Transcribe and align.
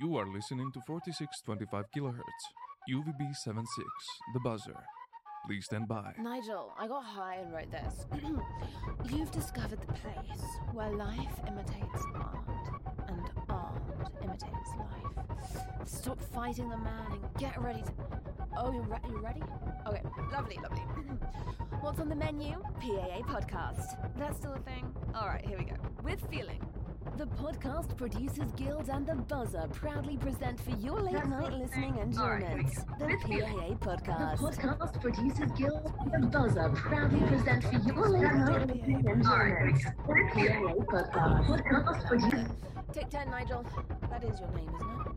You 0.00 0.16
are 0.16 0.28
listening 0.28 0.70
to 0.74 0.80
4625 0.86 1.84
kilohertz, 1.90 2.44
UVB 2.88 3.34
76, 3.34 3.66
the 4.32 4.38
buzzer. 4.44 4.76
Please 5.44 5.64
stand 5.64 5.88
by. 5.88 6.12
Nigel, 6.20 6.72
I 6.78 6.86
got 6.86 7.02
high 7.02 7.38
and 7.42 7.52
wrote 7.52 7.72
this. 7.72 8.06
You've 9.10 9.32
discovered 9.32 9.80
the 9.80 9.92
place 9.92 10.44
where 10.72 10.90
life 10.92 11.40
imitates 11.48 12.04
art, 12.14 12.38
and 13.08 13.28
art 13.48 13.82
imitates 14.22 14.70
life. 14.78 15.26
Stop 15.84 16.22
fighting 16.32 16.68
the 16.68 16.78
man 16.78 17.10
and 17.10 17.24
get 17.36 17.60
ready 17.60 17.82
to. 17.82 17.92
Oh, 18.56 18.72
you're, 18.72 18.82
re- 18.82 18.98
you 19.08 19.18
ready? 19.18 19.42
Okay, 19.84 20.02
lovely, 20.30 20.60
lovely. 20.62 20.82
What's 21.80 21.98
on 21.98 22.08
the 22.08 22.14
menu? 22.14 22.52
PAA 22.80 23.22
podcast. 23.22 23.96
That's 24.16 24.38
still 24.38 24.52
a 24.52 24.60
thing? 24.60 24.94
Alright, 25.16 25.44
here 25.44 25.58
we 25.58 25.64
go. 25.64 25.74
With 26.04 26.20
feeling. 26.30 26.60
The 27.16 27.26
Podcast 27.26 27.96
Producers 27.96 28.52
Guild 28.56 28.88
and 28.88 29.06
The 29.06 29.14
Buzzer 29.14 29.66
proudly 29.72 30.16
present 30.16 30.60
for 30.60 30.70
your 30.76 31.00
late 31.00 31.24
night 31.26 31.52
listening 31.52 31.96
enjoyment 31.98 32.68
the 32.98 33.06
PAA 33.06 33.74
Podcast. 33.80 34.38
The 34.38 34.62
Podcast 34.62 35.00
Producers 35.00 35.50
Guild 35.56 35.92
and 36.12 36.24
The 36.24 36.26
Buzzer 36.28 36.70
proudly 36.74 37.20
present 37.20 37.64
for 37.64 37.92
your 37.92 38.08
late 38.08 38.22
night 38.22 38.66
listening 38.68 39.04
enjoyment 39.06 39.82
the 40.06 40.14
PAA 40.34 40.74
Podcast. 40.84 41.46
Podcast 41.66 42.50
Take 42.92 43.10
10, 43.10 43.30
Nigel. 43.30 43.64
That 44.10 44.24
is 44.24 44.40
your 44.40 44.50
name, 44.52 44.70
isn't 44.74 45.06
it? 45.06 45.07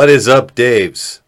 What 0.00 0.08
is 0.08 0.28
up, 0.28 0.54
Daves? 0.54 1.20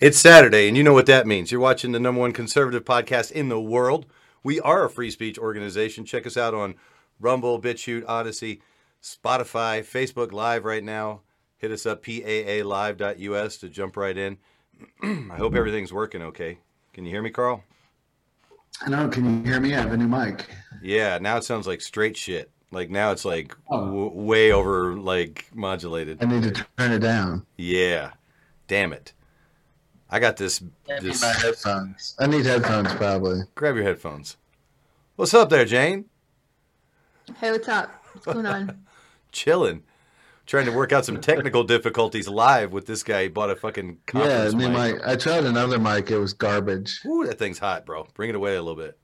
It's 0.00 0.16
Saturday, 0.16 0.66
and 0.66 0.78
you 0.78 0.82
know 0.82 0.94
what 0.94 1.04
that 1.04 1.26
means. 1.26 1.52
You're 1.52 1.60
watching 1.60 1.92
the 1.92 2.00
number 2.00 2.22
one 2.22 2.32
conservative 2.32 2.82
podcast 2.82 3.30
in 3.30 3.50
the 3.50 3.60
world. 3.60 4.06
We 4.42 4.58
are 4.60 4.82
a 4.82 4.88
free 4.88 5.10
speech 5.10 5.38
organization. 5.38 6.06
Check 6.06 6.26
us 6.26 6.38
out 6.38 6.54
on 6.54 6.76
Rumble, 7.20 7.60
BitChute, 7.60 8.06
Odysee, 8.06 8.62
Spotify, 9.02 9.84
Facebook 9.84 10.32
Live 10.32 10.64
right 10.64 10.82
now. 10.82 11.20
Hit 11.58 11.70
us 11.70 11.84
up, 11.84 12.02
paalive.us, 12.02 13.58
to 13.58 13.68
jump 13.68 13.94
right 13.94 14.16
in. 14.16 14.38
I 15.02 15.36
hope 15.36 15.54
everything's 15.54 15.92
working 15.92 16.22
okay. 16.22 16.60
Can 16.94 17.04
you 17.04 17.10
hear 17.10 17.20
me, 17.20 17.28
Carl? 17.28 17.62
I 18.80 18.88
know. 18.88 19.06
Can 19.10 19.44
you 19.44 19.50
hear 19.50 19.60
me? 19.60 19.74
I 19.74 19.82
have 19.82 19.92
a 19.92 19.98
new 19.98 20.08
mic. 20.08 20.48
Yeah, 20.82 21.18
now 21.18 21.36
it 21.36 21.44
sounds 21.44 21.66
like 21.66 21.82
straight 21.82 22.16
shit. 22.16 22.50
Like 22.74 22.90
now 22.90 23.12
it's 23.12 23.24
like 23.24 23.56
Oh. 23.70 23.86
w- 23.86 24.10
way 24.12 24.52
over 24.52 24.94
like 24.94 25.46
modulated. 25.54 26.22
I 26.22 26.26
need 26.26 26.42
to 26.54 26.66
turn 26.76 26.92
it 26.92 26.98
down. 26.98 27.46
Yeah. 27.56 28.10
Damn 28.66 28.92
it. 28.92 29.12
I 30.10 30.18
got 30.20 30.36
this 30.36 30.62
I 30.88 30.94
need 30.94 31.02
this 31.02 31.22
my 31.22 31.32
headphones. 31.32 32.14
I 32.18 32.26
need 32.26 32.44
headphones 32.44 32.92
probably. 32.94 33.42
grab 33.54 33.76
your 33.76 33.84
headphones. 33.84 34.36
What's 35.16 35.32
up 35.34 35.48
there, 35.50 35.64
Jane? 35.64 36.06
Hey, 37.38 37.52
what's 37.52 37.68
up? 37.68 37.90
What's 38.12 38.26
going 38.26 38.46
on? 38.46 38.84
Chilling. 39.32 39.82
Trying 40.46 40.66
to 40.66 40.72
work 40.72 40.92
out 40.92 41.06
some 41.06 41.20
technical 41.22 41.64
difficulties 41.64 42.28
live 42.28 42.70
with 42.72 42.84
this 42.86 43.02
guy. 43.02 43.22
He 43.22 43.28
bought 43.28 43.48
a 43.50 43.56
fucking 43.56 43.98
Yeah, 44.14 44.20
conference 44.20 44.54
new 44.54 44.68
mic. 44.68 44.96
mic. 44.96 45.06
I 45.06 45.16
tried 45.16 45.44
another 45.44 45.78
mic. 45.78 46.10
It 46.10 46.18
was 46.18 46.34
garbage. 46.34 47.00
Ooh, 47.06 47.24
that 47.26 47.38
thing's 47.38 47.58
hot, 47.58 47.86
bro. 47.86 48.06
Bring 48.14 48.28
it 48.28 48.36
away 48.36 48.56
a 48.56 48.62
little 48.62 48.76
bit. 48.76 48.98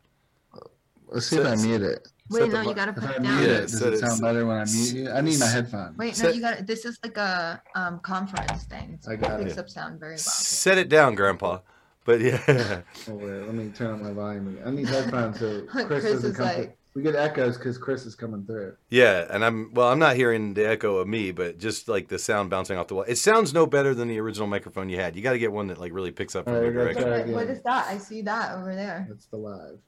Let's 1.09 1.27
see 1.29 1.39
if 1.39 1.47
I 1.47 1.55
mute 1.57 1.81
it. 1.83 2.07
Wait, 2.31 2.53
no, 2.53 2.61
you 2.63 2.75
gotta 2.75 2.93
put 2.93 3.05
I 3.05 3.15
it 3.15 3.21
mute 3.23 3.29
down. 3.31 3.43
Yeah, 3.43 3.49
it, 3.49 3.61
does 3.63 3.79
set 3.79 3.89
it 3.89 3.95
it- 3.95 3.99
sound 4.01 4.21
better 4.21 4.47
when 4.47 4.57
I 4.59 4.65
mute 4.65 4.93
you? 4.95 5.11
I 5.11 5.21
need 5.21 5.39
my 5.39 5.47
headphones. 5.47 5.99
Wait, 5.99 6.23
no, 6.23 6.29
you 6.31 6.41
got 6.41 6.59
to 6.59 6.65
This 6.65 6.85
is 6.85 6.99
like 7.03 7.17
a 7.17 7.61
um, 7.75 7.99
conference 8.01 8.65
thing. 8.65 8.99
So 9.01 9.13
I 9.13 9.17
got 9.17 9.41
it 9.41 9.45
picks 9.45 9.57
it. 9.57 9.61
up 9.61 9.69
sound 9.69 9.99
very 10.01 10.13
well. 10.13 10.19
Set 10.19 10.79
it 10.79 10.89
down, 10.89 11.15
Grandpa. 11.15 11.59
But 12.05 12.21
yeah. 12.21 12.41
Oh, 13.09 13.15
wait, 13.15 13.43
let 13.47 13.55
me 13.55 13.69
turn 13.71 13.95
up 13.95 14.01
my 14.01 14.13
volume. 14.13 14.59
I 14.65 14.71
need 14.71 14.89
headphones 14.89 15.39
so 15.39 15.63
Chris, 15.69 15.87
Chris 15.87 16.05
doesn't 16.05 16.35
come. 16.35 16.47
like- 16.47 16.57
through. 16.57 16.73
We 16.93 17.03
get 17.03 17.15
echoes 17.15 17.57
because 17.57 17.79
Chris 17.79 18.05
is 18.05 18.17
coming 18.17 18.45
through. 18.45 18.75
Yeah, 18.89 19.25
and 19.31 19.45
I'm 19.45 19.73
well. 19.75 19.87
I'm 19.93 20.01
not 20.01 20.17
hearing 20.17 20.55
the 20.55 20.69
echo 20.69 20.97
of 20.97 21.07
me, 21.07 21.31
but 21.31 21.57
just 21.57 21.87
like 21.89 22.09
the 22.09 22.19
sound 22.19 22.51
bouncing 22.51 22.77
off 22.77 22.89
the 22.89 22.97
wall. 22.97 23.05
It 23.07 23.15
sounds 23.15 23.55
no 23.55 23.65
better 23.65 23.95
than 23.95 24.09
the 24.09 24.19
original 24.19 24.49
microphone 24.49 24.89
you 24.89 24.97
had. 24.99 25.15
You 25.15 25.23
got 25.23 25.35
to 25.35 25.39
get 25.39 25.53
one 25.53 25.69
that 25.69 25.79
like 25.79 25.93
really 25.93 26.11
picks 26.11 26.35
up 26.35 26.47
from 26.47 26.55
All 26.55 26.59
right, 26.59 26.65
your 26.65 26.73
direction. 26.93 27.05
try 27.05 27.19
What, 27.33 27.47
what 27.47 27.63
that? 27.63 27.87
I 27.87 27.97
see 27.97 28.23
that 28.23 28.57
over 28.59 28.75
there. 28.75 29.07
That's 29.09 29.27
the 29.27 29.37
live. 29.37 29.79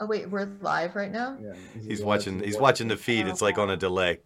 Oh 0.00 0.06
wait, 0.06 0.30
we're 0.30 0.48
live 0.62 0.96
right 0.96 1.12
now. 1.12 1.36
Yeah, 1.40 1.52
this 1.74 1.86
He's 1.86 2.02
watching. 2.02 2.40
He's 2.42 2.58
watching 2.58 2.88
the 2.88 2.96
feed. 2.96 3.26
It's 3.26 3.42
like 3.42 3.58
on 3.58 3.70
a 3.70 3.76
delay. 3.76 4.20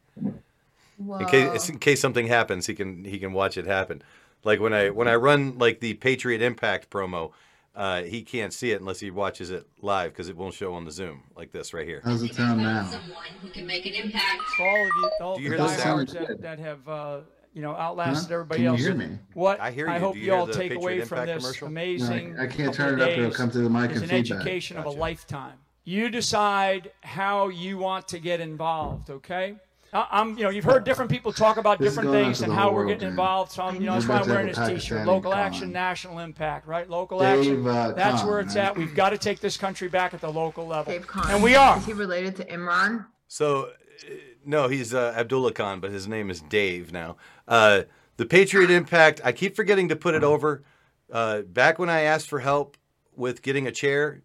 Whoa. 0.96 1.18
In 1.18 1.26
case 1.26 1.68
in 1.68 1.78
case 1.78 2.00
something 2.00 2.26
happens, 2.28 2.66
he 2.66 2.74
can 2.74 3.04
he 3.04 3.18
can 3.18 3.32
watch 3.32 3.56
it 3.58 3.66
happen. 3.66 4.02
Like 4.44 4.60
when 4.60 4.72
I 4.72 4.90
when 4.90 5.08
I 5.08 5.16
run 5.16 5.58
like 5.58 5.80
the 5.80 5.94
Patriot 5.94 6.40
Impact 6.42 6.90
promo, 6.90 7.32
uh, 7.74 8.02
he 8.02 8.22
can't 8.22 8.52
see 8.52 8.70
it 8.70 8.80
unless 8.80 9.00
he 9.00 9.10
watches 9.10 9.50
it 9.50 9.66
live 9.82 10.12
because 10.12 10.28
it 10.28 10.36
won't 10.36 10.54
show 10.54 10.74
on 10.74 10.84
the 10.84 10.92
Zoom 10.92 11.24
like 11.36 11.50
this 11.50 11.74
right 11.74 11.86
here. 11.88 12.00
How's 12.04 12.22
it 12.22 12.34
sound 12.34 12.62
now? 12.62 12.84
someone 12.84 13.24
who 13.42 13.48
can 13.48 13.66
make 13.66 13.84
an 13.86 13.94
impact. 13.94 14.42
For 14.56 14.68
all 14.68 14.76
of 14.86 14.92
you, 14.96 15.10
all 15.20 15.36
Do 15.36 15.42
you 15.42 15.48
the 15.50 15.56
hear 15.56 15.66
the 15.66 15.76
sound? 15.76 16.08
that, 16.10 16.40
that 16.42 16.58
have, 16.60 16.88
uh, 16.88 17.20
you 17.52 17.62
know, 17.62 17.74
outlasted 17.74 18.28
Huh? 18.28 18.34
everybody 18.34 18.58
Can 18.58 18.64
you 18.64 18.70
else. 18.70 18.80
hear 18.80 18.94
me? 18.94 19.18
What 19.32 19.58
I 19.58 19.72
hear 19.72 19.88
I 19.88 19.94
you. 19.94 20.00
hope 20.00 20.14
Do 20.14 20.20
you 20.20 20.26
you 20.26 20.34
all 20.34 20.46
the 20.46 20.52
take 20.52 20.70
Patriot 20.70 20.78
away 20.78 21.00
from 21.04 21.18
Impact 21.20 21.42
this 21.42 21.42
commercial? 21.58 21.66
No, 21.68 21.72
amazing. 21.72 22.38
I, 22.38 22.44
I 22.44 22.46
can't 22.46 22.72
turn 22.72 23.00
it 23.00 23.02
up. 23.02 23.08
It'll 23.10 23.32
come 23.32 23.50
through 23.50 23.64
the 23.64 23.70
mic 23.70 23.90
is 23.90 24.02
and 24.02 24.12
an 24.12 24.22
feedback. 24.22 24.38
education 24.42 24.76
of 24.76 24.84
a 24.86 24.90
lifetime. 24.90 25.54
You 25.84 26.08
decide 26.08 26.92
how 27.02 27.48
you 27.48 27.76
want 27.78 28.08
to 28.08 28.18
get 28.18 28.40
involved. 28.40 29.10
Okay. 29.10 29.56
I- 29.92 30.08
I'm, 30.10 30.36
you 30.36 30.42
know, 30.44 30.50
you've 30.50 30.64
heard 30.64 30.82
different 30.82 31.10
people 31.10 31.32
talk 31.32 31.56
about 31.56 31.78
This 31.78 31.90
different 31.94 32.10
things 32.10 32.40
and 32.40 32.52
how 32.52 32.64
whole 32.64 32.74
we're 32.74 32.86
getting 32.86 33.02
man. 33.02 33.10
involved. 33.10 33.52
So, 33.52 33.62
I'm, 33.62 33.76
you 33.76 33.82
know, 33.86 33.92
that's 33.94 34.06
why 34.08 34.16
I'm 34.18 34.28
wearing 34.28 34.46
this 34.48 34.58
T-shirt. 34.68 35.06
Local 35.06 35.30
con. 35.30 35.40
action, 35.40 35.70
national 35.72 36.18
impact. 36.18 36.66
Right? 36.66 36.88
Local 36.90 37.20
Dave, 37.20 37.38
action. 37.38 37.66
uh, 37.68 37.92
That's 37.92 38.22
Khan, 38.22 38.30
where 38.30 38.40
it's 38.40 38.54
man. 38.56 38.64
at. 38.66 38.76
We've 38.76 38.94
got 38.94 39.10
to 39.10 39.18
take 39.18 39.38
this 39.40 39.56
country 39.56 39.86
back 39.88 40.12
at 40.14 40.20
the 40.20 40.32
local 40.32 40.66
level, 40.66 40.92
Dave 40.92 41.06
Khan. 41.06 41.30
and 41.30 41.42
we 41.42 41.54
are. 41.54 41.76
Is 41.78 41.86
he 41.86 41.92
related 41.92 42.34
to 42.36 42.44
Imran? 42.46 43.06
So, 43.28 43.66
uh, 43.66 44.14
no, 44.44 44.66
he's 44.68 44.92
uh, 44.94 45.14
Abdullah 45.16 45.52
Khan, 45.52 45.78
but 45.80 45.92
his 45.92 46.08
name 46.08 46.28
is 46.28 46.40
Dave 46.40 46.92
now. 46.92 47.16
Uh, 47.46 47.82
the 48.16 48.26
Patriot 48.26 48.70
Impact, 48.70 49.20
I 49.22 49.30
keep 49.32 49.54
forgetting 49.54 49.88
to 49.90 49.96
put 49.96 50.14
it 50.14 50.24
over. 50.24 50.64
Uh, 51.12 51.42
back 51.42 51.78
when 51.78 51.88
I 51.90 52.00
asked 52.00 52.28
for 52.28 52.40
help 52.40 52.76
with 53.14 53.42
getting 53.42 53.66
a 53.68 53.72
chair, 53.72 54.22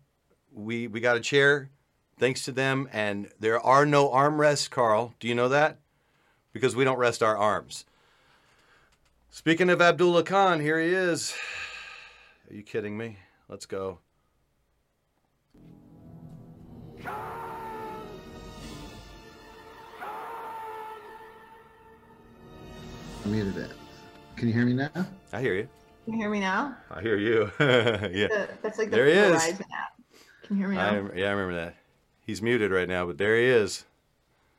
we 0.64 0.88
we 0.88 1.00
got 1.00 1.18
a 1.18 1.22
chair 1.22 1.70
thanks 2.18 2.44
to 2.44 2.52
them 2.52 2.90
and 2.92 3.30
there 3.40 3.60
are 3.60 3.86
no 3.86 4.10
armrests 4.10 4.70
carl 4.70 5.14
do 5.20 5.28
you 5.28 5.36
know 5.36 5.50
that 5.50 5.80
because 6.54 6.76
we 6.76 6.84
don't 6.84 6.98
rest 6.98 7.24
our 7.24 7.38
arms 7.38 7.86
speaking 9.30 9.70
of 9.70 9.82
abdullah 9.82 10.24
khan 10.24 10.60
here 10.60 10.80
he 10.80 10.90
is 10.90 11.36
are 12.50 12.56
you 12.56 12.64
kidding 12.64 12.98
me 12.98 13.18
let's 13.48 13.66
go 13.66 14.00
muted 23.30 23.58
it. 23.58 23.72
Can 24.36 24.48
you 24.48 24.54
hear 24.54 24.66
me 24.66 24.74
now? 24.74 24.90
I 25.32 25.42
hear 25.42 25.54
you. 25.54 25.68
Can 26.06 26.14
you 26.14 26.20
hear 26.20 26.30
me 26.30 26.40
now? 26.40 26.76
I 26.92 27.02
hear 27.02 27.18
you. 27.18 27.52
yeah. 27.60 28.48
That's 28.62 28.78
like 28.78 28.90
the 28.90 28.96
there 28.96 29.06
he 29.06 29.12
is. 29.12 29.44
App. 29.44 29.99
Can 30.50 30.58
you 30.58 30.64
hear 30.64 30.70
me 30.70 30.78
now? 30.78 31.12
I, 31.14 31.16
yeah, 31.16 31.28
I 31.28 31.32
remember 31.32 31.54
that. 31.54 31.76
He's 32.26 32.42
muted 32.42 32.72
right 32.72 32.88
now, 32.88 33.06
but 33.06 33.20
there 33.20 33.38
he 33.38 33.46
is. 33.46 33.86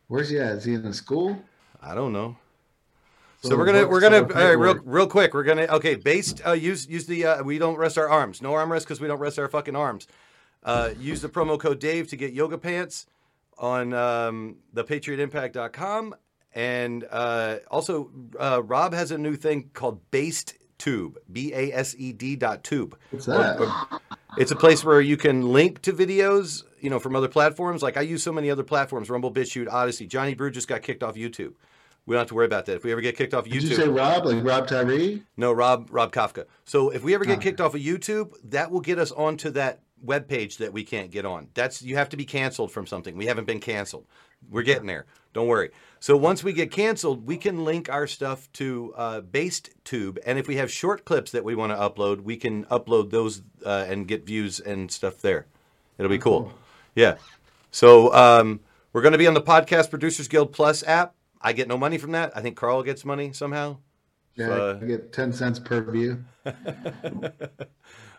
Where's 0.06 0.28
he 0.30 0.38
at? 0.38 0.52
Is 0.58 0.64
he 0.64 0.74
in 0.74 0.92
school? 0.92 1.36
I 1.82 1.96
don't 1.96 2.12
know. 2.12 2.36
So, 3.42 3.48
So 3.48 3.56
we're 3.56 3.66
gonna 3.66 3.88
we're 3.88 4.00
gonna 4.00 4.22
all 4.22 4.28
right, 4.28 4.52
real 4.52 4.76
real 4.84 5.08
quick. 5.08 5.34
We're 5.34 5.42
gonna 5.42 5.64
okay. 5.64 5.96
Based 5.96 6.46
uh, 6.46 6.52
use 6.52 6.86
use 6.86 7.06
the 7.06 7.26
uh, 7.26 7.42
we 7.42 7.58
don't 7.58 7.76
rest 7.76 7.98
our 7.98 8.08
arms. 8.08 8.40
No 8.40 8.54
arm 8.54 8.70
rest 8.70 8.86
because 8.86 9.00
we 9.00 9.08
don't 9.08 9.18
rest 9.18 9.36
our 9.36 9.48
fucking 9.48 9.74
arms. 9.74 10.06
Uh, 10.62 10.90
use 10.96 11.22
the 11.22 11.28
promo 11.28 11.58
code 11.58 11.80
Dave 11.80 12.06
to 12.08 12.16
get 12.16 12.32
yoga 12.32 12.56
pants 12.56 13.06
on 13.58 13.92
um, 13.92 14.58
the 14.72 14.84
patriotimpact.com. 14.84 16.14
and 16.54 17.04
uh, 17.10 17.56
also 17.68 18.12
uh, 18.38 18.62
Rob 18.62 18.94
has 18.94 19.10
a 19.10 19.18
new 19.18 19.34
thing 19.34 19.70
called 19.74 20.00
Based 20.12 20.54
Tube. 20.80 21.18
B 21.32 21.52
A 21.54 21.72
S 21.72 21.94
E 21.96 22.12
D 22.12 22.34
dot 22.34 22.64
tube. 22.64 22.98
What's 23.12 23.26
that? 23.26 24.00
It's 24.36 24.50
a 24.50 24.56
place 24.56 24.84
where 24.84 25.00
you 25.00 25.16
can 25.16 25.52
link 25.52 25.82
to 25.82 25.92
videos, 25.92 26.64
you 26.80 26.90
know, 26.90 26.98
from 26.98 27.14
other 27.14 27.28
platforms. 27.28 27.82
Like 27.82 27.96
I 27.96 28.00
use 28.00 28.22
so 28.22 28.32
many 28.32 28.50
other 28.50 28.64
platforms: 28.64 29.08
Rumble, 29.10 29.32
BitChute, 29.32 29.68
Odysee. 29.68 30.08
Johnny 30.08 30.34
Brew 30.34 30.50
just 30.50 30.66
got 30.68 30.82
kicked 30.82 31.02
off 31.02 31.14
YouTube. 31.14 31.52
We 32.06 32.14
don't 32.14 32.20
have 32.22 32.28
to 32.28 32.34
worry 32.34 32.46
about 32.46 32.66
that. 32.66 32.76
If 32.76 32.84
we 32.84 32.90
ever 32.92 33.02
get 33.02 33.16
kicked 33.16 33.34
off 33.34 33.44
YouTube, 33.44 33.52
Did 33.60 33.62
you 33.64 33.76
say 33.76 33.88
Rob? 33.88 34.24
Like 34.24 34.42
Rob 34.44 34.66
Tyree? 34.66 35.22
no, 35.36 35.52
Rob 35.52 35.88
Rob 35.92 36.12
Kafka. 36.12 36.46
So 36.64 36.90
if 36.90 37.04
we 37.04 37.14
ever 37.14 37.24
get 37.24 37.38
Ah. 37.38 37.42
kicked 37.42 37.60
off 37.60 37.74
of 37.74 37.80
YouTube, 37.80 38.32
that 38.44 38.70
will 38.70 38.80
get 38.80 38.98
us 38.98 39.12
onto 39.12 39.50
that 39.50 39.82
web 40.02 40.26
page 40.28 40.56
that 40.56 40.72
we 40.72 40.82
can't 40.82 41.10
get 41.10 41.26
on. 41.26 41.48
That's 41.54 41.82
you 41.82 41.96
have 41.96 42.08
to 42.08 42.16
be 42.16 42.24
canceled 42.24 42.72
from 42.72 42.86
something. 42.86 43.16
We 43.16 43.26
haven't 43.26 43.44
been 43.46 43.60
canceled. 43.60 44.06
We're 44.48 44.62
getting 44.62 44.86
there. 44.86 45.04
Don't 45.32 45.46
worry. 45.46 45.70
So 46.00 46.16
once 46.16 46.42
we 46.42 46.52
get 46.52 46.70
canceled, 46.70 47.26
we 47.26 47.36
can 47.36 47.64
link 47.64 47.88
our 47.88 48.06
stuff 48.06 48.50
to 48.54 48.94
uh, 48.96 49.20
Based 49.20 49.70
Tube, 49.84 50.18
and 50.24 50.38
if 50.38 50.48
we 50.48 50.56
have 50.56 50.70
short 50.70 51.04
clips 51.04 51.30
that 51.32 51.44
we 51.44 51.54
want 51.54 51.72
to 51.72 51.76
upload, 51.76 52.22
we 52.22 52.36
can 52.36 52.64
upload 52.66 53.10
those 53.10 53.42
uh, 53.64 53.84
and 53.86 54.08
get 54.08 54.24
views 54.26 54.60
and 54.60 54.90
stuff 54.90 55.18
there. 55.18 55.46
It'll 55.98 56.10
be 56.10 56.18
cool. 56.18 56.52
Yeah. 56.94 57.16
So 57.70 58.12
um, 58.14 58.60
we're 58.92 59.02
going 59.02 59.12
to 59.12 59.18
be 59.18 59.26
on 59.26 59.34
the 59.34 59.42
Podcast 59.42 59.90
Producers 59.90 60.26
Guild 60.26 60.52
Plus 60.52 60.82
app. 60.84 61.14
I 61.40 61.52
get 61.52 61.68
no 61.68 61.78
money 61.78 61.98
from 61.98 62.12
that. 62.12 62.36
I 62.36 62.40
think 62.40 62.56
Carl 62.56 62.82
gets 62.82 63.04
money 63.04 63.32
somehow. 63.32 63.76
Yeah, 64.34 64.50
Uh, 64.50 64.78
I 64.80 64.84
get 64.86 65.12
10 65.12 65.32
cents 65.32 65.58
per 65.58 65.82
view. 65.82 66.24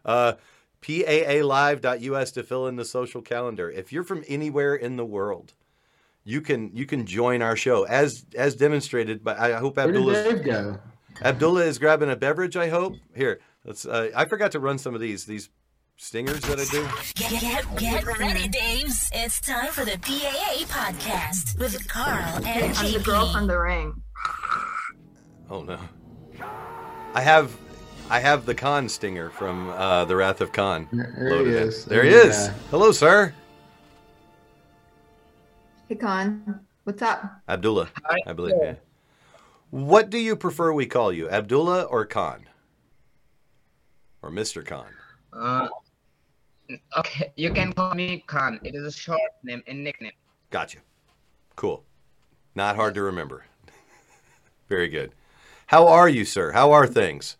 uh, 0.05 0.33
PAAlive.us 0.81 2.31
to 2.31 2.43
fill 2.43 2.67
in 2.67 2.75
the 2.75 2.85
social 2.85 3.21
calendar. 3.21 3.69
If 3.69 3.91
you're 3.91 4.03
from 4.03 4.23
anywhere 4.27 4.75
in 4.75 4.97
the 4.97 5.05
world, 5.05 5.53
you 6.23 6.41
can 6.41 6.71
you 6.75 6.85
can 6.85 7.05
join 7.05 7.41
our 7.41 7.55
show 7.55 7.83
as 7.83 8.25
as 8.35 8.55
demonstrated. 8.55 9.23
By 9.23 9.35
I 9.37 9.51
hope 9.53 9.77
Abdullah 9.77 10.79
Abdullah 11.23 11.63
is 11.65 11.77
grabbing 11.79 12.09
a 12.09 12.15
beverage. 12.15 12.55
I 12.57 12.69
hope 12.69 12.95
here. 13.15 13.39
Let's. 13.65 13.85
Uh, 13.85 14.09
I 14.15 14.25
forgot 14.25 14.51
to 14.53 14.59
run 14.59 14.77
some 14.77 14.95
of 14.95 15.01
these 15.01 15.25
these 15.25 15.49
stingers 15.97 16.39
that 16.41 16.59
I 16.59 16.65
do. 16.65 16.87
Get, 17.13 17.41
get, 17.41 17.77
get 17.77 18.17
ready, 18.19 18.49
Daves. 18.49 19.09
It's 19.13 19.39
time 19.39 19.67
for 19.67 19.85
the 19.85 19.97
PAA 19.99 20.65
podcast 20.65 21.59
with 21.59 21.87
Carl 21.87 22.43
and 22.45 22.75
I'm 22.77 22.91
the 22.93 22.99
girl 22.99 23.31
from 23.31 23.45
the 23.47 23.59
ring. 23.59 24.01
Oh 25.49 25.61
no. 25.61 25.77
I 27.13 27.21
have 27.21 27.55
I 28.09 28.19
have 28.19 28.45
the 28.45 28.55
Khan 28.55 28.89
stinger 28.89 29.29
from 29.29 29.69
uh, 29.69 30.05
the 30.05 30.15
Wrath 30.15 30.41
of 30.41 30.51
Khan. 30.51 30.87
There 30.91 31.13
he 31.17 31.23
loaded 31.29 31.55
in. 31.55 31.67
is. 31.67 31.85
There 31.85 32.03
he 32.03 32.09
Yeah. 32.11 32.17
is. 32.23 32.47
Hello, 32.71 32.91
sir. 32.91 33.33
Hey, 35.91 35.97
Khan. 35.97 36.61
What's 36.85 37.01
up? 37.01 37.41
Abdullah, 37.49 37.89
I 38.25 38.31
believe. 38.31 38.55
Yeah. 38.61 38.75
What 39.71 40.09
do 40.09 40.17
you 40.17 40.37
prefer 40.37 40.71
we 40.71 40.85
call 40.85 41.11
you, 41.11 41.29
Abdullah 41.29 41.83
or 41.83 42.05
Khan? 42.05 42.47
Or 44.21 44.31
Mr. 44.31 44.65
Khan? 44.65 44.87
Uh, 45.33 45.67
okay, 46.97 47.33
you 47.35 47.51
can 47.51 47.73
call 47.73 47.93
me 47.93 48.23
Khan. 48.25 48.57
It 48.63 48.73
is 48.73 48.85
a 48.85 48.91
short 48.93 49.19
name 49.43 49.61
and 49.67 49.83
nickname. 49.83 50.13
Gotcha. 50.49 50.77
Cool. 51.57 51.83
Not 52.55 52.77
hard 52.77 52.95
to 52.95 53.01
remember. 53.01 53.43
Very 54.69 54.87
good. 54.87 55.11
How 55.67 55.89
are 55.89 56.07
you, 56.07 56.23
sir? 56.23 56.53
How 56.53 56.71
are 56.71 56.87
things? 56.87 57.35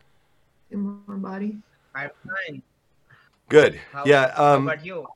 In 0.71 1.01
more 1.07 1.15
body. 1.15 1.55
I'm 1.95 2.09
fine. 2.27 2.61
Good. 3.47 3.79
How, 3.93 4.03
yeah. 4.05 4.33
how 4.35 4.55
Um, 4.55 4.67
about 4.67 4.85
you? 4.85 5.07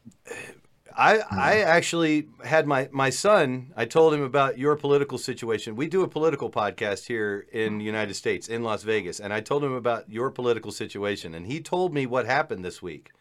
I 0.98 1.20
I 1.30 1.58
actually 1.60 2.30
had 2.44 2.68
my 2.68 2.90
my 2.92 3.10
son. 3.10 3.74
I 3.76 3.86
told 3.86 4.14
him 4.14 4.22
about 4.22 4.58
your 4.58 4.76
political 4.76 5.18
situation. 5.18 5.76
We 5.76 5.88
do 5.88 6.04
a 6.04 6.08
political 6.08 6.50
podcast 6.50 7.08
here 7.08 7.46
in 7.52 7.78
the 7.78 7.84
United 7.84 8.14
States 8.14 8.48
in 8.48 8.64
Las 8.64 8.84
Vegas, 8.84 9.20
and 9.20 9.34
I 9.34 9.42
told 9.42 9.64
him 9.64 9.74
about 9.74 10.10
your 10.10 10.32
political 10.32 10.72
situation, 10.72 11.34
and 11.34 11.48
he 11.48 11.60
told 11.62 11.94
me 11.94 12.06
what 12.06 12.26
happened 12.26 12.64
this 12.64 12.82
week, 12.82 13.12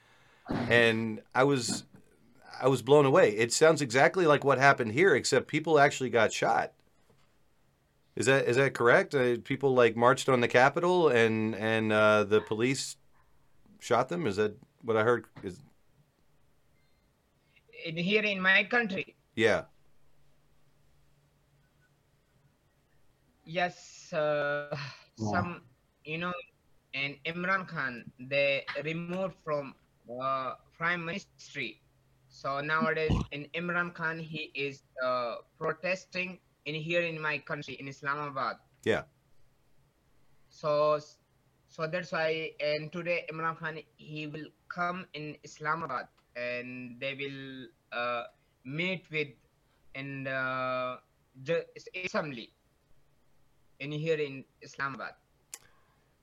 and 0.68 1.20
I 1.34 1.44
was 1.44 1.84
I 2.60 2.68
was 2.68 2.82
blown 2.82 3.06
away. 3.06 3.30
It 3.30 3.52
sounds 3.52 3.82
exactly 3.82 4.26
like 4.26 4.44
what 4.44 4.58
happened 4.58 4.92
here, 4.92 5.14
except 5.14 5.48
people 5.48 5.78
actually 5.78 6.10
got 6.10 6.32
shot. 6.32 6.72
Is 8.14 8.26
that 8.26 8.46
is 8.46 8.56
that 8.56 8.74
correct? 8.74 9.14
Uh, 9.14 9.38
people 9.42 9.74
like 9.74 9.96
marched 9.96 10.28
on 10.28 10.40
the 10.40 10.48
Capitol, 10.48 11.08
and 11.08 11.54
and 11.56 11.92
uh, 11.92 12.24
the 12.24 12.40
police 12.40 12.96
shot 13.80 14.08
them. 14.08 14.26
Is 14.26 14.36
that 14.36 14.56
what 14.82 14.96
I 14.96 15.02
heard? 15.02 15.24
Is 15.42 15.60
In 17.84 17.96
here 17.96 18.24
in 18.24 18.40
my 18.40 18.64
country, 18.64 19.14
yeah. 19.36 19.64
yes, 23.44 24.12
uh, 24.12 24.74
some 25.16 25.62
you 26.04 26.18
know, 26.18 26.32
and 26.94 27.16
Imran 27.26 27.68
Khan 27.68 28.04
they 28.18 28.64
removed 28.84 29.34
from 29.44 29.74
uh, 30.08 30.54
prime 30.76 31.04
ministry. 31.04 31.80
So 32.28 32.60
nowadays, 32.60 33.12
in 33.30 33.46
Imran 33.54 33.94
Khan, 33.94 34.18
he 34.18 34.50
is 34.54 34.82
uh, 35.04 35.36
protesting 35.58 36.40
in 36.66 36.74
here 36.74 37.02
in 37.02 37.20
my 37.20 37.38
country 37.38 37.74
in 37.74 37.86
Islamabad. 37.86 38.56
Yeah. 38.84 39.02
So, 40.48 40.98
so 41.68 41.86
that's 41.86 42.12
why. 42.12 42.50
And 42.60 42.90
today, 42.90 43.26
Imran 43.32 43.56
Khan 43.56 43.78
he 43.96 44.26
will 44.26 44.48
come 44.68 45.06
in 45.14 45.36
Islamabad, 45.44 46.08
and 46.36 46.98
they 47.00 47.14
will 47.14 47.68
uh, 47.92 48.24
meet 48.64 49.04
with 49.10 49.28
in 49.94 50.26
uh, 50.26 50.96
the 51.44 51.66
assembly 52.04 52.50
in 53.80 53.92
here 53.92 54.18
in 54.18 54.44
Islamabad. 54.62 55.14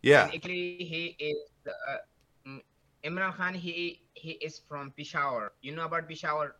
Yeah. 0.01 0.25
And 0.25 0.35
actually, 0.35 0.77
he 0.83 1.15
is 1.19 1.49
uh, 1.67 2.03
mm, 2.47 2.61
Imran 3.03 3.33
Khan. 3.35 3.53
He 3.53 4.01
he 4.13 4.31
is 4.41 4.61
from 4.67 4.91
Peshawar. 4.97 5.53
You 5.61 5.75
know 5.75 5.85
about 5.85 6.07
Peshawar? 6.07 6.55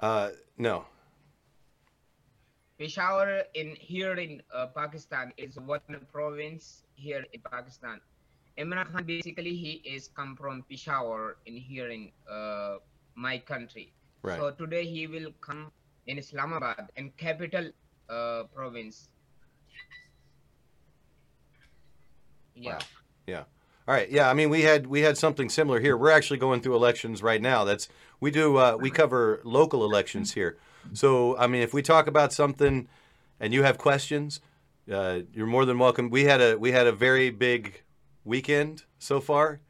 Uh, 0.00 0.30
no. 0.58 0.84
Peshawar 2.78 3.44
in 3.54 3.76
here 3.78 4.14
in 4.18 4.42
uh, 4.52 4.66
Pakistan 4.74 5.32
is 5.36 5.56
one 5.56 5.80
province 6.12 6.84
here 6.94 7.24
in 7.32 7.40
Pakistan. 7.40 8.00
Imran 8.58 8.92
Khan 8.92 9.04
basically 9.04 9.54
he 9.56 9.80
is 9.84 10.08
come 10.08 10.36
from 10.36 10.64
Peshawar 10.68 11.36
in 11.46 11.56
here 11.56 11.88
in 11.88 12.10
uh, 12.30 12.76
my 13.14 13.38
country. 13.38 13.92
Right. 14.22 14.38
So 14.38 14.50
today 14.50 14.84
he 14.84 15.06
will 15.06 15.32
come 15.40 15.72
in 16.06 16.18
Islamabad 16.18 16.90
in 16.96 17.10
capital 17.16 17.70
uh, 18.08 18.44
province. 18.54 19.08
Yeah. 22.54 22.78
Yeah. 23.26 23.44
All 23.88 23.94
right. 23.94 24.10
Yeah. 24.10 24.28
I 24.28 24.34
mean, 24.34 24.50
we 24.50 24.62
had 24.62 24.86
we 24.86 25.00
had 25.00 25.16
something 25.16 25.48
similar 25.48 25.80
here. 25.80 25.96
We're 25.96 26.10
actually 26.10 26.38
going 26.38 26.60
through 26.60 26.76
elections 26.76 27.22
right 27.22 27.40
now. 27.40 27.64
That's 27.64 27.88
we 28.20 28.30
do. 28.30 28.56
Uh, 28.58 28.76
we 28.78 28.90
cover 28.90 29.40
local 29.44 29.84
elections 29.84 30.34
here. 30.34 30.58
So 30.92 31.36
I 31.38 31.46
mean, 31.46 31.62
if 31.62 31.72
we 31.72 31.82
talk 31.82 32.06
about 32.06 32.32
something, 32.32 32.88
and 33.40 33.52
you 33.52 33.62
have 33.64 33.78
questions, 33.78 34.40
uh, 34.90 35.20
you're 35.34 35.46
more 35.46 35.64
than 35.64 35.78
welcome. 35.78 36.10
We 36.10 36.24
had 36.24 36.40
a 36.40 36.56
we 36.56 36.72
had 36.72 36.86
a 36.86 36.92
very 36.92 37.30
big 37.30 37.81
weekend 38.24 38.84
so 38.98 39.20
far, 39.20 39.60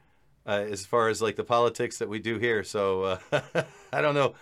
uh, 0.45 0.65
as 0.69 0.85
far 0.85 1.09
as 1.09 1.21
like 1.21 1.35
the 1.35 1.43
politics 1.43 1.97
that 1.97 2.09
we 2.09 2.19
do 2.19 2.37
here. 2.37 2.63
So 2.63 3.03
uh, 3.31 3.41
I 3.93 4.01
don't 4.01 4.15
know. 4.15 4.35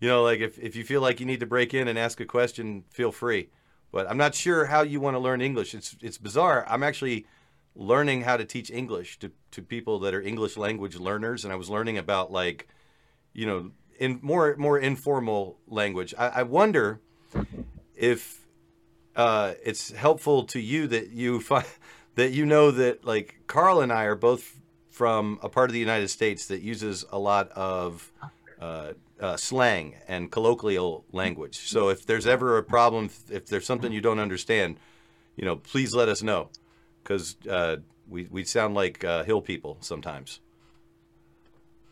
You 0.00 0.08
know, 0.08 0.22
like 0.22 0.40
if 0.40 0.58
if 0.58 0.76
you 0.76 0.84
feel 0.84 1.00
like 1.00 1.20
you 1.20 1.26
need 1.26 1.40
to 1.40 1.46
break 1.46 1.74
in 1.74 1.88
and 1.88 1.98
ask 1.98 2.20
a 2.20 2.26
question, 2.26 2.84
feel 2.90 3.12
free. 3.12 3.50
But 3.92 4.08
I'm 4.08 4.16
not 4.16 4.34
sure 4.34 4.66
how 4.66 4.82
you 4.82 5.00
want 5.00 5.14
to 5.14 5.18
learn 5.18 5.40
English. 5.40 5.74
It's 5.74 5.96
it's 6.00 6.18
bizarre. 6.18 6.64
I'm 6.68 6.82
actually 6.82 7.26
learning 7.74 8.22
how 8.22 8.36
to 8.36 8.44
teach 8.44 8.70
English 8.70 9.18
to, 9.18 9.30
to 9.52 9.62
people 9.62 9.98
that 10.00 10.14
are 10.14 10.20
English 10.20 10.56
language 10.56 10.96
learners, 10.96 11.44
and 11.44 11.52
I 11.52 11.56
was 11.56 11.70
learning 11.70 11.98
about 11.98 12.32
like, 12.32 12.68
you 13.32 13.46
know, 13.46 13.70
in 13.98 14.18
more 14.22 14.56
more 14.56 14.78
informal 14.78 15.58
language. 15.66 16.14
I, 16.18 16.28
I 16.28 16.42
wonder 16.44 17.00
if 17.94 18.46
uh, 19.16 19.54
it's 19.64 19.90
helpful 19.92 20.44
to 20.44 20.60
you 20.60 20.86
that 20.88 21.10
you 21.10 21.40
find 21.50 21.66
that 22.14 22.32
you 22.32 22.46
know 22.46 22.70
that 22.70 23.04
like 23.04 23.36
Carl 23.46 23.80
and 23.80 23.92
I 23.92 24.04
are 24.04 24.14
both 24.14 24.60
from 24.90 25.38
a 25.42 25.48
part 25.48 25.70
of 25.70 25.74
the 25.74 25.80
United 25.80 26.08
States 26.08 26.46
that 26.46 26.60
uses 26.60 27.04
a 27.10 27.18
lot 27.18 27.50
of 27.52 28.12
uh, 28.60 28.92
uh, 29.20 29.36
slang 29.36 29.94
and 30.08 30.30
colloquial 30.30 31.04
language. 31.12 31.58
So 31.68 31.88
if 31.88 32.04
there's 32.04 32.26
ever 32.26 32.58
a 32.58 32.62
problem, 32.62 33.10
if 33.30 33.46
there's 33.46 33.66
something 33.66 33.92
you 33.92 34.00
don't 34.00 34.18
understand, 34.18 34.78
you 35.36 35.44
know, 35.44 35.56
please 35.56 35.94
let 35.94 36.08
us 36.08 36.22
know 36.22 36.50
because 37.02 37.36
uh, 37.48 37.76
we 38.08 38.26
we 38.30 38.44
sound 38.44 38.74
like 38.74 39.04
uh, 39.04 39.24
hill 39.24 39.40
people 39.40 39.78
sometimes. 39.80 40.40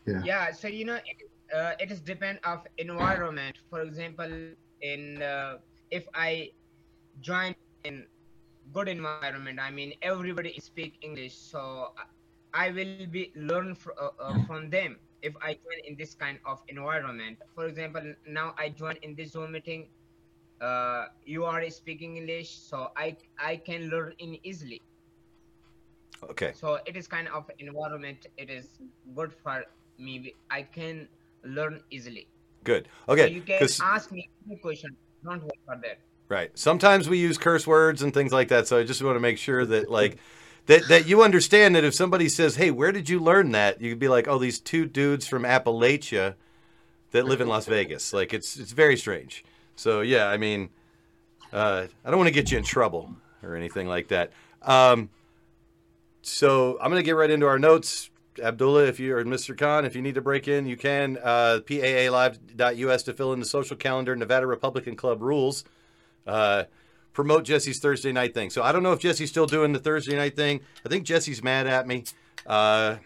yeah 0.09 0.23
yeah. 0.25 0.53
so 0.53 0.69
you 0.69 0.85
know 0.85 0.99
it, 1.11 1.31
uh, 1.55 1.73
it 1.79 1.91
is 1.91 2.01
depend 2.01 2.39
of 2.45 2.67
environment 2.79 3.57
for 3.71 3.81
example 3.83 4.31
in 4.83 5.23
uh, 5.23 5.59
if 5.91 6.05
i 6.15 6.51
join 7.21 7.55
in 7.85 8.07
good 8.73 8.89
environment 8.89 9.59
i 9.61 9.71
mean 9.71 9.93
everybody 10.03 10.53
speak 10.61 10.99
english 11.03 11.35
so 11.37 11.89
i 12.55 12.71
will 12.71 12.93
be 13.07 13.23
learn 13.25 13.75
fr- 13.75 13.97
uh, 14.01 14.11
uh, 14.21 14.23
from 14.27 14.71
them 14.71 14.89
if 15.23 15.35
i 15.43 15.53
join 15.53 15.81
in 15.87 15.97
this 15.97 16.15
kind 16.15 16.39
of 16.47 16.59
environment 16.69 17.39
for 17.55 17.67
example 17.67 18.03
now 18.27 18.55
i 18.59 18.69
join 18.69 18.95
in 19.03 19.15
this 19.15 19.33
zoom 19.33 19.53
meeting 19.53 19.89
uh, 20.61 21.05
you 21.25 21.45
are 21.45 21.69
speaking 21.71 22.17
english 22.17 22.51
so 22.71 22.89
i 22.97 23.17
i 23.39 23.57
can 23.57 23.89
learn 23.91 24.13
in 24.19 24.37
easily 24.45 24.83
Okay. 26.31 26.53
so 26.53 26.79
it 26.87 26.97
is 26.97 27.07
kind 27.09 27.29
of 27.29 27.51
environment 27.59 28.27
it 28.37 28.51
is 28.51 28.81
good 29.15 29.33
for 29.33 29.65
me 29.99 30.35
i 30.51 30.63
can 30.63 31.09
learn 31.45 31.81
easily 31.91 32.29
Good. 32.65 32.89
so 33.13 33.25
Okay. 33.25 33.27
you 33.27 33.43
can 33.43 33.69
ask 33.81 34.11
me 34.13 34.29
any 34.47 34.59
question 34.59 34.97
don't 35.25 35.43
worry 35.43 35.63
for 35.67 35.77
that 35.83 35.99
Right. 36.29 36.57
Sometimes 36.59 37.09
we 37.09 37.19
use 37.19 37.39
curse 37.39 37.67
words 37.67 38.03
and 38.03 38.13
things 38.13 38.33
like 38.33 38.49
that. 38.49 38.69
So 38.69 38.79
I 38.79 38.85
just 38.85 39.03
want 39.03 39.17
to 39.17 39.21
make 39.21 39.39
sure 39.39 39.65
that 39.65 39.91
like 39.91 40.19
that 40.67 40.87
that 40.89 41.07
you 41.07 41.23
understand 41.23 41.75
that 41.75 41.85
if 41.85 41.95
somebody 41.95 42.29
says, 42.29 42.57
"Hey, 42.57 42.71
where 42.71 42.93
did 42.93 43.09
you 43.09 43.19
learn 43.19 43.53
that?" 43.53 43.81
you 43.81 43.91
could 43.91 43.99
be 43.99 44.09
like, 44.09 44.29
"Oh, 44.29 44.39
these 44.39 44.61
two 44.61 44.85
dudes 44.85 45.27
from 45.27 45.45
Appalachia 45.45 46.35
that 47.13 47.25
live 47.25 47.41
in 47.41 47.49
Las 47.49 47.67
Vegas." 47.67 48.13
Like 48.13 48.35
it's 48.35 48.59
it's 48.59 48.73
very 48.73 48.97
strange. 48.97 49.43
So 49.75 50.03
yeah, 50.03 50.29
I 50.29 50.37
mean, 50.37 50.69
uh, 51.53 51.87
I 52.05 52.11
don't 52.11 52.19
want 52.19 52.29
to 52.29 52.35
get 52.35 52.53
you 52.53 52.59
in 52.59 52.65
trouble 52.65 53.15
or 53.43 53.57
anything 53.57 53.89
like 53.89 54.09
that. 54.09 54.31
Um, 54.61 55.09
so 56.21 56.79
I'm 56.83 56.91
going 56.91 57.03
to 57.03 57.07
get 57.07 57.17
right 57.17 57.31
into 57.31 57.47
our 57.47 57.59
notes. 57.59 58.11
Abdullah, 58.43 58.85
if 58.85 59.01
you 59.01 59.17
or 59.17 59.25
Mr. 59.25 59.57
Khan, 59.57 59.85
if 59.85 59.97
you 59.97 60.03
need 60.03 60.15
to 60.17 60.21
break 60.21 60.47
in, 60.47 60.67
you 60.67 60.77
can. 60.77 61.19
Uh, 61.23 61.61
PAAlive.us 61.65 63.03
to 63.05 63.13
fill 63.15 63.33
in 63.33 63.41
the 63.41 63.47
social 63.47 63.77
calendar, 63.77 64.15
Nevada 64.15 64.47
Republican 64.47 64.95
Club 64.95 65.23
rules. 65.23 65.65
Uh, 66.29 66.65
promote 67.13 67.45
Jesse's 67.45 67.81
Thursday 67.81 68.13
night 68.13 68.35
thing. 68.35 68.51
So 68.51 68.63
I 68.63 68.71
don't 68.71 68.83
know 68.83 68.93
if 68.93 69.01
Jesse's 69.01 69.31
still 69.31 69.47
doing 69.47 69.73
the 69.73 69.81
Thursday 69.81 70.15
night 70.15 70.37
thing. 70.37 70.61
I 70.87 70.89
think 70.89 71.05
Jesse's 71.05 71.43
mad 71.43 71.67
at 71.67 71.87
me. 71.87 72.05
Uh, 72.47 72.97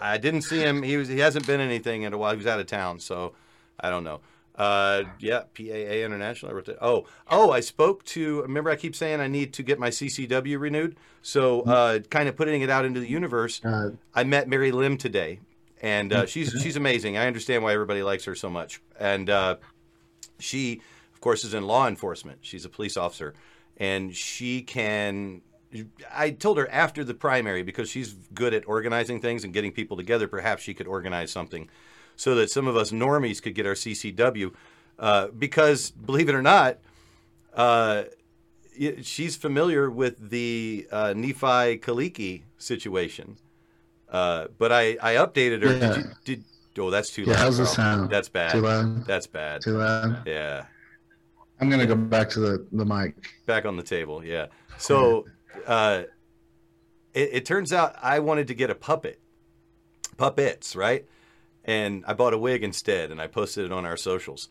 I 0.00 0.18
didn't 0.18 0.42
see 0.42 0.58
him. 0.58 0.82
He 0.82 0.96
was 0.96 1.08
he 1.08 1.18
hasn't 1.20 1.46
been 1.46 1.60
anything 1.60 2.02
in 2.02 2.12
a 2.12 2.18
while. 2.18 2.32
He 2.32 2.36
was 2.36 2.46
out 2.46 2.60
of 2.60 2.66
town, 2.66 2.98
so 2.98 3.34
I 3.78 3.90
don't 3.90 4.04
know. 4.04 4.20
Uh, 4.58 5.04
yeah, 5.20 5.44
PAA 5.56 6.02
International. 6.04 6.50
I 6.50 6.54
wrote 6.54 6.66
that. 6.66 6.78
Oh, 6.82 7.06
oh, 7.30 7.52
I 7.52 7.60
spoke 7.60 8.04
to. 8.06 8.42
Remember, 8.42 8.70
I 8.70 8.76
keep 8.76 8.96
saying 8.96 9.20
I 9.20 9.28
need 9.28 9.52
to 9.54 9.62
get 9.62 9.78
my 9.78 9.88
CCW 9.88 10.58
renewed. 10.58 10.96
So, 11.22 11.62
uh, 11.62 12.00
kind 12.00 12.28
of 12.28 12.36
putting 12.36 12.60
it 12.62 12.68
out 12.68 12.84
into 12.84 12.98
the 12.98 13.08
universe. 13.08 13.64
Uh, 13.64 13.90
I 14.14 14.24
met 14.24 14.48
Mary 14.48 14.72
Lim 14.72 14.98
today, 14.98 15.38
and 15.80 16.12
uh, 16.12 16.26
she's 16.32 16.50
she's 16.60 16.76
amazing. 16.76 17.16
I 17.16 17.28
understand 17.28 17.62
why 17.62 17.72
everybody 17.72 18.02
likes 18.02 18.24
her 18.24 18.34
so 18.34 18.50
much. 18.50 18.82
And 18.98 19.30
uh, 19.30 19.56
she, 20.40 20.82
of 21.18 21.22
course, 21.22 21.42
is 21.42 21.52
in 21.52 21.66
law 21.66 21.88
enforcement. 21.88 22.38
She's 22.42 22.64
a 22.64 22.68
police 22.68 22.96
officer, 22.96 23.34
and 23.76 24.14
she 24.14 24.62
can. 24.62 25.42
I 26.14 26.30
told 26.30 26.58
her 26.58 26.70
after 26.70 27.02
the 27.02 27.12
primary 27.12 27.64
because 27.64 27.90
she's 27.90 28.12
good 28.32 28.54
at 28.54 28.68
organizing 28.68 29.20
things 29.20 29.42
and 29.42 29.52
getting 29.52 29.72
people 29.72 29.96
together. 29.96 30.28
Perhaps 30.28 30.62
she 30.62 30.74
could 30.74 30.86
organize 30.86 31.32
something 31.32 31.68
so 32.14 32.36
that 32.36 32.52
some 32.52 32.68
of 32.68 32.76
us 32.76 32.92
normies 32.92 33.42
could 33.42 33.56
get 33.56 33.66
our 33.66 33.74
CCW. 33.74 34.54
Uh, 34.96 35.26
because 35.36 35.90
believe 35.90 36.28
it 36.28 36.36
or 36.36 36.40
not, 36.42 36.78
uh, 37.52 38.04
she's 39.02 39.34
familiar 39.34 39.90
with 39.90 40.30
the 40.30 40.86
uh, 40.92 41.14
Nephi 41.16 41.78
Kaliki 41.78 42.42
situation. 42.58 43.38
Uh, 44.08 44.46
but 44.56 44.70
I, 44.70 44.96
I 45.02 45.14
updated 45.14 45.62
her. 45.64 45.76
Yeah. 45.76 45.94
Did 45.94 45.96
you, 45.96 46.04
did 46.24 46.44
oh 46.78 46.90
that's 46.90 47.10
too 47.10 47.22
Yeah, 47.22 47.32
loud. 47.34 47.38
how's 47.40 47.58
the 47.58 47.66
sound? 47.66 48.08
That's 48.08 48.28
bad. 48.28 48.52
Too 48.52 48.60
loud? 48.60 49.04
That's 49.04 49.26
bad. 49.26 49.62
Too 49.62 49.76
loud? 49.76 50.22
Yeah. 50.26 50.66
I'm 51.60 51.68
gonna 51.70 51.86
go 51.86 51.94
back 51.94 52.30
to 52.30 52.40
the, 52.40 52.66
the 52.72 52.84
mic. 52.84 53.14
Back 53.46 53.64
on 53.64 53.76
the 53.76 53.82
table. 53.82 54.24
Yeah. 54.24 54.46
So 54.78 55.26
uh, 55.66 56.04
it, 57.14 57.30
it 57.32 57.44
turns 57.46 57.72
out 57.72 57.96
I 58.02 58.20
wanted 58.20 58.48
to 58.48 58.54
get 58.54 58.70
a 58.70 58.74
puppet, 58.74 59.20
puppets, 60.16 60.76
right? 60.76 61.06
And 61.64 62.04
I 62.06 62.14
bought 62.14 62.32
a 62.32 62.38
wig 62.38 62.62
instead, 62.62 63.10
and 63.10 63.20
I 63.20 63.26
posted 63.26 63.64
it 63.66 63.72
on 63.72 63.84
our 63.84 63.96
socials. 63.96 64.48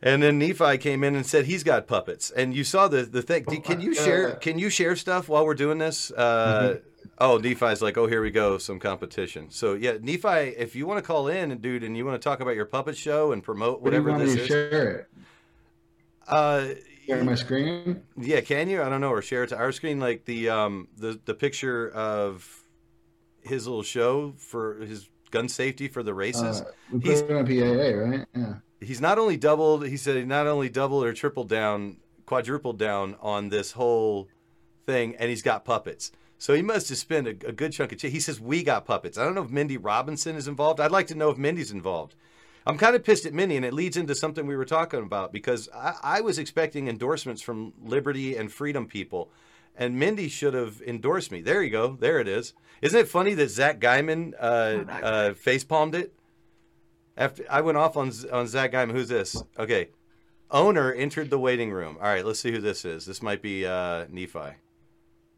And 0.00 0.22
then 0.22 0.38
Nephi 0.38 0.78
came 0.78 1.02
in 1.02 1.16
and 1.16 1.26
said 1.26 1.46
he's 1.46 1.64
got 1.64 1.88
puppets. 1.88 2.30
And 2.30 2.54
you 2.54 2.62
saw 2.64 2.86
the 2.86 3.02
the 3.02 3.22
thing. 3.22 3.44
Can 3.44 3.80
you 3.80 3.94
share? 3.94 4.32
Can 4.32 4.58
you 4.58 4.70
share 4.70 4.94
stuff 4.94 5.28
while 5.28 5.44
we're 5.44 5.54
doing 5.54 5.78
this? 5.78 6.10
Uh, 6.10 6.78
Oh, 7.20 7.36
Nephi's 7.36 7.82
like, 7.82 7.96
oh, 7.98 8.06
here 8.06 8.22
we 8.22 8.30
go, 8.30 8.58
some 8.58 8.78
competition. 8.78 9.50
So 9.50 9.74
yeah, 9.74 9.96
Nephi, 10.00 10.54
if 10.56 10.76
you 10.76 10.86
want 10.86 10.98
to 10.98 11.06
call 11.06 11.26
in, 11.26 11.56
dude, 11.58 11.82
and 11.82 11.96
you 11.96 12.04
want 12.06 12.20
to 12.20 12.24
talk 12.24 12.38
about 12.40 12.54
your 12.54 12.64
puppet 12.64 12.96
show 12.96 13.32
and 13.32 13.42
promote 13.42 13.82
What 13.82 13.90
do 13.90 13.96
you 13.96 14.02
whatever 14.04 14.18
want 14.18 14.24
this 14.24 14.34
me 14.34 14.36
to 14.36 14.42
is, 14.42 14.48
share 14.48 14.90
it? 14.90 15.08
Uh, 16.28 16.66
Share 17.06 17.24
my 17.24 17.34
screen? 17.34 18.02
yeah, 18.18 18.40
can 18.40 18.68
you? 18.68 18.82
I 18.82 18.88
don't 18.88 19.00
know, 19.00 19.10
or 19.10 19.22
share 19.22 19.44
it 19.44 19.48
to 19.48 19.56
our 19.56 19.72
screen, 19.72 19.98
like 19.98 20.24
the 20.26 20.50
um 20.50 20.88
the 20.96 21.18
the 21.24 21.34
picture 21.34 21.88
of 21.90 22.64
his 23.40 23.66
little 23.66 23.82
show 23.82 24.34
for 24.36 24.76
his 24.76 25.08
gun 25.30 25.48
safety 25.48 25.88
for 25.88 26.02
the 26.02 26.12
races. 26.14 26.60
Uh, 26.60 26.72
we 26.92 27.00
put 27.00 27.08
he's 27.10 27.20
it 27.20 27.30
on 27.30 27.46
PAA, 27.46 27.98
right? 27.98 28.26
Yeah. 28.36 28.54
he's 28.80 29.00
not 29.00 29.18
only 29.18 29.36
doubled. 29.36 29.86
He 29.86 29.96
said 29.96 30.16
he 30.16 30.24
not 30.24 30.46
only 30.46 30.68
doubled 30.68 31.04
or 31.04 31.12
tripled 31.14 31.48
down, 31.48 31.96
quadrupled 32.26 32.78
down 32.78 33.16
on 33.20 33.48
this 33.48 33.72
whole 33.72 34.28
thing, 34.86 35.16
and 35.16 35.30
he's 35.30 35.42
got 35.42 35.64
puppets. 35.64 36.12
So 36.36 36.54
he 36.54 36.62
must 36.62 36.88
have 36.90 36.98
spent 36.98 37.26
a, 37.26 37.30
a 37.30 37.52
good 37.52 37.72
chunk 37.72 37.92
of. 37.92 37.98
Ch- 37.98 38.02
he 38.02 38.20
says 38.20 38.38
we 38.40 38.62
got 38.62 38.84
puppets. 38.84 39.16
I 39.18 39.24
don't 39.24 39.34
know 39.34 39.42
if 39.42 39.50
Mindy 39.50 39.76
Robinson 39.76 40.36
is 40.36 40.46
involved. 40.46 40.78
I'd 40.78 40.90
like 40.92 41.06
to 41.08 41.14
know 41.14 41.30
if 41.30 41.38
Mindy's 41.38 41.72
involved. 41.72 42.14
I'm 42.66 42.76
kind 42.78 42.94
of 42.94 43.02
pissed 43.04 43.24
at 43.26 43.32
Mindy, 43.34 43.56
and 43.56 43.64
it 43.64 43.72
leads 43.72 43.96
into 43.96 44.14
something 44.14 44.46
we 44.46 44.56
were 44.56 44.64
talking 44.64 45.02
about 45.02 45.32
because 45.32 45.68
I, 45.74 45.94
I 46.02 46.20
was 46.20 46.38
expecting 46.38 46.86
endorsements 46.88 47.40
from 47.40 47.72
Liberty 47.82 48.36
and 48.36 48.52
Freedom 48.52 48.86
people, 48.86 49.30
and 49.76 49.98
Mindy 49.98 50.28
should 50.28 50.54
have 50.54 50.82
endorsed 50.86 51.32
me. 51.32 51.40
There 51.40 51.62
you 51.62 51.70
go. 51.70 51.96
There 51.98 52.20
it 52.20 52.28
is. 52.28 52.52
Isn't 52.82 52.98
it 53.00 53.08
funny 53.08 53.34
that 53.34 53.50
Zach 53.50 53.80
Guyman 53.80 54.34
uh, 54.38 54.84
uh, 54.90 55.34
face 55.34 55.64
palmed 55.64 55.94
it? 55.94 56.12
After 57.16 57.44
I 57.50 57.60
went 57.62 57.78
off 57.78 57.96
on 57.96 58.12
on 58.32 58.46
Zach 58.46 58.72
Guyman. 58.72 58.92
Who's 58.92 59.08
this? 59.08 59.42
Okay, 59.58 59.88
owner 60.50 60.92
entered 60.92 61.30
the 61.30 61.38
waiting 61.38 61.72
room. 61.72 61.96
All 62.00 62.06
right, 62.06 62.24
let's 62.24 62.38
see 62.40 62.52
who 62.52 62.60
this 62.60 62.84
is. 62.84 63.06
This 63.06 63.22
might 63.22 63.42
be 63.42 63.66
uh, 63.66 64.04
Nephi. 64.10 64.54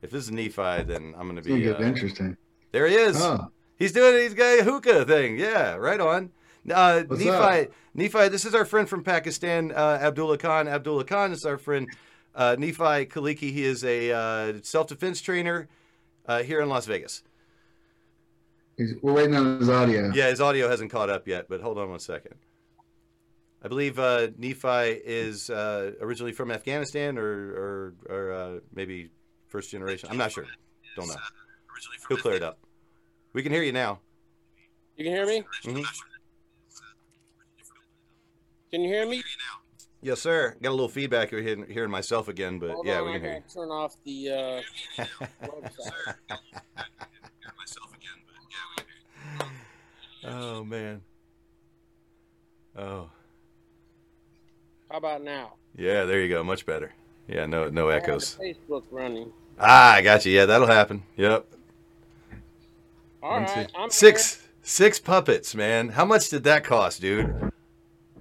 If 0.02 0.10
this 0.10 0.24
is 0.24 0.30
Nephi, 0.30 0.82
then 0.84 1.14
I'm 1.16 1.28
going 1.28 1.36
to 1.36 1.38
It's 1.38 1.46
gonna 1.48 1.60
be. 1.60 1.64
get 1.66 1.80
Uh, 1.80 1.84
interesting. 1.84 2.36
there 2.72 2.86
he 2.86 2.94
is. 2.96 3.16
Oh. 3.20 3.50
He's 3.76 3.92
doing 3.92 4.20
he's 4.22 4.34
got 4.34 4.58
a 4.58 4.64
hookah 4.64 5.04
thing. 5.06 5.38
Yeah, 5.38 5.76
right 5.76 6.00
on. 6.00 6.32
Uh, 6.68 7.02
What's 7.06 7.24
Nephi, 7.24 7.30
up? 7.30 7.68
Nephi, 7.94 8.28
this 8.28 8.44
is 8.44 8.54
our 8.54 8.64
friend 8.64 8.88
from 8.88 9.02
Pakistan, 9.02 9.72
uh, 9.72 9.98
Abdullah 10.00 10.38
Khan. 10.38 10.68
Abdullah 10.68 11.04
Khan 11.04 11.32
is 11.32 11.44
our 11.44 11.58
friend. 11.58 11.88
Uh, 12.34 12.56
Nephi 12.58 13.06
Kaliki, 13.06 13.52
he 13.52 13.64
is 13.64 13.82
a 13.84 14.12
uh, 14.12 14.52
self 14.62 14.86
defense 14.88 15.20
trainer 15.20 15.68
uh, 16.26 16.42
here 16.42 16.60
in 16.60 16.68
Las 16.68 16.86
Vegas. 16.86 17.22
He's, 18.76 18.94
we're 19.02 19.12
waiting 19.12 19.36
on 19.36 19.58
his 19.58 19.68
audio. 19.68 20.10
Yeah, 20.14 20.28
his 20.28 20.40
audio 20.40 20.68
hasn't 20.68 20.90
caught 20.90 21.10
up 21.10 21.26
yet, 21.26 21.46
but 21.48 21.60
hold 21.60 21.78
on 21.78 21.90
one 21.90 21.98
second. 21.98 22.34
I 23.62 23.68
believe 23.68 23.98
uh, 23.98 24.28
Nephi 24.38 25.00
is 25.04 25.50
uh, 25.50 25.92
originally 26.00 26.32
from 26.32 26.50
Afghanistan 26.50 27.18
or, 27.18 27.24
or, 27.26 27.94
or 28.08 28.32
uh, 28.32 28.60
maybe 28.74 29.10
first 29.48 29.70
generation. 29.70 30.08
I'm 30.10 30.16
not 30.16 30.32
sure. 30.32 30.46
Don't 30.96 31.08
know. 31.08 31.16
He'll 32.08 32.16
clear 32.16 32.36
it 32.36 32.42
up. 32.42 32.58
We 33.32 33.42
can 33.42 33.52
hear 33.52 33.62
you 33.62 33.72
now. 33.72 34.00
You 34.96 35.04
can 35.04 35.12
hear 35.12 35.26
me? 35.26 35.44
Mhm. 35.64 35.84
Can 38.72 38.82
you 38.82 38.88
hear 38.88 39.06
me? 39.06 39.22
Yes, 40.02 40.20
sir. 40.20 40.56
Got 40.62 40.70
a 40.70 40.72
little 40.72 40.88
feedback 40.88 41.30
here, 41.30 41.42
hearing, 41.68 41.90
myself 41.90 42.28
again, 42.28 42.58
but 42.58 42.70
Hold 42.70 42.86
yeah, 42.86 43.00
on, 43.00 43.04
we 43.04 43.10
I 43.10 43.18
can 43.18 43.22
hear 43.24 43.34
you. 43.34 43.42
turn 43.52 43.68
off 43.70 43.96
the 44.04 44.62
uh. 44.98 45.04
Oh 50.24 50.64
man. 50.64 51.02
Oh 52.76 53.10
How 54.90 54.98
about 54.98 55.22
now? 55.22 55.54
yeah, 55.76 56.04
there 56.04 56.20
you 56.20 56.28
go. 56.28 56.42
Much 56.44 56.66
better. 56.66 56.92
Yeah, 57.28 57.46
no 57.46 57.68
no 57.68 57.90
I 57.90 57.96
echoes. 57.96 58.38
Facebook 58.40 58.84
running. 58.90 59.32
Ah, 59.58 59.94
I 59.94 60.02
got 60.02 60.24
you. 60.24 60.32
Yeah, 60.32 60.46
that'll 60.46 60.66
happen. 60.66 61.02
Yep. 61.16 61.46
All 63.22 63.30
One, 63.32 63.42
right, 63.42 63.70
I'm 63.74 63.90
six 63.90 64.46
six 64.62 64.98
puppets, 64.98 65.54
man. 65.54 65.90
How 65.90 66.04
much 66.04 66.28
did 66.30 66.44
that 66.44 66.64
cost, 66.64 67.00
dude? 67.00 67.34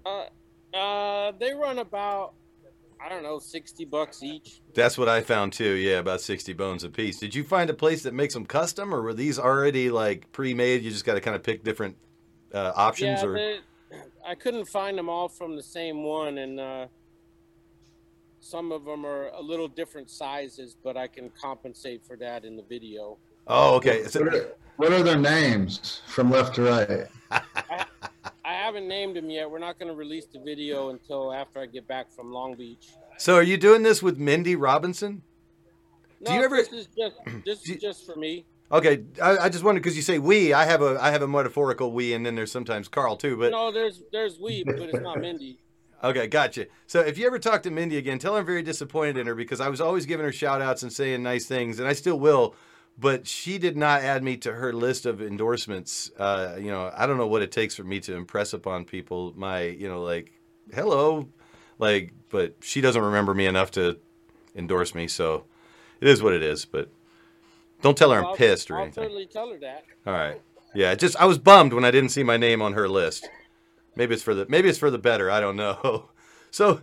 Uh, 0.05 0.25
uh, 0.73 1.31
they 1.39 1.53
run 1.53 1.79
about 1.79 2.33
I 3.01 3.07
don't 3.07 3.23
know, 3.23 3.39
sixty 3.39 3.85
bucks 3.85 4.23
each. 4.23 4.61
That's 4.73 4.97
what 4.97 5.07
I 5.07 5.21
found 5.21 5.53
too. 5.53 5.71
Yeah, 5.71 5.99
about 5.99 6.21
sixty 6.21 6.53
bones 6.53 6.83
a 6.83 6.89
piece. 6.89 7.19
Did 7.19 7.33
you 7.33 7.43
find 7.43 7.69
a 7.69 7.73
place 7.73 8.03
that 8.03 8.13
makes 8.13 8.33
them 8.33 8.45
custom, 8.45 8.93
or 8.93 9.01
were 9.01 9.13
these 9.13 9.39
already 9.39 9.89
like 9.89 10.29
pre-made? 10.33 10.83
You 10.83 10.91
just 10.91 11.05
got 11.05 11.13
to 11.13 11.21
kind 11.21 11.35
of 11.35 11.43
pick 11.43 11.63
different 11.63 11.95
uh, 12.53 12.73
options, 12.75 13.21
yeah, 13.21 13.27
or 13.27 13.33
they, 13.35 13.59
I 14.25 14.35
couldn't 14.35 14.65
find 14.65 14.97
them 14.97 15.07
all 15.07 15.29
from 15.29 15.55
the 15.55 15.63
same 15.63 16.03
one, 16.03 16.39
and 16.39 16.59
uh, 16.59 16.87
some 18.41 18.71
of 18.71 18.83
them 18.83 19.05
are 19.05 19.29
a 19.29 19.41
little 19.41 19.67
different 19.67 20.09
sizes, 20.09 20.75
but 20.83 20.97
I 20.97 21.07
can 21.07 21.29
compensate 21.29 22.05
for 22.05 22.17
that 22.17 22.43
in 22.43 22.57
the 22.57 22.63
video. 22.63 23.17
Oh, 23.47 23.75
okay. 23.75 24.03
So, 24.03 24.23
What 24.23 24.35
are, 24.35 24.55
what 24.77 24.91
are 24.93 25.03
their 25.03 25.17
names 25.17 26.01
from 26.07 26.29
left 26.29 26.55
to 26.55 26.63
right? 26.63 27.07
I 27.55 27.85
haven't 28.69 28.87
named 28.87 29.17
him 29.17 29.29
yet. 29.31 29.49
We're 29.49 29.57
not 29.57 29.79
going 29.79 29.89
to 29.89 29.95
release 29.95 30.25
the 30.27 30.39
video 30.39 30.89
until 30.91 31.33
after 31.33 31.59
I 31.59 31.65
get 31.65 31.87
back 31.87 32.11
from 32.11 32.31
Long 32.31 32.55
Beach. 32.55 32.89
so 33.17 33.35
are 33.35 33.43
you 33.43 33.57
doing 33.57 33.81
this 33.81 34.03
with 34.03 34.19
Mindy 34.19 34.55
Robinson? 34.55 35.23
No, 36.21 36.31
Do 36.31 36.37
you 36.37 36.43
ever- 36.43 36.57
This 36.57 36.71
is 36.71 36.87
just 36.95 37.15
this 37.45 37.67
is 37.67 37.81
just 37.81 38.05
for 38.05 38.15
me. 38.15 38.45
Okay, 38.71 39.05
I, 39.19 39.37
I 39.37 39.49
just 39.49 39.63
wondered 39.63 39.81
because 39.81 39.95
you 39.95 40.03
say 40.03 40.19
we. 40.19 40.53
I 40.53 40.65
have 40.65 40.83
a 40.83 40.99
I 41.01 41.09
have 41.09 41.23
a 41.23 41.27
metaphorical 41.27 41.91
we, 41.91 42.13
and 42.13 42.23
then 42.23 42.35
there's 42.35 42.51
sometimes 42.51 42.87
Carl 42.87 43.17
too. 43.17 43.35
But 43.35 43.51
no, 43.51 43.71
there's 43.71 44.03
there's 44.11 44.39
we, 44.39 44.63
but 44.63 44.77
it's 44.79 44.99
not 44.99 45.19
Mindy. 45.19 45.57
Okay, 46.01 46.27
gotcha. 46.27 46.67
So 46.87 47.01
if 47.01 47.17
you 47.17 47.27
ever 47.27 47.39
talk 47.39 47.61
to 47.63 47.71
Mindy 47.71 47.97
again, 47.97 48.19
tell 48.19 48.33
her 48.35 48.39
I'm 48.39 48.45
very 48.45 48.63
disappointed 48.63 49.17
in 49.17 49.27
her 49.27 49.35
because 49.35 49.59
I 49.59 49.67
was 49.67 49.81
always 49.81 50.05
giving 50.05 50.25
her 50.25 50.31
shout 50.31 50.61
outs 50.61 50.81
and 50.81 50.93
saying 50.93 51.21
nice 51.23 51.45
things, 51.45 51.77
and 51.77 51.89
I 51.89 51.91
still 51.91 52.17
will. 52.17 52.55
But 52.99 53.27
she 53.27 53.57
did 53.57 53.77
not 53.77 54.01
add 54.01 54.23
me 54.23 54.35
to 54.37 54.51
her 54.53 54.73
list 54.73 55.05
of 55.05 55.21
endorsements. 55.21 56.11
Uh, 56.17 56.57
you 56.59 56.69
know, 56.69 56.91
I 56.95 57.05
don't 57.07 57.17
know 57.17 57.27
what 57.27 57.41
it 57.41 57.51
takes 57.51 57.75
for 57.75 57.83
me 57.83 57.99
to 58.01 58.15
impress 58.15 58.51
upon 58.53 58.83
people. 58.85 59.33
My, 59.37 59.61
you 59.61 59.87
know, 59.87 60.01
like, 60.03 60.31
hello, 60.73 61.29
like, 61.77 62.11
but 62.29 62.55
she 62.61 62.81
doesn't 62.81 63.01
remember 63.01 63.33
me 63.33 63.45
enough 63.45 63.71
to 63.71 63.97
endorse 64.55 64.93
me. 64.93 65.07
So 65.07 65.45
it 66.01 66.07
is 66.09 66.21
what 66.21 66.33
it 66.33 66.43
is. 66.43 66.65
But 66.65 66.89
don't 67.81 67.97
tell 67.97 68.11
her 68.11 68.19
I'm 68.19 68.25
I'll- 68.25 68.35
pissed 68.35 68.69
or 68.69 68.75
I'll 68.75 68.83
anything. 68.83 69.03
certainly 69.05 69.25
tell 69.27 69.49
her 69.49 69.57
that. 69.59 69.85
All 70.05 70.13
right. 70.13 70.41
Yeah, 70.75 70.93
just 70.95 71.15
I 71.15 71.25
was 71.25 71.37
bummed 71.37 71.73
when 71.73 71.85
I 71.85 71.91
didn't 71.91 72.09
see 72.09 72.21
my 72.23 72.37
name 72.37 72.61
on 72.61 72.73
her 72.73 72.87
list. 72.89 73.29
Maybe 73.95 74.13
it's 74.13 74.21
for 74.23 74.35
the 74.35 74.45
maybe 74.49 74.69
it's 74.69 74.77
for 74.77 74.91
the 74.91 74.99
better. 74.99 75.31
I 75.31 75.39
don't 75.39 75.55
know. 75.55 76.09
So, 76.51 76.81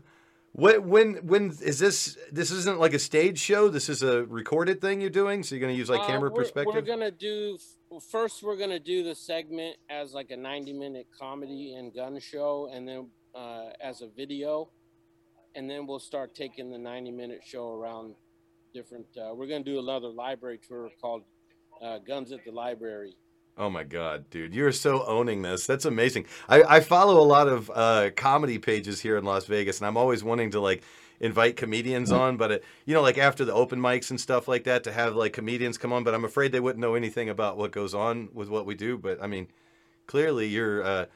what 0.57 0.83
when 0.83 1.09
when 1.27 1.51
is 1.63 1.79
this? 1.79 2.17
This 2.33 2.51
isn't 2.51 2.79
like 2.81 2.95
a 2.95 2.99
stage 2.99 3.39
show. 3.39 3.69
This 3.69 3.89
is 3.89 4.03
a 4.03 4.25
recorded 4.25 4.81
thing 4.81 5.01
you're 5.03 5.11
doing. 5.23 5.43
So 5.43 5.55
you're 5.55 5.61
going 5.61 5.75
to 5.75 5.79
use 5.79 5.91
like 5.91 6.01
Uh, 6.01 6.07
camera 6.07 6.31
we're- 6.31 6.43
perspective. 6.43 6.75
We're 6.75 6.81
gonna 6.95 7.11
do 7.11 7.59
first. 8.11 8.43
We're 8.43 8.57
gonna 8.57 8.81
do 8.95 9.03
the 9.05 9.15
segment 9.15 9.77
as 9.91 10.15
like 10.15 10.31
a 10.31 10.37
ninety-minute 10.37 11.09
comedy 11.17 11.75
and 11.75 11.95
gun 11.95 12.19
show, 12.21 12.71
and 12.73 12.89
then 12.89 13.11
uh, 13.35 13.71
as 13.81 14.01
a 14.01 14.09
video, 14.09 14.71
and 15.55 15.69
then 15.71 15.87
we'll 15.87 15.99
start 16.13 16.35
taking 16.35 16.71
the 16.71 16.79
ninety-minute 16.79 17.43
show 17.45 17.67
around 17.79 18.15
different. 18.73 19.07
Uh, 19.17 19.33
we're 19.35 19.47
gonna 19.47 19.63
do 19.75 19.79
another 19.79 20.09
library 20.09 20.59
tour 20.67 20.91
called 21.03 21.23
uh, 21.83 21.99
Guns 21.99 22.33
at 22.33 22.45
the 22.47 22.51
Library. 22.51 23.15
Oh 23.59 23.71
my 23.71 23.85
god, 23.85 24.29
dude, 24.29 24.55
you're 24.55 24.71
so 24.73 25.05
owning 25.07 25.41
this. 25.41 25.67
That's 25.67 25.87
amazing. 25.87 26.27
I, 26.49 26.63
I 26.63 26.81
follow 26.81 27.19
a 27.21 27.25
lot 27.25 27.49
of 27.49 27.71
uh, 27.75 28.11
comedy 28.15 28.59
pages 28.59 29.01
here 29.01 29.17
in 29.17 29.25
Las 29.25 29.47
Vegas, 29.47 29.79
and 29.79 29.87
I'm 29.87 29.97
always 29.97 30.23
wanting 30.23 30.51
to 30.51 30.61
like 30.61 30.83
invite 31.21 31.57
comedians 31.57 32.13
on, 32.13 32.37
but 32.37 32.51
it, 32.53 32.65
you 32.85 32.93
know, 32.93 33.01
like 33.01 33.17
after 33.17 33.47
the 33.47 33.55
open 33.55 33.81
mics 33.81 34.11
and 34.11 34.21
stuff 34.21 34.47
like 34.47 34.65
that, 34.65 34.85
to 34.85 34.93
have 34.93 35.17
like 35.17 35.33
comedians 35.33 35.79
come 35.79 35.91
on. 35.91 36.05
But 36.05 36.15
I'm 36.15 36.27
afraid 36.27 36.53
they 36.53 36.61
wouldn't 36.61 36.83
know 36.83 36.95
anything 36.95 37.31
about 37.31 37.57
what 37.57 37.73
goes 37.73 37.95
on 37.95 38.29
with 38.35 38.51
what 38.51 38.67
we 38.67 38.75
do. 38.75 38.99
But 38.99 39.23
I 39.23 39.27
mean, 39.27 39.49
clearly 40.07 40.49
you're 40.49 40.83
uh, 40.85 41.07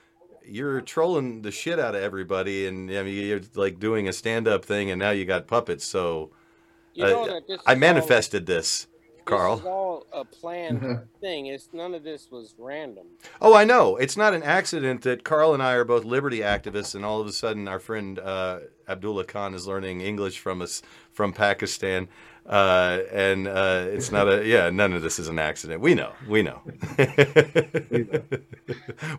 you're 0.43 0.81
trolling 0.81 1.43
the 1.43 1.51
shit 1.51 1.79
out 1.79 1.95
of 1.95 2.03
everybody, 2.03 2.67
and 2.67 2.91
I 2.91 3.03
mean, 3.03 3.27
you're 3.27 3.43
like 3.55 3.79
doing 3.79 4.09
a 4.09 4.15
stand 4.15 4.49
up 4.49 4.65
thing, 4.65 4.91
and 4.91 4.99
now 4.99 5.11
you 5.11 5.27
got 5.27 5.47
puppets. 5.47 5.85
So 5.85 6.31
You 6.95 7.05
know 7.05 7.25
uh, 7.25 7.41
this 7.47 7.61
I 7.67 7.75
all- 7.75 7.79
manifested 7.79 8.47
this, 9.31 9.39
This 9.39 9.39
Carl. 9.39 9.59
is 9.59 9.65
all 9.67 10.07
a 10.13 10.25
planned 10.25 11.01
thing. 11.21 11.47
It's 11.47 11.69
none 11.73 11.95
of 11.95 12.03
this 12.03 12.31
was 12.31 12.55
random. 12.59 13.07
Oh, 13.41 13.55
I 13.55 13.65
know. 13.65 13.97
It's 13.97 14.17
not 14.17 14.35
an 14.35 14.43
accident 14.43 15.03
that 15.03 15.25
Carl 15.25 15.55
and 15.55 15.63
I 15.63 15.75
are 15.75 15.85
both 15.85 16.05
liberty 16.05 16.41
activists, 16.41 16.95
and 16.95 17.05
all 17.05 17.21
of 17.21 17.27
a 17.27 17.33
sudden 17.33 17.69
our 17.69 17.79
friend 17.79 18.19
uh, 18.19 18.61
Abdullah 18.89 19.25
Khan 19.25 19.55
is 19.55 19.67
learning 19.67 20.01
English 20.01 20.39
from 20.39 20.63
us 20.63 20.83
from 21.13 21.33
Pakistan. 21.33 22.09
Uh, 22.47 23.01
and 23.13 23.47
uh, 23.47 23.85
it's 23.89 24.11
not 24.11 24.27
a 24.27 24.45
yeah. 24.55 24.71
None 24.71 24.93
of 24.95 25.03
this 25.03 25.19
is 25.19 25.29
an 25.29 25.39
accident. 25.39 25.81
We 25.81 25.95
know. 25.95 26.13
We 26.27 26.43
know. 26.43 26.61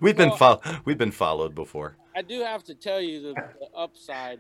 we've 0.02 0.18
been 0.18 0.32
fol- 0.32 0.62
we've 0.86 0.98
been 0.98 1.12
followed 1.12 1.56
before. 1.56 1.96
I 2.16 2.24
do 2.24 2.42
have 2.42 2.64
to 2.66 2.76
tell 2.76 3.00
you 3.00 3.22
the, 3.22 3.34
the 3.34 3.68
upside. 3.76 4.40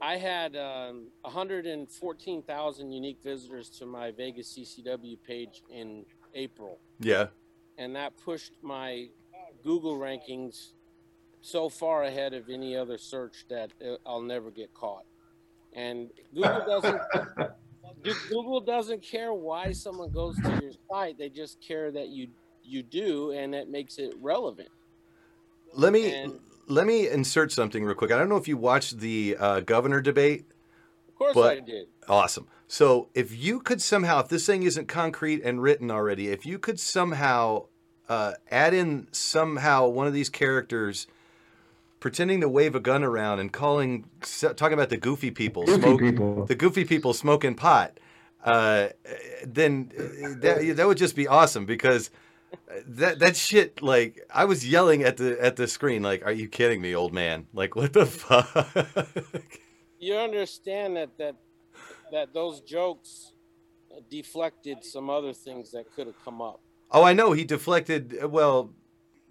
I 0.00 0.16
had 0.16 0.56
um, 0.56 1.08
114,000 1.22 2.90
unique 2.92 3.18
visitors 3.22 3.68
to 3.78 3.86
my 3.86 4.10
Vegas 4.10 4.56
CCW 4.56 5.18
page 5.26 5.62
in 5.70 6.04
April, 6.34 6.78
Yeah. 7.00 7.26
and 7.78 7.94
that 7.96 8.16
pushed 8.16 8.52
my 8.62 9.08
Google 9.62 9.98
rankings 9.98 10.68
so 11.42 11.68
far 11.68 12.04
ahead 12.04 12.32
of 12.34 12.48
any 12.48 12.76
other 12.76 12.96
search 12.98 13.44
that 13.50 13.72
uh, 13.86 13.96
I'll 14.06 14.22
never 14.22 14.50
get 14.50 14.72
caught. 14.74 15.04
And 15.74 16.10
Google 16.34 16.64
doesn't. 16.66 17.00
Google 18.30 18.60
doesn't 18.60 19.02
care 19.02 19.34
why 19.34 19.72
someone 19.72 20.10
goes 20.10 20.34
to 20.36 20.58
your 20.62 20.72
site; 20.90 21.18
they 21.18 21.28
just 21.28 21.60
care 21.60 21.90
that 21.92 22.08
you 22.08 22.28
you 22.64 22.82
do, 22.82 23.32
and 23.32 23.52
that 23.54 23.68
makes 23.68 23.98
it 23.98 24.14
relevant. 24.20 24.68
Let 25.74 25.92
me 25.92 26.10
And- 26.12 26.40
let 26.70 26.86
me 26.86 27.08
insert 27.08 27.52
something 27.52 27.84
real 27.84 27.94
quick. 27.94 28.10
I 28.12 28.16
don't 28.18 28.28
know 28.28 28.36
if 28.36 28.48
you 28.48 28.56
watched 28.56 28.98
the 29.00 29.36
uh, 29.38 29.60
governor 29.60 30.00
debate. 30.00 30.44
Of 31.08 31.14
course, 31.16 31.34
But- 31.34 31.56
I 31.58 31.60
did. 31.60 31.86
Awesome. 32.08 32.46
So 32.66 33.08
if 33.14 33.36
you 33.36 33.60
could 33.60 33.82
somehow, 33.82 34.20
if 34.20 34.28
this 34.28 34.46
thing 34.46 34.62
isn't 34.62 34.86
concrete 34.86 35.42
and 35.42 35.60
written 35.60 35.90
already, 35.90 36.28
if 36.28 36.46
you 36.46 36.58
could 36.58 36.78
somehow 36.78 37.66
uh, 38.08 38.32
add 38.50 38.74
in 38.74 39.08
somehow 39.12 39.88
one 39.88 40.06
of 40.06 40.12
these 40.12 40.28
characters 40.28 41.06
pretending 41.98 42.40
to 42.40 42.48
wave 42.48 42.74
a 42.74 42.80
gun 42.80 43.02
around 43.04 43.40
and 43.40 43.52
calling, 43.52 44.04
talking 44.56 44.72
about 44.72 44.88
the 44.88 44.96
goofy 44.96 45.30
people, 45.30 45.64
Goofy 45.66 45.98
people. 45.98 46.46
the 46.46 46.54
goofy 46.54 46.84
people 46.84 47.12
smoking 47.12 47.54
pot, 47.56 47.98
uh, 48.44 48.88
then 49.44 49.90
that, 50.40 50.74
that 50.76 50.86
would 50.86 50.96
just 50.96 51.14
be 51.16 51.26
awesome 51.28 51.66
because 51.66 52.10
that 52.86 53.18
that 53.18 53.36
shit 53.36 53.82
like 53.82 54.20
I 54.32 54.44
was 54.44 54.66
yelling 54.66 55.02
at 55.02 55.16
the 55.16 55.42
at 55.42 55.56
the 55.56 55.66
screen 55.66 56.02
like, 56.02 56.24
"Are 56.24 56.32
you 56.32 56.48
kidding 56.48 56.80
me, 56.80 56.94
old 56.94 57.12
man? 57.12 57.46
Like, 57.52 57.76
what 57.76 57.92
the 57.92 58.06
fuck?" 58.06 58.68
you 59.98 60.14
understand 60.14 60.96
that 60.96 61.16
that 61.18 61.36
that 62.12 62.34
those 62.34 62.60
jokes 62.60 63.32
deflected 64.10 64.84
some 64.84 65.10
other 65.10 65.32
things 65.32 65.72
that 65.72 65.92
could 65.94 66.06
have 66.06 66.24
come 66.24 66.40
up. 66.40 66.60
Oh, 66.90 67.02
I 67.02 67.12
know. 67.12 67.32
He 67.32 67.44
deflected. 67.44 68.24
Well, 68.24 68.70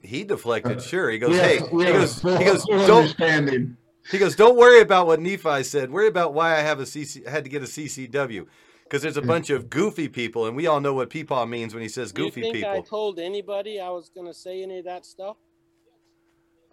he 0.01 0.23
deflected. 0.23 0.77
Uh, 0.77 0.82
sure. 0.82 1.10
He 1.10 1.19
goes, 1.19 1.32
We 1.32 1.38
have- 1.38 1.45
hey. 1.45 1.60
we 1.71 1.86
He 1.86 1.91
goes. 1.91 2.21
He 2.21 2.43
goes. 2.45 2.65
Don't. 2.65 2.89
understanding. 2.91 3.77
He 4.10 4.17
goes. 4.17 4.36
Don't 4.36 4.58
worry 4.58 4.82
about 4.82 5.08
what 5.08 5.19
Nephi 5.19 5.63
said. 5.63 5.91
Worry 5.91 6.08
about 6.08 6.34
why 6.34 6.55
I 6.58 6.62
have 6.62 6.79
a 6.79 6.84
CC. 6.84 7.27
Had 7.27 7.43
to 7.43 7.49
get 7.49 7.62
a 7.62 7.65
CCW 7.65 8.47
because 8.89 9.04
there's 9.04 9.17
a 9.17 9.21
bunch 9.21 9.52
of 9.52 9.69
goofy 9.69 10.08
people, 10.08 10.47
and 10.47 10.56
we 10.56 10.65
all 10.65 10.80
know 10.80 10.95
what 10.95 11.12
peepaw 11.12 11.47
means 11.47 11.75
when 11.75 11.84
he 11.84 11.89
says 11.89 12.12
goofy 12.12 12.41
you 12.41 12.52
think 12.52 12.65
I 12.65 12.78
people. 12.78 12.84
told 12.84 13.19
anybody 13.19 13.80
I 13.80 13.89
was 13.89 14.10
going 14.10 14.25
to 14.25 14.34
say 14.34 14.63
any 14.63 14.80
of 14.80 14.86
that 14.86 15.06
stuff? 15.06 15.38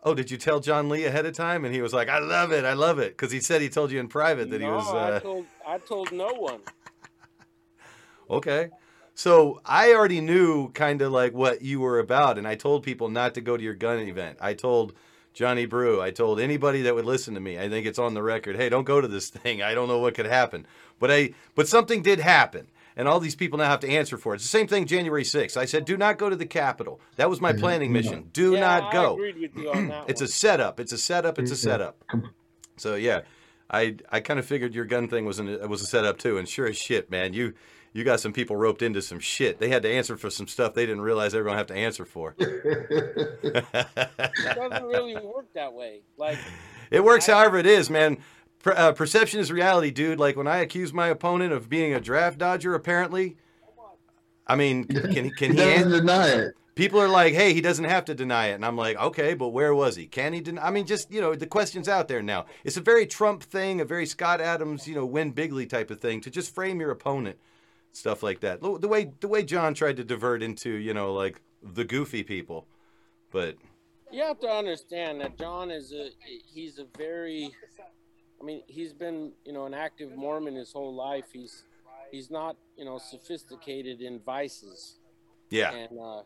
Oh, 0.02 0.14
did 0.14 0.30
you 0.30 0.38
tell 0.38 0.60
John 0.60 0.88
Lee 0.88 1.04
ahead 1.04 1.26
of 1.26 1.34
time? 1.34 1.64
And 1.66 1.74
he 1.74 1.82
was 1.82 1.92
like, 1.92 2.08
I 2.08 2.18
love 2.20 2.52
it. 2.52 2.64
I 2.64 2.72
love 2.72 2.98
it 2.98 3.10
because 3.10 3.32
he 3.32 3.40
said 3.40 3.60
he 3.60 3.68
told 3.68 3.90
you 3.90 4.00
in 4.00 4.08
private 4.08 4.50
that 4.50 4.60
he 4.62 4.66
no, 4.66 4.76
was. 4.76 4.86
I 4.88 5.10
Uh, 5.12 5.20
told 5.20 5.46
I 5.66 5.78
told 5.78 6.12
no 6.12 6.28
one. 6.32 6.60
Okay. 8.30 8.70
So 9.14 9.60
I 9.64 9.92
already 9.92 10.20
knew 10.20 10.70
kind 10.72 11.02
of 11.02 11.12
like 11.12 11.34
what 11.34 11.60
you 11.62 11.80
were 11.80 11.98
about, 11.98 12.38
and 12.38 12.46
I 12.46 12.54
told 12.54 12.82
people 12.82 13.08
not 13.08 13.34
to 13.34 13.40
go 13.40 13.56
to 13.56 13.62
your 13.62 13.74
gun 13.74 13.98
event. 14.00 14.38
I 14.40 14.54
told 14.54 14.94
Johnny 15.36 15.66
Brew, 15.66 16.00
I 16.00 16.12
told 16.12 16.40
anybody 16.40 16.80
that 16.82 16.94
would 16.94 17.04
listen 17.04 17.34
to 17.34 17.40
me. 17.40 17.58
I 17.58 17.68
think 17.68 17.86
it's 17.86 17.98
on 17.98 18.14
the 18.14 18.22
record. 18.22 18.56
Hey, 18.56 18.70
don't 18.70 18.84
go 18.84 19.02
to 19.02 19.06
this 19.06 19.28
thing. 19.28 19.60
I 19.60 19.74
don't 19.74 19.86
know 19.86 19.98
what 19.98 20.14
could 20.14 20.24
happen, 20.24 20.66
but 20.98 21.10
I 21.10 21.34
but 21.54 21.68
something 21.68 22.00
did 22.00 22.20
happen, 22.20 22.68
and 22.96 23.06
all 23.06 23.20
these 23.20 23.34
people 23.34 23.58
now 23.58 23.68
have 23.68 23.80
to 23.80 23.88
answer 23.88 24.16
for 24.16 24.32
it. 24.32 24.36
It's 24.36 24.44
the 24.44 24.48
same 24.48 24.66
thing 24.66 24.86
January 24.86 25.24
6th. 25.24 25.58
I 25.58 25.66
said, 25.66 25.84
do 25.84 25.98
not 25.98 26.16
go 26.16 26.30
to 26.30 26.36
the 26.36 26.46
Capitol. 26.46 27.02
That 27.16 27.28
was 27.28 27.42
my 27.42 27.52
mm-hmm. 27.52 27.60
planning 27.60 27.88
mm-hmm. 27.88 27.92
mission. 27.92 28.30
Do 28.32 28.54
yeah, 28.54 28.60
not 28.60 28.84
I 28.84 28.92
go. 28.92 29.12
agreed 29.12 29.38
with 29.38 29.56
you 29.58 29.70
on 29.70 29.88
that 29.88 30.08
It's 30.08 30.22
a 30.22 30.26
setup. 30.26 30.80
It's 30.80 30.92
a 30.92 30.98
setup. 30.98 31.38
It's 31.38 31.50
a 31.50 31.54
mm-hmm. 31.54 31.70
setup. 31.70 32.02
So 32.78 32.94
yeah, 32.94 33.20
I 33.70 33.96
I 34.10 34.20
kind 34.20 34.38
of 34.38 34.46
figured 34.46 34.74
your 34.74 34.86
gun 34.86 35.06
thing 35.06 35.26
was 35.26 35.38
an, 35.38 35.68
was 35.68 35.82
a 35.82 35.86
setup 35.86 36.16
too. 36.16 36.38
And 36.38 36.48
sure 36.48 36.66
as 36.66 36.78
shit, 36.78 37.10
man, 37.10 37.34
you 37.34 37.52
you 37.96 38.04
got 38.04 38.20
some 38.20 38.32
people 38.32 38.56
roped 38.56 38.82
into 38.82 39.00
some 39.02 39.18
shit. 39.18 39.58
They 39.58 39.68
had 39.68 39.82
to 39.82 39.90
answer 39.90 40.16
for 40.16 40.28
some 40.30 40.46
stuff 40.46 40.74
they 40.74 40.84
didn't 40.86 41.00
realize 41.02 41.32
they 41.32 41.38
were 41.38 41.44
gonna 41.44 41.56
have 41.56 41.66
to 41.68 41.74
answer 41.74 42.04
for. 42.04 42.34
it 42.38 43.64
doesn't 44.54 44.84
really 44.84 45.16
work 45.16 45.46
that 45.54 45.72
way. 45.72 46.02
Like 46.16 46.38
It 46.90 47.02
works 47.04 47.26
however 47.26 47.58
it 47.58 47.66
is, 47.66 47.90
man. 47.90 48.18
Per, 48.62 48.72
uh, 48.72 48.92
perception 48.92 49.40
is 49.40 49.50
reality, 49.52 49.90
dude. 49.90 50.18
Like 50.18 50.36
when 50.36 50.46
I 50.46 50.58
accuse 50.58 50.92
my 50.92 51.08
opponent 51.08 51.52
of 51.52 51.68
being 51.68 51.94
a 51.94 52.00
draft 52.00 52.38
dodger, 52.38 52.74
apparently, 52.74 53.36
I 54.46 54.56
mean, 54.56 54.84
can 54.84 55.12
can 55.12 55.24
He 55.24 55.30
can 55.30 55.50
he? 55.52 55.56
doesn't 55.56 55.92
an- 55.92 56.00
deny 56.00 56.28
it. 56.28 56.54
People 56.74 57.00
are 57.00 57.08
like, 57.08 57.32
"Hey, 57.32 57.54
he 57.54 57.62
doesn't 57.62 57.86
have 57.86 58.04
to 58.04 58.14
deny 58.14 58.48
it," 58.48 58.54
and 58.54 58.64
I'm 58.64 58.76
like, 58.76 58.98
"Okay, 58.98 59.32
but 59.32 59.48
where 59.48 59.74
was 59.74 59.96
he? 59.96 60.06
Can 60.06 60.34
he 60.34 60.42
deny?" 60.42 60.66
I 60.66 60.70
mean, 60.70 60.84
just 60.84 61.10
you 61.10 61.22
know, 61.22 61.34
the 61.34 61.46
question's 61.46 61.88
out 61.88 62.06
there 62.08 62.20
now. 62.22 62.44
It's 62.64 62.76
a 62.76 62.82
very 62.82 63.06
Trump 63.06 63.42
thing, 63.42 63.80
a 63.80 63.84
very 63.86 64.04
Scott 64.04 64.42
Adams, 64.42 64.86
you 64.86 64.94
know, 64.94 65.06
win 65.06 65.30
bigly 65.30 65.64
type 65.64 65.90
of 65.90 66.00
thing 66.00 66.20
to 66.20 66.30
just 66.30 66.54
frame 66.54 66.78
your 66.80 66.90
opponent, 66.90 67.38
stuff 67.96 68.22
like 68.22 68.40
that. 68.40 68.60
The 68.60 68.78
the 68.78 68.88
way 68.88 69.10
the 69.20 69.28
way 69.28 69.42
John 69.42 69.74
tried 69.74 69.96
to 69.96 70.04
divert 70.04 70.42
into, 70.42 70.70
you 70.70 70.94
know, 70.94 71.12
like 71.14 71.40
the 71.62 71.84
goofy 71.84 72.22
people, 72.22 72.66
but 73.30 73.56
you 74.12 74.22
have 74.22 74.38
to 74.40 74.48
understand 74.48 75.20
that 75.20 75.38
John 75.38 75.70
is 75.70 75.92
a 75.92 76.10
he's 76.46 76.78
a 76.78 76.86
very 76.96 77.50
I 78.40 78.44
mean, 78.44 78.62
he's 78.66 78.92
been, 78.92 79.32
you 79.44 79.52
know, 79.52 79.64
an 79.64 79.72
active 79.72 80.14
Mormon 80.14 80.56
his 80.56 80.72
whole 80.72 80.94
life. 80.94 81.24
He's 81.32 81.64
he's 82.10 82.30
not, 82.30 82.56
you 82.76 82.84
know, 82.84 82.98
sophisticated 82.98 84.02
in 84.02 84.20
vices. 84.20 84.98
Yeah. 85.50 85.72
And 85.72 85.98
uh, 85.98 86.22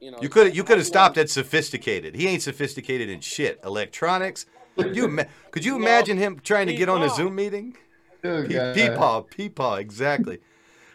you 0.00 0.10
know, 0.10 0.18
You 0.20 0.28
could 0.28 0.54
you 0.54 0.64
could 0.64 0.76
have 0.76 0.86
stopped 0.86 1.16
at 1.16 1.30
sophisticated. 1.30 2.14
He 2.14 2.26
ain't 2.28 2.42
sophisticated 2.42 3.08
in 3.08 3.20
shit. 3.20 3.58
Electronics. 3.64 4.46
Could 4.76 4.94
you 4.94 5.24
could 5.50 5.64
you 5.64 5.76
imagine 5.82 6.18
him 6.18 6.40
trying 6.44 6.66
to 6.66 6.74
get 6.74 6.90
on 6.90 7.02
a 7.02 7.08
Zoom 7.08 7.34
meeting? 7.34 7.76
Oh, 8.24 8.44
Pe- 8.46 8.52
God. 8.52 8.76
Peepaw, 8.76 9.30
peepaw, 9.30 9.78
exactly. 9.80 10.40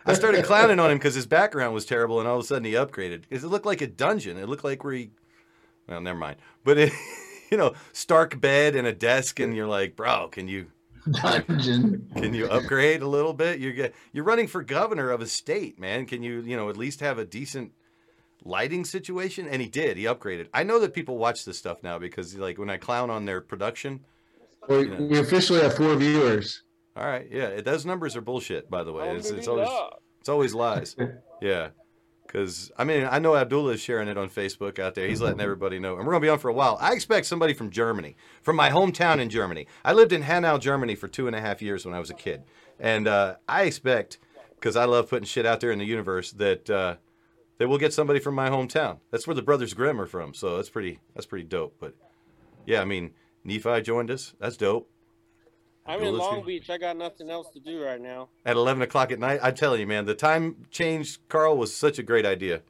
I 0.06 0.14
started 0.14 0.46
clowning 0.46 0.80
on 0.80 0.92
him 0.92 0.98
because 0.98 1.16
his 1.16 1.26
background 1.26 1.74
was 1.74 1.86
terrible, 1.86 2.20
and 2.20 2.28
all 2.28 2.38
of 2.38 2.44
a 2.44 2.48
sudden 2.48 2.64
he 2.64 2.74
upgraded. 2.74 3.24
Because 3.30 3.44
it 3.44 3.48
looked 3.48 3.66
like 3.66 3.82
a 3.82 3.88
dungeon. 3.88 4.38
It 4.38 4.50
looked 4.50 4.64
like 4.64 4.84
where 4.84 4.94
he, 4.94 5.12
well, 5.88 6.02
never 6.02 6.18
mind. 6.18 6.38
But 6.64 6.78
it, 6.78 6.94
you 7.52 7.58
know, 7.58 7.74
stark 7.94 8.40
bed 8.40 8.76
and 8.76 8.88
a 8.88 8.94
desk, 8.94 9.40
and 9.40 9.56
you're 9.56 9.68
like, 9.68 9.96
bro, 9.96 10.28
can 10.28 10.48
you 10.48 10.68
Dungeon. 11.10 12.08
can 12.16 12.34
you 12.34 12.48
upgrade 12.48 13.02
a 13.02 13.08
little 13.08 13.34
bit? 13.34 13.60
You're 13.60 13.74
get, 13.74 13.96
you're 14.12 14.24
running 14.24 14.48
for 14.48 14.62
governor 14.64 15.10
of 15.10 15.22
a 15.22 15.28
state, 15.28 15.80
man. 15.80 16.06
Can 16.06 16.24
you 16.24 16.42
you 16.42 16.56
know 16.56 16.70
at 16.70 16.78
least 16.78 17.00
have 17.00 17.18
a 17.18 17.26
decent 17.26 17.72
lighting 18.44 18.86
situation? 18.86 19.48
And 19.48 19.62
he 19.62 19.68
did. 19.68 19.98
He 19.98 20.04
upgraded. 20.04 20.48
I 20.54 20.64
know 20.64 20.80
that 20.80 20.94
people 20.94 21.18
watch 21.18 21.46
this 21.46 21.58
stuff 21.58 21.84
now 21.84 21.98
because 21.98 22.36
like 22.36 22.58
when 22.58 22.70
I 22.70 22.78
clown 22.78 23.10
on 23.10 23.26
their 23.26 23.42
production. 23.42 24.02
We, 24.70 24.86
we 24.86 25.18
officially 25.18 25.60
have 25.62 25.76
four 25.76 25.96
viewers. 25.96 26.62
All 26.95 27.06
right, 27.06 27.27
yeah, 27.32 27.62
those 27.62 27.86
numbers 27.86 28.15
are 28.15 28.21
bullshit. 28.21 28.69
By 28.69 28.84
the 28.84 28.91
way, 28.91 29.15
it's, 29.15 29.30
it's 29.30 29.47
always 29.47 29.69
it's 30.19 30.30
always 30.30 30.54
lies. 30.54 30.95
Yeah, 31.41 31.69
because 32.27 32.71
I 32.77 32.84
mean 32.84 33.08
I 33.10 33.17
know 33.17 33.36
Abdullah 33.36 33.73
is 33.73 33.82
sharing 33.82 34.08
it 34.08 34.15
on 34.15 34.30
Facebook 34.30 34.77
out 34.77 34.93
there. 34.93 35.08
He's 35.08 35.21
letting 35.21 35.41
everybody 35.41 35.80
know, 35.80 35.97
and 35.97 36.06
we're 36.06 36.13
gonna 36.13 36.21
be 36.21 36.30
on 36.30 36.38
for 36.38 36.49
a 36.49 36.54
while. 36.54 36.77
I 36.80 36.93
expect 36.93 37.25
somebody 37.25 37.56
from 37.56 37.71
Germany, 37.71 38.15
from 38.43 38.56
my 38.56 38.69
hometown 38.69 39.19
in 39.19 39.30
Germany. 39.32 39.65
I 39.84 39.93
lived 39.93 40.13
in 40.13 40.21
Hanau, 40.21 40.60
Germany, 40.60 40.93
for 40.93 41.08
two 41.08 41.25
and 41.25 41.36
a 41.36 41.41
half 41.41 41.63
years 41.63 41.84
when 41.84 41.95
I 41.95 41.99
was 41.99 42.12
a 42.12 42.13
kid, 42.13 42.43
and 42.80 43.08
uh, 43.08 43.38
I 43.49 43.63
expect 43.63 44.19
because 44.54 44.75
I 44.75 44.86
love 44.86 45.10
putting 45.10 45.25
shit 45.25 45.47
out 45.47 45.62
there 45.62 45.71
in 45.71 45.80
the 45.80 45.86
universe 45.86 46.32
that 46.34 46.69
uh, 46.69 46.97
that 47.58 47.67
we'll 47.67 47.80
get 47.80 47.91
somebody 47.93 48.19
from 48.19 48.36
my 48.36 48.49
hometown. 48.49 48.99
That's 49.10 49.25
where 49.25 49.36
the 49.36 49.41
Brothers 49.41 49.73
Grimm 49.73 49.99
are 49.99 50.06
from, 50.06 50.36
so 50.36 50.58
that's 50.58 50.69
pretty 50.69 50.99
that's 51.15 51.25
pretty 51.25 51.45
dope. 51.45 51.77
But 51.80 51.95
yeah, 52.67 52.82
I 52.82 52.86
mean 52.86 53.13
Nephi 53.43 53.82
joined 53.82 54.12
us. 54.12 54.36
That's 54.39 54.58
dope. 54.58 54.88
I'm 55.91 56.04
in 56.04 56.17
Long 56.17 56.36
here. 56.38 56.45
Beach. 56.45 56.69
I 56.69 56.77
got 56.77 56.97
nothing 56.97 57.30
else 57.30 57.49
to 57.51 57.60
do 57.60 57.84
right 57.84 57.99
now. 58.01 58.30
at 58.45 58.56
11 58.56 58.82
o'clock 58.82 59.12
at 59.12 59.19
night. 59.19 59.39
I 59.43 59.51
tell 59.51 59.77
you, 59.77 59.86
man, 59.86 60.06
the 60.06 60.15
time 60.15 60.65
change, 60.71 61.19
Carl, 61.27 61.58
was 61.58 61.75
such 61.75 61.99
a 61.99 62.04
great 62.04 62.25
idea. 62.25 62.62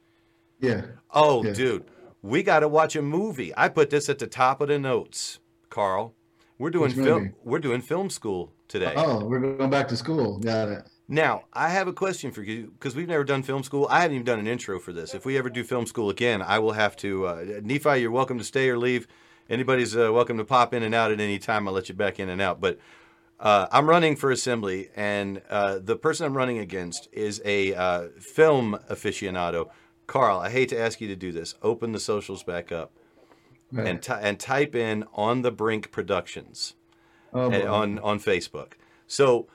Yeah. 0.60 0.82
Oh, 1.10 1.44
Yeah. 1.44 1.52
dude, 1.52 1.84
we 2.22 2.42
got 2.42 2.60
to 2.60 2.68
watch 2.68 2.96
a 2.96 3.02
movie. 3.02 3.52
I 3.56 3.68
put 3.68 3.90
this 3.90 4.08
at 4.08 4.18
the 4.18 4.26
top 4.26 4.60
of 4.60 4.68
the 4.68 4.78
notes, 4.78 5.38
Carl. 5.70 6.14
We're 6.58 6.70
doing 6.70 6.94
Which 6.94 7.04
film. 7.04 7.22
movie? 7.22 7.34
We're 7.44 7.58
doing 7.58 7.80
film 7.80 8.10
school 8.10 8.52
today. 8.68 8.92
Oh, 8.96 9.24
we're 9.24 9.40
going 9.40 9.70
back 9.70 9.88
to 9.88 9.96
school. 9.96 10.38
Got 10.38 10.68
it. 10.68 10.88
Now, 11.08 11.44
I 11.52 11.68
have 11.68 11.88
a 11.88 11.92
question 11.92 12.30
for 12.30 12.42
you 12.42 12.72
because 12.78 12.94
we've 12.94 13.08
never 13.08 13.24
done 13.24 13.42
film 13.42 13.62
school. 13.64 13.86
I 13.90 14.00
haven't 14.02 14.14
even 14.14 14.24
done 14.24 14.38
an 14.38 14.46
intro 14.46 14.78
for 14.78 14.92
this. 14.92 15.14
If 15.14 15.24
we 15.26 15.36
ever 15.36 15.50
do 15.50 15.64
film 15.64 15.86
school 15.86 16.08
again, 16.10 16.40
I 16.40 16.58
will 16.60 16.72
have 16.72 16.96
to. 16.98 17.26
Uh, 17.26 17.44
Nephi, 17.62 18.00
you're 18.00 18.10
welcome 18.12 18.38
to 18.38 18.44
stay 18.44 18.68
or 18.70 18.78
leave. 18.78 19.08
Anybody's 19.50 19.96
uh, 19.96 20.12
welcome 20.12 20.38
to 20.38 20.44
pop 20.44 20.72
in 20.72 20.82
and 20.84 20.94
out 20.94 21.10
at 21.10 21.20
any 21.20 21.38
time. 21.38 21.66
I'll 21.66 21.74
let 21.74 21.88
you 21.88 21.94
back 21.96 22.20
in 22.20 22.28
and 22.28 22.40
out. 22.40 22.60
But 22.60 22.78
uh, 23.42 23.66
I'm 23.70 23.88
running 23.90 24.16
for 24.16 24.30
assembly, 24.30 24.88
and 24.96 25.42
uh, 25.50 25.78
the 25.82 25.96
person 25.96 26.24
I'm 26.24 26.36
running 26.36 26.58
against 26.58 27.08
is 27.12 27.42
a 27.44 27.74
uh, 27.74 28.08
film 28.18 28.78
aficionado. 28.90 29.68
Carl, 30.06 30.38
I 30.38 30.48
hate 30.50 30.68
to 30.70 30.78
ask 30.78 31.00
you 31.00 31.08
to 31.08 31.16
do 31.16 31.32
this. 31.32 31.54
Open 31.62 31.92
the 31.92 32.00
socials 32.00 32.42
back 32.42 32.72
up 32.72 32.92
Right. 33.72 33.86
and 33.88 34.02
ty- 34.02 34.20
and 34.20 34.38
type 34.38 34.74
in 34.74 35.04
on 35.14 35.42
the 35.42 35.50
brink 35.50 35.90
productions 35.90 36.74
Oh, 37.32 37.50
and 37.50 37.62
boy. 37.64 37.68
on 37.70 37.98
on 38.00 38.18
Facebook. 38.20 38.72
So 39.06 39.48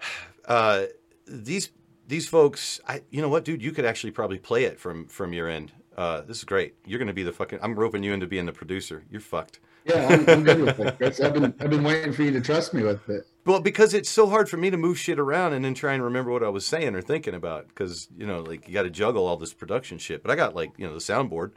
uh, 0.46 0.84
these 1.26 1.70
these 2.06 2.28
folks, 2.28 2.80
I 2.86 3.02
you 3.10 3.20
know 3.22 3.28
what, 3.28 3.44
dude, 3.44 3.62
you 3.62 3.72
could 3.72 3.84
actually 3.84 4.10
probably 4.12 4.38
play 4.38 4.64
it 4.64 4.78
from 4.78 5.06
from 5.08 5.32
your 5.32 5.48
end. 5.48 5.72
Uh, 5.96 6.20
this 6.20 6.36
is 6.38 6.44
great. 6.44 6.74
You're 6.84 6.98
gonna 6.98 7.14
be 7.14 7.22
the 7.22 7.32
fucking. 7.32 7.58
I'm 7.62 7.74
roping 7.78 8.02
you 8.02 8.12
into 8.12 8.26
being 8.26 8.46
the 8.46 8.52
producer. 8.52 9.04
You're 9.10 9.20
fucked. 9.22 9.60
Yeah, 9.86 10.08
I'm, 10.08 10.28
I'm 10.28 10.42
good 10.42 10.60
with 10.60 10.78
it. 10.80 11.20
I've 11.20 11.32
been 11.32 11.54
I've 11.60 11.70
been 11.70 11.84
waiting 11.84 12.12
for 12.12 12.22
you 12.22 12.32
to 12.32 12.40
trust 12.40 12.74
me 12.74 12.82
with 12.82 13.08
it. 13.08 13.26
Well, 13.44 13.60
because 13.60 13.94
it's 13.94 14.10
so 14.10 14.28
hard 14.28 14.48
for 14.48 14.56
me 14.56 14.70
to 14.70 14.76
move 14.76 14.98
shit 14.98 15.20
around 15.20 15.52
and 15.52 15.64
then 15.64 15.74
try 15.74 15.92
and 15.94 16.02
remember 16.02 16.32
what 16.32 16.42
I 16.42 16.48
was 16.48 16.66
saying 16.66 16.96
or 16.96 17.00
thinking 17.02 17.34
about. 17.34 17.68
Because 17.68 18.08
you 18.16 18.26
know, 18.26 18.40
like 18.40 18.66
you 18.66 18.74
got 18.74 18.82
to 18.82 18.90
juggle 18.90 19.26
all 19.26 19.36
this 19.36 19.54
production 19.54 19.98
shit. 19.98 20.22
But 20.22 20.32
I 20.32 20.34
got 20.34 20.56
like 20.56 20.72
you 20.76 20.86
know 20.86 20.92
the 20.92 21.00
soundboard. 21.00 21.52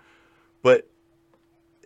But 0.62 0.88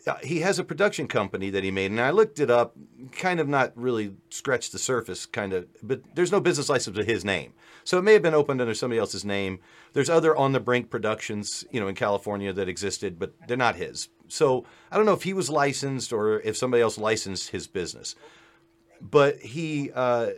uh, 0.06 0.16
he 0.22 0.40
has 0.42 0.60
a 0.60 0.64
production 0.66 1.08
company 1.08 1.50
that 1.50 1.64
he 1.64 1.72
made, 1.72 1.92
and 1.92 2.02
I 2.02 2.10
looked 2.10 2.40
it 2.40 2.52
up. 2.52 2.76
Kind 3.14 3.40
of 3.40 3.48
not 3.48 3.72
really 3.76 4.16
scratched 4.30 4.74
the 4.74 4.80
surface, 4.80 5.26
kind 5.26 5.54
of. 5.54 5.68
But 5.82 6.02
there's 6.14 6.32
no 6.32 6.42
business 6.42 6.68
license 6.68 6.98
to 6.98 7.06
his 7.06 7.24
name, 7.24 7.54
so 7.84 7.98
it 7.98 8.04
may 8.04 8.14
have 8.14 8.22
been 8.22 8.34
opened 8.34 8.62
under 8.62 8.74
somebody 8.74 9.00
else's 9.00 9.26
name. 9.26 9.60
There's 9.94 10.10
other 10.10 10.36
on 10.36 10.52
the 10.54 10.60
brink 10.60 10.90
productions, 10.90 11.66
you 11.72 11.80
know, 11.80 11.88
in 11.88 11.96
California 11.96 12.54
that 12.54 12.70
existed, 12.70 13.20
but 13.20 13.34
they're 13.48 13.58
not 13.58 13.76
his. 13.76 14.10
So 14.28 14.66
I 14.92 14.98
don't 14.98 15.06
know 15.06 15.14
if 15.14 15.24
he 15.24 15.34
was 15.34 15.50
licensed 15.50 16.14
or 16.14 16.40
if 16.42 16.58
somebody 16.58 16.82
else 16.82 16.98
licensed 16.98 17.50
his 17.50 17.68
business 17.68 18.16
but 19.04 19.38
he 19.40 19.92
uh, 19.94 20.30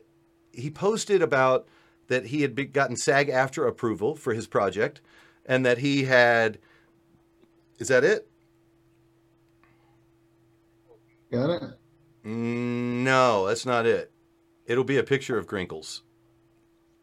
he 0.51 0.69
posted 0.69 1.21
about 1.21 1.67
that 2.07 2.27
he 2.27 2.41
had 2.41 2.73
gotten 2.73 2.95
SAG-AFTRA 2.95 3.67
approval 3.67 4.15
for 4.15 4.33
his 4.33 4.47
project, 4.47 5.01
and 5.45 5.65
that 5.65 5.77
he 5.79 6.05
had. 6.05 6.59
Is 7.77 7.89
that 7.89 8.03
it? 8.03 8.27
Got 11.31 11.49
it. 11.49 11.63
Mm, 12.25 13.03
No, 13.03 13.47
that's 13.47 13.65
not 13.65 13.85
it. 13.85 14.11
It'll 14.65 14.85
be 14.85 14.97
a 14.97 15.03
picture 15.03 15.37
of 15.37 15.45
Grinkles. 15.45 16.03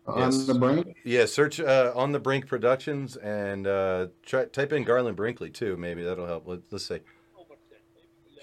On 0.07 0.19
Yes. 0.19 0.47
the 0.47 0.55
brink. 0.55 0.97
Yeah, 1.05 1.27
search 1.27 1.61
uh, 1.61 1.93
on 1.95 2.11
the 2.11 2.19
Brink 2.19 2.47
Productions 2.49 3.17
and 3.17 3.67
uh, 3.69 4.09
try, 4.25 4.47
type 4.47 4.73
in 4.73 4.83
Garland 4.83 5.17
Brinkley 5.17 5.49
too. 5.51 5.77
Maybe 5.77 6.03
that'll 6.03 6.27
help. 6.27 6.47
Let, 6.49 6.61
let's 6.73 6.87
see. 6.89 6.99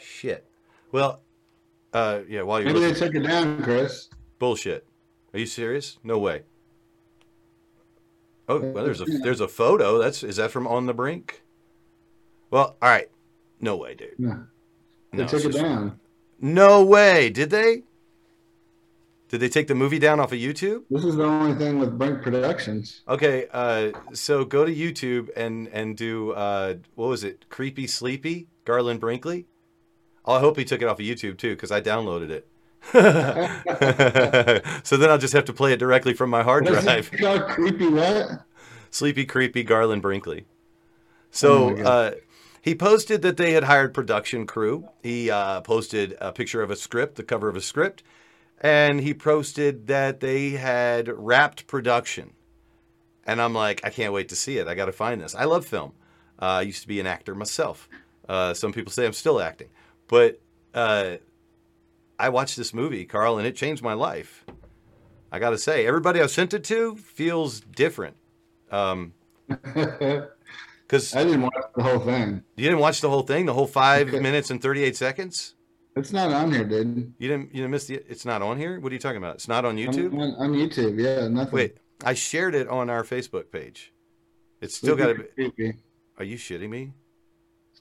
Shit. 0.02 0.46
Well, 0.94 1.20
uh, 1.94 2.20
yeah. 2.30 2.44
While 2.44 2.62
you're 2.62 2.74
Maybe 2.74 2.80
they 2.86 2.94
took 2.94 3.14
it 3.14 3.24
down, 3.24 3.62
Chris. 3.62 4.10
Bullshit. 4.40 4.86
Are 5.34 5.40
you 5.40 5.46
serious? 5.46 5.98
No 6.04 6.18
way. 6.18 6.44
Oh, 8.48 8.60
well, 8.60 8.84
there's 8.84 9.02
a 9.02 9.06
there's 9.06 9.42
a 9.42 9.48
photo. 9.48 9.98
That's 10.00 10.24
is 10.24 10.38
that 10.38 10.52
from 10.52 10.66
On 10.66 10.86
the 10.86 10.94
Brink? 10.94 11.44
Well, 12.52 12.78
all 12.82 12.90
right. 12.90 13.10
No 13.60 13.76
way, 13.76 13.94
dude. 13.96 14.18
No. 14.18 14.46
They 15.12 15.20
No, 15.20 15.28
took 15.28 15.42
it 15.42 15.52
just- 15.52 15.58
down. 15.60 16.00
No 16.42 16.84
way. 16.86 17.30
Did 17.30 17.50
they? 17.50 17.84
Did 19.30 19.42
they 19.42 19.50
take 19.50 19.68
the 19.68 19.76
movie 19.76 20.00
down 20.00 20.20
off 20.20 20.32
of 20.32 20.40
YouTube? 20.40 20.84
This 20.90 21.06
is 21.06 21.16
the 21.16 21.24
only 21.24 21.56
thing 21.56 21.78
with 21.78 21.98
Brink 21.98 22.24
Productions. 22.24 23.04
Okay, 23.08 23.48
uh, 23.52 23.92
so 24.12 24.44
go 24.44 24.66
to 24.66 24.74
YouTube 24.74 25.30
and 25.36 25.68
and 25.68 25.96
do 25.96 26.32
uh, 26.32 26.76
what 26.96 27.08
was 27.08 27.24
it? 27.24 27.48
Creepy 27.50 27.86
Sleepy 27.86 28.48
Garland 28.66 29.00
Brinkley. 29.00 29.46
Oh, 30.26 30.34
I 30.34 30.40
hope 30.40 30.58
he 30.58 30.66
took 30.66 30.82
it 30.82 30.88
off 30.88 31.00
of 31.00 31.06
YouTube 31.06 31.38
too, 31.38 31.52
because 31.52 31.72
I 31.72 31.80
downloaded 31.80 32.32
it. 32.32 32.48
so 34.84 34.98
then 34.98 35.10
I'll 35.10 35.18
just 35.18 35.34
have 35.34 35.46
to 35.46 35.54
play 35.54 35.74
it 35.74 35.78
directly 35.78 36.14
from 36.14 36.30
my 36.30 36.44
hard 36.44 36.66
What 36.66 36.82
drive. 36.82 37.12
Creepy 37.50 37.88
what? 37.88 38.46
Sleepy, 38.90 39.26
creepy 39.26 39.64
Garland 39.64 40.02
Brinkley. 40.02 40.46
So 41.30 41.78
Oh 41.78 41.84
uh, 41.84 42.12
he 42.62 42.74
posted 42.74 43.22
that 43.22 43.38
they 43.38 43.52
had 43.52 43.66
hired 43.66 43.94
production 43.94 44.48
crew. 44.48 44.90
He 45.04 45.30
uh, 45.30 45.62
posted 45.62 46.18
a 46.20 46.32
picture 46.32 46.62
of 46.64 46.72
a 46.72 46.76
script, 46.76 47.16
the 47.16 47.24
cover 47.24 47.48
of 47.48 47.56
a 47.56 47.62
script, 47.62 48.04
and 48.62 49.00
he 49.00 49.14
posted 49.14 49.88
that 49.88 50.20
they 50.20 50.52
had 50.52 51.08
wrapped 51.08 51.68
production. 51.68 52.34
And 53.26 53.42
I'm 53.42 53.54
like, 53.54 53.82
I 53.84 53.90
can't 53.90 54.14
wait 54.14 54.30
to 54.30 54.36
see 54.36 54.58
it. 54.58 54.68
I 54.68 54.76
got 54.76 54.86
to 54.86 54.92
find 54.92 55.22
this. 55.22 55.36
I 55.36 55.46
love 55.46 55.66
film. 55.66 55.94
Uh, 56.42 56.46
I 56.46 56.62
used 56.62 56.82
to 56.82 56.88
be 56.88 57.00
an 57.00 57.08
actor 57.08 57.36
myself. 57.36 57.88
Uh, 58.28 58.54
some 58.54 58.72
people 58.72 58.92
say 58.92 59.06
I'm 59.06 59.14
still 59.14 59.42
acting, 59.42 59.70
but 60.08 60.40
uh, 60.74 61.18
I 62.18 62.30
watched 62.30 62.58
this 62.58 62.74
movie, 62.74 63.06
Carl, 63.06 63.38
and 63.38 63.48
it 63.48 63.56
changed 63.56 63.82
my 63.82 63.94
life. 63.94 64.46
I 65.32 65.40
got 65.40 65.52
to 65.52 65.58
say, 65.58 65.86
everybody 65.86 66.22
I've 66.22 66.32
sent 66.32 66.54
it 66.54 66.64
to 66.66 66.96
feels 66.96 67.60
different. 67.60 68.18
Um, 68.72 69.14
because 69.48 71.16
I 71.16 71.24
didn't 71.24 71.44
watch 71.44 71.64
the 71.76 71.84
whole 71.84 72.00
thing. 72.00 72.44
You 72.56 72.66
didn't 72.66 72.80
watch 72.80 73.02
the 73.02 73.10
whole 73.10 73.22
thing, 73.22 73.46
the 73.46 73.54
whole 73.54 73.68
five 73.68 74.12
minutes 74.22 74.50
and 74.50 74.62
thirty-eight 74.62 74.96
seconds. 74.96 75.56
It's 76.00 76.14
not 76.14 76.32
on 76.32 76.52
here, 76.52 76.64
dude. 76.64 77.14
You 77.20 77.28
didn't. 77.28 77.48
You 77.54 77.58
didn't 77.62 77.72
miss 77.72 77.86
the. 77.86 77.96
It's 78.10 78.26
not 78.26 78.42
on 78.42 78.58
here. 78.58 78.80
What 78.80 78.92
are 78.92 78.96
you 78.96 79.00
talking 79.00 79.18
about? 79.18 79.36
It's 79.36 79.48
not 79.48 79.66
on 79.66 79.78
YouTube. 79.78 80.14
On, 80.14 80.34
on 80.38 80.54
YouTube, 80.54 81.00
yeah, 81.00 81.28
nothing. 81.28 81.54
Wait, 81.54 81.78
I 82.04 82.14
shared 82.14 82.56
it 82.56 82.68
on 82.68 82.90
our 82.90 83.04
Facebook 83.04 83.52
page. 83.52 83.94
It's 84.62 84.76
still 84.76 84.96
got 84.96 85.08
to 85.08 85.16
be. 85.16 85.24
creepy, 85.52 85.78
Are 86.18 86.24
you 86.24 86.38
shitting 86.38 86.70
me? 86.70 86.94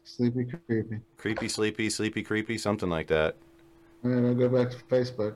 sleepy, 0.05 0.47
creepy. 0.67 1.01
Creepy, 1.19 1.49
sleepy, 1.49 1.91
sleepy, 1.91 2.23
creepy, 2.23 2.57
something 2.57 2.89
like 2.89 3.09
that. 3.09 3.37
All 4.05 4.11
right, 4.11 4.27
I'll 4.29 4.35
go 4.35 4.49
back 4.49 4.71
to 4.71 4.77
Facebook. 4.85 5.35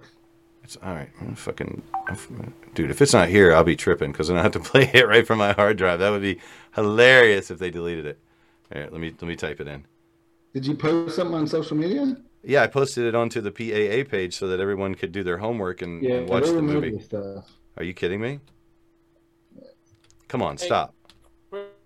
It's 0.65 0.77
all 0.83 0.95
right. 0.95 1.11
I'm 1.21 1.35
fucking, 1.35 1.83
I'm- 2.09 2.55
dude. 2.75 2.91
If 2.91 3.03
it's 3.03 3.13
not 3.13 3.29
here, 3.29 3.55
I'll 3.55 3.65
be 3.65 3.77
tripping 3.77 4.13
because 4.13 4.29
then 4.29 4.37
I 4.39 4.43
have 4.43 4.53
to 4.53 4.61
play 4.73 4.89
it 4.95 5.07
right 5.07 5.27
from 5.27 5.39
my 5.39 5.53
hard 5.53 5.77
drive. 5.77 5.99
That 5.99 6.11
would 6.11 6.23
be 6.23 6.41
hilarious 6.75 7.51
if 7.51 7.59
they 7.59 7.71
deleted 7.71 8.07
it. 8.07 8.19
All 8.75 8.81
right, 8.81 8.91
let 8.93 9.01
me 9.01 9.11
let 9.11 9.23
me 9.29 9.37
type 9.37 9.61
it 9.61 9.69
in. 9.69 9.85
Did 10.55 10.67
you 10.67 10.75
post 10.75 11.17
something 11.17 11.35
on 11.35 11.47
social 11.47 11.77
media? 11.77 12.17
Yeah, 12.45 12.63
I 12.63 12.67
posted 12.67 13.05
it 13.07 13.15
onto 13.15 13.41
the 13.41 13.53
PAA 13.53 14.09
page 14.11 14.35
so 14.37 14.49
that 14.49 14.59
everyone 14.61 14.95
could 14.95 15.13
do 15.13 15.23
their 15.23 15.39
homework 15.39 15.81
and, 15.83 16.03
Yeah, 16.03 16.15
and 16.17 16.29
watch 16.29 16.45
the 16.47 16.61
movie. 16.61 17.01
stuff. 17.01 17.49
Are 17.77 17.85
you 17.85 17.95
kidding 17.95 18.21
me? 18.21 18.41
Come 20.29 20.43
on, 20.43 20.57
Hey. 20.57 20.67
stop. 20.67 20.95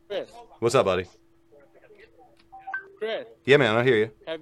Chris, 0.09 0.31
What's 0.61 0.75
up, 0.75 0.87
buddy? 0.87 1.05
Chris, 2.99 3.27
Yeah, 3.45 3.59
man, 3.59 3.77
I 3.77 3.85
hear 3.85 3.97
you. 3.97 4.11
have 4.27 4.41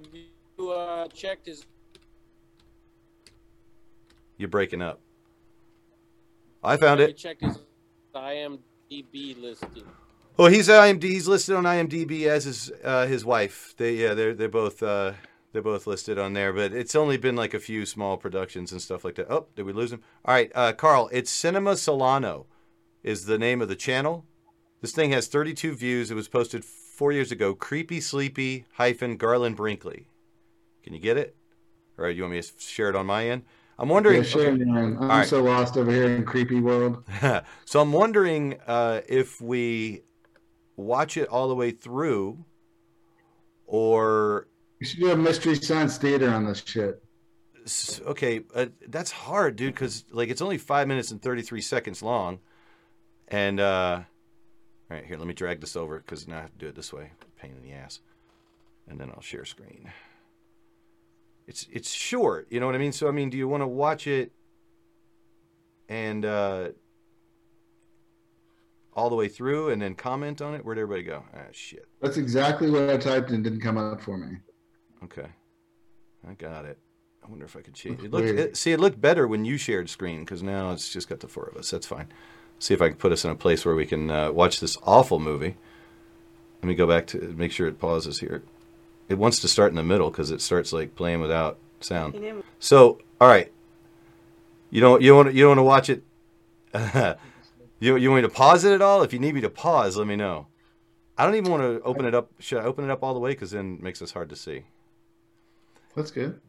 you 0.57 0.71
uh, 0.71 1.07
checked 1.09 1.47
his? 1.47 1.65
You're 4.37 4.49
breaking 4.49 4.81
up. 4.81 4.99
I 6.63 6.77
found 6.77 6.99
have 6.99 7.09
you 7.09 7.13
it. 7.13 7.17
checked 7.17 7.41
his 7.43 7.59
IMDb 8.15 9.39
listing? 9.41 9.83
Oh, 10.37 10.47
he's 10.47 10.67
IMD. 10.67 11.03
He's 11.03 11.27
listed 11.27 11.55
on 11.55 11.63
IMDb 11.63 12.27
as 12.27 12.43
his 12.45 12.71
uh, 12.83 13.05
his 13.07 13.23
wife. 13.25 13.73
They 13.77 13.95
yeah, 13.95 14.13
they're 14.13 14.33
they're 14.33 14.49
both 14.49 14.81
uh, 14.83 15.13
they're 15.55 15.63
both 15.63 15.87
listed 15.87 16.19
on 16.19 16.33
there. 16.33 16.51
But 16.51 16.73
it's 16.73 16.95
only 16.95 17.15
been 17.15 17.37
like 17.37 17.53
a 17.53 17.59
few 17.59 17.85
small 17.85 18.17
productions 18.17 18.73
and 18.73 18.81
stuff 18.81 19.05
like 19.05 19.15
that. 19.15 19.31
Oh, 19.31 19.47
did 19.55 19.65
we 19.65 19.71
lose 19.71 19.93
him? 19.93 20.03
All 20.25 20.33
right, 20.33 20.51
uh, 20.53 20.73
Carl. 20.73 21.09
It's 21.13 21.31
Cinema 21.31 21.77
Solano, 21.77 22.45
is 23.03 23.25
the 23.25 23.37
name 23.37 23.61
of 23.61 23.69
the 23.69 23.75
channel. 23.75 24.25
This 24.81 24.91
thing 24.91 25.11
has 25.11 25.27
32 25.27 25.73
views. 25.75 26.11
It 26.11 26.15
was 26.15 26.27
posted 26.27 26.65
four 26.65 27.13
years 27.13 27.31
ago. 27.31 27.55
Creepy 27.55 28.01
Sleepy 28.01 28.65
hyphen 28.73 29.15
Garland 29.15 29.55
Brinkley. 29.55 30.09
Can 30.83 30.93
you 30.93 30.99
get 30.99 31.15
it? 31.15 31.37
Or 31.97 32.09
you 32.09 32.23
want 32.23 32.33
me 32.33 32.41
to 32.41 32.51
share 32.57 32.89
it 32.89 32.95
on 32.95 33.05
my 33.05 33.29
end? 33.29 33.43
I'm 33.79 33.87
wondering. 33.87 34.23
Yeah, 34.23 34.29
sure, 34.29 34.51
okay. 34.51 34.63
man. 34.65 34.97
I'm 34.99 35.07
right. 35.07 35.27
so 35.27 35.41
lost 35.41 35.77
over 35.77 35.89
here 35.89 36.13
in 36.13 36.25
creepy 36.25 36.59
world. 36.59 37.01
so 37.65 37.79
I'm 37.79 37.93
wondering 37.93 38.59
uh, 38.67 39.01
if 39.07 39.39
we 39.39 40.01
watch 40.75 41.15
it 41.15 41.29
all 41.29 41.47
the 41.47 41.55
way 41.55 41.71
through, 41.71 42.43
or 43.65 44.47
You 44.85 44.89
should 44.89 44.99
do 44.99 45.11
a 45.13 45.17
mystery 45.17 45.55
science 45.55 45.97
theater 45.97 46.29
on 46.29 46.45
this 46.45 46.61
shit. 46.63 47.01
okay, 48.05 48.41
uh, 48.53 48.67
that's 48.87 49.09
hard, 49.09 49.55
dude, 49.55 49.73
because 49.73 50.05
like 50.11 50.29
it's 50.29 50.43
only 50.43 50.59
five 50.59 50.87
minutes 50.87 51.09
and 51.09 51.19
thirty 51.19 51.41
three 51.41 51.61
seconds 51.61 52.03
long, 52.03 52.37
and 53.27 53.59
uh, 53.59 54.01
all 54.03 54.95
right, 54.95 55.03
here, 55.03 55.17
let 55.17 55.25
me 55.25 55.33
drag 55.33 55.59
this 55.59 55.75
over 55.75 55.97
because 55.97 56.27
now 56.27 56.37
I 56.37 56.41
have 56.41 56.51
to 56.51 56.57
do 56.59 56.67
it 56.67 56.75
this 56.75 56.93
way. 56.93 57.09
Pain 57.35 57.55
in 57.57 57.67
the 57.67 57.75
ass, 57.75 57.99
and 58.87 58.99
then 58.99 59.09
I'll 59.09 59.23
share 59.23 59.43
screen. 59.43 59.91
It's 61.47 61.65
it's 61.73 61.91
short, 61.91 62.45
you 62.51 62.59
know 62.59 62.67
what 62.67 62.75
I 62.75 62.77
mean. 62.77 62.91
So 62.91 63.07
I 63.07 63.11
mean, 63.11 63.31
do 63.31 63.39
you 63.39 63.47
want 63.47 63.63
to 63.63 63.67
watch 63.67 64.05
it 64.05 64.33
and 65.89 66.23
uh, 66.25 66.67
all 68.93 69.09
the 69.09 69.15
way 69.15 69.29
through 69.29 69.71
and 69.71 69.81
then 69.81 69.95
comment 69.95 70.43
on 70.43 70.53
it? 70.53 70.63
Where'd 70.63 70.77
everybody 70.77 71.01
go? 71.01 71.23
Ah, 71.35 71.47
shit. 71.51 71.87
That's 72.03 72.17
exactly 72.17 72.69
what 72.69 72.87
I 72.87 72.97
typed 72.97 73.31
and 73.31 73.43
didn't 73.43 73.61
come 73.61 73.79
up 73.79 73.99
for 73.99 74.19
me. 74.19 74.37
Okay, 75.05 75.27
I 76.27 76.33
got 76.33 76.65
it. 76.65 76.77
I 77.23 77.29
wonder 77.29 77.45
if 77.45 77.55
I 77.55 77.61
could 77.61 77.73
change. 77.73 78.03
It 78.03 78.11
looked, 78.11 78.27
it, 78.27 78.57
see, 78.57 78.71
it 78.71 78.79
looked 78.79 79.01
better 79.01 79.27
when 79.27 79.45
you 79.45 79.57
shared 79.57 79.89
screen 79.89 80.19
because 80.19 80.43
now 80.43 80.71
it's 80.71 80.91
just 80.91 81.09
got 81.09 81.21
the 81.21 81.27
four 81.27 81.45
of 81.45 81.57
us. 81.57 81.71
That's 81.71 81.87
fine. 81.87 82.07
See 82.59 82.73
if 82.73 82.81
I 82.81 82.89
can 82.89 82.97
put 82.97 83.11
us 83.11 83.25
in 83.25 83.31
a 83.31 83.35
place 83.35 83.65
where 83.65 83.75
we 83.75 83.85
can 83.85 84.11
uh, 84.11 84.31
watch 84.31 84.59
this 84.59 84.77
awful 84.83 85.19
movie. 85.19 85.55
Let 86.61 86.67
me 86.67 86.75
go 86.75 86.87
back 86.87 87.07
to 87.07 87.17
make 87.35 87.51
sure 87.51 87.67
it 87.67 87.79
pauses 87.79 88.19
here. 88.19 88.43
It 89.09 89.17
wants 89.17 89.39
to 89.41 89.47
start 89.47 89.71
in 89.71 89.75
the 89.75 89.83
middle 89.83 90.09
because 90.09 90.31
it 90.31 90.41
starts 90.41 90.71
like 90.71 90.95
playing 90.95 91.19
without 91.19 91.57
sound. 91.79 92.15
So, 92.59 92.99
all 93.19 93.27
right. 93.27 93.51
You 94.71 94.81
don't 94.81 95.01
you 95.01 95.15
want 95.15 95.33
you 95.33 95.43
don't 95.43 95.57
want 95.57 95.59
to 95.59 95.63
watch 95.63 95.89
it? 95.89 96.03
you 97.79 97.95
you 97.97 98.09
want 98.11 98.23
me 98.23 98.27
to 98.27 98.33
pause 98.33 98.65
it 98.65 98.73
at 98.73 98.81
all? 98.81 99.03
If 99.03 99.13
you 99.13 99.19
need 99.19 99.35
me 99.35 99.41
to 99.41 99.49
pause, 99.49 99.97
let 99.97 100.07
me 100.07 100.15
know. 100.15 100.47
I 101.17 101.25
don't 101.25 101.35
even 101.35 101.51
want 101.51 101.63
to 101.63 101.81
open 101.83 102.05
it 102.05 102.13
up. 102.13 102.29
Should 102.39 102.59
I 102.59 102.63
open 102.63 102.83
it 102.83 102.91
up 102.91 103.03
all 103.03 103.13
the 103.13 103.19
way? 103.19 103.31
Because 103.31 103.51
then 103.51 103.75
it 103.75 103.83
makes 103.83 104.01
us 104.01 104.11
hard 104.11 104.29
to 104.29 104.35
see. 104.35 104.63
That's 105.95 106.11
good. 106.11 106.39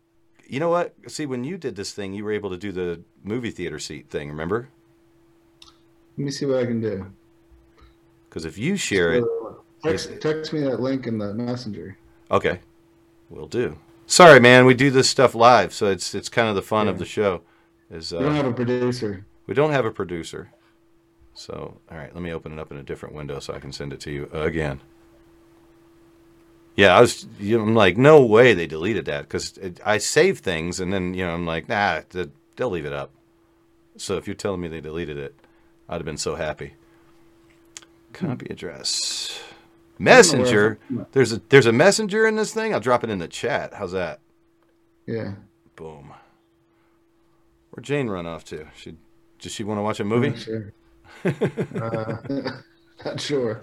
You 0.48 0.60
know 0.60 0.68
what? 0.68 0.94
See, 1.08 1.26
when 1.26 1.44
you 1.44 1.56
did 1.58 1.76
this 1.76 1.92
thing, 1.92 2.12
you 2.14 2.24
were 2.24 2.32
able 2.32 2.50
to 2.50 2.56
do 2.56 2.70
the 2.72 3.00
movie 3.24 3.50
theater 3.50 3.78
seat 3.78 4.08
thing. 4.10 4.28
Remember? 4.28 4.68
Let 6.16 6.24
me 6.24 6.30
see 6.30 6.46
what 6.46 6.60
I 6.60 6.66
can 6.66 6.80
do. 6.80 7.12
Because 8.28 8.44
if 8.44 8.56
you 8.58 8.76
share 8.76 9.14
it, 9.14 9.24
Text, 9.82 10.10
text 10.20 10.52
me 10.52 10.60
that 10.60 10.80
link 10.80 11.06
in 11.06 11.18
the 11.18 11.32
messenger. 11.34 11.96
okay, 12.30 12.60
we'll 13.28 13.46
do. 13.46 13.78
Sorry, 14.06 14.40
man. 14.40 14.64
We 14.66 14.74
do 14.74 14.90
this 14.90 15.08
stuff 15.08 15.34
live, 15.34 15.72
so 15.74 15.86
it's 15.86 16.14
it's 16.14 16.28
kind 16.28 16.48
of 16.48 16.54
the 16.54 16.62
fun 16.62 16.88
of 16.88 16.98
the 16.98 17.04
show. 17.04 17.42
Is 17.90 18.12
uh, 18.12 18.18
We 18.18 18.24
don't 18.24 18.34
have 18.34 18.46
a 18.46 18.52
producer. 18.52 19.26
we 19.46 19.54
don't 19.54 19.70
have 19.72 19.84
a 19.84 19.90
producer. 19.92 20.50
So, 21.34 21.78
all 21.90 21.98
right, 21.98 22.12
let 22.14 22.22
me 22.22 22.32
open 22.32 22.52
it 22.52 22.58
up 22.58 22.72
in 22.72 22.78
a 22.78 22.82
different 22.82 23.14
window 23.14 23.38
so 23.40 23.52
I 23.52 23.60
can 23.60 23.70
send 23.72 23.92
it 23.92 24.00
to 24.00 24.10
you 24.10 24.24
again. 24.32 24.80
Yeah, 26.76 26.96
I 26.96 27.00
was. 27.00 27.26
You 27.40 27.56
know, 27.58 27.64
I'm 27.64 27.74
like, 27.74 27.96
no 27.96 28.24
way 28.24 28.54
they 28.54 28.66
deleted 28.66 29.06
that 29.06 29.22
because 29.22 29.58
I 29.84 29.98
save 29.98 30.40
things 30.40 30.78
and 30.78 30.92
then 30.92 31.14
you 31.14 31.24
know 31.26 31.32
I'm 31.32 31.46
like, 31.46 31.68
nah, 31.68 32.02
they'll 32.56 32.70
leave 32.70 32.84
it 32.84 32.92
up. 32.92 33.10
So 33.96 34.16
if 34.18 34.26
you're 34.26 34.36
telling 34.36 34.60
me 34.60 34.68
they 34.68 34.80
deleted 34.80 35.16
it, 35.16 35.34
I'd 35.88 35.96
have 35.96 36.04
been 36.04 36.18
so 36.18 36.36
happy. 36.36 36.74
Copy 38.12 38.46
address. 38.50 39.40
Messenger. 39.98 40.78
There's 41.12 41.32
a 41.32 41.40
there's 41.48 41.66
a 41.66 41.72
messenger 41.72 42.26
in 42.26 42.36
this 42.36 42.52
thing. 42.52 42.74
I'll 42.74 42.80
drop 42.80 43.04
it 43.04 43.10
in 43.10 43.18
the 43.18 43.28
chat. 43.28 43.72
How's 43.74 43.92
that? 43.92 44.20
Yeah. 45.06 45.32
Boom. 45.76 46.12
Where'd 47.70 47.84
Jane 47.84 48.08
run 48.08 48.26
off 48.26 48.44
to? 48.46 48.66
She 48.76 48.96
does 49.38 49.52
she 49.52 49.64
want 49.64 49.78
to 49.78 49.82
watch 49.82 50.00
a 50.00 50.04
movie? 50.04 50.30
Not 50.30 50.40
sure. 50.40 50.72
uh, 51.80 52.60
not 53.04 53.20
sure. 53.20 53.62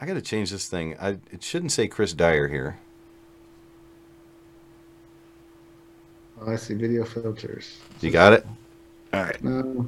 I 0.00 0.06
got 0.06 0.14
to 0.14 0.22
change 0.22 0.50
this 0.50 0.68
thing. 0.68 0.96
I 0.98 1.18
it 1.30 1.42
shouldn't 1.42 1.72
say 1.72 1.86
Chris 1.86 2.14
Dyer 2.14 2.48
here. 2.48 2.78
Oh, 6.40 6.50
I 6.50 6.56
see 6.56 6.74
video 6.74 7.04
filters. 7.04 7.78
You 8.00 8.10
got 8.10 8.32
it? 8.32 8.46
All 9.12 9.22
right. 9.22 9.44
No. 9.44 9.86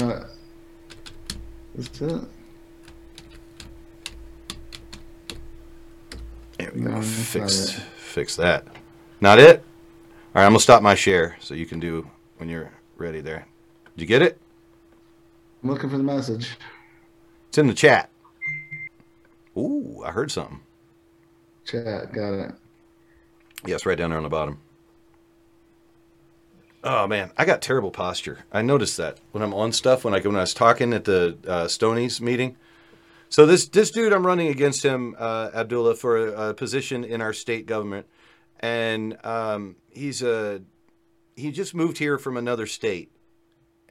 Uh, 0.00 0.24
is 1.76 1.88
it? 2.00 2.22
There 6.58 6.70
we 6.74 6.80
No, 6.80 6.90
go. 6.92 7.00
that's 7.00 7.32
Fix 7.32 7.72
fix 7.96 8.36
that. 8.36 8.64
Not 9.20 9.38
it? 9.38 9.58
All 10.34 10.40
right, 10.40 10.46
I'm 10.46 10.52
gonna 10.52 10.60
stop 10.60 10.82
my 10.82 10.94
share 10.94 11.36
so 11.40 11.52
you 11.54 11.66
can 11.66 11.80
do 11.80 12.08
when 12.38 12.48
you're 12.48 12.70
ready. 12.96 13.20
There. 13.20 13.46
Did 13.96 14.00
you 14.02 14.06
get 14.06 14.22
it? 14.22 14.40
I'm 15.62 15.70
looking 15.70 15.90
for 15.90 15.98
the 15.98 16.02
message. 16.02 16.56
It's 17.48 17.58
in 17.58 17.66
the 17.66 17.74
chat. 17.74 18.08
Ooh, 19.56 20.02
I 20.04 20.10
heard 20.10 20.30
something. 20.30 20.60
Chat, 21.64 22.12
got 22.12 22.34
it. 22.34 22.52
Yes, 23.66 23.86
right 23.86 23.96
down 23.96 24.10
there 24.10 24.18
on 24.18 24.24
the 24.24 24.30
bottom. 24.30 24.58
Oh 26.82 27.06
man, 27.06 27.30
I 27.38 27.46
got 27.46 27.62
terrible 27.62 27.90
posture. 27.90 28.40
I 28.52 28.60
noticed 28.60 28.98
that 28.98 29.18
when 29.32 29.42
I'm 29.42 29.54
on 29.54 29.72
stuff 29.72 30.04
when 30.04 30.14
I 30.14 30.20
when 30.20 30.36
I 30.36 30.40
was 30.40 30.52
talking 30.52 30.92
at 30.92 31.04
the 31.04 31.38
uh, 31.46 31.64
Stonies 31.64 32.20
meeting. 32.20 32.56
So 33.30 33.46
this 33.46 33.66
this 33.66 33.90
dude, 33.90 34.12
I'm 34.12 34.26
running 34.26 34.48
against 34.48 34.84
him, 34.84 35.16
uh, 35.18 35.50
Abdullah, 35.54 35.94
for 35.94 36.18
a, 36.18 36.50
a 36.50 36.54
position 36.54 37.02
in 37.02 37.22
our 37.22 37.32
state 37.32 37.64
government, 37.64 38.06
and 38.60 39.16
um, 39.24 39.76
he's 39.90 40.22
a 40.22 40.60
he 41.36 41.50
just 41.50 41.74
moved 41.74 41.96
here 41.98 42.18
from 42.18 42.36
another 42.36 42.66
state, 42.66 43.10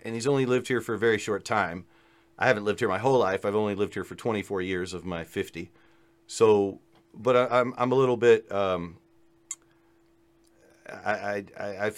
and 0.03 0.13
he's 0.13 0.27
only 0.27 0.45
lived 0.45 0.67
here 0.67 0.79
for 0.79 0.93
a 0.93 0.99
very 0.99 1.17
short 1.17 1.43
time. 1.43 1.85
I 2.37 2.47
haven't 2.47 2.65
lived 2.65 2.79
here 2.79 2.89
my 2.89 2.97
whole 2.97 3.19
life. 3.19 3.45
I've 3.45 3.55
only 3.55 3.75
lived 3.75 3.93
here 3.93 4.03
for 4.03 4.15
24 4.15 4.61
years 4.61 4.93
of 4.93 5.05
my 5.05 5.23
50. 5.23 5.71
So, 6.27 6.79
but 7.13 7.35
I, 7.35 7.59
I'm 7.59 7.73
I'm 7.77 7.91
a 7.91 7.95
little 7.95 8.17
bit. 8.17 8.51
Um, 8.51 8.97
I, 10.89 11.13
I, 11.13 11.45
I, 11.59 11.91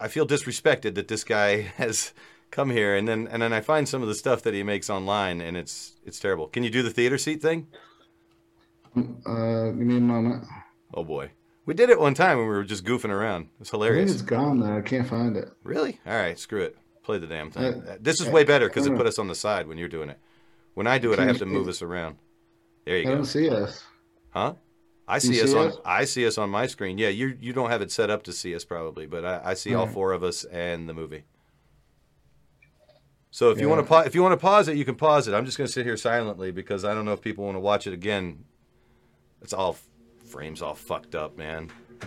I 0.00 0.08
feel 0.08 0.26
disrespected 0.26 0.94
that 0.94 1.08
this 1.08 1.24
guy 1.24 1.60
has 1.76 2.12
come 2.50 2.70
here, 2.70 2.96
and 2.96 3.06
then 3.06 3.28
and 3.30 3.42
then 3.42 3.52
I 3.52 3.60
find 3.60 3.88
some 3.88 4.02
of 4.02 4.08
the 4.08 4.14
stuff 4.14 4.42
that 4.42 4.54
he 4.54 4.62
makes 4.62 4.90
online, 4.90 5.40
and 5.40 5.56
it's 5.56 5.94
it's 6.04 6.18
terrible. 6.18 6.48
Can 6.48 6.64
you 6.64 6.70
do 6.70 6.82
the 6.82 6.90
theater 6.90 7.18
seat 7.18 7.42
thing? 7.42 7.68
Uh, 8.96 9.66
give 9.66 9.76
me 9.86 9.98
a 9.98 10.00
moment. 10.00 10.44
Oh 10.92 11.04
boy, 11.04 11.30
we 11.64 11.74
did 11.74 11.90
it 11.90 12.00
one 12.00 12.14
time 12.14 12.38
when 12.38 12.46
we 12.46 12.54
were 12.54 12.64
just 12.64 12.84
goofing 12.84 13.10
around. 13.10 13.48
It's 13.60 13.70
hilarious. 13.70 14.10
it's 14.12 14.22
gone 14.22 14.60
though. 14.60 14.76
I 14.76 14.80
can't 14.80 15.06
find 15.08 15.36
it. 15.36 15.48
Really? 15.62 16.00
All 16.06 16.14
right, 16.14 16.38
screw 16.38 16.62
it. 16.62 16.76
Play 17.10 17.18
the 17.18 17.26
damn 17.26 17.50
thing. 17.50 17.82
Uh, 17.82 17.96
this 18.00 18.20
is 18.20 18.28
way 18.28 18.44
better 18.44 18.68
because 18.68 18.86
it 18.86 18.94
put 18.94 19.04
us 19.04 19.18
on 19.18 19.26
the 19.26 19.34
side 19.34 19.66
when 19.66 19.78
you're 19.78 19.88
doing 19.88 20.10
it. 20.10 20.18
When 20.74 20.86
I 20.86 20.98
do 20.98 21.12
it, 21.12 21.18
I 21.18 21.24
have 21.24 21.38
to 21.38 21.44
move 21.46 21.66
us 21.66 21.82
around. 21.82 22.18
There 22.84 22.96
you 22.98 23.02
I 23.02 23.04
go. 23.06 23.14
don't 23.16 23.24
see 23.24 23.50
us. 23.50 23.82
Huh? 24.30 24.54
I 25.08 25.16
You 25.16 25.20
see 25.20 25.42
us 25.42 25.50
see 25.50 25.58
on? 25.58 25.72
I 25.84 26.04
see 26.04 26.24
us 26.24 26.38
on 26.38 26.50
my 26.50 26.68
screen. 26.68 26.98
Yeah, 26.98 27.08
you 27.08 27.36
you 27.40 27.52
don't 27.52 27.68
have 27.68 27.82
it 27.82 27.90
set 27.90 28.10
up 28.10 28.22
to 28.22 28.32
see 28.32 28.54
us 28.54 28.64
probably, 28.64 29.06
but 29.06 29.24
I, 29.24 29.40
I 29.44 29.54
see 29.54 29.74
all 29.74 29.80
Alright. 29.80 29.94
four 29.94 30.12
of 30.12 30.22
us 30.22 30.44
and 30.44 30.88
the 30.88 30.94
movie. 30.94 31.24
So 33.32 33.50
if 33.50 33.58
you 33.60 33.68
want 33.68 33.80
to 33.84 33.88
pa- 33.88 34.02
if 34.02 34.14
you 34.14 34.22
want 34.22 34.34
to 34.34 34.36
pause 34.40 34.68
it, 34.68 34.76
you 34.76 34.84
can 34.84 34.94
pause 34.94 35.26
it. 35.26 35.34
I'm 35.34 35.44
just 35.44 35.58
going 35.58 35.66
to 35.66 35.72
sit 35.72 35.84
here 35.84 35.96
silently 35.96 36.52
because 36.52 36.84
I 36.84 36.94
don't 36.94 37.04
know 37.04 37.12
if 37.12 37.20
people 37.20 37.44
want 37.44 37.56
to 37.56 37.60
watch 37.60 37.88
it 37.88 37.92
again. 37.92 38.44
It's 39.42 39.52
all 39.52 39.76
frames 40.24 40.62
all 40.62 40.76
fucked 40.76 41.16
up, 41.16 41.36
man. 41.36 41.72
Do 42.00 42.06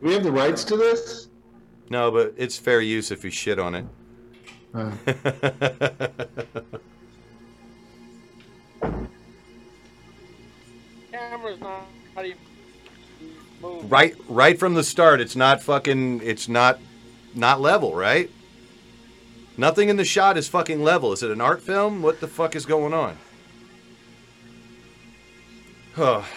we 0.00 0.12
have 0.14 0.24
the 0.24 0.32
rights 0.32 0.64
to 0.64 0.76
this? 0.76 1.28
No, 1.90 2.10
but 2.10 2.34
it's 2.36 2.56
fair 2.56 2.80
use 2.80 3.10
if 3.10 3.24
you 3.24 3.30
shit 3.30 3.58
on 3.58 3.74
it. 3.74 3.84
Uh, 4.72 4.92
Camera's 11.12 11.60
not, 11.60 11.82
not 12.14 12.24
even 12.24 12.38
movie. 13.60 13.86
right 13.88 14.14
right 14.28 14.58
from 14.58 14.74
the 14.74 14.84
start 14.84 15.20
it's 15.20 15.36
not 15.36 15.62
fucking 15.62 16.20
it's 16.22 16.48
not 16.48 16.78
not 17.34 17.60
level 17.60 17.94
right 17.94 18.30
nothing 19.56 19.88
in 19.88 19.96
the 19.96 20.04
shot 20.04 20.36
is 20.38 20.48
fucking 20.48 20.82
level 20.82 21.12
is 21.12 21.22
it 21.22 21.30
an 21.30 21.40
art 21.40 21.60
film 21.62 22.00
what 22.02 22.20
the 22.20 22.28
fuck 22.28 22.54
is 22.56 22.64
going 22.66 22.94
on 22.94 23.16
oh 25.98 26.26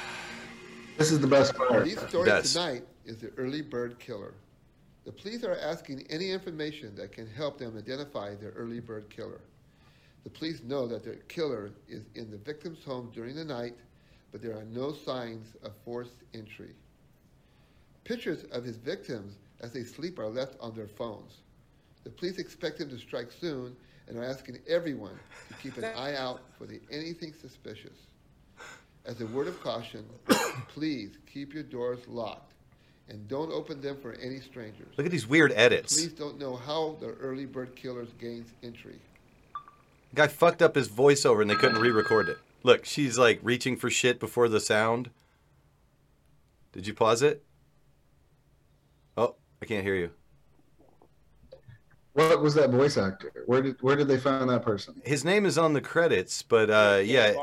This 0.96 1.12
is 1.12 1.20
the 1.20 1.28
best 1.28 1.56
part. 1.56 1.84
lead 1.86 1.98
story 1.98 2.28
Yes. 2.28 2.54
tonight 2.54 2.84
is 3.04 3.18
the 3.18 3.32
early 3.36 3.62
bird 3.64 3.98
killer. 3.98 4.36
The 5.06 5.12
police 5.12 5.44
are 5.44 5.56
asking 5.56 6.06
any 6.10 6.32
information 6.32 6.96
that 6.96 7.12
can 7.12 7.28
help 7.28 7.58
them 7.58 7.78
identify 7.78 8.36
the 8.36 8.50
early 8.52 8.80
bird 8.80 9.10
killer. 9.10 9.42
The 10.24 10.30
police 10.30 10.64
know 10.64 10.88
that 10.88 11.04
the 11.04 11.18
killer 11.28 11.72
is 11.90 12.04
in 12.16 12.32
the 12.32 12.38
victim's 12.38 12.84
home 12.86 13.12
during 13.14 13.36
the 13.36 13.44
night, 13.44 13.76
but 14.32 14.42
there 14.42 14.58
are 14.58 14.64
no 14.64 14.94
signs 14.94 15.56
of 15.64 15.74
forced 15.84 16.24
entry. 16.34 16.74
Pictures 18.06 18.46
of 18.46 18.64
his 18.64 18.78
victims 18.78 19.36
as 19.60 19.74
they 19.74 19.84
sleep 19.84 20.20
are 20.20 20.30
left 20.30 20.56
on 20.62 20.74
their 20.74 20.88
phones. 20.88 21.40
The 22.06 22.10
police 22.10 22.38
expect 22.38 22.80
him 22.80 22.90
to 22.90 22.98
strike 22.98 23.32
soon 23.32 23.76
and 24.08 24.18
are 24.18 24.24
asking 24.24 24.60
everyone 24.68 25.20
to 25.50 25.54
keep 25.56 25.78
an 25.78 25.86
eye 25.86 26.16
out 26.16 26.42
for 26.58 26.66
the 26.66 26.80
anything 26.92 27.34
suspicious. 27.34 28.08
As 29.06 29.20
a 29.20 29.28
word 29.28 29.48
of 29.48 29.62
caution, 29.62 30.06
please 30.70 31.18
keep 31.32 31.54
your 31.54 31.64
doors 31.64 32.00
locked 32.08 32.53
and 33.10 33.28
don't 33.28 33.52
open 33.52 33.82
them 33.82 33.98
for 34.02 34.14
any 34.14 34.40
strangers. 34.40 34.88
look 34.98 35.06
at 35.06 35.12
these 35.12 35.28
weird 35.28 35.52
edits 35.56 35.96
Police 35.96 36.14
don't 36.14 36.40
know 36.40 36.56
how 36.56 36.96
the 37.00 37.08
early 37.16 37.46
bird 37.46 37.76
killers 37.76 38.10
gains 38.20 38.54
entry. 38.64 38.96
guy 40.16 40.28
fucked 40.28 40.62
up 40.62 40.76
his 40.76 40.88
voiceover 40.90 41.42
and 41.42 41.50
they 41.50 41.56
couldn't 41.56 41.82
re-record 41.82 42.30
it 42.30 42.38
look 42.64 42.86
she's 42.86 43.18
like 43.18 43.40
reaching 43.44 43.76
for 43.76 43.90
shit 43.90 44.20
before 44.20 44.48
the 44.48 44.60
sound 44.60 45.10
did 46.72 46.88
you 46.88 46.94
pause 46.94 47.22
it 47.22 47.44
oh 49.18 49.36
i 49.62 49.66
can't 49.66 49.84
hear 49.84 49.96
you 49.96 50.10
What 52.14 52.42
was 52.42 52.54
that 52.56 52.70
voice 52.70 52.96
actor? 52.98 53.32
Where 53.48 53.62
did 53.62 53.82
where 53.82 53.96
did 53.96 54.08
they 54.08 54.18
find 54.20 54.50
that 54.50 54.64
person? 54.64 55.02
his 55.04 55.26
name 55.26 55.46
is 55.46 55.58
on 55.58 55.74
the 55.74 55.82
credits 55.82 56.42
but 56.42 56.70
uh 56.70 57.02
yeah 57.04 57.34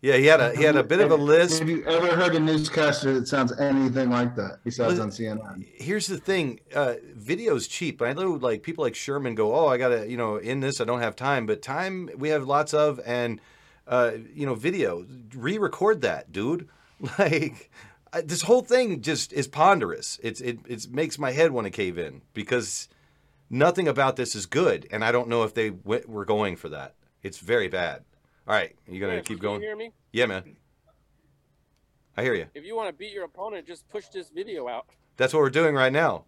yeah 0.00 0.16
he 0.16 0.26
had 0.26 0.40
a 0.40 0.54
he 0.56 0.62
had 0.62 0.76
a 0.76 0.84
bit 0.84 1.00
of 1.00 1.10
a 1.10 1.16
list. 1.16 1.58
Have 1.58 1.68
you 1.68 1.84
ever 1.84 2.16
heard 2.16 2.34
a 2.34 2.40
newscaster 2.40 3.12
that 3.18 3.28
sounds 3.28 3.52
anything 3.58 4.10
like 4.10 4.34
that 4.36 4.60
besides 4.64 4.98
on 4.98 5.10
CNN? 5.10 5.66
here's 5.74 6.06
the 6.06 6.18
thing 6.18 6.60
uh 6.74 6.94
video's 7.14 7.68
cheap. 7.68 8.00
I 8.02 8.12
know 8.12 8.32
like 8.32 8.62
people 8.62 8.84
like 8.84 8.94
sherman 8.94 9.34
go 9.34 9.54
oh 9.54 9.68
i 9.68 9.76
gotta 9.76 10.08
you 10.08 10.16
know 10.16 10.36
in 10.36 10.60
this 10.60 10.80
i 10.80 10.84
don't 10.84 11.00
have 11.00 11.16
time 11.16 11.46
but 11.46 11.62
time 11.62 12.10
we 12.16 12.30
have 12.30 12.46
lots 12.46 12.72
of 12.74 13.00
and 13.04 13.40
uh 13.86 14.12
you 14.34 14.46
know 14.46 14.54
video. 14.54 15.04
Re-record 15.34 16.02
that 16.02 16.32
dude. 16.32 16.68
Like 17.18 17.70
I, 18.12 18.20
this 18.20 18.42
whole 18.42 18.60
thing 18.60 19.00
just 19.00 19.32
is 19.32 19.48
ponderous. 19.48 20.20
It's 20.22 20.42
it, 20.42 20.58
it 20.68 20.90
makes 20.90 21.18
my 21.18 21.30
head 21.30 21.50
want 21.52 21.64
to 21.64 21.70
cave 21.70 21.96
in 21.96 22.20
because 22.34 22.88
nothing 23.48 23.88
about 23.88 24.16
this 24.16 24.34
is 24.34 24.44
good 24.46 24.86
and 24.90 25.04
i 25.04 25.10
don't 25.10 25.28
know 25.28 25.42
if 25.42 25.54
they 25.54 25.70
w- 25.70 26.04
were 26.06 26.24
going 26.26 26.56
for 26.56 26.68
that. 26.68 26.94
It's 27.22 27.38
very 27.38 27.68
bad 27.68 28.04
all 28.50 28.56
right 28.56 28.74
you 28.88 29.00
gonna 29.00 29.14
Chris, 29.14 29.28
keep 29.28 29.38
can 29.38 29.42
going 29.48 29.60
You 29.62 29.68
hear 29.68 29.76
me? 29.76 29.92
yeah 30.12 30.26
man 30.26 30.56
i 32.16 32.22
hear 32.22 32.34
you 32.34 32.46
If 32.54 32.64
you 32.64 32.74
want 32.76 32.88
to 32.88 32.92
beat 32.92 33.12
your 33.12 33.24
opponent, 33.24 33.66
just 33.66 33.88
push 33.88 34.06
this 34.08 34.28
video 34.30 34.68
out. 34.68 34.86
that's 35.16 35.32
what 35.32 35.40
we're 35.40 35.50
doing 35.50 35.74
right 35.74 35.92
now 35.92 36.24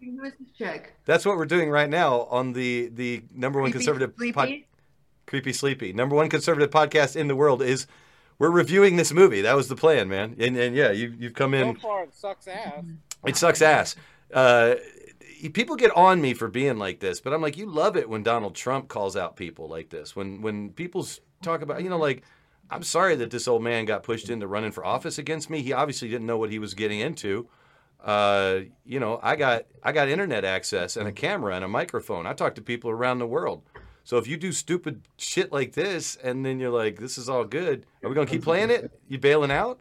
Check. 0.57 0.93
That's 1.05 1.25
what 1.25 1.35
we're 1.37 1.45
doing 1.45 1.69
right 1.69 1.89
now 1.89 2.21
on 2.31 2.53
the 2.53 2.89
the 2.93 3.23
number 3.33 3.59
one 3.59 3.71
Creepy 3.71 3.85
conservative 3.85 4.13
Sleepy? 4.17 4.31
pod, 4.31 4.49
creepy 5.27 5.53
sleepy 5.53 5.93
number 5.93 6.15
one 6.15 6.29
conservative 6.29 6.69
podcast 6.69 7.15
in 7.15 7.27
the 7.27 7.35
world 7.35 7.61
is 7.61 7.87
we're 8.39 8.49
reviewing 8.49 8.95
this 8.95 9.13
movie. 9.13 9.41
That 9.41 9.55
was 9.55 9.67
the 9.67 9.75
plan, 9.75 10.09
man. 10.09 10.35
And 10.39 10.57
and 10.57 10.75
yeah, 10.75 10.91
you 10.91 11.13
you've 11.19 11.35
come 11.35 11.51
So 11.51 11.57
in. 11.57 11.75
far, 11.75 12.03
it 12.03 12.13
sucks 12.15 12.47
ass. 12.47 12.83
It 13.27 13.37
sucks 13.37 13.61
ass. 13.61 13.95
Uh, 14.33 14.75
people 15.53 15.75
get 15.75 15.91
on 15.95 16.19
me 16.19 16.33
for 16.33 16.47
being 16.47 16.77
like 16.77 16.99
this, 16.99 17.21
but 17.21 17.31
I'm 17.31 17.41
like, 17.43 17.57
you 17.57 17.67
love 17.67 17.95
it 17.95 18.09
when 18.09 18.23
Donald 18.23 18.55
Trump 18.55 18.87
calls 18.87 19.15
out 19.15 19.35
people 19.35 19.67
like 19.69 19.89
this. 19.91 20.15
When 20.15 20.41
when 20.41 20.71
people 20.71 21.03
s- 21.03 21.19
talk 21.43 21.61
about, 21.61 21.83
you 21.83 21.89
know, 21.89 21.97
like, 21.97 22.23
I'm 22.69 22.83
sorry 22.83 23.15
that 23.17 23.31
this 23.31 23.47
old 23.47 23.63
man 23.63 23.85
got 23.85 24.03
pushed 24.03 24.29
into 24.29 24.47
running 24.47 24.71
for 24.71 24.85
office 24.85 25.17
against 25.17 25.49
me. 25.49 25.61
He 25.61 25.73
obviously 25.73 26.09
didn't 26.09 26.27
know 26.27 26.37
what 26.37 26.49
he 26.49 26.59
was 26.59 26.73
getting 26.73 26.99
into. 26.99 27.47
Uh, 28.03 28.61
you 28.85 28.99
know, 28.99 29.19
I 29.23 29.35
got 29.35 29.63
I 29.81 29.93
got 29.93 30.09
internet 30.09 30.43
access 30.43 30.97
and 30.97 31.07
a 31.07 31.11
camera 31.11 31.55
and 31.55 31.63
a 31.63 31.67
microphone. 31.69 32.27
I 32.27 32.33
talk 32.33 32.55
to 32.55 32.61
people 32.61 32.89
around 32.89 33.19
the 33.19 33.27
world. 33.27 33.63
So 34.03 34.17
if 34.17 34.27
you 34.27 34.35
do 34.35 34.51
stupid 34.51 35.07
shit 35.17 35.53
like 35.53 35.73
this 35.73 36.17
and 36.17 36.45
then 36.45 36.59
you're 36.59 36.69
like, 36.69 36.99
this 36.99 37.17
is 37.17 37.29
all 37.29 37.45
good, 37.45 37.85
are 38.03 38.09
we 38.09 38.15
gonna 38.15 38.27
keep 38.27 38.43
playing 38.43 38.69
it? 38.69 38.91
You 39.07 39.17
bailing 39.17 39.51
out? 39.51 39.79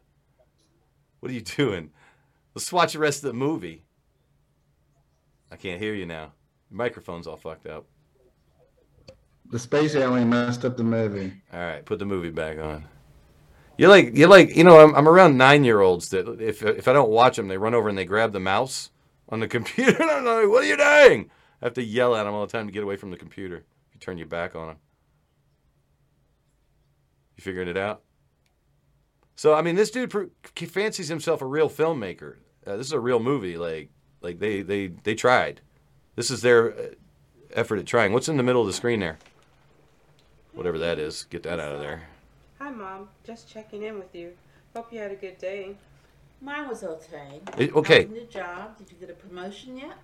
What 1.18 1.30
are 1.30 1.34
you 1.34 1.40
doing? 1.40 1.90
Let's 2.54 2.72
watch 2.72 2.92
the 2.92 3.00
rest 3.00 3.24
of 3.24 3.28
the 3.28 3.38
movie. 3.38 3.84
I 5.50 5.56
can't 5.56 5.80
hear 5.80 5.94
you 5.94 6.06
now. 6.06 6.32
Your 6.70 6.78
microphone's 6.78 7.26
all 7.26 7.36
fucked 7.36 7.66
up. 7.66 7.86
The 9.52 9.58
space 9.58 9.94
alien 9.94 10.30
messed 10.30 10.64
up 10.64 10.78
the 10.78 10.82
movie. 10.82 11.30
All 11.52 11.60
right, 11.60 11.84
put 11.84 11.98
the 11.98 12.06
movie 12.06 12.30
back 12.30 12.58
on. 12.58 12.86
You're 13.76 13.90
like 13.90 14.16
you're 14.16 14.28
like 14.28 14.56
you 14.56 14.64
know 14.64 14.80
I'm, 14.80 14.94
I'm 14.94 15.06
around 15.06 15.36
nine 15.36 15.62
year 15.62 15.80
olds 15.80 16.08
that 16.08 16.40
if 16.40 16.62
if 16.62 16.88
I 16.88 16.94
don't 16.94 17.10
watch 17.10 17.36
them 17.36 17.48
they 17.48 17.58
run 17.58 17.74
over 17.74 17.90
and 17.90 17.98
they 17.98 18.06
grab 18.06 18.32
the 18.32 18.40
mouse 18.40 18.90
on 19.28 19.40
the 19.40 19.48
computer 19.56 20.02
and 20.02 20.10
I'm 20.10 20.24
like 20.24 20.48
what 20.48 20.64
are 20.64 20.66
you 20.66 20.76
doing? 20.78 21.30
I 21.60 21.66
have 21.66 21.74
to 21.74 21.82
yell 21.82 22.16
at 22.16 22.24
them 22.24 22.32
all 22.32 22.46
the 22.46 22.50
time 22.50 22.66
to 22.66 22.72
get 22.72 22.82
away 22.82 22.96
from 22.96 23.10
the 23.10 23.18
computer. 23.18 23.64
You 23.92 24.00
turn 24.00 24.16
your 24.16 24.26
back 24.26 24.56
on 24.56 24.68
them, 24.68 24.76
you 27.36 27.42
figuring 27.42 27.68
it 27.68 27.76
out. 27.76 28.00
So 29.36 29.52
I 29.52 29.60
mean, 29.60 29.76
this 29.76 29.90
dude 29.90 30.30
fancies 30.56 31.08
himself 31.08 31.42
a 31.42 31.46
real 31.46 31.68
filmmaker. 31.68 32.36
Uh, 32.66 32.78
this 32.78 32.86
is 32.86 32.92
a 32.94 33.00
real 33.00 33.20
movie. 33.20 33.58
Like 33.58 33.90
like 34.22 34.38
they 34.38 34.62
they 34.62 34.86
they 34.86 35.14
tried. 35.14 35.60
This 36.16 36.30
is 36.30 36.40
their 36.40 36.72
uh, 36.72 36.82
effort 37.52 37.80
at 37.80 37.86
trying. 37.86 38.14
What's 38.14 38.30
in 38.30 38.38
the 38.38 38.42
middle 38.42 38.62
of 38.62 38.66
the 38.66 38.72
screen 38.72 39.00
there? 39.00 39.18
Whatever 40.54 40.78
that 40.78 40.98
is, 40.98 41.24
get 41.30 41.42
that 41.44 41.58
out 41.60 41.72
of 41.72 41.80
there. 41.80 42.02
Hi, 42.58 42.70
Mom. 42.70 43.08
Just 43.24 43.48
checking 43.52 43.82
in 43.82 43.98
with 43.98 44.14
you. 44.14 44.32
Hope 44.74 44.92
you 44.92 44.98
had 44.98 45.10
a 45.10 45.16
good 45.16 45.38
day. 45.38 45.76
Mine 46.40 46.68
was 46.68 46.82
okay. 46.84 47.40
It- 47.56 47.74
okay. 47.74 48.04
How's 48.06 48.14
the 48.14 48.20
job? 48.24 48.78
Did 48.78 48.90
you 48.90 48.96
get 48.98 49.10
a 49.10 49.14
promotion 49.14 49.78
yet? 49.78 49.96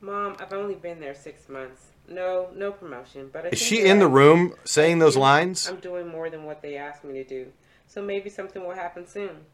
Mom, 0.00 0.36
I've 0.40 0.52
only 0.52 0.74
been 0.74 0.98
there 1.00 1.14
six 1.14 1.48
months. 1.48 1.86
No, 2.08 2.48
no 2.54 2.72
promotion. 2.72 3.30
But 3.32 3.44
I 3.44 3.48
Is 3.50 3.60
think 3.60 3.68
she 3.82 3.84
in 3.88 4.00
the 4.00 4.08
room 4.08 4.54
saying 4.64 4.98
those 4.98 5.16
lines? 5.16 5.68
I'm 5.68 5.76
doing 5.76 6.08
more 6.08 6.28
than 6.30 6.44
what 6.44 6.60
they 6.62 6.76
asked 6.76 7.04
me 7.04 7.12
to 7.14 7.24
do. 7.24 7.52
So 7.86 8.02
maybe 8.02 8.28
something 8.28 8.62
will 8.66 8.74
happen 8.74 9.06
soon. 9.06 9.44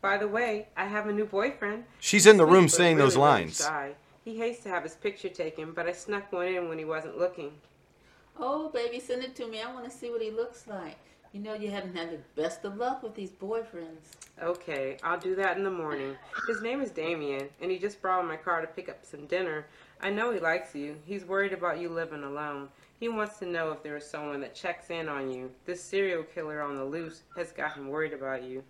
By 0.00 0.16
the 0.16 0.26
way, 0.26 0.68
I 0.76 0.86
have 0.86 1.06
a 1.06 1.12
new 1.12 1.26
boyfriend. 1.26 1.84
She's 2.00 2.26
in 2.26 2.38
the 2.38 2.46
room 2.46 2.68
saying 2.68 2.96
those 2.96 3.14
really, 3.16 3.26
really 3.28 3.40
lines. 3.44 3.58
shy. 3.58 3.92
He 4.24 4.38
hates 4.38 4.62
to 4.64 4.70
have 4.70 4.82
his 4.82 4.94
picture 4.96 5.28
taken, 5.28 5.72
but 5.72 5.86
I 5.86 5.92
snuck 5.92 6.32
one 6.32 6.46
in 6.48 6.68
when 6.68 6.78
he 6.78 6.84
wasn't 6.84 7.18
looking. 7.18 7.52
Oh, 8.42 8.70
baby, 8.70 8.98
send 9.00 9.22
it 9.22 9.36
to 9.36 9.46
me. 9.46 9.60
I 9.60 9.70
want 9.70 9.84
to 9.84 9.90
see 9.90 10.10
what 10.10 10.22
he 10.22 10.30
looks 10.30 10.66
like. 10.66 10.96
You 11.32 11.40
know, 11.40 11.52
you 11.52 11.70
haven't 11.70 11.94
had 11.94 12.10
the 12.10 12.40
best 12.40 12.64
of 12.64 12.78
luck 12.78 13.02
with 13.02 13.14
these 13.14 13.30
boyfriends. 13.30 14.16
Okay, 14.42 14.96
I'll 15.02 15.20
do 15.20 15.34
that 15.36 15.58
in 15.58 15.62
the 15.62 15.70
morning. 15.70 16.16
His 16.48 16.62
name 16.62 16.80
is 16.80 16.90
Damien, 16.90 17.50
and 17.60 17.70
he 17.70 17.78
just 17.78 18.00
borrowed 18.00 18.26
my 18.26 18.36
car 18.36 18.62
to 18.62 18.66
pick 18.66 18.88
up 18.88 19.04
some 19.04 19.26
dinner. 19.26 19.66
I 20.00 20.08
know 20.08 20.32
he 20.32 20.40
likes 20.40 20.74
you. 20.74 20.96
He's 21.04 21.26
worried 21.26 21.52
about 21.52 21.78
you 21.78 21.90
living 21.90 22.24
alone. 22.24 22.68
He 22.98 23.10
wants 23.10 23.38
to 23.40 23.46
know 23.46 23.72
if 23.72 23.82
there 23.82 23.96
is 23.98 24.06
someone 24.06 24.40
that 24.40 24.54
checks 24.54 24.88
in 24.88 25.08
on 25.08 25.30
you. 25.30 25.50
This 25.66 25.84
serial 25.84 26.22
killer 26.22 26.62
on 26.62 26.76
the 26.76 26.84
loose 26.84 27.22
has 27.36 27.52
got 27.52 27.74
him 27.74 27.88
worried 27.88 28.14
about 28.14 28.42
you. 28.42 28.64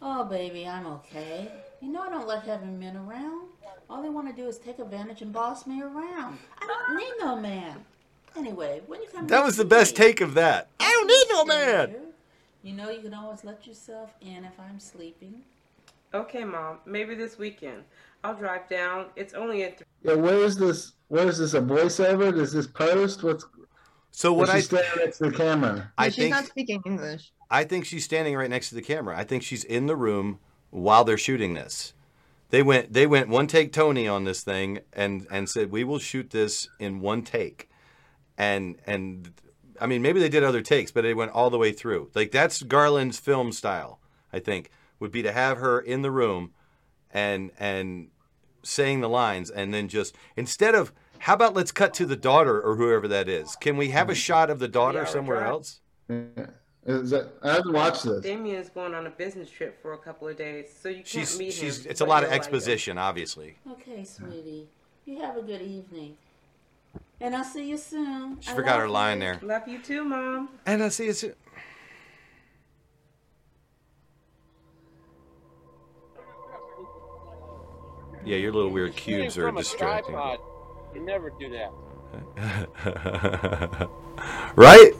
Oh, 0.00 0.24
baby, 0.24 0.66
I'm 0.66 0.86
okay. 0.86 1.52
You 1.82 1.92
know 1.92 2.00
I 2.00 2.08
don't 2.08 2.26
like 2.26 2.46
having 2.46 2.78
men 2.78 2.96
around. 2.96 3.48
All 3.90 4.02
they 4.02 4.08
want 4.08 4.34
to 4.34 4.42
do 4.42 4.48
is 4.48 4.56
take 4.56 4.78
advantage 4.78 5.20
and 5.20 5.32
boss 5.32 5.66
me 5.66 5.82
around. 5.82 6.38
I 6.58 6.66
don't 6.66 6.96
need 6.96 7.12
no 7.20 7.36
man. 7.36 7.84
Anyway, 8.36 8.80
when 8.86 9.02
you 9.02 9.08
come 9.08 9.26
That 9.26 9.44
was 9.44 9.56
the 9.56 9.62
see 9.64 9.68
best 9.68 9.98
me, 9.98 10.04
take 10.06 10.20
of 10.20 10.34
that. 10.34 10.68
I 10.78 10.90
don't 10.90 11.06
need 11.06 11.26
no 11.30 11.44
man. 11.44 11.96
You 12.62 12.74
know 12.74 12.90
you 12.90 13.00
can 13.00 13.14
always 13.14 13.44
let 13.44 13.66
yourself 13.66 14.14
in 14.20 14.44
if 14.44 14.58
I'm 14.60 14.78
sleeping. 14.78 15.42
Okay, 16.12 16.44
Mom. 16.44 16.78
Maybe 16.84 17.14
this 17.14 17.38
weekend. 17.38 17.84
I'll 18.22 18.34
drive 18.34 18.68
down. 18.68 19.06
It's 19.16 19.32
only 19.34 19.62
at. 19.62 19.78
Th- 19.78 19.86
Yeah, 20.02 20.14
where 20.14 20.38
is 20.38 20.56
this? 20.56 20.92
Where 21.08 21.26
is 21.26 21.38
this? 21.38 21.54
A 21.54 21.60
voiceover? 21.60 22.36
Is 22.36 22.52
this 22.52 22.66
post? 22.66 23.22
What's? 23.22 23.46
So 24.10 24.32
what 24.32 24.48
Is 24.48 24.52
she 24.52 24.56
I 24.56 24.60
standing 24.80 25.04
next 25.04 25.18
to 25.18 25.30
the 25.30 25.36
camera? 25.36 25.92
I 25.96 26.08
she's 26.08 26.16
think 26.16 26.30
not 26.34 26.46
speaking 26.46 26.82
English. 26.84 27.32
I 27.50 27.64
think 27.64 27.84
she's 27.84 28.04
standing 28.04 28.36
right 28.36 28.50
next 28.50 28.68
to 28.70 28.74
the 28.74 28.82
camera. 28.82 29.16
I 29.16 29.24
think 29.24 29.42
she's 29.42 29.64
in 29.64 29.86
the 29.86 29.96
room 29.96 30.40
while 30.70 31.04
they're 31.04 31.16
shooting 31.18 31.54
this. 31.54 31.94
They 32.50 32.62
went 32.62 32.92
they 32.92 33.06
went 33.06 33.28
one 33.28 33.46
take 33.46 33.72
Tony 33.72 34.08
on 34.08 34.24
this 34.24 34.42
thing 34.42 34.80
and 34.92 35.26
and 35.30 35.48
said 35.48 35.70
we 35.70 35.84
will 35.84 36.00
shoot 36.00 36.30
this 36.30 36.68
in 36.78 37.00
one 37.00 37.22
take. 37.22 37.69
And 38.38 38.76
and 38.86 39.32
I 39.80 39.86
mean 39.86 40.02
maybe 40.02 40.20
they 40.20 40.28
did 40.28 40.44
other 40.44 40.62
takes, 40.62 40.90
but 40.90 41.04
it 41.04 41.16
went 41.16 41.32
all 41.32 41.50
the 41.50 41.58
way 41.58 41.72
through. 41.72 42.10
Like 42.14 42.30
that's 42.30 42.62
Garland's 42.62 43.18
film 43.18 43.52
style, 43.52 44.00
I 44.32 44.38
think, 44.38 44.70
would 44.98 45.10
be 45.10 45.22
to 45.22 45.32
have 45.32 45.58
her 45.58 45.80
in 45.80 46.02
the 46.02 46.10
room 46.10 46.52
and 47.12 47.50
and 47.58 48.08
saying 48.62 49.00
the 49.00 49.08
lines 49.08 49.50
and 49.50 49.72
then 49.72 49.88
just 49.88 50.14
instead 50.36 50.74
of 50.74 50.92
how 51.20 51.34
about 51.34 51.54
let's 51.54 51.72
cut 51.72 51.92
to 51.94 52.06
the 52.06 52.16
daughter 52.16 52.60
or 52.60 52.76
whoever 52.76 53.06
that 53.08 53.28
is. 53.28 53.54
Can 53.56 53.76
we 53.76 53.90
have 53.90 54.08
a 54.08 54.12
mm-hmm. 54.12 54.18
shot 54.18 54.50
of 54.50 54.58
the 54.58 54.68
daughter 54.68 55.00
hour 55.00 55.06
somewhere 55.06 55.40
drive. 55.40 55.50
else? 55.50 55.80
Is 56.86 57.10
that, 57.10 57.34
I 57.42 57.52
haven't 57.52 57.72
watched 57.72 58.04
this. 58.04 58.22
Damien's 58.22 58.70
going 58.70 58.94
on 58.94 59.06
a 59.06 59.10
business 59.10 59.50
trip 59.50 59.80
for 59.82 59.92
a 59.92 59.98
couple 59.98 60.28
of 60.28 60.38
days, 60.38 60.66
so 60.82 60.88
you 60.88 60.96
can't 60.96 61.06
She's 61.06 61.38
meet 61.38 61.52
she's. 61.52 61.84
him. 61.84 61.90
It's 61.90 62.00
a 62.00 62.06
lot 62.06 62.22
of 62.22 62.30
you'll 62.30 62.38
like 62.38 62.40
exposition, 62.40 62.96
obviously. 62.96 63.58
Okay, 63.70 64.02
sweetie. 64.02 64.66
You 65.04 65.20
have 65.20 65.36
a 65.36 65.42
good 65.42 65.60
evening. 65.60 66.16
And 67.20 67.36
I'll 67.36 67.44
see 67.44 67.68
you 67.68 67.76
soon. 67.76 68.40
She 68.40 68.50
I 68.50 68.54
forgot 68.54 68.72
love 68.72 68.80
her 68.82 68.88
line 68.88 69.18
you. 69.18 69.24
there. 69.24 69.38
Love 69.42 69.68
you 69.68 69.78
too, 69.82 70.04
mom. 70.04 70.48
And 70.66 70.82
I'll 70.82 70.90
see 70.90 71.06
you 71.06 71.12
soon. 71.12 71.34
Yeah, 78.24 78.36
your 78.36 78.52
little 78.52 78.70
weird 78.70 78.94
Shooting 78.98 79.20
cubes 79.22 79.38
are 79.38 79.48
a 79.48 79.52
distracting. 79.52 80.14
tripod, 80.14 80.38
You 80.94 81.00
never 81.04 81.30
do 81.30 81.48
that. 81.50 81.70
right? 84.56 84.92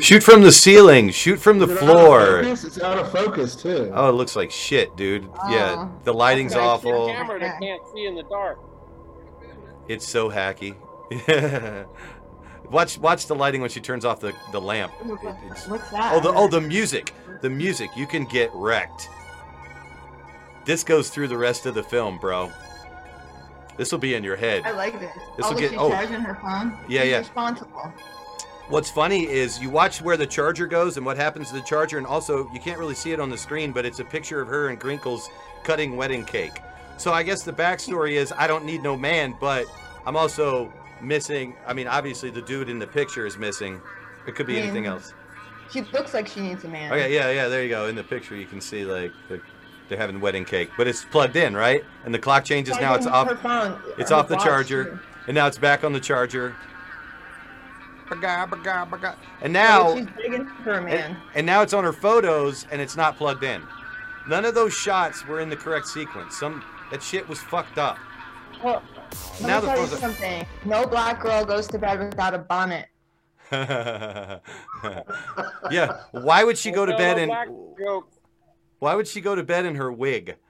Shoot 0.00 0.22
from 0.22 0.42
the 0.42 0.50
ceiling. 0.50 1.10
Shoot 1.10 1.36
from 1.38 1.58
the 1.58 1.66
Is 1.68 1.70
it 1.76 1.82
out 1.82 1.82
of 1.82 1.88
floor. 1.96 2.40
It's 2.40 2.80
out 2.80 2.98
of 2.98 3.12
focus 3.12 3.54
too. 3.54 3.90
Oh, 3.94 4.08
it 4.08 4.12
looks 4.12 4.34
like 4.36 4.50
shit, 4.50 4.96
dude. 4.96 5.24
Yeah, 5.50 5.74
Oh. 5.76 6.00
the 6.04 6.14
lighting's 6.14 6.54
awful. 6.54 7.08
camera 7.08 7.38
that 7.40 7.60
can't 7.60 7.82
see 7.94 8.06
in 8.06 8.14
the 8.14 8.22
dark. 8.24 8.58
It's 9.86 10.08
so 10.08 10.30
hacky. 10.30 10.74
watch 12.70 12.98
watch 12.98 13.26
the 13.26 13.34
lighting 13.34 13.60
when 13.60 13.70
she 13.70 13.80
turns 13.80 14.04
off 14.04 14.20
the, 14.20 14.32
the 14.52 14.60
lamp. 14.60 14.92
Oh 15.04 15.14
it's- 15.14 15.68
What's 15.68 15.90
that? 15.90 16.12
Oh 16.14 16.20
the 16.20 16.30
oh 16.30 16.48
the 16.48 16.60
music. 16.60 17.12
The 17.40 17.50
music. 17.50 17.90
You 17.96 18.06
can 18.06 18.24
get 18.24 18.50
wrecked. 18.54 19.08
This 20.64 20.82
goes 20.82 21.10
through 21.10 21.28
the 21.28 21.36
rest 21.36 21.66
of 21.66 21.74
the 21.74 21.82
film, 21.82 22.18
bro. 22.18 22.50
This 23.76 23.92
will 23.92 23.98
be 23.98 24.14
in 24.14 24.24
your 24.24 24.36
head. 24.36 24.62
I 24.64 24.70
like 24.70 24.98
this. 24.98 25.12
This 25.36 25.46
oh, 25.46 25.52
will 25.52 25.60
get- 25.60 25.70
she's 25.70 25.78
oh. 25.78 25.90
charging 25.90 26.20
her 26.20 26.36
phone. 26.36 26.78
Yeah, 26.88 27.02
She's 27.02 27.10
yeah. 27.10 27.18
Responsible. 27.18 27.92
What's 28.68 28.90
funny 28.90 29.28
is 29.28 29.60
you 29.60 29.68
watch 29.68 30.00
where 30.00 30.16
the 30.16 30.26
charger 30.26 30.66
goes 30.66 30.96
and 30.96 31.04
what 31.04 31.18
happens 31.18 31.48
to 31.48 31.54
the 31.54 31.60
charger, 31.62 31.98
and 31.98 32.06
also 32.06 32.50
you 32.50 32.60
can't 32.60 32.78
really 32.78 32.94
see 32.94 33.12
it 33.12 33.20
on 33.20 33.28
the 33.28 33.36
screen, 33.36 33.72
but 33.72 33.84
it's 33.84 33.98
a 33.98 34.04
picture 34.04 34.40
of 34.40 34.48
her 34.48 34.68
and 34.68 34.80
Grinkles 34.80 35.28
cutting 35.64 35.96
wedding 35.96 36.24
cake. 36.24 36.60
So 36.96 37.12
I 37.12 37.22
guess 37.24 37.42
the 37.42 37.52
backstory 37.52 38.12
is 38.12 38.32
I 38.32 38.46
don't 38.46 38.64
need 38.64 38.82
no 38.82 38.96
man, 38.96 39.36
but 39.38 39.66
I'm 40.06 40.16
also 40.16 40.72
missing. 41.06 41.56
I 41.66 41.72
mean, 41.72 41.86
obviously 41.86 42.30
the 42.30 42.42
dude 42.42 42.68
in 42.68 42.78
the 42.78 42.86
picture 42.86 43.26
is 43.26 43.36
missing. 43.38 43.80
It 44.26 44.34
could 44.34 44.46
be 44.46 44.54
I 44.54 44.56
mean, 44.56 44.64
anything 44.64 44.86
else. 44.86 45.12
She 45.70 45.82
looks 45.92 46.14
like 46.14 46.26
she 46.26 46.40
needs 46.40 46.64
a 46.64 46.68
man. 46.68 46.92
Okay, 46.92 47.14
yeah, 47.14 47.30
yeah, 47.30 47.48
there 47.48 47.62
you 47.62 47.68
go. 47.68 47.86
In 47.88 47.94
the 47.94 48.04
picture, 48.04 48.36
you 48.36 48.46
can 48.46 48.60
see 48.60 48.84
like 48.84 49.12
the, 49.28 49.40
they're 49.88 49.98
having 49.98 50.20
wedding 50.20 50.44
cake, 50.44 50.70
but 50.76 50.86
it's 50.86 51.04
plugged 51.04 51.36
in, 51.36 51.54
right? 51.54 51.82
And 52.04 52.14
the 52.14 52.18
clock 52.18 52.44
changes 52.44 52.78
now. 52.80 52.94
It's 52.94 53.06
off. 53.06 53.28
Her 53.28 53.36
phone, 53.36 53.80
It's 53.98 54.10
off 54.10 54.28
the 54.28 54.36
charger, 54.36 54.84
too. 54.84 54.98
and 55.26 55.34
now 55.34 55.46
it's 55.46 55.58
back 55.58 55.84
on 55.84 55.92
the 55.92 56.00
charger. 56.00 56.54
And 58.10 59.52
now, 59.52 59.96
she's 59.96 60.06
begging 60.06 60.46
for 60.62 60.74
a 60.74 60.82
man. 60.82 61.10
and, 61.10 61.16
and 61.34 61.46
now 61.46 61.62
it's 61.62 61.72
on 61.72 61.84
her 61.84 61.92
photos, 61.92 62.66
and 62.70 62.80
it's 62.80 62.96
not 62.96 63.16
plugged 63.16 63.42
in. 63.42 63.62
None 64.28 64.44
of 64.44 64.54
those 64.54 64.72
shots 64.72 65.26
were 65.26 65.40
in 65.40 65.48
the 65.48 65.56
correct 65.56 65.86
sequence. 65.86 66.36
Some 66.38 66.62
that 66.90 67.02
shit 67.02 67.28
was 67.28 67.40
fucked 67.40 67.78
up. 67.78 67.98
Well, 68.62 68.82
let 69.40 69.48
Now 69.48 69.54
me 69.56 69.60
the 69.60 69.66
tell 69.66 69.76
you 69.80 69.86
phones 69.86 69.92
are- 69.92 69.96
something. 69.98 70.46
No 70.64 70.86
black 70.86 71.20
girl 71.22 71.44
goes 71.44 71.66
to 71.68 71.78
bed 71.78 71.98
without 72.00 72.34
a 72.34 72.38
bonnet. 72.38 72.86
yeah. 75.70 76.00
Why 76.12 76.44
would 76.44 76.56
she 76.58 76.70
go 76.70 76.86
to 76.86 76.92
No, 76.92 76.98
bed 76.98 77.18
in? 77.18 77.28
Why 78.78 78.94
would 78.94 79.06
she 79.08 79.20
go 79.20 79.34
to 79.34 79.42
bed 79.42 79.64
in 79.66 79.74
her 79.76 79.92
wig? 79.92 80.36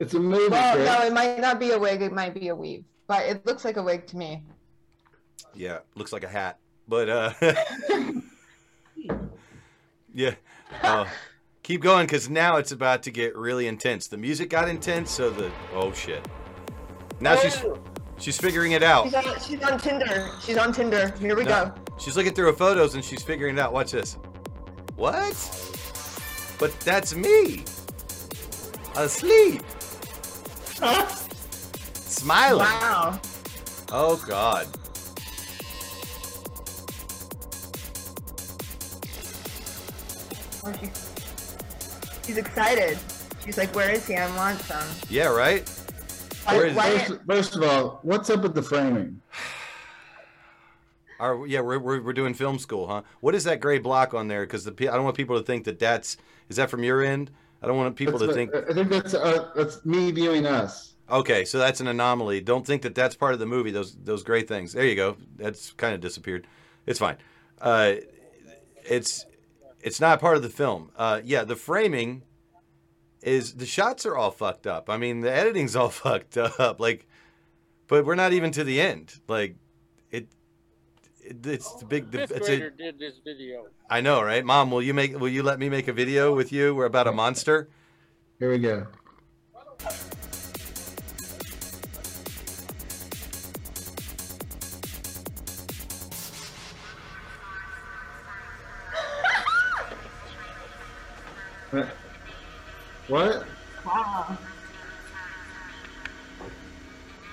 It's 0.00 0.14
a 0.14 0.18
movie. 0.18 0.48
Well, 0.48 0.74
Chris. 0.76 0.86
no, 0.88 1.02
it 1.06 1.12
might 1.12 1.38
not 1.40 1.60
be 1.60 1.72
a 1.72 1.78
wig. 1.78 2.00
It 2.00 2.10
might 2.10 2.32
be 2.32 2.48
a 2.48 2.54
weave, 2.56 2.84
but 3.06 3.26
it 3.26 3.44
looks 3.44 3.66
like 3.66 3.76
a 3.76 3.82
wig 3.82 4.06
to 4.06 4.16
me. 4.16 4.42
Yeah, 5.54 5.80
looks 5.94 6.10
like 6.10 6.24
a 6.24 6.28
hat. 6.28 6.58
But 6.88 7.08
uh 7.10 7.32
Yeah. 10.14 10.34
Uh, 10.82 11.06
keep 11.62 11.80
going 11.80 12.06
cuz 12.06 12.28
now 12.28 12.56
it's 12.56 12.72
about 12.72 13.02
to 13.04 13.10
get 13.10 13.36
really 13.36 13.66
intense. 13.66 14.06
The 14.06 14.16
music 14.16 14.50
got 14.50 14.68
intense, 14.68 15.10
so 15.10 15.30
the 15.30 15.50
oh 15.74 15.92
shit. 15.92 16.26
Now 17.20 17.36
she's 17.36 17.56
oh. 17.64 17.78
she's 18.18 18.38
figuring 18.38 18.72
it 18.72 18.82
out. 18.82 19.04
She's 19.04 19.14
on, 19.14 19.40
she's 19.40 19.62
on 19.62 19.78
Tinder. 19.78 20.28
She's 20.42 20.56
on 20.56 20.72
Tinder. 20.72 21.14
Here 21.18 21.36
we 21.36 21.44
No, 21.44 21.66
go. 21.66 21.74
She's 21.98 22.16
looking 22.16 22.32
through 22.32 22.46
her 22.46 22.52
photos 22.52 22.94
and 22.94 23.04
she's 23.04 23.22
figuring 23.22 23.56
it 23.56 23.60
out. 23.60 23.72
Watch 23.72 23.92
this. 23.92 24.16
What? 24.96 25.34
But 26.58 26.78
that's 26.80 27.14
me. 27.14 27.64
Asleep. 28.96 29.62
Huh? 30.78 31.06
Smiling. 31.94 32.60
Wow. 32.60 33.20
Oh 33.92 34.22
god. 34.26 34.66
Oh, 40.62 40.72
she, 40.78 40.90
she's 42.30 42.38
excited. 42.38 42.96
She's 43.44 43.58
like, 43.58 43.74
"Where 43.74 43.90
is 43.90 44.06
he? 44.06 44.14
I 44.14 44.34
want 44.36 44.60
some." 44.60 44.86
Yeah, 45.08 45.26
right? 45.26 45.68
Why- 46.44 46.56
Where 46.56 46.66
is 46.66 46.76
why- 46.76 46.98
First, 46.98 47.20
first 47.26 47.56
of 47.56 47.62
all, 47.64 47.98
what's 48.02 48.30
up 48.30 48.42
with 48.42 48.54
the 48.54 48.62
framing? 48.62 49.20
Our, 51.18 51.46
yeah, 51.46 51.60
we're, 51.60 51.78
we're, 51.78 52.00
we're 52.00 52.12
doing 52.14 52.32
film 52.32 52.58
school, 52.58 52.86
huh? 52.86 53.02
What 53.20 53.34
is 53.34 53.44
that 53.44 53.60
gray 53.60 53.78
block 53.78 54.14
on 54.14 54.28
there? 54.28 54.42
Because 54.42 54.64
the 54.64 54.72
I 54.88 54.94
don't 54.94 55.04
want 55.04 55.16
people 55.16 55.36
to 55.38 55.44
think 55.44 55.64
that 55.64 55.78
that's 55.78 56.16
is 56.48 56.56
that 56.56 56.70
from 56.70 56.82
your 56.84 57.02
end. 57.02 57.30
I 57.62 57.66
don't 57.66 57.76
want 57.76 57.94
people 57.96 58.18
That's 58.18 58.32
to 58.34 58.44
what- 58.46 58.52
think. 58.52 58.70
I 58.70 58.72
think 58.72 58.88
that's 58.88 59.12
uh, 59.14 59.50
that's 59.54 59.84
me 59.84 60.12
viewing 60.12 60.46
us. 60.46 60.94
Okay, 61.10 61.44
so 61.44 61.58
that's 61.58 61.80
an 61.80 61.88
anomaly. 61.88 62.40
Don't 62.40 62.64
think 62.64 62.82
that 62.82 62.94
that's 62.94 63.16
part 63.16 63.34
of 63.34 63.40
the 63.40 63.44
movie. 63.46 63.70
Those 63.72 63.96
those 63.96 64.22
gray 64.22 64.42
things. 64.42 64.72
There 64.72 64.86
you 64.86 64.94
go. 64.94 65.16
That's 65.36 65.72
kind 65.72 65.92
of 65.94 66.00
disappeared. 66.00 66.46
It's 66.86 67.00
fine. 67.00 67.16
Uh, 67.60 67.94
it's 68.84 69.26
it's 69.82 70.00
not 70.00 70.20
part 70.20 70.36
of 70.36 70.42
the 70.42 70.48
film. 70.48 70.90
Uh, 70.96 71.20
yeah, 71.24 71.44
the 71.44 71.56
framing 71.56 72.22
is 73.22 73.54
the 73.54 73.66
shots 73.66 74.06
are 74.06 74.16
all 74.16 74.30
fucked 74.30 74.66
up. 74.66 74.88
I 74.88 74.96
mean, 74.96 75.20
the 75.20 75.32
editing's 75.32 75.76
all 75.76 75.90
fucked 75.90 76.36
up. 76.36 76.80
Like, 76.80 77.06
but 77.86 78.04
we're 78.04 78.14
not 78.14 78.32
even 78.32 78.52
to 78.52 78.64
the 78.64 78.80
end. 78.80 79.14
Like, 79.28 79.56
it. 80.10 80.28
it 81.22 81.46
it's 81.46 81.72
the 81.74 81.86
big. 81.86 82.10
Fifth 82.10 82.30
It's 82.32 82.46
grader 82.46 82.66
a, 82.68 82.70
did 82.70 82.98
this 82.98 83.14
video. 83.24 83.66
I 83.88 84.00
know, 84.00 84.22
right? 84.22 84.44
Mom, 84.44 84.70
will 84.70 84.82
you 84.82 84.94
make? 84.94 85.18
Will 85.18 85.28
you 85.28 85.42
let 85.42 85.58
me 85.58 85.68
make 85.68 85.88
a 85.88 85.92
video 85.92 86.34
with 86.34 86.52
you? 86.52 86.74
We're 86.74 86.86
about 86.86 87.06
a 87.06 87.12
monster. 87.12 87.68
Here 88.38 88.50
we 88.50 88.58
go. 88.58 88.86
What? 103.08 103.44
Wow. 103.84 104.38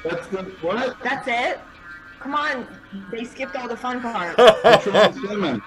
That's 0.03 0.27
the 0.27 0.43
what? 0.61 0.97
That's 1.03 1.27
it. 1.27 1.59
Come 2.19 2.33
on. 2.33 2.67
They 3.11 3.25
skipped 3.25 3.55
all 3.55 3.67
the 3.67 3.77
fun 3.77 4.01
part. 4.01 4.35
Patrol 4.37 5.59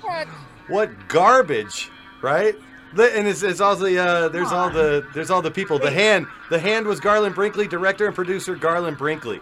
What 0.68 0.90
garbage, 1.08 1.90
right? 2.22 2.54
And 2.92 3.28
it's, 3.28 3.42
it's 3.42 3.60
all 3.60 3.76
the 3.76 3.98
uh, 3.98 4.28
there's 4.28 4.50
all 4.50 4.70
the 4.70 5.06
there's 5.14 5.30
all 5.30 5.42
the 5.42 5.50
people. 5.50 5.78
The 5.78 5.90
hand 5.90 6.26
the 6.48 6.58
hand 6.58 6.86
was 6.86 7.00
Garland 7.00 7.34
Brinkley, 7.34 7.68
director 7.68 8.06
and 8.06 8.14
producer 8.14 8.56
Garland 8.56 8.96
Brinkley. 8.96 9.40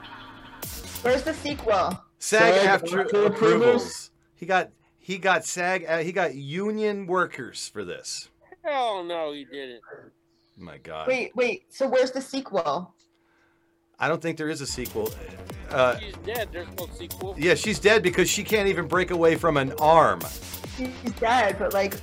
Where's 1.03 1.23
the 1.23 1.33
sequel? 1.33 2.03
SAG 2.19 2.55
SAG-AFTRA 2.55 2.67
after 2.67 3.01
approvals. 3.03 3.37
approvals. 3.37 4.11
He 4.35 4.47
got 4.47 4.71
he 4.99 5.19
got 5.19 5.45
SAG 5.45 5.85
uh, 5.89 5.99
he 5.99 6.13
got 6.13 6.35
union 6.35 7.07
workers 7.07 7.69
for 7.69 7.85
this. 7.85 8.29
Hell 8.65 9.05
no, 9.05 9.33
he 9.33 9.45
didn't. 9.45 9.81
My 10.57 10.79
God, 10.79 11.07
Wait, 11.07 11.35
wait. 11.37 11.65
So 11.69 11.89
where's 11.89 12.11
the 12.11 12.21
sequel? 12.21 12.95
I 14.01 14.09
don't 14.09 14.21
think 14.23 14.37
there 14.39 14.49
is 14.49 14.61
a 14.61 14.67
sequel. 14.67 15.13
Uh, 15.71 15.99
She's 15.99 16.15
dead. 16.25 16.49
There's 16.53 16.69
no 16.79 16.87
sequel. 16.97 17.35
yeah, 17.39 17.55
she's 17.55 17.79
dead 17.79 18.03
because 18.03 18.29
she 18.29 18.43
can't 18.45 18.69
even 18.69 18.87
break 18.87 19.11
away 19.11 19.35
from 19.37 19.57
an 19.57 19.73
arm. 19.81 20.21
She's 20.77 20.89
dead, 21.21 21.57
but 21.59 21.73
like, 21.75 21.97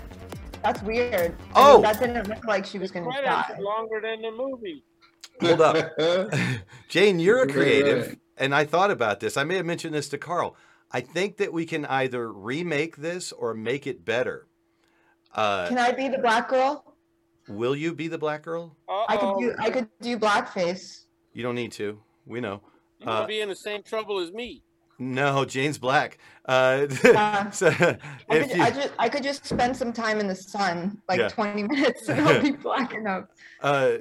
that's 0.63 0.81
weird. 0.83 1.35
I 1.53 1.69
Oh! 1.69 1.73
mean, 1.75 1.81
that 1.83 1.99
didn't 1.99 2.27
look 2.27 2.45
like 2.45 2.65
she 2.65 2.79
was 2.79 2.91
gonna 2.91 3.09
die. 3.11 3.57
longer 3.59 4.01
than 4.01 4.21
the 4.21 4.31
movie. 4.31 4.83
Hold 5.41 5.61
up. 5.61 5.91
Jane, 6.89 7.19
you're 7.19 7.39
a 7.39 7.45
Right, 7.45 7.53
creative, 7.53 8.07
right. 8.07 8.19
and 8.37 8.53
I 8.55 8.65
thought 8.65 8.91
about 8.91 9.19
this. 9.19 9.37
I 9.37 9.43
may 9.43 9.55
have 9.55 9.65
mentioned 9.65 9.93
this 9.93 10.09
to 10.09 10.17
Carl. 10.17 10.55
I 10.91 11.01
think 11.01 11.37
that 11.37 11.51
we 11.51 11.65
can 11.65 11.85
either 11.85 12.31
remake 12.31 12.97
this 12.97 13.31
or 13.31 13.53
make 13.53 13.85
it 13.87 14.05
better. 14.05 14.47
Uh, 15.35 15.67
Can 15.67 15.77
I 15.77 15.91
be 15.91 16.07
the 16.07 16.17
black 16.19 16.49
girl? 16.49 16.95
will 17.47 17.75
you 17.75 17.93
be 17.93 18.07
the 18.07 18.17
black 18.17 18.41
girl? 18.41 18.75
I 18.89 19.17
could 19.17 19.35
do. 19.39 19.55
I 19.59 19.69
could 19.69 19.87
do 20.01 20.17
blackface. 20.17 21.05
You 21.33 21.43
don't 21.43 21.53
need 21.55 21.71
to. 21.73 21.99
We 22.25 22.41
know. 22.41 22.61
You're 22.99 23.07
gonna 23.07 23.19
Uh, 23.25 23.27
be 23.27 23.41
in 23.41 23.49
the 23.49 23.55
same 23.55 23.83
trouble 23.83 24.17
as 24.19 24.31
me. 24.31 24.63
no, 24.97 25.45
Jane's 25.45 25.77
black. 25.77 26.17
Uh, 26.47 26.87
Uh, 27.03 27.51
so 27.51 27.67
I 27.67 28.39
could, 28.39 28.49
you, 28.55 28.63
I, 28.63 28.71
just, 28.71 28.93
I 28.97 29.09
could 29.09 29.21
just 29.23 29.45
spend 29.45 29.75
some 29.77 29.91
time 29.93 30.19
in 30.19 30.27
the 30.27 30.35
sun, 30.35 30.99
like 31.09 31.19
Yeah. 31.19 31.27
20 31.29 31.63
minutes, 31.63 32.07
and 32.09 32.21
I'll 32.21 32.41
be 32.41 32.51
black 32.69 32.93
enough. 32.95 33.25
uh, 33.61 33.97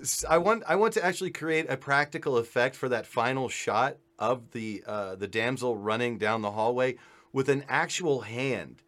s- 0.00 0.24
I 0.28 0.38
want 0.38 0.64
I 0.66 0.74
want 0.76 0.94
to 0.94 1.04
actually 1.04 1.30
create 1.30 1.66
a 1.68 1.76
practical 1.76 2.38
effect 2.38 2.74
for 2.74 2.88
that 2.88 3.06
final 3.06 3.48
shot 3.48 3.98
of 4.18 4.50
the 4.52 4.82
uh, 4.86 5.14
the 5.16 5.28
damsel 5.28 5.76
running 5.76 6.18
down 6.18 6.42
the 6.42 6.50
hallway. 6.52 6.96
with 7.32 7.48
an 7.50 7.62
actual 7.68 8.22
hand 8.22 8.82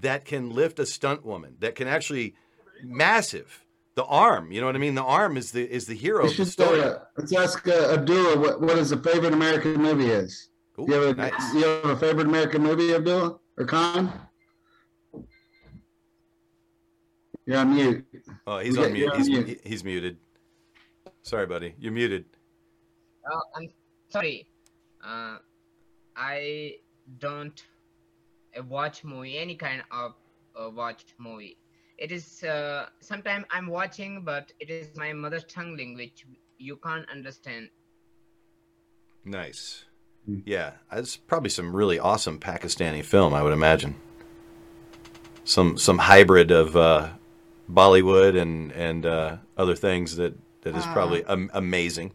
that 0.00 0.24
can 0.24 0.50
lift 0.50 0.78
a 0.78 0.86
stunt 0.86 1.24
woman, 1.24 1.56
that 1.60 1.74
can 1.74 1.86
actually 1.88 2.34
massive 2.82 3.64
the 3.94 4.04
arm. 4.04 4.50
You 4.52 4.60
know 4.60 4.66
what 4.66 4.74
I 4.76 4.80
mean? 4.80 4.94
The 4.94 5.02
arm 5.04 5.36
is 5.36 5.52
the 5.52 5.70
is 5.70 5.86
the 5.86 5.94
hero 5.94 6.26
of 6.26 6.36
the 6.36 6.44
story. 6.46 6.82
uh, 6.82 6.98
let's 7.16 7.32
ask 7.34 7.66
uh, 7.68 7.92
Abdullah 7.94 8.38
what, 8.38 8.60
what 8.60 8.76
his 8.76 8.92
favorite 8.92 9.32
American 9.32 9.74
movie 9.80 10.06
is. 10.10 10.48
Ooh, 10.78 10.86
you, 10.88 10.94
have 10.94 11.04
a, 11.04 11.14
nice. 11.14 11.54
you 11.54 11.64
have 11.64 11.84
a 11.84 11.96
favorite 11.96 12.26
American 12.26 12.62
movie, 12.62 12.92
Abdullah 12.94 13.38
or 13.56 13.64
Khan? 13.64 14.12
You're 17.46 17.58
on 17.58 17.74
mute. 17.74 18.04
Oh, 18.46 18.58
he's 18.58 18.76
on 18.78 18.84
got- 18.84 18.92
mute. 18.92 19.02
you're 19.04 19.12
on 19.12 19.18
He's, 19.18 19.28
mute. 19.28 19.60
he's 19.64 19.84
muted. 19.84 20.16
Sorry, 21.22 21.46
buddy. 21.46 21.74
You're 21.78 21.92
muted. 21.92 22.24
Uh, 23.30 23.38
I'm 23.54 23.68
sorry. 24.08 24.46
Uh, 25.06 25.36
I 26.16 26.76
don't 27.18 27.62
uh, 28.58 28.62
watch 28.64 29.04
movie, 29.04 29.38
any 29.38 29.54
kind 29.54 29.82
of 29.90 30.14
uh, 30.60 30.70
watch 30.70 31.04
movie. 31.18 31.56
It 31.98 32.10
is 32.10 32.42
uh, 32.42 32.86
sometimes 33.00 33.44
I'm 33.50 33.66
watching, 33.68 34.22
but 34.24 34.52
it 34.60 34.68
is 34.70 34.96
my 34.96 35.12
mother 35.12 35.40
tongue 35.40 35.76
language. 35.76 36.26
You 36.58 36.76
can't 36.76 37.08
understand. 37.10 37.68
Nice. 39.24 39.84
Yeah, 40.44 40.72
it's 40.90 41.16
probably 41.16 41.50
some 41.50 41.74
really 41.74 41.98
awesome 41.98 42.38
Pakistani 42.38 43.04
film, 43.04 43.34
I 43.34 43.42
would 43.42 43.52
imagine. 43.52 43.96
Some 45.44 45.76
some 45.76 45.98
hybrid 45.98 46.50
of 46.50 46.76
uh, 46.76 47.10
Bollywood 47.70 48.40
and 48.40 48.72
and 48.72 49.04
uh, 49.06 49.36
other 49.56 49.76
things 49.76 50.16
that 50.16 50.34
that 50.62 50.74
is 50.74 50.84
Wow. 50.86 50.92
probably 50.94 51.24
am- 51.26 51.50
amazing. 51.52 52.12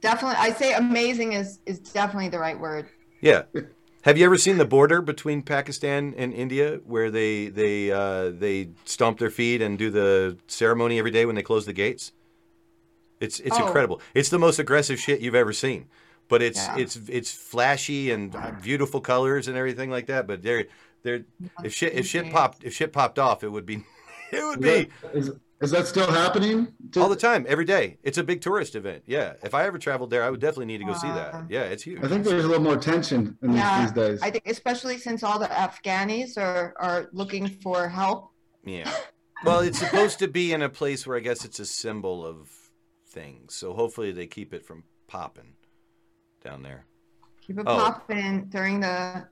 Definitely, 0.00 0.38
I 0.38 0.50
say 0.52 0.74
amazing 0.74 1.34
is 1.34 1.60
is 1.66 1.78
definitely 1.78 2.30
the 2.30 2.38
right 2.38 2.58
word. 2.58 2.88
Yeah. 3.20 3.42
Have 4.02 4.18
you 4.18 4.24
ever 4.24 4.36
seen 4.36 4.58
the 4.58 4.64
border 4.64 5.00
between 5.00 5.42
Pakistan 5.42 6.14
and 6.16 6.32
India, 6.32 6.80
where 6.84 7.10
they 7.10 7.46
they 7.48 7.92
uh, 7.92 8.30
they 8.30 8.70
stomp 8.84 9.18
their 9.18 9.30
feet 9.30 9.62
and 9.62 9.78
do 9.78 9.90
the 9.90 10.36
ceremony 10.48 10.98
every 10.98 11.12
day 11.12 11.24
when 11.24 11.36
they 11.36 11.42
close 11.42 11.66
the 11.66 11.72
gates? 11.72 12.12
It's 13.20 13.38
it's 13.40 13.56
Oh. 13.58 13.64
incredible. 13.66 14.00
It's 14.14 14.28
the 14.28 14.38
most 14.40 14.58
aggressive 14.58 14.98
shit 14.98 15.20
you've 15.20 15.36
ever 15.36 15.52
seen, 15.52 15.86
but 16.28 16.42
it's 16.42 16.58
Yeah. 16.58 16.78
it's 16.78 16.96
it's 17.08 17.32
flashy 17.32 18.10
and 18.10 18.34
beautiful 18.60 19.00
colors 19.00 19.46
and 19.46 19.56
everything 19.56 19.88
like 19.90 20.06
that. 20.06 20.26
But 20.26 20.42
they're 20.42 20.64
they're 21.04 21.24
if 21.62 21.72
shit 21.72 21.92
if 21.94 22.04
shit 22.06 22.32
popped 22.32 22.64
if 22.64 22.74
shit 22.74 22.92
popped 22.92 23.20
off, 23.20 23.44
it 23.44 23.50
would 23.50 23.66
be 23.66 23.84
it 24.32 24.44
would 24.44 24.60
be 24.60 24.88
Is, 25.14 25.30
is 25.62 25.70
that 25.70 25.86
still 25.86 26.10
happening? 26.10 26.68
all 26.96 27.08
the 27.08 27.16
time, 27.16 27.46
every 27.48 27.64
day. 27.64 27.98
It's 28.02 28.18
a 28.18 28.24
big 28.24 28.40
tourist 28.40 28.74
event. 28.74 29.04
Yeah, 29.06 29.34
if 29.42 29.54
I 29.54 29.64
ever 29.64 29.78
traveled 29.78 30.10
there, 30.10 30.22
I 30.24 30.30
would 30.30 30.40
definitely 30.40 30.66
need 30.66 30.78
to 30.78 30.84
go 30.84 30.94
see 30.94 31.08
that. 31.08 31.46
Yeah, 31.48 31.62
it's 31.62 31.82
huge. 31.84 32.02
I 32.02 32.08
think 32.08 32.24
there's 32.24 32.44
a 32.44 32.48
little 32.48 32.62
more 32.62 32.76
tension 32.76 33.38
in 33.42 33.54
Yeah, 33.54 33.80
these, 33.82 33.92
these 33.92 34.02
days. 34.04 34.22
I 34.22 34.30
think 34.30 34.46
especially 34.46 34.98
since 34.98 35.22
all 35.22 35.38
the 35.38 35.46
Afghanis 35.46 36.36
are 36.36 36.74
are 36.78 37.08
looking 37.12 37.48
for 37.48 37.88
help. 37.88 38.30
Yeah. 38.64 38.92
Well, 39.44 39.60
it's 39.60 39.78
supposed 39.78 40.18
to 40.20 40.28
be 40.28 40.52
in 40.52 40.62
a 40.62 40.68
place 40.68 41.06
where 41.06 41.16
I 41.16 41.20
guess 41.20 41.44
it's 41.44 41.58
a 41.58 41.66
symbol 41.66 42.24
of 42.26 42.50
things. 43.08 43.54
So 43.54 43.72
hopefully 43.74 44.12
they 44.12 44.26
keep 44.26 44.52
it 44.54 44.64
from 44.64 44.84
popping 45.08 45.54
down 46.44 46.62
there. 46.62 46.86
Keep 47.46 47.58
it 47.60 47.64
Oh. 47.66 47.76
popping 47.76 48.44
during 48.46 48.80
the 48.80 49.26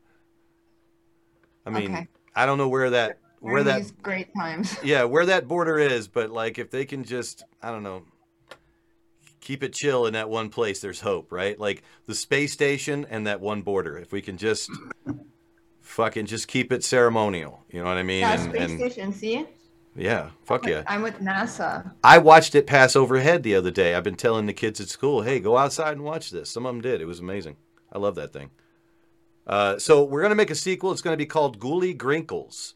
I 1.66 1.70
mean, 1.70 1.93
Okay. 1.95 2.09
I 2.35 2.47
don't 2.47 2.59
know 2.59 2.68
where 2.68 2.91
that 2.91 3.18
where 3.41 3.64
that 3.64 3.78
these 3.78 3.91
great 3.91 4.32
times. 4.34 4.76
yeah, 4.84 5.05
where 5.05 5.26
that 5.26 5.49
border 5.49 5.78
is, 5.78 6.09
but 6.09 6.30
like 6.30 6.59
if 6.59 6.70
they 6.70 6.84
can 6.84 7.05
just 7.05 7.43
I 7.62 7.70
don't 7.70 7.82
know 7.82 8.03
keep 9.41 9.62
it 9.62 9.72
chill 9.72 10.07
in 10.07 10.12
that 10.12 10.30
one 10.30 10.49
place, 10.49 10.80
there's 10.80 11.01
hope, 11.01 11.32
right? 11.32 11.59
Like 11.59 11.82
the 12.07 12.14
space 12.14 12.53
station 12.53 13.07
and 13.11 13.26
that 13.26 13.41
one 13.41 13.62
border. 13.62 13.97
If 13.99 14.12
we 14.12 14.20
can 14.20 14.36
just 14.36 14.70
fucking 15.80 16.26
just 16.26 16.47
keep 16.47 16.72
it 16.72 16.84
ceremonial, 16.84 17.64
you 17.70 17.80
know 17.80 17.86
what 17.86 17.97
I 17.97 18.03
mean? 18.03 18.20
Yeah, 18.20 18.32
and, 18.32 18.53
space 18.53 18.70
and 18.70 18.78
station. 18.78 19.12
See, 19.12 19.47
yeah, 19.97 20.30
fuck 20.45 20.66
yeah. 20.66 20.84
I'm 20.86 21.03
with 21.03 21.18
NASA. 21.18 21.93
I 22.05 22.18
watched 22.18 22.55
it 22.55 22.66
pass 22.66 22.95
overhead 22.95 23.43
the 23.43 23.57
other 23.57 23.70
day. 23.70 23.95
I've 23.95 24.05
been 24.05 24.14
telling 24.14 24.47
the 24.47 24.53
kids 24.53 24.80
at 24.80 24.88
school, 24.88 25.22
"Hey, 25.22 25.41
go 25.41 25.57
outside 25.57 25.93
and 25.93 26.05
watch 26.05 26.30
this." 26.30 26.51
Some 26.51 26.64
of 26.64 26.72
them 26.72 26.80
did. 26.80 27.01
It 27.01 27.07
was 27.07 27.18
amazing. 27.18 27.57
I 27.93 27.99
love 27.99 28.14
that 28.14 28.32
thing. 28.32 28.51
Uh, 29.47 29.78
so 29.78 30.05
we're 30.05 30.22
gonna 30.22 30.36
make 30.36 30.51
a 30.51 30.55
sequel. 30.55 30.93
It's 30.93 31.03
gonna 31.03 31.16
be 31.16 31.26
called 31.26 31.59
Ghoulie 31.59 31.97
Grinkles, 31.97 32.74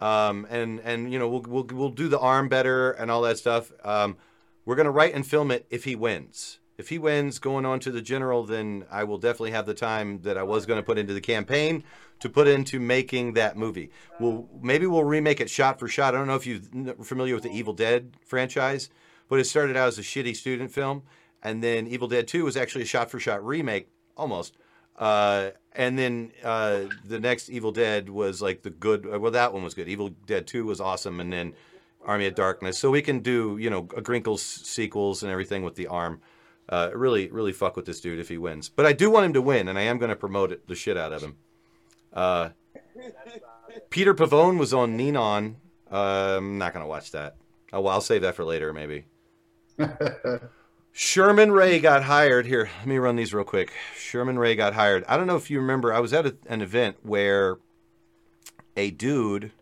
um, 0.00 0.46
and 0.50 0.80
and 0.80 1.12
you 1.12 1.18
know 1.18 1.28
we'll, 1.28 1.42
we'll 1.42 1.66
we'll 1.72 1.90
do 1.90 2.08
the 2.08 2.18
arm 2.18 2.48
better 2.48 2.90
and 2.92 3.10
all 3.10 3.22
that 3.22 3.38
stuff. 3.38 3.70
Um, 3.84 4.16
we're 4.64 4.76
gonna 4.76 4.90
write 4.90 5.14
and 5.14 5.26
film 5.26 5.50
it 5.50 5.66
if 5.70 5.84
he 5.84 5.94
wins. 5.94 6.58
If 6.78 6.88
he 6.88 6.98
wins, 6.98 7.38
going 7.38 7.66
on 7.66 7.78
to 7.80 7.92
the 7.92 8.00
general, 8.00 8.44
then 8.44 8.86
I 8.90 9.04
will 9.04 9.18
definitely 9.18 9.50
have 9.50 9.66
the 9.66 9.74
time 9.74 10.22
that 10.22 10.38
I 10.38 10.42
was 10.42 10.64
to 10.64 10.82
put 10.82 10.96
into 10.96 11.12
the 11.12 11.20
campaign 11.20 11.84
to 12.20 12.28
put 12.28 12.46
into 12.46 12.78
making 12.78 13.32
that 13.34 13.56
movie. 13.56 13.90
We'll 14.18 14.48
maybe 14.62 14.86
we'll 14.86 15.04
remake 15.04 15.40
it 15.40 15.50
shot 15.50 15.78
for 15.78 15.88
shot. 15.88 16.14
I 16.14 16.18
don't 16.18 16.26
know 16.26 16.36
if 16.36 16.46
you're 16.46 16.94
familiar 17.02 17.34
with 17.34 17.44
the 17.44 17.50
Evil 17.50 17.72
Dead 17.72 18.14
franchise, 18.24 18.88
but 19.28 19.40
it 19.40 19.44
started 19.44 19.76
out 19.76 19.88
as 19.88 19.98
a 19.98 20.02
shitty 20.02 20.36
student 20.36 20.70
film, 20.70 21.02
and 21.42 21.62
then 21.62 21.86
Evil 21.86 22.08
Dead 22.08 22.28
Two 22.28 22.44
was 22.44 22.56
actually 22.56 22.82
a 22.82 22.86
shot 22.86 23.10
for 23.10 23.18
shot 23.18 23.44
remake, 23.44 23.88
almost. 24.16 24.56
Uh, 24.96 25.50
and 25.72 25.98
then 25.98 26.32
uh, 26.44 26.82
the 27.04 27.20
next 27.20 27.48
Evil 27.48 27.72
Dead 27.72 28.08
was 28.08 28.40
like 28.42 28.62
the 28.62 28.70
good. 28.70 29.06
uh, 29.12 29.18
Well, 29.18 29.32
that 29.32 29.52
one 29.52 29.62
was 29.62 29.74
good. 29.74 29.88
Evil 29.88 30.10
Dead 30.26 30.46
Two 30.46 30.64
was 30.64 30.80
awesome, 30.80 31.20
and 31.20 31.32
then 31.32 31.54
Army 32.04 32.26
of 32.26 32.34
Darkness. 32.34 32.78
So 32.78 32.90
we 32.90 33.02
can 33.02 33.20
do 33.20 33.56
you 33.58 33.70
know 33.70 33.88
a 33.96 34.00
Grinkles 34.02 34.42
sequels 34.42 35.22
and 35.22 35.30
everything 35.30 35.62
with 35.62 35.74
the 35.76 35.86
arm. 35.86 36.20
Uh, 36.68 36.90
really, 36.94 37.28
really 37.30 37.52
fuck 37.52 37.74
with 37.74 37.84
this 37.84 38.00
dude 38.00 38.20
if 38.20 38.28
he 38.28 38.38
wins. 38.38 38.68
But 38.68 38.86
I 38.86 38.92
do 38.92 39.10
want 39.10 39.26
him 39.26 39.32
to 39.32 39.42
win, 39.42 39.66
and 39.66 39.76
I 39.76 39.82
am 39.82 39.98
going 39.98 40.10
to 40.10 40.14
promote 40.16 40.52
it 40.52 40.68
the 40.68 40.76
shit 40.76 40.96
out 40.96 41.12
of 41.12 41.20
him. 41.20 41.36
Uh, 42.12 42.50
Peter 43.90 44.14
Pavone 44.14 44.56
was 44.56 44.72
on 44.72 44.96
Ninon. 44.96 45.56
Uh, 45.90 46.36
I'm 46.36 46.58
not 46.58 46.72
going 46.72 46.84
to 46.84 46.88
watch 46.88 47.10
that. 47.10 47.34
Oh, 47.72 47.80
well, 47.80 47.94
I'll 47.94 48.00
save 48.00 48.22
that 48.22 48.36
for 48.36 48.44
later, 48.44 48.72
maybe. 48.72 49.06
Sherman 50.92 51.52
Ray 51.52 51.78
got 51.78 52.04
hired. 52.04 52.46
Here, 52.46 52.68
let 52.78 52.86
me 52.86 52.98
run 52.98 53.16
these 53.16 53.32
real 53.32 53.44
quick. 53.44 53.72
Sherman 53.96 54.38
Ray 54.38 54.56
got 54.56 54.74
hired. 54.74 55.04
I 55.08 55.16
don't 55.16 55.26
know 55.26 55.36
if 55.36 55.50
you 55.50 55.60
remember, 55.60 55.92
I 55.92 56.00
was 56.00 56.12
at 56.12 56.26
a, 56.26 56.36
an 56.46 56.62
event 56.62 56.96
where 57.02 57.58
a 58.76 58.90
dude, 58.90 59.52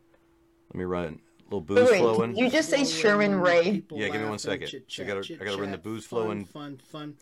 let 0.73 0.79
me 0.79 0.85
run 0.85 1.21
a 1.41 1.45
little 1.45 1.61
booze 1.61 1.91
Wait, 1.91 2.01
flowing. 2.01 2.35
did 2.35 2.41
you 2.41 2.51
just 2.51 2.71
say 2.71 2.85
Sherman 2.85 3.41
Ray? 3.41 3.83
Yeah, 3.91 4.09
give 4.09 4.21
me 4.21 4.29
one 4.29 4.39
second. 4.39 4.71
I 4.99 5.03
gotta, 5.05 5.35
I 5.41 5.45
gotta 5.45 5.61
run 5.61 5.71
the 5.71 5.79
booze 5.79 6.05
flowing. 6.05 6.45
Fun, 6.45 6.81
fun. 6.91 7.15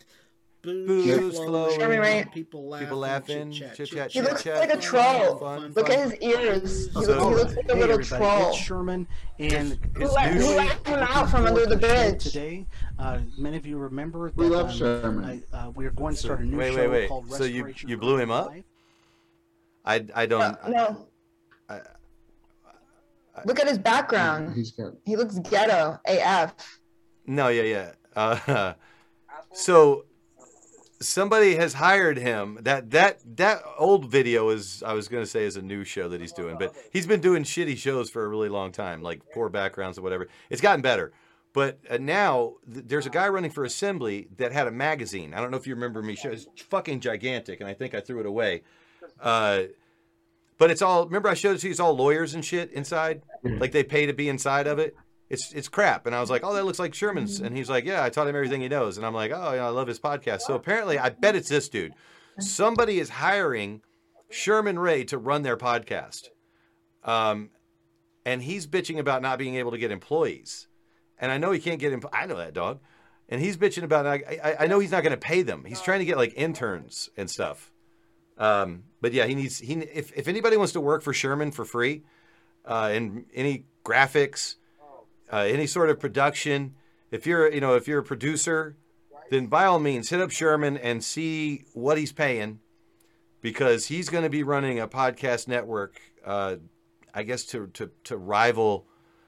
Booze 0.67 1.37
flowing. 1.37 1.79
Sherman 1.79 1.99
Ray. 1.99 2.25
People 2.33 2.67
laughing. 2.67 2.85
People 2.87 2.97
laughing. 2.99 3.51
chit-chat, 3.51 3.75
Chit 3.75 3.89
chat. 3.89 4.11
He 4.11 4.21
looks 4.21 4.45
like 4.45 4.73
a 4.73 4.77
troll. 4.77 5.37
Fun, 5.37 5.71
Look 5.75 5.87
fun. 5.87 5.97
at 5.99 6.11
his 6.11 6.15
ears. 6.21 6.87
He, 6.87 6.91
So- 6.91 6.99
looks, 6.99 7.09
he 7.09 7.15
looks 7.35 7.55
like 7.55 7.69
a 7.69 7.73
Hey, 7.73 7.79
little 7.79 7.99
everybody, 7.99 8.23
troll. 8.23 8.49
It's 8.49 8.57
Sherman, 8.57 9.07
and 9.39 9.79
Who 9.95 10.05
let- 10.07 10.33
who 10.33 10.55
let 10.55 10.87
him 10.87 10.99
out 10.99 11.29
from 11.29 11.45
under 11.45 11.65
the 11.65 11.77
bridge? 11.77 12.23
Today, 12.23 12.65
uh, 12.99 13.19
many 13.37 13.55
of 13.57 13.65
you 13.65 13.77
remember 13.77 14.29
that 14.29 14.37
We 14.37 14.47
love 14.47 14.69
um, 14.69 14.75
Sherman. 14.75 15.43
I, 15.53 15.55
uh, 15.57 15.69
we're 15.71 15.91
going 15.91 16.15
to 16.15 16.19
start 16.19 16.41
a 16.41 16.43
new 16.45 16.57
Wait, 16.57 16.73
show 16.73 16.79
wait, 16.79 16.89
wait. 16.89 17.07
called 17.09 17.31
So 17.31 17.43
you 17.45 17.63
Restoration 17.63 17.89
you 17.89 17.97
blew 17.97 18.17
him 18.17 18.31
up? 18.31 18.49
Live. 18.49 18.63
I 19.85 20.05
I 20.15 20.25
don't. 20.25 20.57
No. 20.69 21.07
I- 21.69 21.81
Look 23.45 23.59
at 23.59 23.67
his 23.67 23.77
background. 23.77 24.55
He's 24.55 24.71
got 24.71 24.93
He 25.05 25.15
looks 25.15 25.37
ghetto 25.39 25.99
AF. 26.05 26.55
No, 27.27 27.49
yeah, 27.49 27.61
yeah. 27.61 27.91
Uh, 28.15 28.73
so 29.53 30.05
somebody 30.99 31.55
has 31.55 31.73
hired 31.73 32.17
him. 32.17 32.59
That 32.61 32.91
that 32.91 33.19
that 33.37 33.63
old 33.77 34.05
video 34.05 34.49
is 34.49 34.83
I 34.83 34.93
was 34.93 35.07
gonna 35.07 35.25
say 35.25 35.45
is 35.45 35.57
a 35.57 35.61
new 35.61 35.83
show 35.83 36.09
that 36.09 36.21
he's 36.21 36.33
doing, 36.33 36.57
but 36.57 36.75
he's 36.91 37.07
been 37.07 37.21
doing 37.21 37.43
shitty 37.43 37.77
shows 37.77 38.09
for 38.09 38.23
a 38.23 38.27
really 38.27 38.49
long 38.49 38.71
time, 38.71 39.01
like 39.01 39.21
poor 39.33 39.49
backgrounds 39.49 39.97
or 39.97 40.01
whatever. 40.01 40.27
It's 40.49 40.61
gotten 40.61 40.81
better. 40.81 41.11
But 41.53 41.79
uh, 41.89 41.97
now 41.97 42.55
th- 42.71 42.85
there's 42.87 43.05
a 43.05 43.09
guy 43.09 43.27
running 43.29 43.49
for 43.49 43.63
assembly 43.63 44.27
that 44.37 44.51
had 44.51 44.67
a 44.67 44.71
magazine. 44.71 45.33
I 45.33 45.41
don't 45.41 45.49
know 45.49 45.57
if 45.57 45.65
you 45.65 45.73
remember 45.73 46.01
me. 46.01 46.15
Show. 46.15 46.29
It's 46.29 46.45
fucking 46.69 46.99
gigantic, 46.99 47.61
and 47.61 47.69
I 47.69 47.73
think 47.73 47.95
I 47.95 47.99
threw 47.99 48.19
it 48.19 48.25
away. 48.25 48.63
Uh, 49.19 49.63
but 50.57 50.71
it's 50.71 50.81
all. 50.81 51.05
Remember, 51.05 51.29
I 51.29 51.33
showed 51.33 51.55
it 51.55 51.59
to 51.59 51.67
you. 51.67 51.71
It's 51.71 51.79
all 51.79 51.95
lawyers 51.95 52.33
and 52.33 52.43
shit 52.43 52.71
inside. 52.71 53.21
Like 53.43 53.71
they 53.71 53.83
pay 53.83 54.05
to 54.05 54.13
be 54.13 54.29
inside 54.29 54.67
of 54.67 54.79
it. 54.79 54.95
It's 55.29 55.51
it's 55.53 55.67
crap. 55.67 56.05
And 56.05 56.15
I 56.15 56.21
was 56.21 56.29
like, 56.29 56.43
oh, 56.43 56.53
that 56.53 56.65
looks 56.65 56.79
like 56.79 56.93
Sherman's. 56.93 57.39
And 57.39 57.55
he's 57.55 57.69
like, 57.69 57.85
yeah, 57.85 58.03
I 58.03 58.09
taught 58.09 58.27
him 58.27 58.35
everything 58.35 58.61
he 58.61 58.69
knows. 58.69 58.97
And 58.97 59.05
I'm 59.05 59.13
like, 59.13 59.31
oh, 59.31 59.53
yeah, 59.53 59.65
I 59.65 59.69
love 59.69 59.87
his 59.87 59.99
podcast. 59.99 60.41
So 60.41 60.55
apparently, 60.55 60.97
I 60.97 61.09
bet 61.09 61.35
it's 61.35 61.49
this 61.49 61.67
dude. 61.69 61.93
Somebody 62.39 62.99
is 62.99 63.09
hiring 63.09 63.81
Sherman 64.29 64.79
Ray 64.79 65.03
to 65.05 65.17
run 65.17 65.41
their 65.43 65.57
podcast. 65.57 66.29
Um, 67.03 67.49
and 68.25 68.41
he's 68.41 68.67
bitching 68.67 68.99
about 68.99 69.21
not 69.21 69.39
being 69.39 69.55
able 69.55 69.71
to 69.71 69.77
get 69.77 69.91
employees. 69.91 70.67
And 71.19 71.31
I 71.31 71.37
know 71.37 71.51
he 71.51 71.59
can't 71.59 71.79
get 71.79 71.91
him. 71.91 72.03
I 72.13 72.25
know 72.25 72.37
that 72.37 72.53
dog. 72.53 72.79
And 73.29 73.41
he's 73.41 73.57
bitching 73.57 73.83
about. 73.83 74.05
I, 74.05 74.39
I, 74.43 74.55
I 74.61 74.67
know 74.67 74.79
he's 74.79 74.91
not 74.91 75.03
going 75.03 75.11
to 75.11 75.17
pay 75.17 75.41
them. 75.41 75.65
He's 75.65 75.81
trying 75.81 75.99
to 75.99 76.05
get 76.05 76.17
like 76.17 76.33
interns 76.37 77.09
and 77.17 77.29
stuff. 77.29 77.71
Um, 78.37 78.83
but 79.01 79.13
yeah, 79.13 79.25
he 79.25 79.35
needs. 79.35 79.59
He 79.59 79.73
if 79.73 80.13
if 80.15 80.27
anybody 80.27 80.55
wants 80.55 80.73
to 80.73 80.81
work 80.81 81.01
for 81.01 81.11
Sherman 81.11 81.51
for 81.51 81.65
free, 81.65 82.03
uh, 82.63 82.91
in 82.93 83.25
any 83.33 83.65
graphics, 83.83 84.55
uh, 85.31 85.37
any 85.37 85.67
sort 85.67 85.89
of 85.89 85.99
production, 85.99 86.75
if 87.11 87.25
you're 87.25 87.51
you 87.51 87.61
know 87.61 87.75
if 87.75 87.87
you're 87.87 87.99
a 87.99 88.03
producer, 88.03 88.77
then 89.29 89.47
by 89.47 89.65
all 89.65 89.79
means 89.79 90.09
hit 90.09 90.21
up 90.21 90.31
Sherman 90.31 90.77
and 90.77 91.03
see 91.03 91.65
what 91.73 91.97
he's 91.97 92.11
paying, 92.11 92.59
because 93.41 93.87
he's 93.87 94.09
going 94.09 94.23
to 94.23 94.29
be 94.29 94.43
running 94.43 94.79
a 94.79 94.87
podcast 94.87 95.47
network. 95.47 95.99
Uh, 96.25 96.57
I 97.13 97.23
guess 97.23 97.43
to 97.45 97.67
to 97.73 97.91
to 98.05 98.17
rival 98.17 98.85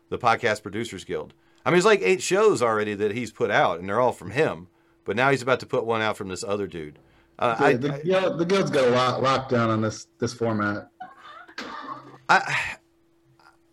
the 0.09 0.17
podcast 0.17 0.63
producers 0.63 1.03
guild. 1.03 1.33
I 1.65 1.69
mean, 1.71 1.77
it's 1.77 1.85
like 1.85 2.01
eight 2.01 2.21
shows 2.21 2.61
already 2.61 2.93
that 2.95 3.11
he's 3.11 3.31
put 3.31 3.51
out, 3.51 3.79
and 3.79 3.87
they're 3.87 3.99
all 3.99 4.11
from 4.13 4.31
him. 4.31 4.67
But 5.05 5.15
now 5.15 5.31
he's 5.31 5.41
about 5.41 5.59
to 5.61 5.65
put 5.65 5.85
one 5.85 6.01
out 6.01 6.17
from 6.17 6.29
this 6.29 6.43
other 6.43 6.67
dude. 6.67 6.99
Uh, 7.37 7.55
Yeah, 7.59 7.65
I, 7.65 7.73
the, 7.73 8.01
yeah, 8.03 8.29
the 8.29 8.45
guild's 8.45 8.69
got 8.69 8.87
a 8.87 8.91
lot 8.91 9.23
locked 9.23 9.49
down 9.51 9.69
on 9.69 9.81
this 9.81 10.07
this 10.19 10.33
format. 10.33 10.89
I 12.27 12.77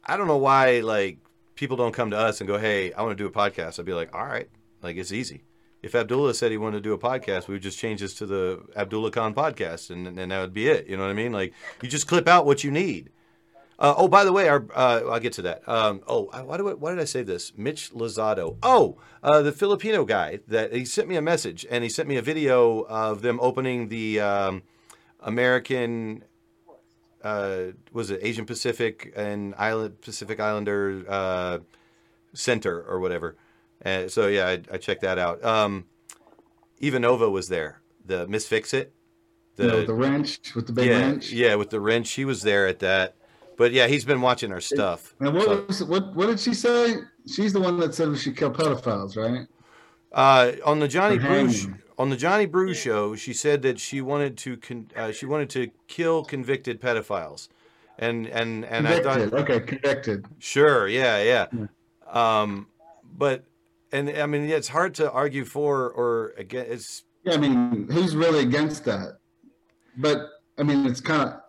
I 0.05 0.17
don't 0.17 0.29
know 0.29 0.37
why 0.39 0.81
like 0.81 1.19
people 1.57 1.77
don't 1.77 1.93
come 1.93 2.11
to 2.11 2.19
us 2.19 2.41
and 2.41 2.47
go, 2.47 2.59
"Hey, 2.59 2.93
I 2.93 3.03
want 3.03 3.17
to 3.19 3.23
do 3.23 3.27
a 3.27 3.33
podcast." 3.33 3.79
I'd 3.81 3.85
be 3.85 3.93
like, 3.93 4.15
"All 4.15 4.27
right, 4.27 4.49
like 4.83 4.97
it's 4.97 5.13
easy." 5.13 5.43
If 5.83 5.95
Abdullah 5.95 6.35
said 6.35 6.51
he 6.51 6.57
wanted 6.57 6.79
to 6.79 6.83
do 6.83 6.93
a 6.93 6.99
podcast, 6.99 7.49
we 7.49 7.55
would 7.55 7.63
just 7.63 7.79
change 7.79 8.01
this 8.01 8.15
to 8.15 8.27
the 8.27 8.63
Abdullah 8.77 9.11
Khan 9.11 9.35
podcast, 9.35 9.91
and 9.91 10.07
and 10.07 10.31
that 10.31 10.41
would 10.41 10.55
be 10.55 10.69
it. 10.69 10.87
You 10.87 10.97
know 10.97 11.03
what 11.03 11.11
I 11.11 11.15
mean? 11.15 11.33
Like 11.33 11.53
you 11.83 11.89
just 11.89 12.07
clip 12.07 12.29
out 12.29 12.47
what 12.47 12.63
you 12.63 12.71
need. 12.71 13.11
Uh, 13.79 13.95
oh, 13.97 14.09
by 14.09 14.25
the 14.25 14.33
way, 14.33 14.49
our 14.49 14.67
uh, 14.75 15.03
I'll 15.11 15.21
get 15.21 15.35
to 15.35 15.43
that. 15.43 15.69
Um, 15.69 16.01
oh, 16.07 16.31
why 16.45 16.57
do 16.57 16.71
I, 16.71 16.75
why 16.75 16.93
did 16.93 17.01
I 17.01 17.05
say 17.05 17.23
this? 17.23 17.53
Mitch 17.57 17.93
Lozado. 17.93 18.57
Oh, 18.63 18.97
uh, 19.23 19.43
the 19.43 19.53
Filipino 19.53 20.05
guy 20.05 20.41
that 20.49 20.73
he 20.73 20.85
sent 20.85 21.09
me 21.09 21.17
a 21.17 21.23
message 21.23 21.67
and 21.71 21.85
he 21.85 21.91
sent 21.91 22.09
me 22.09 22.17
a 22.17 22.23
video 22.23 22.87
of 22.89 23.21
them 23.21 23.39
opening 23.43 23.89
the 23.89 24.21
um, 24.21 24.63
American 25.21 26.25
uh, 27.23 27.59
was 27.93 28.11
it 28.11 28.21
Asian 28.23 28.47
Pacific 28.47 29.13
and 29.17 29.55
Island 29.57 30.01
Pacific 30.01 30.41
Islander 30.41 31.05
uh, 31.09 31.59
Center 32.35 32.83
or 32.83 33.01
whatever. 33.01 33.37
And 33.83 34.11
so 34.11 34.29
yeah, 34.29 34.47
I, 34.47 34.63
I 34.73 34.79
checked 34.79 35.03
that 35.03 35.19
out. 35.19 35.45
Um, 35.45 35.87
Ivanova 36.81 37.31
was 37.31 37.49
there. 37.49 37.81
The 38.05 38.27
Miss 38.27 38.47
Fix 38.47 38.73
It. 38.75 38.93
You 39.57 39.69
know, 39.69 39.87
the 39.87 39.95
wrench, 39.95 40.55
with 40.55 40.67
the 40.67 40.73
big 40.73 40.89
yeah, 40.89 40.99
wrench. 40.99 41.33
Yeah, 41.33 41.55
with 41.55 41.71
the 41.71 41.81
wrench. 41.81 42.09
She 42.09 42.27
was 42.27 42.43
there 42.43 42.67
at 42.67 42.81
that. 42.81 43.17
But 43.57 43.73
yeah, 43.73 43.87
he's 43.87 44.05
been 44.05 44.21
watching 44.21 44.53
our 44.53 44.61
stuff. 44.61 45.15
And 45.19 45.33
what 45.33 45.45
So- 45.45 45.65
was 45.67 45.85
what 45.85 46.15
what 46.15 46.27
did 46.27 46.39
she 46.39 46.53
say? 46.53 46.97
She's 47.27 47.53
the 47.53 47.61
one 47.61 47.79
that 47.81 47.95
said 47.95 48.09
we 48.09 48.19
should 48.19 48.37
kill 48.37 48.53
pedophiles, 48.53 49.17
right? 49.17 49.47
Uh, 50.13 50.53
on 50.65 50.79
the 50.79 50.89
Johnny 50.89 51.19
hanging. 51.19 51.79
On 51.99 52.11
the 52.11 52.17
Johnny 52.17 52.47
Brew 52.47 52.75
show, 52.75 53.15
she 53.17 53.33
said 53.33 53.63
that 53.63 53.79
she 53.81 54.01
wanted 54.01 54.37
to 54.39 54.57
con- 54.57 54.91
uh, 54.97 55.13
she 55.13 55.27
wanted 55.27 55.51
to 55.51 55.71
kill 55.89 56.25
convicted 56.25 56.81
pedophiles, 56.81 57.49
and 57.99 58.27
and 58.27 58.65
and 58.65 58.87
I 58.87 59.01
Convicted. 59.01 59.31
thought 59.31 59.41
okay, 59.41 59.61
convicted. 59.61 60.27
Sure, 60.39 60.87
yeah, 60.89 61.23
yeah. 61.23 61.67
Um, 62.11 62.67
but 63.17 63.45
and 63.93 64.11
I 64.11 64.27
mean, 64.27 64.45
yeah, 64.49 64.57
it's 64.57 64.69
hard 64.69 64.95
to 64.97 65.11
argue 65.11 65.45
for 65.45 65.91
or 65.91 66.35
against. 66.37 66.71
It's 66.71 67.05
Yeah, 67.25 67.35
I 67.35 67.37
mean, 67.39 67.89
who's 67.91 68.15
really 68.15 68.41
against 68.41 68.85
that? 68.85 69.19
But 69.97 70.29
I 70.59 70.63
mean, 70.63 70.85
it's 70.87 71.01
kind 71.01 71.23
of 71.29 71.41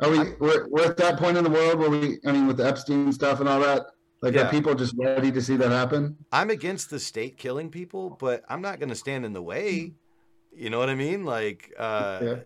are 0.00 0.10
we 0.10 0.18
we're, 0.38 0.68
we're 0.68 0.84
at 0.84 0.96
that 0.98 1.18
point 1.18 1.36
in 1.36 1.42
the 1.44 1.50
world 1.50 1.78
where 1.80 1.90
we 1.90 2.18
I 2.24 2.30
mean 2.32 2.46
with 2.46 2.58
the 2.58 2.66
Epstein 2.66 3.12
stuff 3.12 3.40
and 3.40 3.48
all 3.48 3.60
that. 3.60 3.86
Like, 4.20 4.34
Yeah. 4.34 4.48
are 4.48 4.50
people 4.50 4.74
just 4.74 4.94
ready 4.98 5.30
to 5.30 5.40
see 5.40 5.56
that 5.56 5.70
happen? 5.70 6.16
I'm 6.32 6.50
against 6.50 6.90
the 6.90 6.98
state 6.98 7.36
killing 7.36 7.70
people, 7.70 8.10
but 8.10 8.44
I'm 8.48 8.60
not 8.60 8.80
going 8.80 8.88
to 8.88 8.94
stand 8.96 9.24
in 9.24 9.32
the 9.32 9.42
way. 9.42 9.94
You 10.52 10.70
know 10.70 10.78
what 10.78 10.88
I 10.88 10.94
mean? 10.96 11.24
Like, 11.24 11.72
uh, 11.78 12.36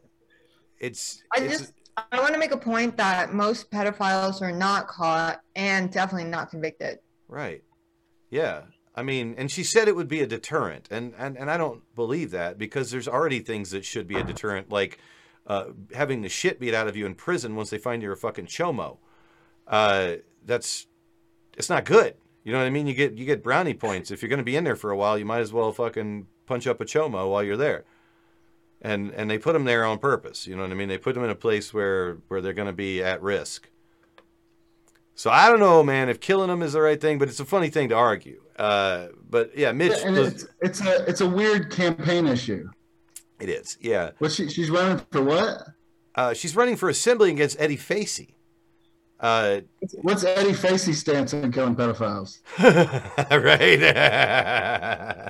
it's 0.78 1.22
I 1.34 1.40
it's- 1.42 1.58
just 1.60 1.72
I 2.10 2.20
want 2.20 2.32
to 2.32 2.38
make 2.38 2.52
a 2.52 2.56
point 2.56 2.96
that 2.96 3.32
most 3.34 3.70
pedophiles 3.70 4.40
are 4.40 4.52
not 4.52 4.88
caught 4.88 5.42
and 5.56 5.90
definitely 5.90 6.28
not 6.30 6.50
convicted. 6.50 6.98
Right. 7.28 7.62
Yeah. 8.30 8.62
I 8.94 9.02
mean, 9.02 9.34
and 9.38 9.50
she 9.50 9.62
said 9.64 9.88
it 9.88 9.96
would 9.96 10.08
be 10.08 10.20
a 10.20 10.26
deterrent, 10.26 10.88
and 10.90 11.14
and, 11.16 11.38
and 11.38 11.50
I 11.50 11.56
don't 11.56 11.82
believe 11.94 12.30
that 12.32 12.58
because 12.58 12.90
there's 12.90 13.08
already 13.08 13.40
things 13.40 13.70
that 13.70 13.84
should 13.86 14.06
be 14.06 14.16
a 14.16 14.24
deterrent, 14.24 14.70
like 14.70 14.98
uh, 15.46 15.66
having 15.94 16.20
the 16.20 16.28
shit 16.28 16.60
beat 16.60 16.74
out 16.74 16.88
of 16.88 16.96
you 16.96 17.06
in 17.06 17.14
prison 17.14 17.56
once 17.56 17.70
they 17.70 17.78
find 17.78 18.02
you're 18.02 18.12
a 18.12 18.16
fucking 18.18 18.46
chomo. 18.46 18.98
Uh, 19.66 20.16
that's 20.44 20.86
it's 21.56 21.68
not 21.70 21.84
good. 21.84 22.14
You 22.44 22.52
know 22.52 22.58
what 22.58 22.66
I 22.66 22.70
mean? 22.70 22.86
You 22.86 22.94
get 22.94 23.16
you 23.16 23.24
get 23.24 23.42
brownie 23.42 23.74
points 23.74 24.10
if 24.10 24.20
you're 24.22 24.28
going 24.28 24.38
to 24.38 24.44
be 24.44 24.56
in 24.56 24.64
there 24.64 24.76
for 24.76 24.90
a 24.90 24.96
while. 24.96 25.16
You 25.18 25.24
might 25.24 25.40
as 25.40 25.52
well 25.52 25.72
fucking 25.72 26.26
punch 26.46 26.66
up 26.66 26.80
a 26.80 26.84
chomo 26.84 27.30
while 27.30 27.42
you're 27.42 27.56
there. 27.56 27.84
And 28.80 29.12
and 29.12 29.30
they 29.30 29.38
put 29.38 29.52
them 29.52 29.64
there 29.64 29.84
on 29.84 29.98
purpose. 29.98 30.46
You 30.46 30.56
know 30.56 30.62
what 30.62 30.72
I 30.72 30.74
mean? 30.74 30.88
They 30.88 30.98
put 30.98 31.14
them 31.14 31.22
in 31.24 31.30
a 31.30 31.36
place 31.36 31.72
where 31.72 32.14
where 32.28 32.40
they're 32.40 32.52
going 32.52 32.66
to 32.66 32.72
be 32.72 33.02
at 33.02 33.22
risk. 33.22 33.68
So 35.14 35.30
I 35.30 35.48
don't 35.48 35.60
know, 35.60 35.82
man, 35.82 36.08
if 36.08 36.20
killing 36.20 36.48
them 36.48 36.62
is 36.62 36.72
the 36.72 36.80
right 36.80 37.00
thing, 37.00 37.18
but 37.18 37.28
it's 37.28 37.38
a 37.38 37.44
funny 37.44 37.68
thing 37.70 37.90
to 37.90 37.94
argue. 37.94 38.42
Uh, 38.58 39.08
but 39.28 39.56
yeah, 39.56 39.70
Mitch, 39.72 39.92
it's 40.04 40.46
it's 40.60 40.80
a 40.80 41.04
it's 41.06 41.20
a 41.20 41.28
weird 41.28 41.70
campaign 41.70 42.26
issue. 42.26 42.68
it 43.38 43.48
is. 43.48 43.76
Yeah, 43.80 44.10
What 44.18 44.32
she 44.32 44.48
she's 44.48 44.70
running 44.70 45.04
for 45.12 45.22
what? 45.22 45.62
uh, 46.14 46.34
she's 46.34 46.56
running 46.56 46.76
for 46.76 46.88
assembly 46.88 47.30
against 47.30 47.60
Eddie 47.60 47.76
Facey. 47.76 48.34
Uh, 49.22 49.60
What's 50.02 50.24
Eddie 50.24 50.52
Facey's 50.52 50.98
stance 50.98 51.32
on 51.32 51.52
killing 51.52 51.76
pedophiles? 51.76 52.40
right. 53.30 53.80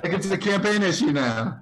like 0.03 0.13
it's 0.13 0.31
a 0.31 0.37
campaign 0.37 0.81
issue 0.81 1.11
now. 1.11 1.59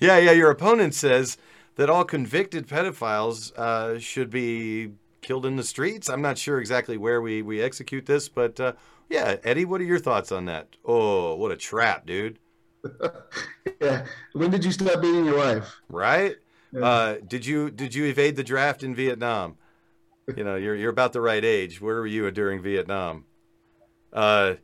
yeah, 0.00 0.16
yeah. 0.16 0.32
Your 0.32 0.50
opponent 0.50 0.94
says 0.94 1.36
that 1.76 1.90
all 1.90 2.04
convicted 2.04 2.66
pedophiles 2.66 3.56
uh, 3.58 3.98
should 3.98 4.30
be 4.30 4.92
killed 5.20 5.44
in 5.44 5.56
the 5.56 5.62
streets. 5.62 6.08
I'm 6.08 6.22
not 6.22 6.38
sure 6.38 6.58
exactly 6.58 6.96
where 6.96 7.20
we 7.20 7.42
we 7.42 7.60
execute 7.60 8.06
this, 8.06 8.30
but 8.30 8.58
uh, 8.58 8.72
yeah, 9.10 9.36
Eddie, 9.44 9.66
what 9.66 9.82
are 9.82 9.84
your 9.84 9.98
thoughts 9.98 10.32
on 10.32 10.46
that? 10.46 10.76
Oh, 10.86 11.34
what 11.34 11.52
a 11.52 11.56
trap, 11.56 12.06
dude! 12.06 12.38
Yeah. 13.80 14.06
When 14.32 14.50
did 14.50 14.64
you 14.64 14.72
stop 14.72 15.00
beating 15.00 15.24
your 15.24 15.36
wife? 15.36 15.76
Right? 15.88 16.36
Uh, 16.76 17.16
did 17.26 17.46
you 17.46 17.70
did 17.70 17.94
you 17.94 18.06
evade 18.06 18.34
the 18.34 18.42
draft 18.42 18.82
in 18.82 18.94
Vietnam? 18.94 19.56
You 20.36 20.44
know, 20.44 20.56
you're 20.56 20.74
you're 20.74 20.90
about 20.90 21.12
the 21.12 21.20
right 21.20 21.44
age. 21.44 21.80
Where 21.80 21.96
were 21.96 22.06
you 22.06 22.30
during 22.30 22.62
Vietnam? 22.62 23.24
Uh, 24.12 24.54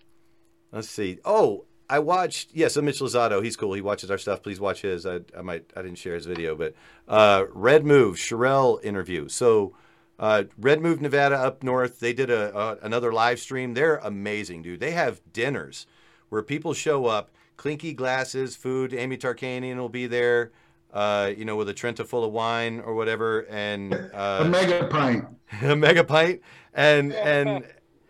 let's 0.73 0.89
see. 0.89 1.19
Oh, 1.25 1.65
I 1.89 1.99
watched. 1.99 2.51
Yeah, 2.53 2.69
so 2.69 2.83
Mitch 2.83 3.01
Lozado, 3.01 3.43
he's 3.43 3.57
cool. 3.57 3.73
He 3.73 3.81
watches 3.81 4.11
our 4.11 4.19
stuff. 4.19 4.43
Please 4.43 4.61
watch 4.61 4.83
his. 4.83 5.07
I, 5.07 5.21
I 5.37 5.43
might 5.43 5.73
I 5.77 5.83
didn't 5.83 5.99
share 5.99 6.15
his 6.15 6.27
video, 6.27 6.55
but 6.55 6.75
uh, 7.09 7.45
Red 7.51 7.85
Move 7.85 8.17
Sherelle 8.17 8.83
interview. 8.85 9.29
So. 9.29 9.77
Uh, 10.17 10.45
Red 10.57 10.81
Move 10.81 11.01
Nevada 11.01 11.35
up 11.35 11.65
north, 11.65 11.99
they 11.99 12.13
did 12.13 12.31
a, 12.31 12.57
a 12.57 12.79
another 12.83 13.13
live 13.13 13.41
stream. 13.41 13.75
They're 13.75 13.97
amazing, 13.97 14.63
dude. 14.63 14.79
They 14.79 14.93
have 14.93 15.21
dinners 15.33 15.89
where 16.29 16.41
people 16.41 16.73
show 16.73 17.07
up, 17.07 17.33
clinky 17.57 17.93
glasses, 17.93 18.55
food. 18.55 18.95
Amy 18.95 19.17
Tarkanian 19.17 19.77
will 19.77 19.89
be 19.89 20.07
there, 20.07 20.53
uh, 20.95 21.33
you 21.37 21.45
know, 21.45 21.57
with 21.57 21.69
a 21.69 21.75
Trenta 21.75 22.05
full 22.05 22.25
of 22.25 22.33
wine 22.33 22.81
or 22.81 22.95
whatever, 22.95 23.41
and 23.51 23.93
uh, 23.93 24.39
a 24.43 24.45
mega 24.45 24.87
pint. 24.87 25.27
a 25.63 25.75
mega 25.75 26.05
pint, 26.05 26.41
and 26.73 27.13
and 27.13 27.65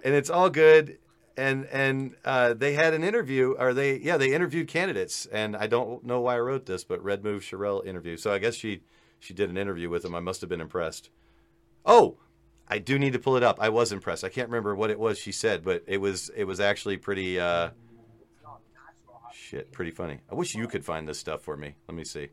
and 0.04 0.14
it's 0.14 0.30
all 0.30 0.50
good. 0.50 0.98
And 1.36 1.66
and 1.72 2.14
uh, 2.24 2.54
they 2.54 2.74
had 2.74 2.94
an 2.94 3.02
interview, 3.02 3.56
or 3.58 3.74
they 3.74 3.96
yeah 3.96 4.18
they 4.18 4.32
interviewed 4.32 4.68
candidates, 4.68 5.26
and 5.26 5.56
I 5.56 5.66
don't 5.66 6.04
know 6.04 6.20
why 6.20 6.36
I 6.36 6.40
wrote 6.40 6.66
this, 6.66 6.84
but 6.84 7.02
Red 7.02 7.24
Move 7.24 7.42
Sherelle 7.42 7.84
interview. 7.84 8.16
So 8.16 8.32
I 8.32 8.38
guess 8.38 8.54
she 8.54 8.82
she 9.18 9.34
did 9.34 9.50
an 9.50 9.56
interview 9.56 9.88
with 9.88 10.04
him. 10.04 10.14
I 10.14 10.20
must 10.20 10.42
have 10.42 10.50
been 10.50 10.60
impressed. 10.60 11.10
Oh, 11.84 12.18
I 12.68 12.78
do 12.78 12.98
need 12.98 13.14
to 13.14 13.18
pull 13.18 13.36
it 13.36 13.42
up. 13.42 13.58
I 13.60 13.70
was 13.70 13.90
impressed. 13.90 14.22
I 14.22 14.28
can't 14.28 14.48
remember 14.48 14.76
what 14.76 14.90
it 14.90 14.98
was 14.98 15.18
she 15.18 15.32
said, 15.32 15.64
but 15.64 15.82
it 15.86 15.98
was 15.98 16.30
it 16.36 16.44
was 16.44 16.60
actually 16.60 16.98
pretty 16.98 17.40
uh, 17.40 17.70
shit, 19.32 19.72
pretty 19.72 19.90
funny. 19.90 20.20
I 20.30 20.34
wish 20.34 20.54
you 20.54 20.68
could 20.68 20.84
find 20.84 21.08
this 21.08 21.18
stuff 21.18 21.42
for 21.42 21.56
me. 21.56 21.74
Let 21.88 21.96
me 21.96 22.04
see. 22.04 22.28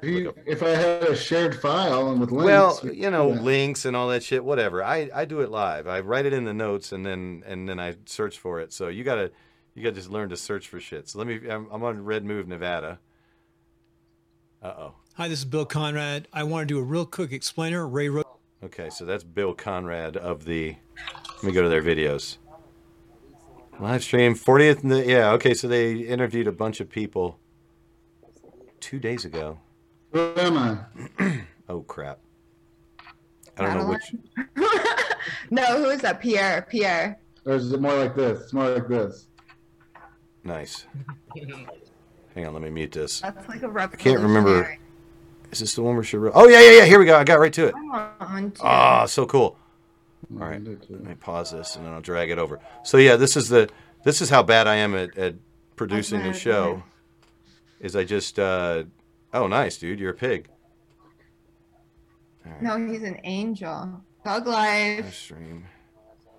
If, 0.00 0.08
you- 0.08 0.34
if 0.46 0.62
I 0.62 0.70
had 0.70 1.02
a 1.02 1.16
shared 1.16 1.60
file 1.60 2.10
and 2.10 2.20
with 2.20 2.30
links. 2.30 2.44
Well, 2.44 2.94
you 2.94 3.10
know, 3.10 3.32
yeah. 3.32 3.40
links 3.40 3.84
and 3.84 3.96
all 3.96 4.08
that 4.08 4.22
shit, 4.22 4.44
whatever. 4.44 4.82
I, 4.84 5.10
I 5.14 5.24
do 5.24 5.40
it 5.40 5.50
live. 5.50 5.88
I 5.88 6.00
write 6.00 6.26
it 6.26 6.32
in 6.32 6.44
the 6.44 6.54
notes 6.54 6.92
and 6.92 7.04
then 7.04 7.42
and 7.46 7.68
then 7.68 7.80
I 7.80 7.96
search 8.06 8.38
for 8.38 8.60
it. 8.60 8.72
So 8.72 8.88
you 8.88 9.02
gotta 9.04 9.32
you 9.74 9.82
gotta 9.82 9.96
just 9.96 10.10
learn 10.10 10.28
to 10.28 10.36
search 10.36 10.68
for 10.68 10.78
shit. 10.80 11.08
So 11.08 11.18
let 11.18 11.26
me. 11.26 11.40
I'm, 11.48 11.68
I'm 11.70 11.82
on 11.82 12.04
Red 12.04 12.24
Move 12.24 12.46
Nevada. 12.48 12.98
Uh 14.62 14.74
oh. 14.78 14.94
Hi, 15.14 15.26
this 15.28 15.40
is 15.40 15.44
Bill 15.44 15.66
Conrad. 15.66 16.28
I 16.32 16.44
want 16.44 16.68
to 16.68 16.74
do 16.74 16.78
a 16.78 16.82
real 16.82 17.06
quick 17.06 17.32
explainer. 17.32 17.86
Ray 17.86 18.08
wrote. 18.08 18.26
Okay, 18.62 18.90
so 18.90 19.04
that's 19.04 19.24
Bill 19.24 19.54
Conrad 19.54 20.16
of 20.16 20.44
the. 20.44 20.76
Let 21.36 21.42
me 21.44 21.52
go 21.52 21.62
to 21.62 21.68
their 21.68 21.82
videos. 21.82 22.38
Live 23.80 24.02
stream 24.02 24.34
40th. 24.34 25.06
Yeah. 25.06 25.30
Okay, 25.32 25.54
so 25.54 25.68
they 25.68 25.94
interviewed 25.94 26.48
a 26.48 26.52
bunch 26.52 26.80
of 26.80 26.88
people 26.88 27.38
two 28.80 28.98
days 28.98 29.24
ago. 29.24 29.58
Where 30.10 30.38
am 30.38 30.58
I? 30.58 31.40
Oh 31.70 31.82
crap. 31.82 32.18
I 33.58 33.66
don't 33.66 33.76
know 33.76 33.88
which. 33.88 34.14
No, 35.50 35.62
who 35.62 35.90
is 35.90 36.00
that? 36.00 36.20
Pierre. 36.20 36.66
Pierre. 36.68 37.18
Or 37.44 37.54
is 37.54 37.72
it 37.72 37.80
more 37.80 37.94
like 37.94 38.14
this? 38.14 38.40
It's 38.40 38.52
more 38.52 38.70
like 38.70 38.88
this. 38.88 39.26
Nice. 40.44 40.86
Hang 42.34 42.46
on, 42.46 42.52
let 42.54 42.62
me 42.62 42.70
mute 42.70 42.92
this. 42.92 43.20
That's 43.20 43.48
like 43.48 43.62
a 43.62 43.68
I 43.68 43.86
can't 43.88 44.20
remember. 44.20 44.78
Is 45.50 45.60
this 45.60 45.74
the 45.74 45.82
one 45.82 45.94
where 45.94 46.04
she 46.04 46.16
wrote? 46.16 46.32
Oh 46.34 46.46
yeah, 46.48 46.60
yeah, 46.60 46.78
yeah. 46.78 46.84
Here 46.84 46.98
we 46.98 47.04
go. 47.04 47.16
I 47.16 47.24
got 47.24 47.38
right 47.40 47.52
to 47.52 47.66
it. 47.66 47.72
Come 47.72 47.90
on, 47.90 48.52
Jim. 48.52 48.60
Ah, 48.62 49.06
so 49.06 49.26
cool. 49.26 49.56
All 50.34 50.46
right, 50.46 50.62
let 50.62 50.90
me 50.90 51.14
pause 51.14 51.52
this 51.52 51.76
and 51.76 51.86
then 51.86 51.92
I'll 51.92 52.00
drag 52.00 52.30
it 52.30 52.38
over. 52.38 52.60
So 52.84 52.98
yeah, 52.98 53.16
this 53.16 53.36
is 53.36 53.48
the 53.48 53.68
this 54.04 54.20
is 54.20 54.28
how 54.30 54.42
bad 54.42 54.66
I 54.66 54.76
am 54.76 54.94
at, 54.94 55.16
at 55.16 55.34
producing 55.76 56.22
the 56.22 56.32
show. 56.32 56.82
Is 57.80 57.96
I 57.96 58.04
just 58.04 58.38
uh, 58.38 58.84
oh 59.34 59.46
nice 59.46 59.76
dude, 59.78 60.00
you're 60.00 60.10
a 60.12 60.14
pig. 60.14 60.48
No, 62.62 62.78
he's 62.78 63.02
an 63.02 63.20
angel. 63.24 64.00
Thug 64.24 64.46
life. 64.46 65.12
Stream. 65.14 65.64
Thug 65.64 66.30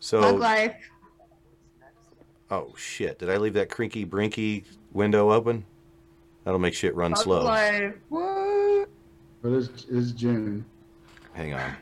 So, 0.00 0.34
life. 0.34 0.74
oh 2.50 2.72
shit! 2.76 3.18
Did 3.18 3.30
I 3.30 3.36
leave 3.36 3.54
that 3.54 3.68
crinky 3.68 4.06
brinky 4.08 4.64
window 4.92 5.30
open? 5.32 5.64
That'll 6.44 6.58
make 6.58 6.74
shit 6.74 6.94
run 6.96 7.14
Thug 7.14 7.22
slow. 7.24 7.44
life. 7.44 7.94
What? 8.08 8.88
But 9.42 9.52
it's, 9.52 9.86
it's 9.88 10.10
June. 10.12 10.64
Hang 11.34 11.54
on. 11.54 11.72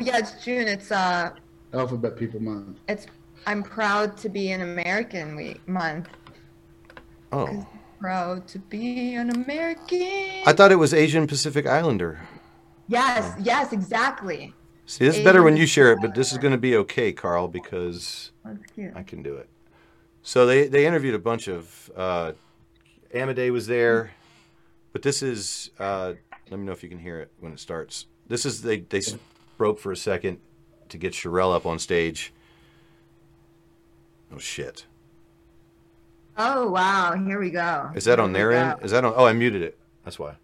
Yeah, 0.00 0.18
it's 0.18 0.44
June. 0.44 0.66
It's 0.66 0.90
uh, 0.90 1.30
Alphabet 1.72 2.16
People 2.16 2.40
Month. 2.40 2.80
it's 2.88 3.06
I'm 3.46 3.62
proud 3.62 4.16
to 4.18 4.28
be 4.28 4.50
an 4.52 4.62
American 4.62 5.36
week 5.36 5.66
month. 5.68 6.08
Oh, 7.30 7.64
Proud 8.04 8.46
to 8.48 8.58
be 8.58 9.14
an 9.14 9.30
American. 9.30 10.42
I 10.44 10.52
thought 10.52 10.70
it 10.70 10.76
was 10.76 10.92
Asian 10.92 11.26
Pacific 11.26 11.66
Islander. 11.66 12.20
Yes, 12.86 13.34
yes, 13.40 13.72
exactly. 13.72 14.52
See, 14.84 15.06
this 15.06 15.16
is 15.16 15.24
better 15.24 15.42
when 15.42 15.56
you 15.56 15.64
share 15.64 15.90
it, 15.90 16.02
but 16.02 16.14
this 16.14 16.30
is 16.30 16.36
going 16.36 16.52
to 16.52 16.58
be 16.58 16.76
okay, 16.76 17.14
Carl, 17.14 17.48
because 17.48 18.30
I 18.94 19.02
can 19.04 19.22
do 19.22 19.36
it. 19.36 19.48
So 20.20 20.44
they 20.44 20.68
they 20.68 20.86
interviewed 20.86 21.14
a 21.14 21.18
bunch 21.18 21.48
of. 21.48 21.90
Uh, 21.96 22.32
Amadei 23.14 23.50
was 23.50 23.66
there, 23.68 24.10
but 24.92 25.00
this 25.00 25.22
is. 25.22 25.70
Uh, 25.78 26.12
let 26.50 26.60
me 26.60 26.66
know 26.66 26.72
if 26.72 26.82
you 26.82 26.90
can 26.90 26.98
hear 26.98 27.20
it 27.20 27.32
when 27.40 27.52
it 27.52 27.58
starts. 27.58 28.04
This 28.28 28.44
is 28.44 28.60
they 28.60 28.80
they 28.80 29.00
broke 29.56 29.78
for 29.78 29.92
a 29.92 29.96
second 29.96 30.40
to 30.90 30.98
get 30.98 31.14
Sherelle 31.14 31.56
up 31.56 31.64
on 31.64 31.78
stage. 31.78 32.34
Oh 34.30 34.36
shit! 34.36 34.84
Oh 36.36 36.68
wow, 36.70 37.14
here 37.14 37.40
we 37.40 37.50
go. 37.50 37.90
Is 37.94 38.04
that 38.04 38.18
on 38.18 38.34
Here 38.34 38.50
their 38.50 38.70
end? 38.70 38.80
go. 38.80 38.84
Is 38.84 38.90
that 38.90 39.04
on? 39.04 39.12
Oh, 39.16 39.24
I 39.24 39.32
muted 39.32 39.62
it. 39.62 39.78
That's 40.04 40.18
why. 40.18 40.34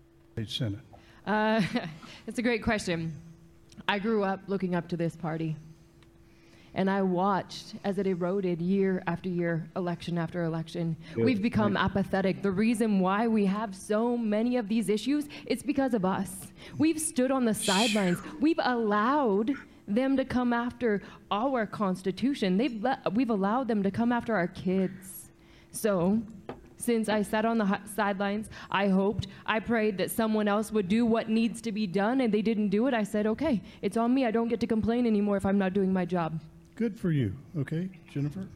Senate. 0.47 0.79
Uh, 1.27 1.61
it's 2.27 2.39
a 2.39 2.43
great 2.43 2.63
question. 2.63 3.15
I 3.89 3.99
grew 3.99 4.23
up 4.25 4.41
looking 4.47 4.75
up 4.75 4.89
to 4.89 4.97
this 4.97 5.17
party. 5.17 5.57
And 6.73 6.89
I 6.89 7.03
watched 7.03 7.75
as 7.83 7.99
it 7.99 8.07
eroded 8.07 8.63
year 8.63 9.03
after 9.09 9.29
year, 9.29 9.69
election 9.75 10.17
after 10.17 10.45
election. 10.45 10.97
Good. 11.15 11.25
We've 11.25 11.43
become 11.43 11.77
apathetic. 11.77 12.43
The 12.43 12.53
reason 12.53 13.01
why 13.01 13.27
we 13.27 13.45
have 13.47 13.75
so 13.75 14.17
many 14.17 14.57
of 14.57 14.69
these 14.69 14.89
issues, 14.89 15.27
it's 15.47 15.65
because 15.65 15.95
of 15.95 16.05
us. 16.05 16.47
We've 16.79 17.01
stood 17.01 17.33
on 17.33 17.45
the 17.45 17.55
sidelines. 17.55 18.19
We've 18.41 18.61
allowed 18.63 19.53
them 19.89 20.17
to 20.17 20.25
come 20.25 20.53
after 20.53 21.03
our 21.33 21.67
constitution. 21.67 22.57
They've 22.57 22.81
le- 22.81 23.03
we've 23.13 23.31
allowed 23.31 23.67
them 23.67 23.83
to 23.83 23.91
come 23.91 24.13
after 24.13 24.37
our 24.37 24.47
kids. 24.47 25.20
So, 25.73 26.23
since 26.77 27.09
I 27.09 27.23
sat 27.23 27.45
on 27.45 27.59
the 27.59 27.65
hi- 27.65 27.81
sidelines, 27.95 28.49
I 28.71 28.89
hoped, 28.89 29.27
I 29.47 29.61
prayed 29.61 29.99
that 29.99 30.11
someone 30.11 30.49
else 30.49 30.73
would 30.73 30.89
do 30.89 31.05
what 31.05 31.29
needs 31.29 31.61
to 31.63 31.73
be 31.73 31.87
done, 31.87 32.23
and 32.23 32.33
they 32.33 32.43
didn't 32.43 32.69
do 32.69 32.87
it. 32.87 32.95
I 32.95 33.03
said, 33.03 33.27
okay, 33.27 33.61
it's 33.83 33.97
on 33.97 34.15
me. 34.15 34.25
I 34.25 34.31
don't 34.31 34.49
get 34.49 34.61
to 34.61 34.67
complain 34.67 35.07
anymore 35.07 35.37
if 35.37 35.45
I'm 35.45 35.59
not 35.59 35.73
doing 35.75 35.93
my 35.93 36.05
job. 36.05 36.41
Good 36.77 36.99
for 36.99 37.11
you. 37.11 37.35
Okay, 37.59 37.91
Jennifer? 38.11 38.49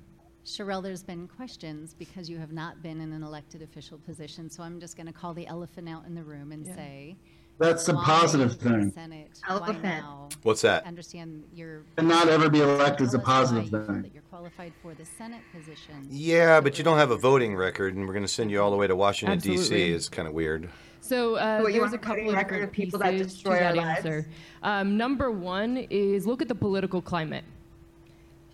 Sherelle, 0.47 0.83
there's 0.83 1.03
been 1.03 1.27
questions 1.29 1.95
because 1.95 2.29
you 2.29 2.39
have 2.39 2.53
not 2.53 2.83
been 2.83 3.01
in 3.01 3.13
an 3.13 3.23
elected 3.23 3.63
official 3.63 3.99
position. 3.99 4.51
So 4.51 4.63
I'm 4.63 4.79
just 4.79 4.97
going 4.97 5.07
to 5.07 5.13
call 5.13 5.33
the 5.35 5.47
elephant 5.47 5.89
out 5.89 6.05
in 6.07 6.15
the 6.15 6.23
room 6.23 6.53
and 6.53 6.67
say, 6.67 7.17
That's 7.59 7.87
the 7.87 7.95
positive 7.95 8.57
thing. 8.57 8.91
Senate, 8.93 9.31
Elephant. 9.49 9.83
Now? 9.83 10.29
What's 10.43 10.63
that? 10.63 10.85
I 10.85 10.89
understand 10.89 11.45
you're. 11.55 11.83
And 11.97 12.09
not 12.09 12.29
ever 12.29 12.51
be 12.51 12.61
elected 12.61 13.07
is 13.07 13.15
a 13.15 13.19
Tell 13.19 13.27
us 13.31 13.51
why 13.53 13.61
positive 13.61 13.87
thing. 13.87 14.03
That 14.03 14.13
you're 14.13 14.23
qualified 14.25 14.73
for 14.83 14.93
the 14.95 15.05
Senate 15.05 15.41
position. 15.55 16.07
Yeah, 16.11 16.61
but 16.61 16.79
you 16.79 16.85
don't 16.85 16.99
have 16.99 17.11
a 17.13 17.17
voting 17.17 17.55
record, 17.57 17.95
and 17.95 18.07
we're 18.07 18.13
going 18.13 18.25
to 18.25 18.33
send 18.33 18.51
you 18.51 18.61
all 18.61 18.71
the 18.71 18.77
way 18.77 18.87
to 18.89 18.97
Washington 18.97 19.39
D.C. 19.39 19.55
Absolutely. 19.55 19.93
It's 19.93 20.09
kind 20.09 20.27
of 20.27 20.35
weird. 20.35 20.69
So 21.01 21.37
uh, 21.37 21.61
What, 21.61 21.73
you 21.73 21.81
there's 21.81 21.93
a 21.93 21.97
a 21.97 21.99
couple 21.99 22.29
of 22.29 22.35
record 22.35 22.63
of 22.65 22.73
people 22.73 22.99
that 22.99 23.13
pieces 23.13 23.35
destroy 23.35 23.59
to 23.59 23.65
our 23.67 23.73
that 23.75 23.77
lives? 23.77 23.99
answer. 23.99 24.27
Um, 24.63 24.97
number 24.97 25.31
one 25.31 25.87
is 25.91 26.27
look 26.27 26.43
at 26.43 26.49
the 26.49 26.55
political 26.55 27.01
climate. 27.03 27.45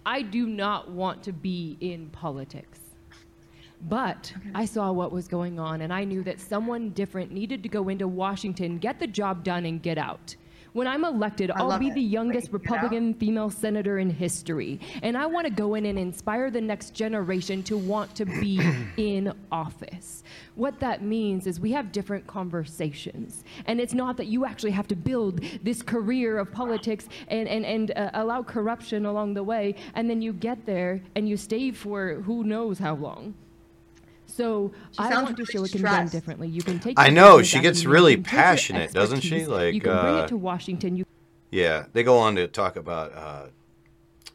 I 0.05 0.23
do 0.23 0.47
not 0.47 0.91
want 0.91 1.23
to 1.25 1.33
be 1.33 1.77
in 1.81 2.09
politics. 2.11 2.80
But 3.89 4.33
I 4.55 4.65
saw 4.67 4.93
what 4.93 5.13
was 5.13 5.27
going 5.27 5.59
on, 5.59 5.81
and 5.81 5.93
I 5.93 6.05
knew 6.05 6.23
that 6.25 6.41
someone 6.41 6.91
different 6.91 7.33
needed 7.33 7.63
to 7.63 7.69
go 7.69 7.89
into 7.89 8.07
Washington, 8.07 8.79
get 8.79 8.99
the 8.99 9.07
job 9.07 9.43
done, 9.43 9.65
and 9.65 9.83
get 9.83 9.99
out. 9.99 10.37
When 10.73 10.87
I'm 10.87 11.05
elected, 11.05 11.51
I 11.51 11.61
I'll 11.61 11.79
be 11.79 11.89
it. 11.89 11.95
the 11.95 12.01
youngest 12.01 12.53
Wait, 12.53 12.63
get 12.63 12.71
out? 12.71 12.75
Republican 12.77 13.15
female 13.15 13.51
senator 13.51 13.99
in 13.99 14.09
history. 14.09 14.79
And 15.03 15.17
I 15.17 15.27
want 15.27 15.47
to 15.47 15.53
go 15.53 15.75
in 15.75 15.87
and 15.87 15.99
inspire 15.99 16.49
the 16.51 16.61
next 16.61 16.95
generation 16.95 17.63
to 17.65 17.77
want 17.77 18.15
to 18.17 18.25
be 18.25 18.61
in 18.97 19.33
office. 19.51 20.23
What 20.55 20.79
that 20.79 21.03
means 21.03 21.49
is 21.49 21.59
we 21.59 21.73
have 21.73 21.91
different 21.91 22.27
conversations. 22.29 23.43
And 23.67 23.81
it's 23.81 23.95
not 23.95 24.17
that 24.19 24.27
you 24.27 24.47
actually 24.47 24.71
have 24.71 24.87
to 24.89 24.97
build 24.97 25.41
this 25.63 25.83
career 25.83 26.39
of 26.39 26.53
politics 26.53 27.09
and, 27.27 27.49
and, 27.49 27.67
and 27.67 27.91
uh, 27.97 28.11
allow 28.15 28.43
corruption 28.43 29.07
along 29.07 29.35
the 29.35 29.43
way, 29.43 29.75
and 29.95 30.09
then 30.09 30.23
you 30.23 30.33
get 30.33 30.67
there 30.67 31.03
and 31.17 31.29
you 31.29 31.37
stay 31.37 31.73
for 31.73 32.21
who 32.23 32.45
knows 32.45 32.79
how 32.79 32.95
long. 32.95 33.35
So 34.41 34.73
She 34.93 34.99
I 35.01 35.11
sounds 35.11 35.25
want 35.25 35.37
to 35.37 35.45
show 35.45 35.65
it 35.65 35.71
can 35.71 35.83
be 35.83 35.89
done 35.89 36.09
differently. 36.09 36.49
You 36.49 36.63
can 36.63 36.79
take. 36.81 36.99
I 36.99 37.11
know, 37.11 37.43
she 37.43 37.61
gets 37.61 37.85
really 37.85 38.13
you 38.13 38.17
can 38.19 38.25
take 38.25 38.33
your 38.33 38.41
passionate, 38.43 38.93
doesn't 38.93 39.21
she? 39.21 39.45
Like, 39.45 39.75
you 39.75 39.83
can 39.83 40.01
bring 40.01 40.15
uh, 40.15 40.23
it 40.23 40.29
to 40.29 40.39
Washington. 40.39 40.97
You 40.97 41.05
Yeah, 41.51 41.85
they 41.93 42.03
go 42.03 42.17
on 42.17 42.37
to 42.37 42.49
talk 42.49 42.77
about 42.77 43.13
uh, 43.15 43.47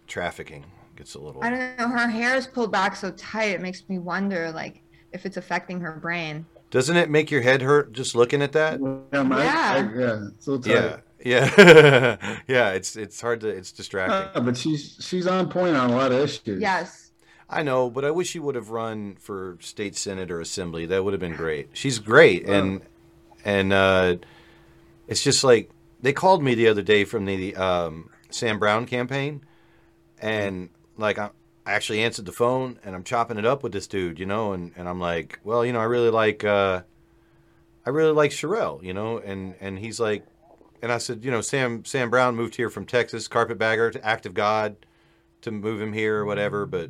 trafficking. 0.05 0.63
Gets 0.95 1.15
a 1.15 1.19
little. 1.19 1.43
I 1.43 1.49
don't 1.49 1.77
know. 1.79 1.89
Her 1.89 2.07
hair 2.07 2.35
is 2.35 2.45
pulled 2.45 2.71
back 2.71 2.95
so 2.95 3.11
tight. 3.11 3.49
It 3.49 3.61
makes 3.61 3.83
me 3.89 3.97
wonder, 3.97 4.51
like, 4.51 4.81
if 5.11 5.25
it's 5.25 5.37
affecting 5.37 5.79
her 5.81 5.93
brain. 5.93 6.45
Doesn't 6.69 6.97
it 6.97 7.09
make 7.09 7.31
your 7.31 7.41
head 7.41 7.63
hurt 7.63 7.91
just 7.91 8.15
looking 8.15 8.43
at 8.43 8.51
that? 8.51 8.79
Yeah, 9.11 9.23
my, 9.23 9.43
Yeah. 9.43 9.89
I- 9.91 9.99
yeah, 9.99 10.27
so 10.37 10.59
tight. 10.59 11.01
Yeah, 11.23 11.49
yeah, 11.57 12.39
yeah. 12.47 12.69
It's 12.73 12.95
it's 12.95 13.19
hard 13.19 13.41
to 13.41 13.47
it's 13.47 13.71
distracting. 13.71 14.29
Uh, 14.35 14.45
but 14.45 14.55
she's 14.55 14.97
she's 15.01 15.25
on 15.25 15.49
point 15.49 15.75
on 15.75 15.89
a 15.89 15.95
lot 15.95 16.11
of 16.11 16.19
issues. 16.19 16.61
Yes. 16.61 17.04
I 17.49 17.61
know, 17.63 17.89
but 17.89 18.03
I 18.03 18.11
wish 18.11 18.29
she 18.29 18.39
would 18.39 18.55
have 18.55 18.71
run 18.71 19.17
for 19.19 19.57
state 19.61 19.95
senate 19.95 20.31
or 20.31 20.41
assembly. 20.41 20.85
That 20.87 21.03
would 21.03 21.13
have 21.13 21.19
been 21.19 21.35
great. 21.35 21.69
She's 21.73 21.99
great, 21.99 22.47
and 22.47 22.81
and 23.43 23.71
uh, 23.71 24.15
it's 25.07 25.23
just 25.23 25.43
like 25.43 25.69
they 26.01 26.13
called 26.13 26.43
me 26.43 26.55
the 26.55 26.67
other 26.67 26.81
day 26.81 27.03
from 27.03 27.25
the 27.25 27.55
um, 27.55 28.09
Sam 28.31 28.57
Brown 28.57 28.87
campaign, 28.87 29.41
and 30.19 30.69
like 30.97 31.19
I, 31.19 31.29
I 31.65 31.73
actually 31.73 32.01
answered 32.01 32.25
the 32.25 32.31
phone, 32.31 32.79
and 32.83 32.95
I'm 32.95 33.03
chopping 33.03 33.37
it 33.37 33.45
up 33.45 33.61
with 33.61 33.73
this 33.73 33.87
dude, 33.87 34.19
you 34.19 34.25
know, 34.25 34.53
and, 34.53 34.71
and 34.75 34.89
I'm 34.89 34.99
like, 34.99 35.39
well, 35.43 35.63
you 35.63 35.71
know, 35.71 35.79
I 35.79 35.85
really 35.85 36.09
like 36.09 36.43
uh, 36.43 36.81
I 37.85 37.89
really 37.91 38.11
like 38.11 38.31
Sherelle, 38.31 38.83
you 38.83 38.93
know, 38.93 39.19
and 39.19 39.53
and 39.59 39.77
he's 39.77 39.99
like, 39.99 40.25
and 40.81 40.91
I 40.91 40.97
said, 40.97 41.23
you 41.23 41.29
know, 41.29 41.41
Sam 41.41 41.85
Sam 41.85 42.09
Brown 42.09 42.35
moved 42.35 42.55
here 42.55 42.71
from 42.71 42.85
Texas, 42.85 43.27
carpetbagger 43.27 43.91
to 43.91 44.03
act 44.03 44.25
of 44.25 44.33
God 44.33 44.77
to 45.41 45.51
move 45.51 45.79
him 45.79 45.93
here 45.93 46.17
or 46.17 46.25
whatever, 46.25 46.65
but 46.65 46.89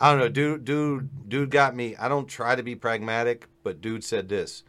I 0.00 0.10
don't 0.10 0.20
know, 0.20 0.28
dude, 0.28 0.64
dude, 0.64 1.28
dude 1.28 1.50
got 1.50 1.74
me. 1.74 1.96
I 1.96 2.08
don't 2.08 2.28
try 2.28 2.54
to 2.54 2.62
be 2.62 2.76
pragmatic, 2.76 3.48
but 3.62 3.80
dude 3.80 4.04
said 4.04 4.28
this. 4.28 4.62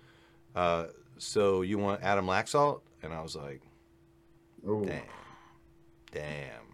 Uh, 0.55 0.88
so 1.17 1.61
you 1.61 1.77
want 1.77 2.01
Adam 2.01 2.25
Laxalt? 2.25 2.82
And 3.03 3.13
I 3.13 3.21
was 3.21 3.36
like, 3.36 3.61
damn, 4.65 5.01
damn. 6.11 6.69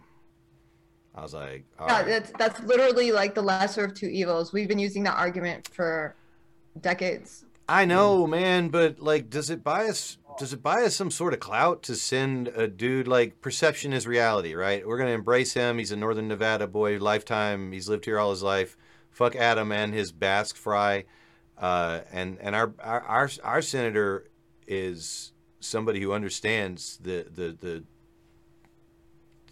I 1.14 1.22
was 1.22 1.32
like, 1.34 1.64
all 1.78 1.88
yeah, 1.88 1.96
right. 1.96 2.06
that's 2.06 2.32
that's 2.38 2.60
literally 2.60 3.10
like 3.10 3.34
the 3.34 3.42
lesser 3.42 3.84
of 3.84 3.94
two 3.94 4.06
evils. 4.06 4.52
We've 4.52 4.68
been 4.68 4.78
using 4.78 5.02
that 5.04 5.16
argument 5.16 5.68
for 5.72 6.14
decades. 6.80 7.44
I 7.68 7.84
know, 7.84 8.26
man, 8.26 8.68
but 8.68 9.00
like, 9.00 9.30
does 9.30 9.50
it 9.50 9.64
buy 9.64 9.86
us? 9.86 10.18
Does 10.38 10.52
it 10.52 10.62
buy 10.62 10.82
us 10.82 10.94
some 10.94 11.10
sort 11.10 11.32
of 11.32 11.40
clout 11.40 11.82
to 11.84 11.94
send 11.94 12.48
a 12.48 12.68
dude 12.68 13.08
like 13.08 13.40
perception 13.40 13.92
is 13.92 14.06
reality, 14.06 14.54
right? 14.54 14.86
We're 14.86 14.98
gonna 14.98 15.10
embrace 15.10 15.54
him. 15.54 15.78
He's 15.78 15.92
a 15.92 15.96
Northern 15.96 16.28
Nevada 16.28 16.66
boy, 16.66 16.98
lifetime. 16.98 17.72
He's 17.72 17.88
lived 17.88 18.04
here 18.04 18.18
all 18.18 18.30
his 18.30 18.42
life. 18.42 18.76
Fuck 19.10 19.34
Adam 19.34 19.72
and 19.72 19.94
his 19.94 20.12
Basque 20.12 20.56
fry, 20.56 21.04
uh, 21.56 22.00
and 22.12 22.38
and 22.40 22.54
our, 22.54 22.74
our 22.80 23.00
our 23.02 23.30
our 23.42 23.62
senator 23.62 24.28
is 24.66 25.32
somebody 25.60 26.00
who 26.00 26.12
understands 26.12 26.98
the 26.98 27.26
the 27.30 27.56
the 27.58 27.84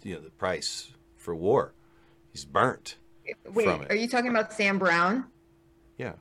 you 0.03 0.13
know 0.13 0.21
the 0.21 0.29
price 0.29 0.91
for 1.15 1.33
war. 1.33 1.73
He's 2.31 2.45
burnt 2.45 2.97
Wait, 3.51 3.65
from 3.65 3.81
it. 3.81 3.91
are 3.91 3.95
you 3.95 4.07
talking 4.07 4.29
about 4.29 4.53
Sam 4.53 4.77
Brown? 4.77 5.25
Yeah. 5.97 6.13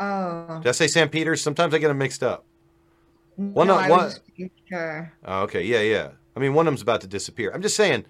Oh. 0.00 0.60
Did 0.62 0.68
I 0.68 0.72
say 0.72 0.86
Sam 0.86 1.10
Peters? 1.10 1.42
Sometimes 1.42 1.74
I 1.74 1.78
get 1.78 1.88
them 1.88 1.98
mixed 1.98 2.22
up. 2.22 2.46
One 3.38 3.68
no, 3.68 3.74
of- 3.78 3.84
I 3.84 3.88
one- 3.90 4.00
was 4.04 4.14
just 4.14 4.26
making 4.36 4.50
sure. 4.68 5.12
Oh, 5.24 5.42
okay, 5.42 5.62
yeah, 5.62 5.80
yeah. 5.80 6.08
I 6.36 6.40
mean, 6.40 6.54
one 6.54 6.66
of 6.66 6.72
them's 6.72 6.82
about 6.82 7.00
to 7.02 7.06
disappear. 7.06 7.52
I'm 7.54 7.62
just 7.62 7.76
saying, 7.76 8.04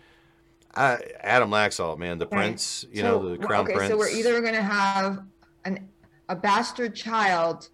I, 0.75 0.99
Adam 1.21 1.51
Laxalt, 1.51 1.99
man, 1.99 2.17
the 2.19 2.25
Right. 2.27 2.33
prince, 2.39 2.87
you 2.91 3.03
So, 3.03 3.21
know, 3.23 3.29
the 3.37 3.39
crown 3.39 3.65
okay, 3.65 3.75
prince. 3.75 3.91
so 3.91 3.99
we're 3.99 4.09
either 4.09 4.41
gonna 4.41 4.63
have 4.63 5.21
an 5.67 5.87
a 6.31 6.37
bastard 6.37 6.95
child 6.95 7.69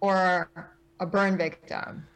or 0.00 0.48
a 1.00 1.06
burn 1.06 1.36
victim. 1.36 2.06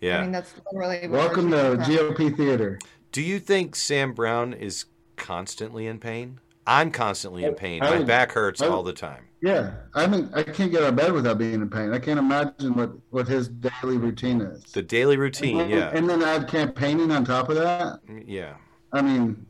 yeah. 0.00 0.18
I 0.18 0.22
mean, 0.22 0.32
that's 0.32 0.54
literally 0.72 1.00
what 1.08 1.10
Welcome 1.18 1.50
to 1.52 1.76
choosing. 1.86 1.96
GOP 2.14 2.36
theater. 2.36 2.78
Do 3.12 3.22
you 3.22 3.38
think 3.38 3.76
Sam 3.76 4.12
Brown 4.14 4.52
is 4.52 4.86
constantly 5.16 5.86
in 5.86 5.98
pain? 6.00 6.40
I'm 6.66 6.90
constantly 6.90 7.44
in 7.44 7.54
pain. 7.54 7.82
I 7.82 7.98
My 7.98 8.04
back 8.04 8.32
hurts 8.32 8.60
all 8.62 8.82
the 8.82 8.92
time. 8.92 9.24
Yeah, 9.42 9.72
I 9.92 10.06
mean, 10.06 10.30
I 10.32 10.44
can't 10.44 10.70
get 10.70 10.84
out 10.84 10.90
of 10.90 10.96
bed 10.96 11.12
without 11.12 11.36
being 11.36 11.54
in 11.54 11.68
pain. 11.68 11.92
I 11.92 11.98
can't 11.98 12.18
imagine 12.18 12.74
what 12.74 12.92
what 13.10 13.26
his 13.26 13.48
daily 13.48 13.98
routine 13.98 14.40
is. 14.40 14.62
The 14.62 14.82
daily 14.82 15.16
routine, 15.16 15.60
and, 15.60 15.70
yeah, 15.70 15.90
and 15.92 16.08
then 16.08 16.22
add 16.22 16.46
campaigning 16.46 17.10
on 17.10 17.24
top 17.24 17.48
of 17.48 17.56
that. 17.56 17.98
yeah. 18.24 18.54
I 18.92 19.02
mean, 19.02 19.44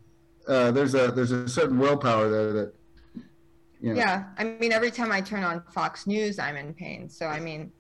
uh, 0.49 0.71
there's 0.71 0.95
a 0.95 1.13
there's 1.13 1.31
a 1.31 1.47
certain 1.47 1.79
willpower 1.79 2.31
there 2.31 2.53
that. 2.55 2.75
You 3.83 3.95
know, 3.95 3.97
Yeah, 3.97 4.25
I 4.39 4.45
mean, 4.45 4.73
every 4.73 4.93
time 4.93 5.13
I 5.13 5.21
turn 5.21 5.43
on 5.43 5.63
Fox 5.75 6.07
News, 6.07 6.39
I'm 6.39 6.57
in 6.57 6.73
pain. 6.73 7.11
So 7.11 7.27
I 7.27 7.39
mean, 7.39 7.71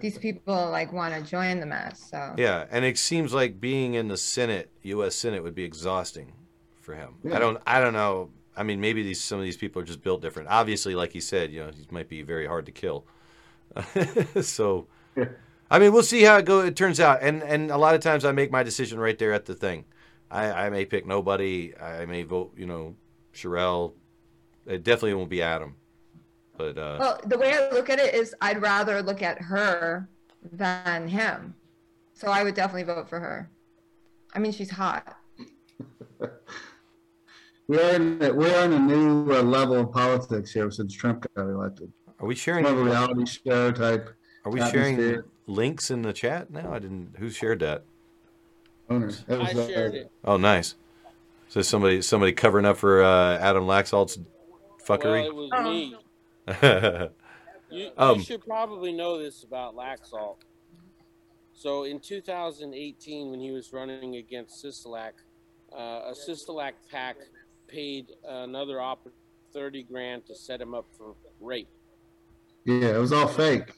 these 0.00 0.16
people 0.18 0.70
like 0.70 0.92
want 0.92 1.12
to 1.14 1.28
join 1.28 1.58
the 1.58 1.66
mess. 1.66 2.08
So 2.08 2.34
Yeah, 2.36 2.66
and 2.70 2.84
it 2.84 2.98
seems 2.98 3.34
like 3.34 3.58
being 3.58 3.94
in 3.94 4.06
the 4.06 4.16
Senate, 4.16 4.70
U.S. 4.82 5.16
Senate, 5.16 5.42
would 5.42 5.56
be 5.56 5.64
exhausting 5.64 6.34
for 6.82 6.94
him. 6.94 7.16
I 7.34 7.38
don't, 7.40 7.60
I 7.66 7.80
don't 7.80 7.94
know. 7.94 8.30
I 8.58 8.64
mean, 8.64 8.80
maybe 8.80 9.02
these 9.02 9.22
some 9.22 9.38
of 9.38 9.44
these 9.44 9.56
people 9.56 9.80
are 9.80 9.84
just 9.84 10.02
built 10.02 10.20
different. 10.20 10.48
Obviously, 10.48 10.94
like 10.94 11.12
he 11.12 11.20
said, 11.20 11.52
you 11.52 11.60
know, 11.60 11.70
he 11.70 11.86
might 11.90 12.08
be 12.08 12.22
very 12.22 12.46
hard 12.46 12.66
to 12.66 12.72
kill. 12.72 13.06
so, 14.42 14.88
I 15.70 15.78
mean, 15.78 15.92
we'll 15.92 16.02
see 16.02 16.22
how 16.22 16.38
it 16.38 16.44
go. 16.44 16.60
It 16.60 16.74
turns 16.74 16.98
out, 16.98 17.22
and 17.22 17.42
and 17.42 17.70
a 17.70 17.78
lot 17.78 17.94
of 17.94 18.00
times 18.00 18.24
I 18.24 18.32
make 18.32 18.50
my 18.50 18.62
decision 18.64 18.98
right 18.98 19.16
there 19.18 19.32
at 19.32 19.46
the 19.46 19.54
thing. 19.54 19.84
I, 20.30 20.66
I 20.66 20.70
may 20.70 20.84
pick 20.84 21.06
nobody. 21.06 21.72
I 21.78 22.04
may 22.04 22.24
vote, 22.24 22.52
you 22.56 22.66
know, 22.66 22.96
Sherelle. 23.32 23.92
It 24.66 24.82
definitely 24.82 25.14
won't 25.14 25.30
be 25.30 25.40
Adam. 25.40 25.76
But 26.56 26.76
uh, 26.76 26.96
Well, 26.98 27.20
the 27.24 27.38
way 27.38 27.54
I 27.54 27.70
look 27.70 27.88
at 27.88 27.98
it 27.98 28.14
is, 28.14 28.34
I'd 28.40 28.60
rather 28.60 29.00
look 29.02 29.22
at 29.22 29.40
her 29.40 30.08
than 30.52 31.08
him. 31.08 31.54
So 32.12 32.28
I 32.28 32.42
would 32.42 32.54
definitely 32.54 32.82
vote 32.82 33.08
for 33.08 33.20
her. 33.20 33.48
I 34.34 34.40
mean, 34.40 34.52
she's 34.52 34.70
hot. 34.70 35.16
we're 37.68 37.94
in 37.94 38.22
a- 38.22 38.32
we're 38.32 38.64
in 38.64 38.72
a 38.72 38.78
new 38.78 39.32
uh, 39.32 39.42
level 39.42 39.76
of 39.76 39.92
politics 39.92 40.50
here 40.52 40.70
since 40.70 40.92
Trump 40.94 41.26
got 41.34 41.42
elected. 41.42 41.92
Are 42.20 42.26
we 42.26 42.34
sharing? 42.34 42.64
More 42.64 42.72
of 42.72 42.78
a 42.78 42.84
reality 42.84 43.26
show 43.26 43.70
type? 43.70 44.10
are 44.44 44.50
we 44.50 44.60
sharing 44.60 44.94
atmosphere. 44.94 45.24
links 45.46 45.90
in 45.90 46.02
the 46.02 46.12
chat 46.12 46.50
now? 46.50 46.72
I 46.72 46.78
didn't. 46.78 47.14
Who 47.18 47.30
shared 47.30 47.60
that? 47.60 47.84
Owners. 48.90 49.22
That 49.28 49.38
was, 49.38 49.50
I 49.50 49.60
uh, 49.60 49.90
it. 49.90 50.10
Oh, 50.24 50.36
nice. 50.38 50.74
So 51.48 51.62
somebody 51.62 52.02
somebody 52.02 52.32
covering 52.32 52.64
up 52.64 52.78
for 52.78 53.02
uh, 53.02 53.38
Adam 53.38 53.64
Laxalt's 53.64 54.18
fuckery. 54.84 55.32
Well, 55.32 55.48
fuckery. 55.50 55.92
it 55.92 55.98
was 56.54 57.08
me. 57.08 57.08
You, 57.70 57.82
you 57.82 57.90
Um, 57.98 58.22
should 58.22 58.42
probably 58.46 58.92
know 58.94 59.18
this 59.18 59.42
about 59.42 59.76
Laxalt. 59.76 60.36
So 61.52 61.84
in 61.84 62.00
2018, 62.00 63.30
when 63.30 63.40
he 63.40 63.50
was 63.50 63.74
running 63.74 64.16
against 64.16 64.64
Sisolak, 64.64 65.12
uh, 65.76 65.76
a 66.08 66.14
Sisolak 66.14 66.72
pack 66.90 67.16
paid 67.68 68.12
another 68.26 68.80
op 68.80 69.06
30 69.52 69.82
grand 69.84 70.26
to 70.26 70.34
set 70.34 70.60
him 70.60 70.74
up 70.74 70.86
for 70.96 71.14
rape. 71.40 71.68
Yeah, 72.64 72.96
it 72.96 72.98
was 72.98 73.12
all 73.12 73.28
fake. 73.28 73.72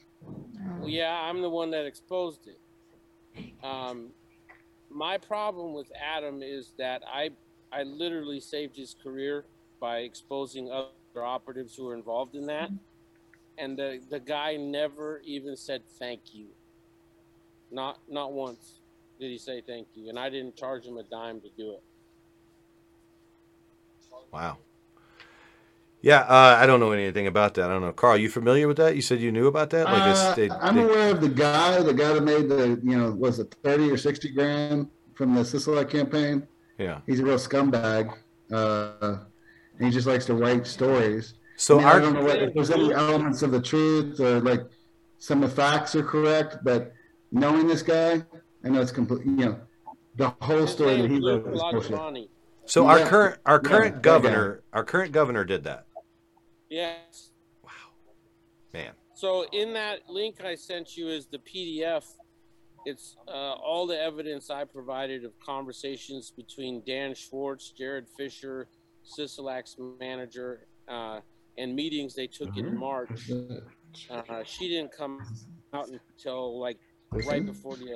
Well, 0.79 0.89
yeah, 0.89 1.11
I'm 1.11 1.41
the 1.41 1.49
one 1.49 1.71
that 1.71 1.85
exposed 1.85 2.47
it. 2.47 2.59
Um, 3.63 4.09
my 4.89 5.17
problem 5.17 5.73
with 5.73 5.91
Adam 5.95 6.41
is 6.43 6.73
that 6.77 7.01
I 7.07 7.29
I 7.71 7.83
literally 7.83 8.41
saved 8.41 8.75
his 8.75 8.95
career 9.01 9.45
by 9.79 9.99
exposing 9.99 10.69
other 10.69 10.89
operatives 11.15 11.75
who 11.75 11.85
were 11.85 11.95
involved 11.95 12.35
in 12.35 12.45
that, 12.47 12.69
and 13.57 13.77
the 13.77 14.01
the 14.09 14.19
guy 14.19 14.57
never 14.57 15.21
even 15.23 15.55
said 15.55 15.83
thank 15.97 16.33
you. 16.33 16.47
Not 17.71 17.99
not 18.09 18.33
once 18.33 18.81
did 19.19 19.29
he 19.29 19.37
say 19.37 19.61
thank 19.61 19.87
you, 19.95 20.09
and 20.09 20.19
I 20.19 20.29
didn't 20.29 20.57
charge 20.57 20.85
him 20.85 20.97
a 20.97 21.03
dime 21.03 21.39
to 21.41 21.49
do 21.57 21.71
it. 21.71 21.83
Wow. 24.31 24.57
Yeah, 26.01 26.21
uh, 26.21 26.57
I 26.59 26.65
don't 26.65 26.79
know 26.79 26.91
anything 26.93 27.27
about 27.27 27.53
that. 27.55 27.65
I 27.69 27.73
don't 27.73 27.81
know. 27.83 27.91
Carl, 27.93 28.17
you 28.17 28.27
familiar 28.29 28.67
with 28.67 28.77
that? 28.77 28.95
You 28.95 29.03
said 29.03 29.19
you 29.19 29.31
knew 29.31 29.45
about 29.47 29.69
that. 29.69 29.85
Like 29.85 30.01
Uh, 30.01 30.33
they, 30.35 30.49
I'm 30.49 30.75
they- 30.75 30.81
aware 30.83 31.11
of 31.11 31.21
the 31.21 31.29
guy, 31.29 31.79
the 31.83 31.93
guy 31.93 32.13
that 32.13 32.23
made 32.23 32.49
the, 32.49 32.79
you 32.83 32.97
know, 32.97 33.11
was 33.11 33.37
it 33.39 33.55
30 33.63 33.91
or 33.91 33.97
60 33.97 34.31
grand 34.31 34.87
from 35.13 35.35
the 35.35 35.41
Sisolak 35.41 35.89
campaign? 35.91 36.47
yeah. 36.79 37.01
He's 37.05 37.19
a 37.19 37.23
real 37.25 37.35
scumbag. 37.37 38.17
Uh, 38.51 39.17
and 39.77 39.85
he 39.87 39.91
just 39.91 40.07
likes 40.07 40.25
to 40.25 40.33
write 40.33 40.65
stories. 40.65 41.35
So 41.55 41.75
I, 41.75 41.77
mean, 41.79 41.87
I 41.87 41.99
don't 41.99 42.13
know 42.13 42.23
what, 42.23 42.41
if 42.41 42.53
there's 42.55 42.71
any 42.71 42.91
elements 42.93 43.43
of 43.43 43.51
the 43.51 43.61
truth 43.61 44.19
or 44.19 44.39
like 44.39 44.61
some 45.19 45.43
of 45.43 45.49
the 45.51 45.55
facts 45.55 45.95
are 45.95 46.03
correct, 46.03 46.57
but 46.63 46.93
knowing 47.31 47.67
this 47.67 47.83
guy, 47.83 48.23
I 48.65 48.69
know 48.69 48.81
it's 48.81 48.91
complete, 48.91 49.25
you 49.25 49.31
know, 49.45 49.59
the 50.15 50.33
whole 50.41 50.65
story 50.65 50.99
that 51.03 51.11
he 51.11 51.19
wrote 51.25 51.47
is 51.53 51.61
bullshit. 51.61 52.29
Lagrani. 52.71 52.73
So 52.73 52.87
our 52.87 52.99
current 53.07 53.39
our 53.45 53.59
current 53.59 53.95
that 53.95 54.01
guy. 54.01 54.09
governor 54.09 54.63
our 54.73 54.83
current 54.83 55.11
governor 55.11 55.43
did 55.43 55.63
that. 55.63 55.85
Yes. 56.69 57.31
Wow, 57.63 57.69
man. 58.73 58.91
So 59.13 59.45
in 59.51 59.73
that 59.73 60.09
link 60.09 60.43
I 60.43 60.55
sent 60.55 60.97
you 60.97 61.09
is 61.09 61.27
the 61.27 61.39
PDF. 61.39 62.05
It's 62.85 63.15
uh, 63.27 63.31
all 63.31 63.85
the 63.85 63.99
evidence 63.99 64.49
I 64.49 64.63
provided 64.63 65.23
of 65.23 65.39
conversations 65.39 66.31
between 66.35 66.81
Dan 66.83 67.13
Schwartz, 67.13 67.69
Jared 67.69 68.07
Fisher, 68.17 68.69
Sisolak's 69.05 69.75
manager, 69.99 70.65
uh, 70.87 71.19
and 71.59 71.75
meetings 71.75 72.15
they 72.15 72.25
took 72.25 72.57
in 72.57 72.75
March. 72.75 73.29
Uh, 74.09 74.41
she 74.45 74.69
didn't 74.69 74.91
come 74.91 75.19
out 75.73 75.89
until 75.89 76.59
like 76.59 76.79
right 77.11 77.45
before 77.45 77.75
the 77.75 77.91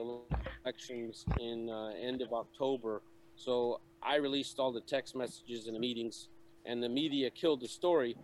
elections 0.66 1.26
in 1.40 1.70
uh, 1.70 1.92
end 2.00 2.22
of 2.22 2.34
October. 2.34 3.02
So 3.36 3.80
I 4.06 4.16
released 4.16 4.60
all 4.60 4.72
the 4.72 4.82
text 4.82 5.16
messages 5.16 5.68
and 5.68 5.76
the 5.76 5.80
meetings, 5.80 6.30
and 6.66 6.82
the 6.82 6.90
media 6.90 7.30
killed 7.30 7.62
the 7.62 7.68
story. 7.68 8.16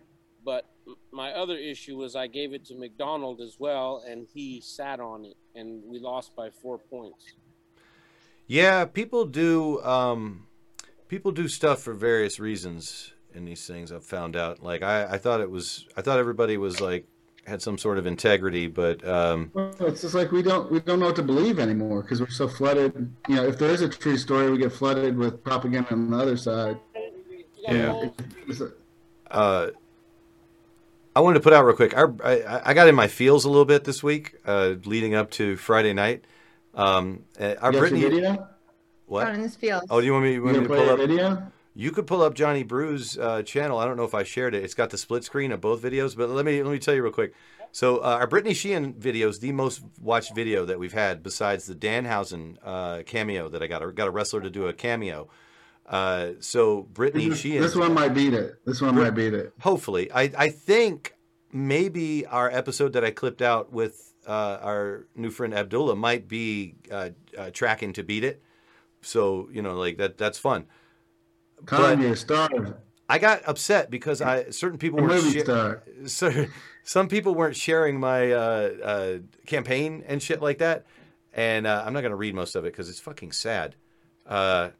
But 0.44 0.68
my 1.12 1.32
other 1.32 1.56
issue 1.56 1.96
was 1.96 2.16
I 2.16 2.26
gave 2.26 2.52
it 2.52 2.64
to 2.66 2.74
McDonald 2.74 3.40
as 3.40 3.56
well, 3.58 4.04
and 4.08 4.26
he 4.32 4.60
sat 4.60 5.00
on 5.00 5.24
it, 5.24 5.36
and 5.54 5.82
we 5.84 5.98
lost 5.98 6.34
by 6.34 6.50
four 6.50 6.78
points. 6.78 7.34
Yeah, 8.46 8.84
people 8.84 9.24
do 9.24 9.80
um, 9.82 10.46
people 11.08 11.32
do 11.32 11.48
stuff 11.48 11.82
for 11.82 11.94
various 11.94 12.40
reasons 12.40 13.12
in 13.34 13.44
these 13.44 13.66
things. 13.66 13.92
I've 13.92 14.04
found 14.04 14.36
out. 14.36 14.62
Like 14.62 14.82
I, 14.82 15.04
I 15.04 15.18
thought 15.18 15.40
it 15.40 15.50
was 15.50 15.86
I 15.96 16.02
thought 16.02 16.18
everybody 16.18 16.56
was 16.56 16.80
like 16.80 17.06
had 17.46 17.60
some 17.60 17.76
sort 17.76 17.98
of 17.98 18.06
integrity, 18.06 18.68
but 18.68 19.06
um, 19.06 19.50
Well, 19.54 19.74
it's 19.80 20.02
just 20.02 20.14
like 20.14 20.30
we 20.32 20.42
don't 20.42 20.70
we 20.70 20.80
don't 20.80 21.00
know 21.00 21.06
what 21.06 21.16
to 21.16 21.22
believe 21.22 21.58
anymore 21.58 22.02
because 22.02 22.20
we're 22.20 22.28
so 22.28 22.48
flooded. 22.48 23.12
You 23.28 23.36
know, 23.36 23.44
if 23.46 23.58
there 23.58 23.70
is 23.70 23.80
a 23.80 23.88
true 23.88 24.16
story, 24.16 24.50
we 24.50 24.58
get 24.58 24.72
flooded 24.72 25.16
with 25.16 25.42
propaganda 25.42 25.90
on 25.92 26.10
the 26.10 26.16
other 26.16 26.36
side. 26.36 26.78
Yeah. 27.68 28.08
Uh, 29.30 29.68
I 31.14 31.20
wanted 31.20 31.34
to 31.34 31.40
put 31.42 31.52
out 31.52 31.64
real 31.64 31.76
quick. 31.76 31.96
Our, 31.96 32.14
I, 32.24 32.70
I 32.70 32.74
got 32.74 32.88
in 32.88 32.94
my 32.94 33.06
feels 33.06 33.44
a 33.44 33.48
little 33.48 33.64
bit 33.64 33.84
this 33.84 34.02
week, 34.02 34.34
uh, 34.46 34.74
leading 34.84 35.14
up 35.14 35.30
to 35.32 35.56
Friday 35.56 35.92
night. 35.92 36.24
Um, 36.74 37.24
uh, 37.38 37.54
our 37.60 37.72
You 37.72 37.78
Brittany, 37.78 38.00
video? 38.02 38.48
what? 39.06 39.24
Down 39.24 39.34
in 39.34 39.42
this 39.42 39.56
field. 39.56 39.84
Oh, 39.90 40.00
do 40.00 40.06
you 40.06 40.12
want 40.12 40.24
me, 40.24 40.32
you 40.34 40.42
want 40.42 40.54
You 40.54 40.62
me 40.62 40.68
to 40.68 40.74
pull 40.74 40.90
up 40.90 40.98
video? 40.98 41.52
You 41.74 41.90
could 41.90 42.06
pull 42.06 42.22
up 42.22 42.34
Johnny 42.34 42.62
Brew's 42.62 43.16
uh, 43.18 43.42
channel. 43.42 43.78
I 43.78 43.86
don't 43.86 43.96
know 43.96 44.04
if 44.04 44.14
I 44.14 44.24
shared 44.24 44.54
it. 44.54 44.62
It's 44.62 44.74
got 44.74 44.90
the 44.90 44.98
split 44.98 45.24
screen 45.24 45.52
of 45.52 45.60
both 45.60 45.82
videos, 45.82 46.16
but 46.16 46.28
let 46.28 46.44
me 46.44 46.62
let 46.62 46.70
me 46.70 46.78
tell 46.78 46.94
you 46.94 47.02
real 47.02 47.12
quick. 47.12 47.32
So 47.74 47.98
uh, 47.98 48.18
our 48.20 48.26
Brittany 48.26 48.52
Sheehan 48.52 48.92
video 48.94 49.28
is 49.28 49.38
the 49.38 49.52
most 49.52 49.82
watched 49.98 50.34
video 50.34 50.66
that 50.66 50.78
we've 50.78 50.92
had, 50.92 51.22
besides 51.22 51.64
the 51.64 51.74
Danhausen 51.74 52.58
uh, 52.62 53.02
cameo 53.06 53.48
that 53.48 53.62
I 53.62 53.66
got. 53.66 53.82
I 53.82 53.90
got 53.90 54.08
a 54.08 54.10
wrestler 54.10 54.42
to 54.42 54.50
do 54.50 54.66
a 54.66 54.74
cameo. 54.74 55.28
Uh, 55.86 56.32
so 56.40 56.82
Brittany 56.82 57.30
This, 57.30 57.40
Sheehan. 57.40 57.62
this 57.62 57.74
one 57.74 57.94
might 57.94 58.12
beat 58.12 58.34
it. 58.34 58.56
This 58.66 58.82
one 58.82 58.94
might 58.94 59.10
beat 59.12 59.32
it. 59.32 59.54
Hopefully, 59.60 60.12
I 60.12 60.30
I 60.36 60.48
think 60.50 61.16
maybe 61.50 62.26
our 62.26 62.50
episode 62.50 62.92
that 62.92 63.04
I 63.04 63.10
clipped 63.10 63.40
out 63.40 63.72
with 63.72 64.12
uh, 64.26 64.58
our 64.60 65.06
new 65.16 65.30
friend 65.30 65.54
Abdullah 65.54 65.96
might 65.96 66.28
be 66.28 66.74
uh, 66.90 67.10
uh, 67.36 67.50
tracking 67.50 67.94
to 67.94 68.02
beat 68.02 68.24
it. 68.24 68.42
So 69.00 69.48
you 69.50 69.62
know, 69.62 69.74
like 69.74 69.96
that 69.96 70.18
that's 70.18 70.38
fun. 70.38 70.66
Kanye. 71.64 72.76
I 73.08 73.18
got 73.18 73.42
upset 73.46 73.90
because 73.90 74.22
I 74.22 74.50
certain 74.50 74.78
people 74.78 75.00
weren't 75.00 75.24
movie 75.24 75.40
star. 75.40 75.82
so, 76.06 76.46
some 76.82 77.08
people 77.08 77.34
weren't 77.34 77.56
sharing 77.56 78.00
my 78.00 78.32
uh, 78.32 78.70
uh, 78.82 79.18
campaign 79.46 80.02
and 80.06 80.22
shit 80.22 80.40
like 80.40 80.58
that, 80.58 80.86
and 81.32 81.66
uh, 81.66 81.82
I'm 81.84 81.92
not 81.92 82.02
gonna 82.02 82.16
read 82.16 82.34
most 82.34 82.54
of 82.54 82.64
it 82.64 82.72
because 82.72 82.88
it's 82.88 83.00
fucking 83.00 83.32
sad. 83.32 83.76
Uh, 84.26 84.70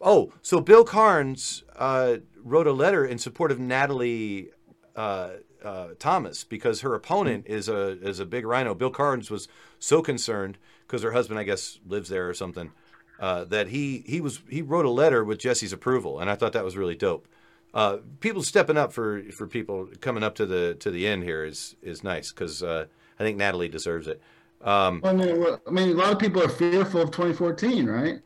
oh, 0.00 0.32
so 0.42 0.60
Bill 0.60 0.84
Carnes 0.84 1.64
uh, 1.76 2.16
wrote 2.42 2.66
a 2.66 2.72
letter 2.72 3.04
in 3.04 3.18
support 3.18 3.50
of 3.50 3.58
Natalie 3.58 4.50
uh, 4.94 5.30
uh, 5.64 5.88
Thomas 5.98 6.44
because 6.44 6.80
her 6.80 6.94
opponent 6.94 7.44
is 7.46 7.68
a 7.68 8.00
is 8.02 8.20
a 8.20 8.26
big 8.26 8.46
rhino. 8.46 8.74
Bill 8.74 8.90
Carnes 8.90 9.30
was 9.30 9.48
so 9.78 10.00
concerned 10.00 10.58
because 10.86 11.02
her 11.02 11.12
husband, 11.12 11.38
I 11.38 11.42
guess, 11.42 11.78
lives 11.86 12.08
there 12.08 12.28
or 12.28 12.34
something. 12.34 12.70
Uh, 13.18 13.44
that 13.44 13.68
he 13.68 14.04
he 14.06 14.20
was 14.20 14.40
he 14.48 14.60
wrote 14.62 14.84
a 14.84 14.90
letter 14.90 15.24
with 15.24 15.38
Jesse's 15.38 15.72
approval, 15.72 16.20
and 16.20 16.28
I 16.28 16.34
thought 16.34 16.52
that 16.52 16.64
was 16.64 16.76
really 16.76 16.94
dope. 16.94 17.26
Uh, 17.72 17.98
people 18.20 18.42
stepping 18.42 18.76
up 18.76 18.92
for 18.92 19.22
for 19.32 19.46
people 19.46 19.88
coming 20.00 20.22
up 20.22 20.34
to 20.36 20.46
the 20.46 20.74
to 20.80 20.90
the 20.90 21.06
end 21.06 21.24
here 21.24 21.44
is 21.44 21.76
is 21.82 22.04
nice 22.04 22.30
because 22.30 22.62
uh, 22.62 22.86
I 23.18 23.22
think 23.22 23.38
Natalie 23.38 23.68
deserves 23.68 24.06
it. 24.06 24.20
Um, 24.62 25.02
I 25.04 25.12
mean, 25.12 25.44
I 25.66 25.70
mean, 25.70 25.90
a 25.90 25.94
lot 25.94 26.12
of 26.12 26.18
people 26.18 26.42
are 26.42 26.48
fearful 26.48 27.02
of 27.02 27.10
2014, 27.10 27.86
right? 27.86 28.20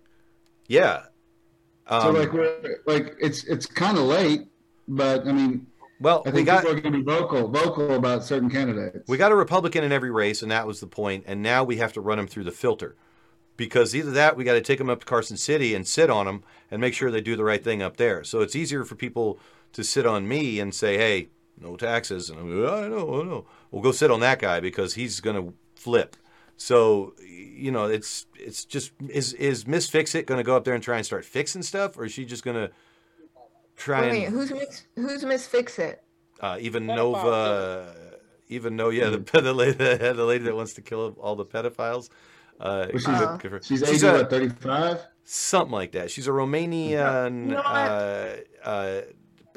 yeah. 0.69 1.03
so 1.89 2.09
Um, 2.09 2.15
like, 2.15 2.33
we're, 2.33 2.79
like 2.87 3.17
it's 3.21 3.45
it's 3.45 3.67
kind 3.67 3.99
of 3.99 4.05
late, 4.05 4.49
but 4.87 5.27
I 5.27 5.33
mean, 5.33 5.67
well, 6.01 6.23
I 6.25 6.31
we 6.31 6.37
think 6.37 6.47
got 6.47 6.63
people 6.63 6.79
are 6.79 6.81
going 6.81 6.93
to 6.93 6.99
be 6.99 7.05
vocal, 7.05 7.49
vocal 7.49 7.95
about 7.95 8.25
certain 8.25 8.49
candidates. 8.51 9.09
we 9.09 9.19
got 9.19 9.33
a 9.33 9.37
Republican 9.37 9.85
in 9.85 9.93
every 9.93 10.11
race, 10.11 10.43
and 10.43 10.51
that 10.51 10.67
was 10.67 10.81
the 10.81 10.87
point. 10.87 11.25
And 11.27 11.43
now 11.43 11.65
we 11.65 11.77
have 11.77 11.93
to 11.95 12.01
run 12.01 12.19
them 12.19 12.27
through 12.27 12.45
the 12.45 12.53
filter, 12.53 12.97
because 13.61 13.95
either 13.95 14.11
that 14.13 14.39
we 14.39 14.43
got 14.43 14.55
to 14.55 14.63
take 14.63 14.79
them 14.79 14.89
up 14.89 15.01
to 15.01 15.05
Carson 15.05 15.37
City 15.37 15.75
and 15.75 15.87
sit 15.87 16.09
on 16.09 16.25
them 16.25 16.43
and 16.71 16.81
make 16.81 16.95
sure 16.95 17.11
they 17.11 17.21
do 17.21 17.37
the 17.37 17.45
right 17.45 17.63
thing 17.63 17.83
up 17.83 17.99
there. 17.99 18.25
So 18.25 18.41
it's 18.41 18.57
easier 18.57 18.87
for 18.87 18.95
people 18.95 19.39
to 19.75 19.85
sit 19.85 20.07
on 20.07 20.27
me 20.27 20.59
and 20.59 20.75
say, 20.75 20.97
"Hey, 20.97 21.29
no 21.61 21.77
taxes," 21.77 22.31
and 22.31 22.39
I'm 22.39 22.65
like, 22.65 22.73
I 22.73 22.89
know, 22.89 23.21
I 23.21 23.25
know. 23.25 23.47
We'll 23.71 23.83
go 23.83 23.93
sit 23.93 24.11
on 24.11 24.21
that 24.21 24.39
guy 24.39 24.61
because 24.61 24.95
he's 24.95 25.21
going 25.21 25.37
to 25.37 25.53
flip. 25.75 26.17
So 26.57 27.13
you 27.23 27.71
know, 27.71 27.85
it's 27.85 28.25
it's 28.35 28.65
just 28.65 28.93
is 29.11 29.35
is 29.35 29.67
Miss 29.67 29.91
Fix 29.91 30.15
It 30.15 30.27
going 30.27 30.39
to 30.39 30.45
go 30.45 30.57
up 30.57 30.65
there 30.65 30.75
and 30.75 30.83
try 30.83 30.97
and 30.97 31.05
start 31.05 31.27
fixing 31.27 31.63
stuff, 31.63 31.99
or 31.99 32.07
is 32.07 32.13
she 32.13 32.25
just 32.25 32.43
going 32.43 32.57
to 32.57 32.71
try 33.77 34.09
Wait, 34.09 34.25
and 34.25 34.35
who's 34.35 34.51
Miss, 34.51 34.87
who's 34.97 35.23
Miss 35.23 35.47
Fix 35.47 35.79
It? 35.79 36.03
uh, 36.41 36.55
Ivanova, 36.55 37.95
even 38.49 38.79
though 38.79 38.89
yeah, 38.89 39.11
the, 39.11 39.19
the 39.43 39.53
lady 39.53 39.75
the 39.75 40.25
lady 40.25 40.45
that 40.45 40.57
wants 40.57 40.73
to 40.75 40.81
kill 40.81 41.15
all 41.21 41.37
the 41.37 41.45
pedophiles. 41.45 42.09
Uh, 42.61 42.87
Well, 42.93 42.99
she's- 42.99 43.19
good- 43.21 43.41
good 43.41 43.51
for- 43.51 43.63
she's 43.63 43.83
aging, 43.83 44.13
what, 44.13 44.31
35? 44.31 45.07
Something 45.25 45.73
like 45.73 45.93
that. 45.93 46.11
She's 46.11 46.29
a 46.29 46.31
Romanian 46.31 47.41
You 47.49 47.55
know 47.55 47.61
uh, 47.61 48.37
uh, 48.65 49.01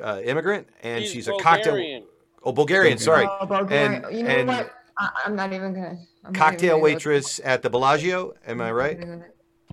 uh, 0.01 0.21
immigrant, 0.23 0.67
and 0.81 1.03
She's 1.03 1.11
she's, 1.11 1.27
a 1.27 1.33
cocktail. 1.39 2.03
Oh, 2.43 2.51
Bulgarian. 2.51 2.97
Sorry. 2.97 3.27
Oh, 3.29 3.45
Bulgarian. 3.45 4.05
And 4.05 4.15
you 4.17 4.23
know 4.23 4.29
and 4.29 4.47
what? 4.47 4.71
I, 4.97 5.09
I'm 5.25 5.35
not 5.35 5.51
even 5.53 5.73
gonna. 5.73 5.97
I'm 6.25 6.33
cocktail 6.33 6.71
gonna 6.71 6.79
go- 6.79 6.83
waitress 6.83 7.39
at 7.43 7.61
the 7.61 7.69
Bellagio. 7.69 8.33
Am 8.47 8.61
I 8.61 8.71
right? 8.71 8.99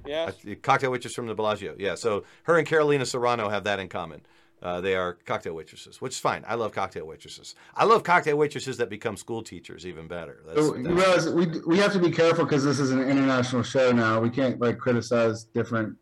Yes. 0.06 0.34
A 0.46 0.54
cocktail 0.56 0.90
waitress 0.90 1.14
from 1.14 1.26
the 1.26 1.34
Bellagio. 1.34 1.74
Yeah. 1.78 1.94
So 1.94 2.24
her 2.44 2.56
and 2.56 2.66
Carolina 2.66 3.04
Serrano 3.04 3.48
have 3.50 3.64
that 3.64 3.78
in 3.78 3.88
common. 3.88 4.22
Uh, 4.62 4.80
they 4.80 4.94
are 4.94 5.14
cocktail 5.24 5.54
waitresses, 5.54 6.00
which 6.02 6.12
is 6.12 6.18
fine. 6.18 6.44
I 6.46 6.54
love 6.54 6.72
cocktail 6.72 7.06
waitresses. 7.06 7.54
I 7.74 7.84
love 7.84 8.02
cocktail 8.02 8.36
waitresses 8.36 8.76
that 8.76 8.90
become 8.90 9.16
school 9.16 9.42
teachers, 9.42 9.86
even 9.86 10.06
better. 10.06 10.42
That's, 10.46 10.58
So 10.66 10.76
you 10.76 10.82
that's- 10.82 11.24
realize 11.26 11.30
we 11.30 11.60
we 11.66 11.78
have 11.78 11.92
to 11.94 11.98
be 11.98 12.10
careful 12.10 12.44
because 12.44 12.62
this 12.62 12.78
is 12.78 12.90
an 12.90 13.00
international 13.00 13.62
show 13.62 13.90
now. 13.92 14.20
We 14.20 14.28
can't 14.28 14.60
like 14.60 14.76
criticize 14.78 15.44
different. 15.44 15.96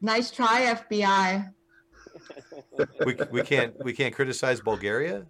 Nice 0.00 0.30
try, 0.30 0.72
FBI. 0.74 1.52
we, 3.06 3.16
we 3.32 3.42
can't 3.42 3.74
we 3.84 3.92
can't 3.92 4.14
criticize 4.14 4.60
Bulgaria. 4.60 5.26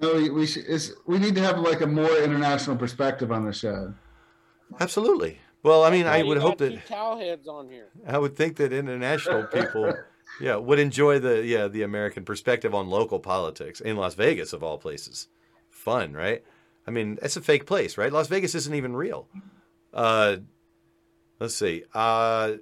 No, 0.00 0.14
we 0.14 0.28
we, 0.28 0.46
should, 0.46 0.64
it's, 0.68 0.92
we 1.06 1.18
need 1.18 1.34
to 1.36 1.40
have 1.42 1.58
like 1.60 1.80
a 1.80 1.86
more 1.86 2.14
international 2.18 2.76
perspective 2.76 3.32
on 3.32 3.46
the 3.46 3.52
show. 3.52 3.94
Absolutely. 4.80 5.38
Well, 5.62 5.82
I 5.84 5.90
mean, 5.90 6.04
Why 6.04 6.18
I 6.18 6.22
would 6.22 6.38
hope 6.38 6.58
that 6.58 6.86
towel 6.86 7.18
heads 7.18 7.48
on 7.48 7.68
here. 7.68 7.88
I 8.06 8.18
would 8.18 8.36
think 8.36 8.56
that 8.58 8.72
international 8.72 9.44
people, 9.44 9.92
yeah, 10.40 10.56
would 10.56 10.78
enjoy 10.78 11.18
the 11.18 11.44
yeah 11.44 11.68
the 11.68 11.82
American 11.82 12.24
perspective 12.24 12.74
on 12.74 12.88
local 12.88 13.18
politics 13.18 13.80
in 13.80 13.96
Las 13.96 14.14
Vegas 14.14 14.52
of 14.52 14.62
all 14.62 14.78
places. 14.78 15.28
Fun, 15.70 16.12
right? 16.12 16.44
I 16.86 16.90
mean, 16.90 17.18
it's 17.22 17.36
a 17.36 17.40
fake 17.40 17.66
place, 17.66 17.98
right? 17.98 18.12
Las 18.12 18.28
Vegas 18.28 18.54
isn't 18.54 18.74
even 18.74 18.94
real. 18.94 19.28
Uh, 19.92 20.36
let's 21.40 21.54
see. 21.54 21.84
Uh, 21.92 22.54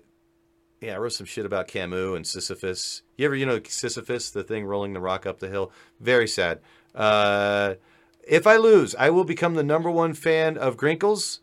yeah, 0.80 0.94
I 0.94 0.98
wrote 0.98 1.12
some 1.12 1.26
shit 1.26 1.46
about 1.46 1.68
Camus 1.68 2.16
and 2.16 2.26
Sisyphus. 2.26 3.02
You 3.16 3.26
ever, 3.26 3.34
you 3.34 3.46
know, 3.46 3.60
Sisyphus, 3.66 4.30
the 4.30 4.44
thing 4.44 4.64
rolling 4.64 4.92
the 4.92 5.00
rock 5.00 5.26
up 5.26 5.38
the 5.38 5.48
hill? 5.48 5.72
Very 6.00 6.28
sad. 6.28 6.60
Uh, 6.94 7.74
if 8.26 8.46
I 8.46 8.56
lose, 8.56 8.94
I 8.94 9.10
will 9.10 9.24
become 9.24 9.54
the 9.54 9.62
number 9.62 9.90
one 9.90 10.14
fan 10.14 10.56
of 10.56 10.76
Grinkles. 10.76 11.40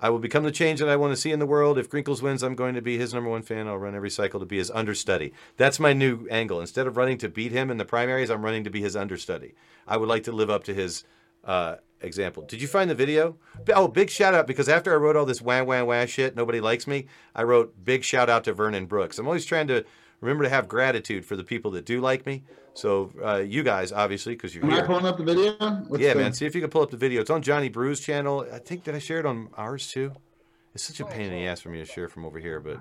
I 0.00 0.10
will 0.10 0.18
become 0.18 0.44
the 0.44 0.52
change 0.52 0.80
that 0.80 0.88
I 0.88 0.96
want 0.96 1.12
to 1.12 1.20
see 1.20 1.32
in 1.32 1.40
the 1.40 1.46
world. 1.46 1.78
If 1.78 1.90
Grinkles 1.90 2.22
wins, 2.22 2.42
I'm 2.42 2.54
going 2.54 2.74
to 2.74 2.82
be 2.82 2.98
his 2.98 3.12
number 3.12 3.30
one 3.30 3.42
fan. 3.42 3.66
I'll 3.66 3.78
run 3.78 3.94
every 3.94 4.10
cycle 4.10 4.38
to 4.40 4.46
be 4.46 4.58
his 4.58 4.70
understudy. 4.70 5.32
That's 5.56 5.80
my 5.80 5.92
new 5.92 6.26
angle. 6.30 6.60
Instead 6.60 6.86
of 6.86 6.96
running 6.96 7.18
to 7.18 7.28
beat 7.28 7.52
him 7.52 7.70
in 7.70 7.78
the 7.78 7.84
primaries, 7.84 8.30
I'm 8.30 8.44
running 8.44 8.64
to 8.64 8.70
be 8.70 8.80
his 8.80 8.94
understudy. 8.94 9.54
I 9.86 9.96
would 9.96 10.08
like 10.08 10.22
to 10.24 10.32
live 10.32 10.50
up 10.50 10.64
to 10.64 10.74
his 10.74 11.04
uh, 11.44 11.76
example. 12.00 12.44
Did 12.44 12.62
you 12.62 12.68
find 12.68 12.88
the 12.88 12.94
video? 12.94 13.36
Oh, 13.74 13.88
big 13.88 14.10
shout 14.10 14.34
out 14.34 14.46
because 14.46 14.68
after 14.68 14.92
I 14.92 14.96
wrote 14.96 15.16
all 15.16 15.26
this 15.26 15.42
wah 15.42 15.62
wah 15.62 15.82
wah 15.82 16.06
shit, 16.06 16.36
nobody 16.36 16.60
likes 16.60 16.86
me. 16.86 17.06
I 17.34 17.42
wrote 17.42 17.84
big 17.84 18.04
shout 18.04 18.30
out 18.30 18.44
to 18.44 18.52
Vernon 18.52 18.86
Brooks. 18.86 19.18
I'm 19.18 19.26
always 19.26 19.44
trying 19.44 19.66
to 19.68 19.84
remember 20.20 20.44
to 20.44 20.50
have 20.50 20.68
gratitude 20.68 21.24
for 21.24 21.36
the 21.36 21.44
people 21.44 21.70
that 21.72 21.84
do 21.84 22.00
like 22.00 22.26
me. 22.26 22.44
So 22.74 23.10
uh, 23.24 23.36
you 23.36 23.62
guys, 23.62 23.90
obviously, 23.92 24.34
because 24.34 24.54
you're 24.54 24.64
Am 24.64 24.70
I 24.70 24.76
here. 24.76 24.86
pulling 24.86 25.04
up 25.06 25.16
the 25.18 25.24
video? 25.24 25.52
What's 25.88 26.02
yeah, 26.02 26.14
the- 26.14 26.20
man. 26.20 26.32
See 26.32 26.46
if 26.46 26.54
you 26.54 26.60
can 26.60 26.70
pull 26.70 26.82
up 26.82 26.90
the 26.90 26.96
video. 26.96 27.20
It's 27.20 27.30
on 27.30 27.42
Johnny 27.42 27.68
Brew's 27.68 28.00
channel. 28.00 28.46
I 28.52 28.58
think 28.58 28.84
that 28.84 28.94
I 28.94 28.98
shared 29.00 29.26
on 29.26 29.48
ours 29.56 29.90
too. 29.90 30.12
It's 30.74 30.84
such 30.84 31.00
a 31.00 31.04
pain 31.04 31.26
in 31.26 31.32
the 31.32 31.46
ass 31.46 31.60
for 31.60 31.70
me 31.70 31.78
to 31.78 31.84
share 31.84 32.08
from 32.08 32.24
over 32.24 32.38
here, 32.38 32.60
but 32.60 32.78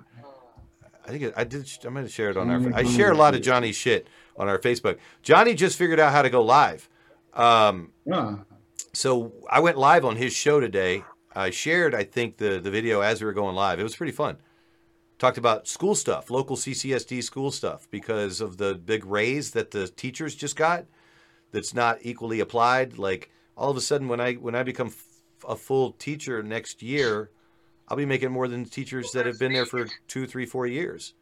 I 1.05 1.09
think 1.09 1.23
it, 1.23 1.33
I 1.37 1.45
did. 1.45 1.67
I 1.85 1.89
might 1.89 2.01
have 2.01 2.11
shared 2.11 2.35
it 2.35 2.39
on 2.39 2.49
our. 2.49 2.75
I 2.75 2.83
share 2.83 3.11
a 3.11 3.15
lot 3.15 3.33
of 3.33 3.41
Johnny's 3.41 3.75
shit 3.77 4.07
on 4.35 4.47
our 4.49 4.59
Facebook. 4.59 4.97
Johnny 5.23 5.55
just 5.55 5.77
figured 5.77 5.99
out 5.99 6.11
how 6.11 6.21
to 6.21 6.29
go 6.29 6.43
live. 6.43 6.89
Um, 7.33 7.91
So 8.93 9.33
I 9.49 9.59
went 9.59 9.77
live 9.77 10.05
on 10.05 10.15
his 10.15 10.33
show 10.33 10.59
today. 10.59 11.03
I 11.35 11.49
shared, 11.51 11.93
I 11.95 12.03
think, 12.03 12.37
the 12.37 12.59
the 12.59 12.69
video 12.71 13.01
as 13.01 13.21
we 13.21 13.25
were 13.25 13.33
going 13.33 13.55
live. 13.55 13.79
It 13.79 13.83
was 13.83 13.95
pretty 13.95 14.11
fun. 14.11 14.37
Talked 15.19 15.37
about 15.39 15.67
school 15.67 15.95
stuff, 15.95 16.29
local 16.29 16.55
CCSD 16.55 17.23
school 17.23 17.51
stuff, 17.51 17.87
because 17.89 18.39
of 18.39 18.57
the 18.57 18.75
big 18.75 19.03
raise 19.05 19.51
that 19.51 19.71
the 19.71 19.87
teachers 19.87 20.35
just 20.35 20.55
got. 20.55 20.85
That's 21.51 21.73
not 21.73 21.97
equally 22.01 22.39
applied. 22.39 22.97
Like 22.99 23.31
all 23.55 23.71
of 23.71 23.77
a 23.77 23.81
sudden, 23.81 24.07
when 24.07 24.21
I 24.21 24.33
when 24.33 24.53
I 24.53 24.63
become 24.63 24.87
f- 24.87 25.05
a 25.47 25.55
full 25.55 25.93
teacher 25.93 26.43
next 26.43 26.83
year, 26.83 27.31
I'll 27.87 27.97
be 27.97 28.05
making 28.05 28.31
more 28.31 28.47
than 28.47 28.65
teachers 28.65 29.11
that 29.13 29.25
have 29.25 29.39
been 29.39 29.53
there 29.53 29.65
for 29.65 29.87
two, 30.07 30.27
three, 30.27 30.45
four 30.45 30.67
years. 30.67 31.13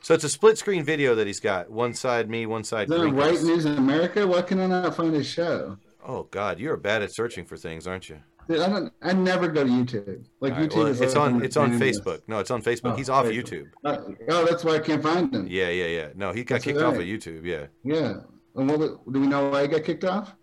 So 0.00 0.14
it's 0.14 0.24
a 0.24 0.28
split 0.28 0.58
screen 0.58 0.84
video 0.84 1.14
that 1.16 1.26
he's 1.26 1.40
got. 1.40 1.70
One 1.70 1.94
side 1.94 2.30
me, 2.30 2.46
one 2.46 2.62
side. 2.62 2.88
Is 2.90 2.96
on 2.96 3.16
Right 3.16 3.42
News 3.42 3.64
in 3.64 3.76
America? 3.76 4.26
Why 4.26 4.42
can 4.42 4.60
I 4.60 4.66
not 4.66 4.94
find 4.94 5.12
his 5.14 5.26
show? 5.26 5.76
Oh 6.06 6.24
God, 6.30 6.60
you're 6.60 6.76
bad 6.76 7.02
at 7.02 7.12
searching 7.12 7.44
for 7.44 7.56
things, 7.56 7.86
aren't 7.86 8.08
you? 8.08 8.20
I 8.50 8.68
don't. 8.68 8.92
I 9.02 9.12
never 9.12 9.48
go 9.48 9.64
to 9.64 9.70
YouTube. 9.70 10.24
Like 10.40 10.54
right, 10.54 10.68
YouTube 10.70 10.76
well, 10.76 10.86
is 10.86 11.00
it's 11.00 11.16
on 11.16 11.44
it's 11.44 11.56
on 11.56 11.78
Facebook. 11.78 12.22
No, 12.26 12.38
it's 12.38 12.50
on 12.50 12.62
Facebook. 12.62 12.92
Oh, 12.92 12.96
He's 12.96 13.10
off 13.10 13.26
Facebook. 13.26 13.44
YouTube. 13.44 13.70
Uh, 13.84 13.98
oh, 14.30 14.46
that's 14.46 14.64
why 14.64 14.76
I 14.76 14.78
can't 14.78 15.02
find 15.02 15.34
him. 15.34 15.46
Yeah, 15.48 15.68
yeah, 15.68 15.86
yeah. 15.86 16.08
No, 16.14 16.32
he 16.32 16.44
got 16.44 16.56
That's 16.56 16.64
kicked 16.64 16.78
right. 16.78 16.86
off 16.86 16.94
of 16.94 17.02
YouTube. 17.02 17.44
Yeah, 17.44 17.66
Yeah. 17.84 18.14
And 18.54 18.68
what, 18.68 18.80
do 18.80 19.20
we 19.20 19.26
know 19.26 19.50
why 19.50 19.62
he 19.62 19.68
got 19.68 19.84
kicked 19.84 20.04
off? 20.04 20.34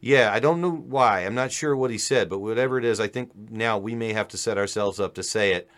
yeah. 0.00 0.30
I 0.32 0.38
don't 0.38 0.60
know 0.60 0.70
why. 0.70 1.20
I'm 1.20 1.34
not 1.34 1.50
sure 1.50 1.74
what 1.74 1.90
he 1.90 1.98
said, 1.98 2.28
but 2.28 2.38
whatever 2.38 2.78
it 2.78 2.84
is, 2.84 3.00
I 3.00 3.08
think 3.08 3.32
now 3.50 3.78
we 3.78 3.94
may 3.94 4.12
have 4.12 4.28
to 4.28 4.36
set 4.36 4.58
ourselves 4.58 5.00
up 5.00 5.14
to 5.14 5.22
say 5.22 5.52
it 5.52 5.68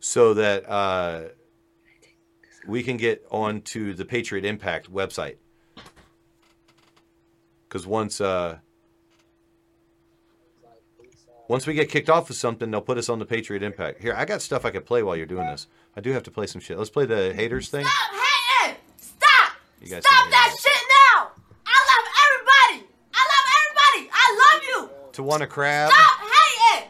so 0.00 0.34
that 0.34 0.68
uh, 0.68 1.28
we 2.66 2.82
can 2.82 2.96
get 2.96 3.24
onto 3.30 3.94
the 3.94 4.04
Patriot 4.04 4.44
Impact 4.44 4.92
website. 4.92 5.36
Because 7.68 7.86
once 7.86 8.20
uh, 8.20 8.58
once 11.50 11.66
we 11.66 11.74
get 11.74 11.88
kicked 11.90 12.08
off 12.08 12.30
of 12.30 12.36
something, 12.36 12.70
they'll 12.70 12.80
put 12.80 12.96
us 12.96 13.08
on 13.08 13.18
the 13.18 13.26
Patriot 13.26 13.64
Impact. 13.64 14.00
Here, 14.00 14.14
I 14.16 14.24
got 14.24 14.40
stuff 14.40 14.64
I 14.64 14.70
could 14.70 14.86
play 14.86 15.02
while 15.02 15.16
you're 15.16 15.26
doing 15.26 15.46
this. 15.46 15.66
I 15.96 16.00
do 16.00 16.12
have 16.12 16.22
to 16.22 16.30
play 16.30 16.46
some 16.46 16.60
shit. 16.60 16.78
Let's 16.78 16.90
play 16.90 17.06
the 17.06 17.34
haters 17.34 17.68
thing. 17.68 17.84
Stop 17.84 18.12
hating! 18.12 18.76
Stop! 18.98 19.52
You 19.82 19.88
guys 19.88 20.04
Stop 20.06 20.12
can 20.12 20.22
hear 20.22 20.30
that 20.30 20.56
shit 20.62 20.82
now! 21.18 21.30
I 21.66 21.76
love 21.90 22.06
everybody! 22.22 22.88
I 23.12 23.22
love 23.34 23.46
everybody! 23.58 24.10
I 24.14 24.26
love 24.38 24.62
you! 24.68 25.10
To 25.14 25.22
want 25.24 25.42
a 25.42 25.48
crab. 25.48 25.90
Stop 25.90 26.20
hating! 26.20 26.88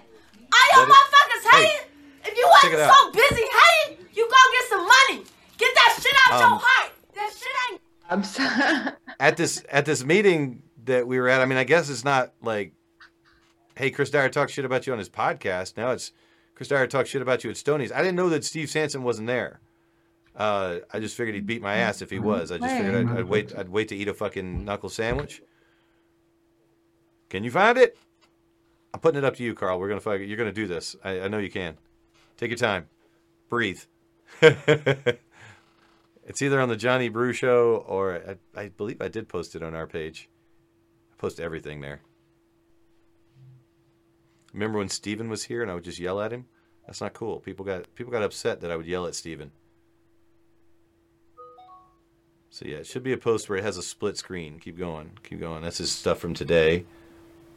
Are 0.52 0.76
y'all 0.76 0.84
it- 0.84 0.92
motherfuckers 0.92 1.50
Hey, 1.56 1.64
hating? 1.64 1.86
if 2.26 2.36
you 2.36 2.44
check 2.60 2.72
wasn't 2.72 2.92
so 2.92 3.12
busy 3.12 3.46
hating, 3.56 4.06
you 4.12 4.28
go 4.28 4.36
get 4.52 4.68
some 4.68 4.82
money. 4.86 5.24
Get 5.56 5.74
that 5.74 5.98
shit 6.02 6.14
out 6.26 6.34
Um, 6.34 6.50
your 6.50 6.60
heart. 6.62 6.92
That 7.14 7.32
shit 7.32 7.72
ain't. 7.72 7.80
I'm 8.10 8.24
sorry. 8.24 8.92
at 9.20 9.38
this 9.38 9.64
at 9.70 9.86
this 9.86 10.04
meeting 10.04 10.64
that 10.84 11.06
we 11.06 11.18
were 11.18 11.30
at, 11.30 11.40
I 11.40 11.46
mean, 11.46 11.56
I 11.56 11.64
guess 11.64 11.88
it's 11.88 12.04
not 12.04 12.34
like, 12.42 12.74
hey, 13.80 13.90
Chris 13.90 14.10
Dyer 14.10 14.28
talked 14.28 14.52
shit 14.52 14.66
about 14.66 14.86
you 14.86 14.92
on 14.92 14.98
his 14.98 15.08
podcast. 15.08 15.76
Now 15.76 15.90
it's 15.90 16.12
Chris 16.54 16.68
Dyer 16.68 16.86
talked 16.86 17.08
shit 17.08 17.22
about 17.22 17.42
you 17.42 17.50
at 17.50 17.56
Stoney's. 17.56 17.90
I 17.90 17.98
didn't 17.98 18.16
know 18.16 18.28
that 18.28 18.44
Steve 18.44 18.68
Sanson 18.68 19.02
wasn't 19.02 19.26
there. 19.26 19.60
Uh, 20.36 20.80
I 20.92 21.00
just 21.00 21.16
figured 21.16 21.34
he'd 21.34 21.46
beat 21.46 21.62
my 21.62 21.76
ass 21.76 22.02
if 22.02 22.10
he 22.10 22.18
was. 22.18 22.52
I 22.52 22.58
just 22.58 22.76
figured 22.76 22.94
I'd, 22.94 23.18
I'd 23.18 23.24
wait. 23.24 23.56
I'd 23.56 23.70
wait 23.70 23.88
to 23.88 23.96
eat 23.96 24.08
a 24.08 24.14
fucking 24.14 24.64
knuckle 24.64 24.90
sandwich. 24.90 25.42
Can 27.30 27.42
you 27.42 27.50
find 27.50 27.78
it? 27.78 27.96
I'm 28.92 29.00
putting 29.00 29.18
it 29.18 29.24
up 29.24 29.36
to 29.36 29.42
you, 29.42 29.54
Carl. 29.54 29.80
We're 29.80 29.88
gonna 29.88 30.00
fuck. 30.00 30.20
You're 30.20 30.36
gonna 30.36 30.52
do 30.52 30.66
this. 30.66 30.94
I, 31.02 31.22
I 31.22 31.28
know 31.28 31.38
you 31.38 31.50
can. 31.50 31.78
Take 32.36 32.50
your 32.50 32.58
time. 32.58 32.86
Breathe. 33.48 33.82
it's 34.42 35.22
either 36.42 36.60
on 36.60 36.68
the 36.68 36.76
Johnny 36.76 37.08
Brew 37.08 37.32
show 37.32 37.84
or 37.88 38.36
I, 38.56 38.60
I 38.60 38.68
believe 38.68 39.00
I 39.00 39.08
did 39.08 39.28
post 39.28 39.54
it 39.54 39.62
on 39.62 39.74
our 39.74 39.86
page. 39.86 40.28
I 41.12 41.16
post 41.16 41.40
everything 41.40 41.80
there. 41.80 42.02
Remember 44.52 44.78
when 44.78 44.88
Steven 44.88 45.28
was 45.28 45.44
here 45.44 45.62
and 45.62 45.70
I 45.70 45.74
would 45.74 45.84
just 45.84 45.98
yell 45.98 46.20
at 46.20 46.32
him? 46.32 46.46
That's 46.86 47.00
not 47.00 47.14
cool. 47.14 47.40
People 47.40 47.64
got 47.64 47.94
people 47.94 48.12
got 48.12 48.22
upset 48.22 48.60
that 48.60 48.70
I 48.70 48.76
would 48.76 48.86
yell 48.86 49.06
at 49.06 49.14
Steven. 49.14 49.52
So 52.50 52.66
yeah, 52.66 52.78
it 52.78 52.86
should 52.86 53.04
be 53.04 53.12
a 53.12 53.16
post 53.16 53.48
where 53.48 53.58
it 53.58 53.64
has 53.64 53.76
a 53.76 53.82
split 53.82 54.16
screen. 54.16 54.58
Keep 54.58 54.76
going, 54.76 55.12
keep 55.22 55.38
going. 55.38 55.62
That's 55.62 55.78
his 55.78 55.92
stuff 55.92 56.18
from 56.18 56.34
today. 56.34 56.84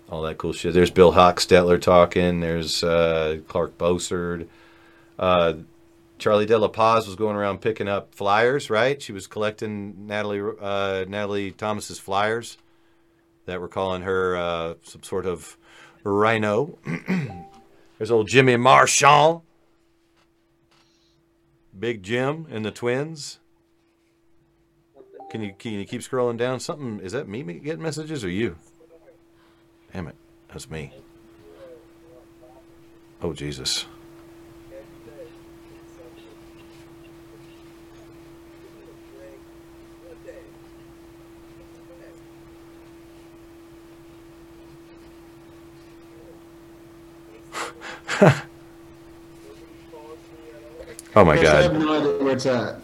All 0.09 0.21
that 0.23 0.37
cool 0.37 0.53
shit. 0.53 0.73
There's 0.73 0.91
Bill 0.91 1.13
Hochstetler 1.13 1.81
talking. 1.81 2.41
There's 2.41 2.83
uh, 2.83 3.39
Clark 3.47 3.77
Bosard. 3.77 4.47
Uh, 5.17 5.53
Charlie 6.19 6.45
De 6.45 6.57
La 6.57 6.67
Paz 6.67 7.07
was 7.07 7.15
going 7.15 7.35
around 7.35 7.61
picking 7.61 7.87
up 7.87 8.13
flyers, 8.13 8.69
right? 8.69 9.01
She 9.01 9.11
was 9.11 9.25
collecting 9.25 10.05
Natalie 10.05 10.41
uh, 10.61 11.05
Natalie 11.07 11.51
Thomas's 11.51 11.97
flyers 11.97 12.57
that 13.45 13.59
were 13.59 13.67
calling 13.67 14.03
her 14.03 14.37
uh, 14.37 14.73
some 14.83 15.01
sort 15.01 15.25
of 15.25 15.57
rhino. 16.03 16.77
There's 17.97 18.11
old 18.11 18.27
Jimmy 18.27 18.57
Marchand, 18.57 19.41
Big 21.77 22.03
Jim, 22.03 22.47
and 22.49 22.65
the 22.65 22.71
twins. 22.71 23.39
Can 25.31 25.41
you 25.41 25.53
can 25.57 25.71
you 25.73 25.85
keep 25.85 26.01
scrolling 26.01 26.37
down? 26.37 26.59
Something 26.59 26.99
is 26.99 27.11
that 27.13 27.27
me 27.27 27.41
getting 27.41 27.81
messages 27.81 28.23
or 28.23 28.29
you? 28.29 28.55
Damn 29.91 30.07
it, 30.07 30.15
that's 30.47 30.69
me. 30.69 30.93
Oh 33.21 33.33
Jesus. 33.33 33.85
Oh 51.15 51.23
my 51.23 51.35
Yes, 51.35 51.47
I 51.53 51.61
have 51.63 51.71
god. 51.73 51.81
no 51.81 51.93
idea 51.99 52.23
where 52.23 52.33
it's 52.33 52.45
at. 52.45 52.79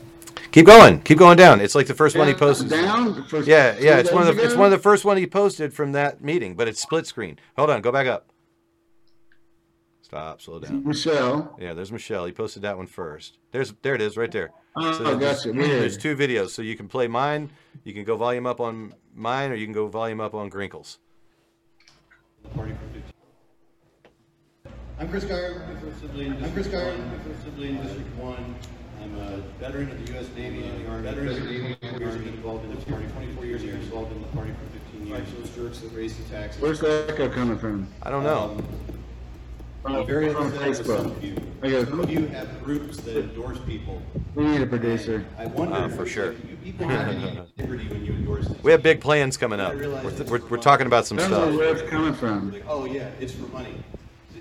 Keep 0.51 0.65
going. 0.65 1.01
Keep 1.01 1.17
going 1.19 1.37
down. 1.37 1.61
It's 1.61 1.75
like 1.75 1.87
the 1.87 1.93
first 1.93 2.15
one 2.17 2.27
he 2.27 2.33
posted. 2.33 2.69
down? 2.69 3.23
First- 3.27 3.47
yeah, 3.47 3.75
yeah. 3.79 3.97
It's 3.97 4.11
one 4.11 4.21
of 4.21 4.27
the 4.27 4.33
days 4.33 4.45
it's 4.51 4.55
one 4.55 4.65
of 4.65 4.71
the 4.71 4.79
first 4.79 5.05
one 5.05 5.17
he 5.17 5.27
posted 5.27 5.73
from 5.73 5.91
that 5.93 6.21
meeting, 6.23 6.55
but 6.55 6.67
it's 6.67 6.81
split 6.81 7.05
screen. 7.07 7.39
Hold 7.57 7.69
on, 7.69 7.81
go 7.81 7.91
back 7.91 8.07
up. 8.07 8.27
Stop, 10.01 10.41
slow 10.41 10.59
down. 10.59 10.83
Michelle. 10.87 11.55
Yeah, 11.59 11.73
there's 11.73 11.91
Michelle. 11.91 12.25
He 12.25 12.31
posted 12.31 12.63
that 12.63 12.77
one 12.77 12.87
first. 12.87 13.37
There's 13.51 13.73
there 13.83 13.93
it 13.93 14.01
is 14.01 14.17
right 14.17 14.31
there. 14.31 14.49
Oh, 14.75 14.91
there's, 15.17 15.19
gotcha. 15.43 15.51
Weird. 15.51 15.69
there's 15.69 15.97
two 15.97 16.15
videos, 16.15 16.49
so 16.49 16.63
you 16.63 16.75
can 16.75 16.87
play 16.87 17.07
mine. 17.07 17.51
You 17.83 17.93
can 17.93 18.03
go 18.03 18.15
volume 18.15 18.47
up 18.47 18.59
on 18.59 18.93
mine, 19.13 19.51
or 19.51 19.55
you 19.55 19.65
can 19.67 19.73
go 19.73 19.87
volume 19.87 20.19
up 20.19 20.33
on 20.33 20.49
Grinkles. 20.49 20.97
I'm 24.99 25.09
Chris 25.09 25.23
Dyer. 25.23 25.61
I'm 25.69 26.51
Chris 26.53 26.67
Dyer. 26.67 26.95
First 27.25 27.43
Sibley 27.43 27.69
in 27.69 27.81
District 27.81 28.15
One. 28.17 28.55
I'm 29.01 29.15
a 29.17 29.37
veteran 29.59 29.89
of 29.91 30.05
the 30.05 30.13
U.S. 30.13 30.27
Navy 30.35 30.63
and 30.65 30.85
the 30.85 30.89
Army. 30.91 31.03
Veteran 31.03 31.27
of 31.29 31.35
the 31.35 31.41
Navy 31.45 31.77
and 31.81 31.97
the 32.01 32.05
Army. 32.05 32.27
Involved 32.27 32.65
in 32.65 32.71
the 32.75 32.85
party 32.85 33.05
24 33.07 33.45
years 33.45 33.61
here. 33.61 33.75
Involved 33.75 34.11
in 34.11 34.21
the 34.21 34.27
party 34.29 34.51
for 34.51 34.77
15 34.77 35.07
years. 35.07 35.27
Those 35.37 35.49
jerks 35.55 35.79
that 35.79 35.95
raise 35.95 36.17
the 36.17 36.23
taxes. 36.29 36.61
Where's 36.61 36.79
the 36.81 37.05
echo 37.09 37.29
coming 37.29 37.57
from? 37.57 37.87
I 38.03 38.09
don't 38.09 38.23
know. 38.23 38.61
I'm 39.85 40.05
very 40.05 40.33
From 40.33 40.47
upset 40.47 40.67
with 40.67 40.85
some 40.85 40.85
Facebook. 40.85 41.05
of 41.17 41.23
you. 41.23 41.37
I 41.63 41.69
got- 41.71 41.87
Some 41.87 41.99
of 42.01 42.09
you 42.09 42.27
have 42.27 42.63
groups 42.63 42.97
that 42.97 43.15
endorse 43.17 43.59
people. 43.59 44.01
We 44.35 44.43
need 44.43 44.61
a 44.61 44.65
producer. 44.67 45.25
I 45.37 45.45
wonder 45.45 45.75
Uh, 45.75 45.87
for 45.87 46.03
it's 46.03 46.11
sure. 46.11 46.33
you 46.33 46.57
people 46.61 46.87
have 46.89 47.07
any 47.07 47.37
integrity 47.57 47.87
when 47.87 48.05
you 48.05 48.11
endorse 48.11 48.47
this. 48.47 48.61
We 48.61 48.71
have 48.71 48.83
big 48.83 48.99
plans 48.99 49.37
coming 49.37 49.61
up. 49.61 49.73
We're, 49.75 49.89
we're, 50.25 50.45
we're 50.49 50.57
talking 50.57 50.85
about 50.87 51.07
some 51.07 51.15
Depends 51.17 51.37
on 51.37 51.47
stuff. 51.47 51.57
where 51.57 51.73
it's 51.73 51.89
coming 51.89 52.13
from. 52.13 52.51
Like, 52.51 52.65
oh 52.67 52.83
yeah, 52.85 53.07
it's 53.21 53.31
for 53.31 53.47
money. 53.53 53.75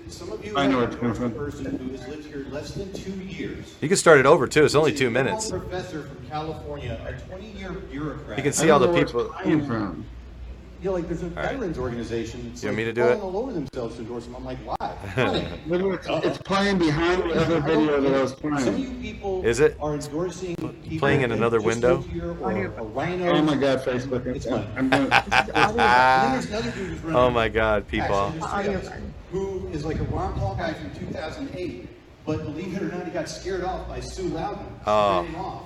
Some 0.09 0.31
of 0.31 0.43
you 0.43 0.57
I 0.57 0.65
know 0.67 0.77
where 0.77 0.87
it's 0.87 0.95
coming 0.95 1.11
a 1.11 1.15
from. 1.15 1.31
person 1.33 1.77
who 1.77 1.91
has 1.95 2.07
lived 2.07 2.25
here 2.25 2.45
less 2.49 2.71
than 2.71 2.91
two 2.93 3.11
years. 3.11 3.75
You 3.81 3.87
can 3.87 3.97
start 3.97 4.19
it 4.19 4.25
over 4.25 4.47
too. 4.47 4.65
It's 4.65 4.75
only 4.75 4.93
two 4.93 5.09
minutes. 5.09 5.51
professor 5.51 6.03
from 6.03 6.25
California, 6.27 6.99
a 7.07 7.13
20-year 7.31 7.71
bureaucrat. 7.71 8.37
You 8.37 8.43
can 8.43 8.53
see 8.53 8.69
all 8.69 8.79
the 8.79 8.91
people. 8.93 9.25
Coming 9.25 9.65
from. 9.65 10.05
You 10.81 10.85
know, 10.89 10.93
like 10.95 11.07
there's 11.07 11.23
a 11.23 11.27
right. 11.27 11.51
veterans 11.51 11.77
organization. 11.77 12.41
That's 12.47 12.63
You 12.63 12.69
want 12.69 12.77
me 12.77 12.83
to 12.85 12.93
do 12.93 13.03
it? 13.03 13.19
all 13.19 13.35
over 13.37 13.51
themselves 13.51 13.95
to 13.97 14.01
endorse 14.01 14.23
them. 14.25 14.35
I'm 14.37 14.45
like, 14.45 14.57
why? 14.59 14.75
It's, 15.69 16.07
it's 16.25 16.37
playing 16.39 16.77
behind 16.77 17.23
the 17.23 17.33
other 17.35 17.59
video 17.59 17.99
that 18.01 18.13
I 18.15 18.21
was 18.21 18.33
playing. 18.33 18.59
Some 18.59 18.75
of 18.75 18.79
you 18.79 18.89
people 18.91 19.45
Is 19.45 19.59
it? 19.59 19.75
are 19.81 19.93
endorsing 19.95 20.55
people 20.55 20.99
Playing 20.99 21.21
in 21.21 21.31
another 21.33 21.59
window? 21.61 21.97
lived 21.97 22.15
or 22.23 22.31
a 22.31 22.33
rhino. 22.83 23.29
Oh 23.33 23.41
my 23.41 23.55
God, 23.57 23.81
Facebook. 23.83 24.25
It's 24.25 24.47
I'm, 24.47 24.89
fun. 24.89 25.09
I'm 25.53 25.71
doing, 26.71 27.15
oh 27.15 27.29
my 27.29 27.49
God, 27.49 27.87
people. 27.87 28.33
Who 29.69 29.75
is 29.75 29.85
like 29.85 29.99
a 29.99 30.03
Ron 30.05 30.33
Paul 30.39 30.55
guy 30.55 30.73
from 30.73 30.89
2008, 30.95 31.87
but 32.25 32.43
believe 32.43 32.75
it 32.75 32.81
or 32.81 32.87
not, 32.87 33.05
he 33.05 33.11
got 33.11 33.29
scared 33.29 33.63
off 33.63 33.87
by 33.87 33.99
Sue 33.99 34.23
Lowden. 34.29 34.65
Oh. 34.87 35.21
Scared 35.21 35.25
him 35.35 35.41
off. 35.41 35.63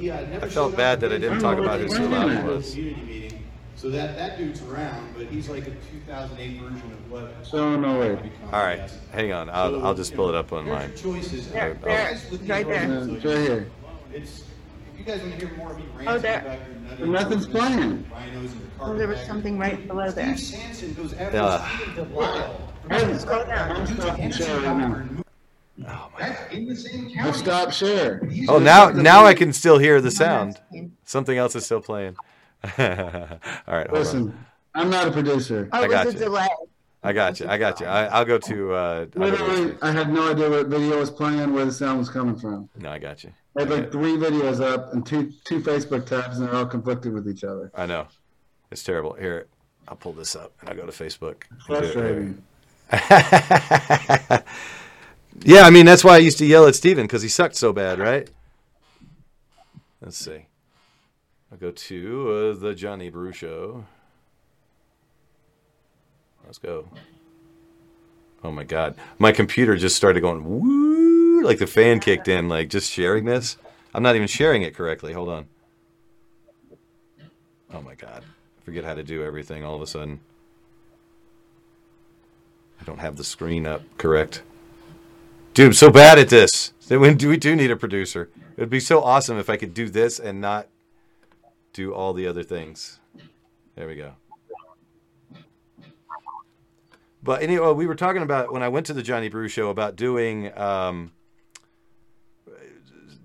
He, 0.00 0.10
uh, 0.10 0.20
never 0.22 0.46
I 0.46 0.48
felt 0.48 0.76
bad 0.76 0.98
that 1.00 1.12
I 1.12 1.18
didn't 1.18 1.40
talk 1.40 1.58
about 1.58 1.78
who 1.80 1.88
Sue 1.88 2.08
Lowden 2.08 2.46
was. 2.46 2.70
community 2.74 3.02
meeting. 3.02 3.44
So 3.76 3.90
that, 3.90 4.16
that 4.16 4.38
dude's 4.38 4.62
around, 4.62 5.12
but 5.14 5.26
he's 5.26 5.48
like 5.50 5.66
a 5.66 5.70
2008 5.72 6.60
version 6.62 6.76
of 6.92 7.10
what. 7.10 7.34
so 7.46 7.76
no 7.78 8.00
way. 8.00 8.30
All 8.50 8.62
right, 8.64 8.90
hang 9.12 9.32
on. 9.32 9.50
I'll, 9.50 9.84
I'll 9.84 9.94
just 9.94 10.14
pull 10.14 10.30
it 10.30 10.34
up 10.34 10.52
on 10.54 10.66
mine. 10.66 10.92
Choices. 10.96 11.50
There, 11.50 11.74
Guys 11.74 12.22
there, 12.22 12.30
with 12.30 12.48
right 12.48 12.66
there. 12.66 12.84
It's 13.10 13.24
right 13.24 13.36
here. 13.38 13.70
It's, 14.10 14.44
if 14.94 14.98
you 14.98 15.04
guys 15.04 15.20
want 15.20 15.38
to 15.38 15.46
hear 15.46 15.56
more 15.56 15.72
of 15.72 15.78
me 15.78 15.84
Oh, 15.92 15.98
ranting 15.98 16.22
there. 16.22 16.40
about 16.40 16.98
your 16.98 17.08
nutty 17.08 17.10
nothing's 17.10 17.46
playing. 17.46 18.06
rhinos 18.10 18.52
and 18.52 18.70
Oh, 18.80 18.96
there 18.96 19.08
was 19.08 19.20
something 19.26 19.58
right 19.58 19.86
below 19.86 20.10
there. 20.10 20.34
Steve 20.36 20.58
Sanson 20.60 20.94
goes 20.94 21.12
after 21.14 21.36
Yeah. 21.36 21.68
Stephen 21.76 21.94
Delisle. 22.10 22.60
I'm, 22.90 23.18
Scroll 23.18 23.44
down. 23.46 23.70
I'm 23.72 24.32
share 24.32 24.60
right 24.60 24.76
now. 25.76 26.10
That's 26.18 26.54
in 26.54 26.66
the 26.66 26.76
same 26.76 27.08
I 27.08 27.14
county. 27.14 27.32
stopped 27.38 27.74
share. 27.74 28.22
Oh, 28.48 28.58
now 28.58 28.90
now 28.90 29.24
I 29.24 29.34
can 29.34 29.52
still 29.52 29.78
hear 29.78 30.00
the 30.00 30.10
sound. 30.10 30.60
Something 31.04 31.36
else 31.38 31.56
is 31.56 31.64
still 31.64 31.80
playing. 31.80 32.16
All 32.64 32.68
right, 32.78 33.06
hold 33.68 33.88
on. 33.88 33.92
Listen, 33.92 34.46
I'm 34.74 34.90
not 34.90 35.08
a 35.08 35.10
producer. 35.10 35.68
Oh, 35.72 35.82
I 35.82 35.88
got 35.88 36.06
you. 36.06 36.12
delay. 36.12 36.46
I 37.02 37.12
got 37.12 37.38
you. 37.38 37.46
I 37.48 37.58
got 37.58 37.80
you. 37.80 37.86
I, 37.86 38.06
I'll 38.06 38.24
go 38.24 38.38
to. 38.38 38.72
Uh, 38.72 39.06
I'll 39.20 39.30
go 39.30 39.36
to 39.36 39.78
I 39.82 39.90
had 39.90 40.10
no 40.12 40.30
idea 40.30 40.48
what 40.48 40.68
video 40.68 40.98
was 40.98 41.10
playing, 41.10 41.52
where 41.52 41.64
the 41.66 41.72
sound 41.72 41.98
was 41.98 42.08
coming 42.08 42.36
from. 42.36 42.68
no, 42.78 42.90
I 42.90 42.98
got 42.98 43.24
you. 43.24 43.32
I 43.56 43.60
had 43.62 43.70
like 43.70 43.92
three 43.92 44.16
videos 44.16 44.60
up 44.60 44.92
and 44.94 45.04
two 45.04 45.32
two 45.44 45.60
Facebook 45.60 46.06
tabs, 46.06 46.38
and 46.38 46.46
they're 46.48 46.54
all 46.54 46.66
conflicted 46.66 47.12
with 47.12 47.28
each 47.28 47.44
other. 47.44 47.70
I 47.74 47.86
know. 47.86 48.06
It's 48.70 48.82
terrible. 48.82 49.12
Here, 49.14 49.46
I'll 49.86 49.96
pull 49.96 50.12
this 50.12 50.34
up 50.34 50.52
and 50.60 50.70
I'll 50.70 50.76
go 50.76 50.86
to 50.86 50.92
Facebook. 50.92 51.42
and 51.50 51.58
do 51.68 51.74
it 51.74 51.80
Frustrating. 51.82 52.42
yeah, 55.42 55.62
I 55.62 55.70
mean 55.70 55.86
that's 55.86 56.04
why 56.04 56.14
I 56.14 56.18
used 56.18 56.38
to 56.38 56.46
yell 56.46 56.66
at 56.66 56.74
Steven 56.74 57.04
because 57.04 57.22
he 57.22 57.28
sucked 57.28 57.56
so 57.56 57.72
bad, 57.72 57.98
right? 57.98 58.28
Let's 60.00 60.18
see. 60.18 60.46
I'll 61.50 61.58
go 61.58 61.70
to 61.70 62.30
uh, 62.30 62.60
the 62.60 62.74
Johnny 62.74 63.08
Brew 63.08 63.32
Show. 63.32 63.84
Let's 66.44 66.58
go. 66.58 66.88
Oh 68.42 68.50
my 68.50 68.64
God, 68.64 68.96
my 69.18 69.32
computer 69.32 69.76
just 69.76 69.96
started 69.96 70.20
going 70.20 70.44
woo, 70.44 71.42
like 71.42 71.58
the 71.58 71.66
fan 71.66 72.00
kicked 72.00 72.28
in, 72.28 72.48
like 72.48 72.68
just 72.68 72.92
sharing 72.92 73.24
this. 73.24 73.56
I'm 73.94 74.02
not 74.02 74.16
even 74.16 74.28
sharing 74.28 74.62
it 74.62 74.74
correctly. 74.74 75.14
Hold 75.14 75.30
on. 75.30 75.46
Oh 77.72 77.80
my 77.80 77.94
God, 77.94 78.22
I 78.22 78.64
forget 78.64 78.84
how 78.84 78.94
to 78.94 79.02
do 79.02 79.24
everything 79.24 79.64
all 79.64 79.74
of 79.74 79.80
a 79.80 79.86
sudden. 79.86 80.20
I 82.84 82.86
don't 82.86 83.00
have 83.00 83.16
the 83.16 83.24
screen 83.24 83.66
up 83.66 83.80
correct. 83.96 84.42
Dude, 85.54 85.68
I'm 85.68 85.72
so 85.72 85.88
bad 85.90 86.18
at 86.18 86.28
this. 86.28 86.74
We 86.90 87.14
do 87.14 87.56
need 87.56 87.70
a 87.70 87.76
producer? 87.76 88.28
It 88.58 88.60
would 88.60 88.68
be 88.68 88.78
so 88.80 89.02
awesome 89.02 89.38
if 89.38 89.48
I 89.48 89.56
could 89.56 89.72
do 89.72 89.88
this 89.88 90.18
and 90.18 90.38
not 90.38 90.68
do 91.72 91.94
all 91.94 92.12
the 92.12 92.26
other 92.26 92.42
things. 92.42 93.00
There 93.74 93.86
we 93.86 93.94
go. 93.94 94.12
But 97.22 97.40
anyway, 97.40 97.72
we 97.72 97.86
were 97.86 97.94
talking 97.94 98.20
about 98.20 98.52
when 98.52 98.62
I 98.62 98.68
went 98.68 98.84
to 98.86 98.92
the 98.92 99.02
Johnny 99.02 99.30
Brew 99.30 99.48
show 99.48 99.70
about 99.70 99.96
doing 99.96 100.56
um, 100.58 101.12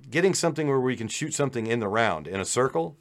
getting 0.10 0.34
something 0.34 0.69
where 0.69 0.80
we 0.80 0.95
can 0.95 1.10
shoot 1.10 1.34
something 1.34 1.68
in 1.68 1.81
the 1.81 1.90
round 1.90 2.27
in 2.27 2.40
a 2.40 2.45
circle. 2.45 2.95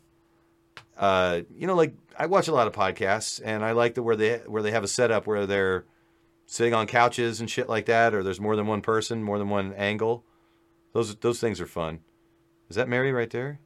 Uh, 0.96 1.42
you 1.54 1.68
know, 1.68 1.76
like 1.76 1.94
I 2.18 2.26
watch 2.26 2.48
a 2.48 2.52
lot 2.52 2.66
of 2.66 2.72
podcasts, 2.72 3.40
and 3.44 3.64
I 3.64 3.70
like 3.70 3.94
the 3.94 4.02
where 4.02 4.16
they 4.16 4.38
where 4.38 4.64
they 4.64 4.72
have 4.72 4.82
a 4.82 4.88
setup 4.88 5.24
where 5.28 5.46
they're 5.46 5.84
sitting 6.50 6.72
on 6.72 6.86
couches 6.86 7.40
and 7.40 7.48
shit 7.48 7.68
like 7.68 7.84
that, 7.86 8.14
or 8.14 8.22
there's 8.22 8.40
more 8.40 8.56
than 8.56 8.66
one 8.66 8.80
person, 8.80 9.22
more 9.22 9.38
than 9.38 9.50
one 9.50 9.74
angle. 9.74 10.24
Those 10.94 11.14
those 11.16 11.38
things 11.38 11.60
are 11.60 11.66
fun. 11.66 12.00
Is 12.68 12.76
that 12.76 12.88
Mary 12.88 13.12
right 13.12 13.30
there? 13.30 13.60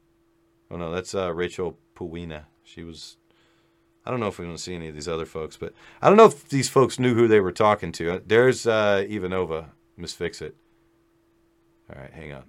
Oh 0.69 0.75
no, 0.75 0.91
that's 0.91 1.15
uh, 1.15 1.33
Rachel 1.33 1.77
Puwina. 1.95 2.43
She 2.63 2.83
was. 2.83 3.17
I 4.05 4.11
don't 4.11 4.19
know 4.19 4.27
if 4.27 4.37
we 4.37 4.45
want 4.45 4.57
to 4.57 4.63
see 4.63 4.75
any 4.75 4.89
of 4.89 4.95
these 4.95 5.07
other 5.07 5.25
folks, 5.25 5.55
but 5.55 5.73
I 6.01 6.09
don't 6.09 6.17
know 6.17 6.25
if 6.25 6.49
these 6.49 6.67
folks 6.67 6.99
knew 6.99 7.15
who 7.15 7.27
they 7.29 7.39
were 7.39 7.53
talking 7.53 7.93
to. 7.93 8.21
There's 8.27 8.67
uh, 8.67 9.05
Ivanova, 9.09 9.67
Miss 9.95 10.13
Fix 10.13 10.41
It. 10.41 10.57
All 11.89 12.01
right, 12.01 12.11
hang 12.11 12.33
on. 12.33 12.43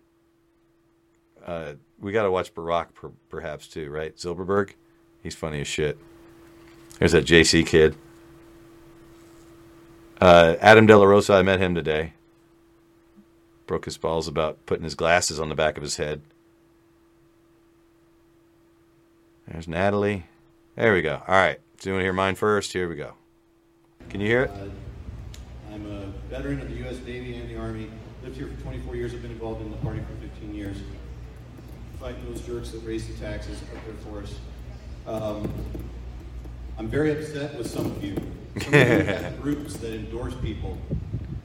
Uh, 1.47 1.75
we 2.01 2.11
got 2.11 2.25
to 2.25 2.31
watch 2.31 2.53
Barack 2.55 2.93
per- 2.95 3.13
perhaps 3.29 3.69
too, 3.69 3.89
right? 3.89 4.17
Zilberberg, 4.17 4.73
he's 5.23 5.37
funny 5.37 5.61
as 5.61 5.69
shit. 5.69 5.97
There's 6.99 7.13
that 7.13 7.25
JC 7.25 7.65
kid. 7.65 7.95
Uh, 10.21 10.57
Adam 10.61 10.87
De 10.87 10.97
La 10.97 11.05
Rosa, 11.05 11.35
I 11.35 11.43
met 11.43 11.61
him 11.61 11.75
today. 11.75 12.13
Broke 13.67 13.85
his 13.85 13.97
balls 13.97 14.29
about 14.29 14.65
putting 14.67 14.85
his 14.85 14.95
glasses 14.95 15.41
on 15.41 15.49
the 15.49 15.55
back 15.55 15.77
of 15.77 15.83
his 15.83 15.97
head. 15.97 16.21
There's 19.49 19.69
Natalie. 19.69 20.27
There 20.77 20.93
we 20.95 21.03
go. 21.03 21.23
All 21.27 21.35
right. 21.35 21.61
So 21.79 21.91
you 21.91 21.95
want 21.95 22.01
to 22.01 22.05
hear 22.05 22.13
mine 22.13 22.35
first? 22.35 22.73
Here 22.73 22.89
we 22.89 22.97
go. 22.97 23.15
Can 24.09 24.21
you 24.21 24.27
hear 24.27 24.45
it? 24.45 24.51
I'm 25.73 25.87
a 25.87 26.07
veteran 26.31 26.61
of 26.61 26.69
the 26.69 26.77
U.S. 26.77 26.99
Navy 27.05 27.37
and 27.37 27.49
the 27.49 27.57
Army, 27.57 27.91
lived 28.23 28.37
here 28.37 28.47
for 28.47 28.63
24 28.63 28.97
years. 28.97 29.13
I've 29.13 29.23
been 29.23 29.33
involved 29.33 29.61
in 29.61 29.71
the 29.71 29.77
party 29.79 30.01
for 30.01 30.15
15 30.27 30.55
years. 30.55 30.79
Fighting 32.01 32.25
those 32.27 32.41
jerks 32.43 32.71
that 32.71 32.85
raise 32.87 33.07
the 33.07 33.15
taxes 33.25 33.61
up 33.63 33.85
there 33.85 33.95
for 34.07 34.23
us. 34.23 34.35
Um, 35.07 35.53
I'm 36.79 36.89
very 36.89 37.13
upset 37.13 37.57
with 37.57 37.69
some 37.69 37.87
of 37.87 38.03
you. 38.03 38.17
Groups 39.41 39.77
that 39.79 39.93
endorse 39.95 40.35
people. 40.37 40.79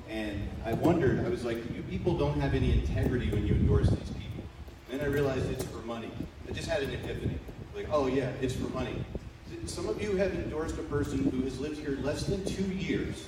And 0.10 0.48
I 0.66 0.74
wondered, 0.74 1.26
I 1.26 1.30
was 1.30 1.44
like, 1.44 1.58
you 1.76 1.82
people 1.90 2.18
don't 2.18 2.40
have 2.40 2.54
any 2.54 2.72
integrity 2.72 3.30
when 3.32 3.48
you 3.48 3.54
endorse 3.54 3.90
these 3.90 4.10
people. 4.10 4.44
Then 4.90 5.02
I 5.02 5.06
realized 5.06 5.50
it's 5.50 5.64
for 5.64 5.80
money. 5.80 6.12
I 6.48 6.52
just 6.52 6.68
had 6.68 6.84
an 6.84 6.92
epiphany. 6.92 7.40
Like, 7.76 7.88
oh 7.92 8.08
yeah, 8.08 8.32
it's 8.42 8.54
for 8.54 8.70
money. 8.70 9.04
Some 9.66 9.88
of 9.88 10.02
you 10.02 10.16
have 10.18 10.34
endorsed 10.34 10.78
a 10.78 10.84
person 10.84 11.30
who 11.32 11.42
has 11.42 11.60
lived 11.60 11.80
here 11.80 11.98
less 12.02 12.26
than 12.26 12.44
two 12.46 12.64
years, 12.64 13.26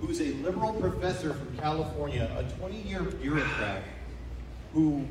who's 0.00 0.20
a 0.20 0.32
liberal 0.34 0.72
professor 0.74 1.34
from 1.34 1.56
California, 1.58 2.30
a 2.38 2.44
20-year 2.60 3.02
bureaucrat, 3.02 3.82
who, 4.72 5.04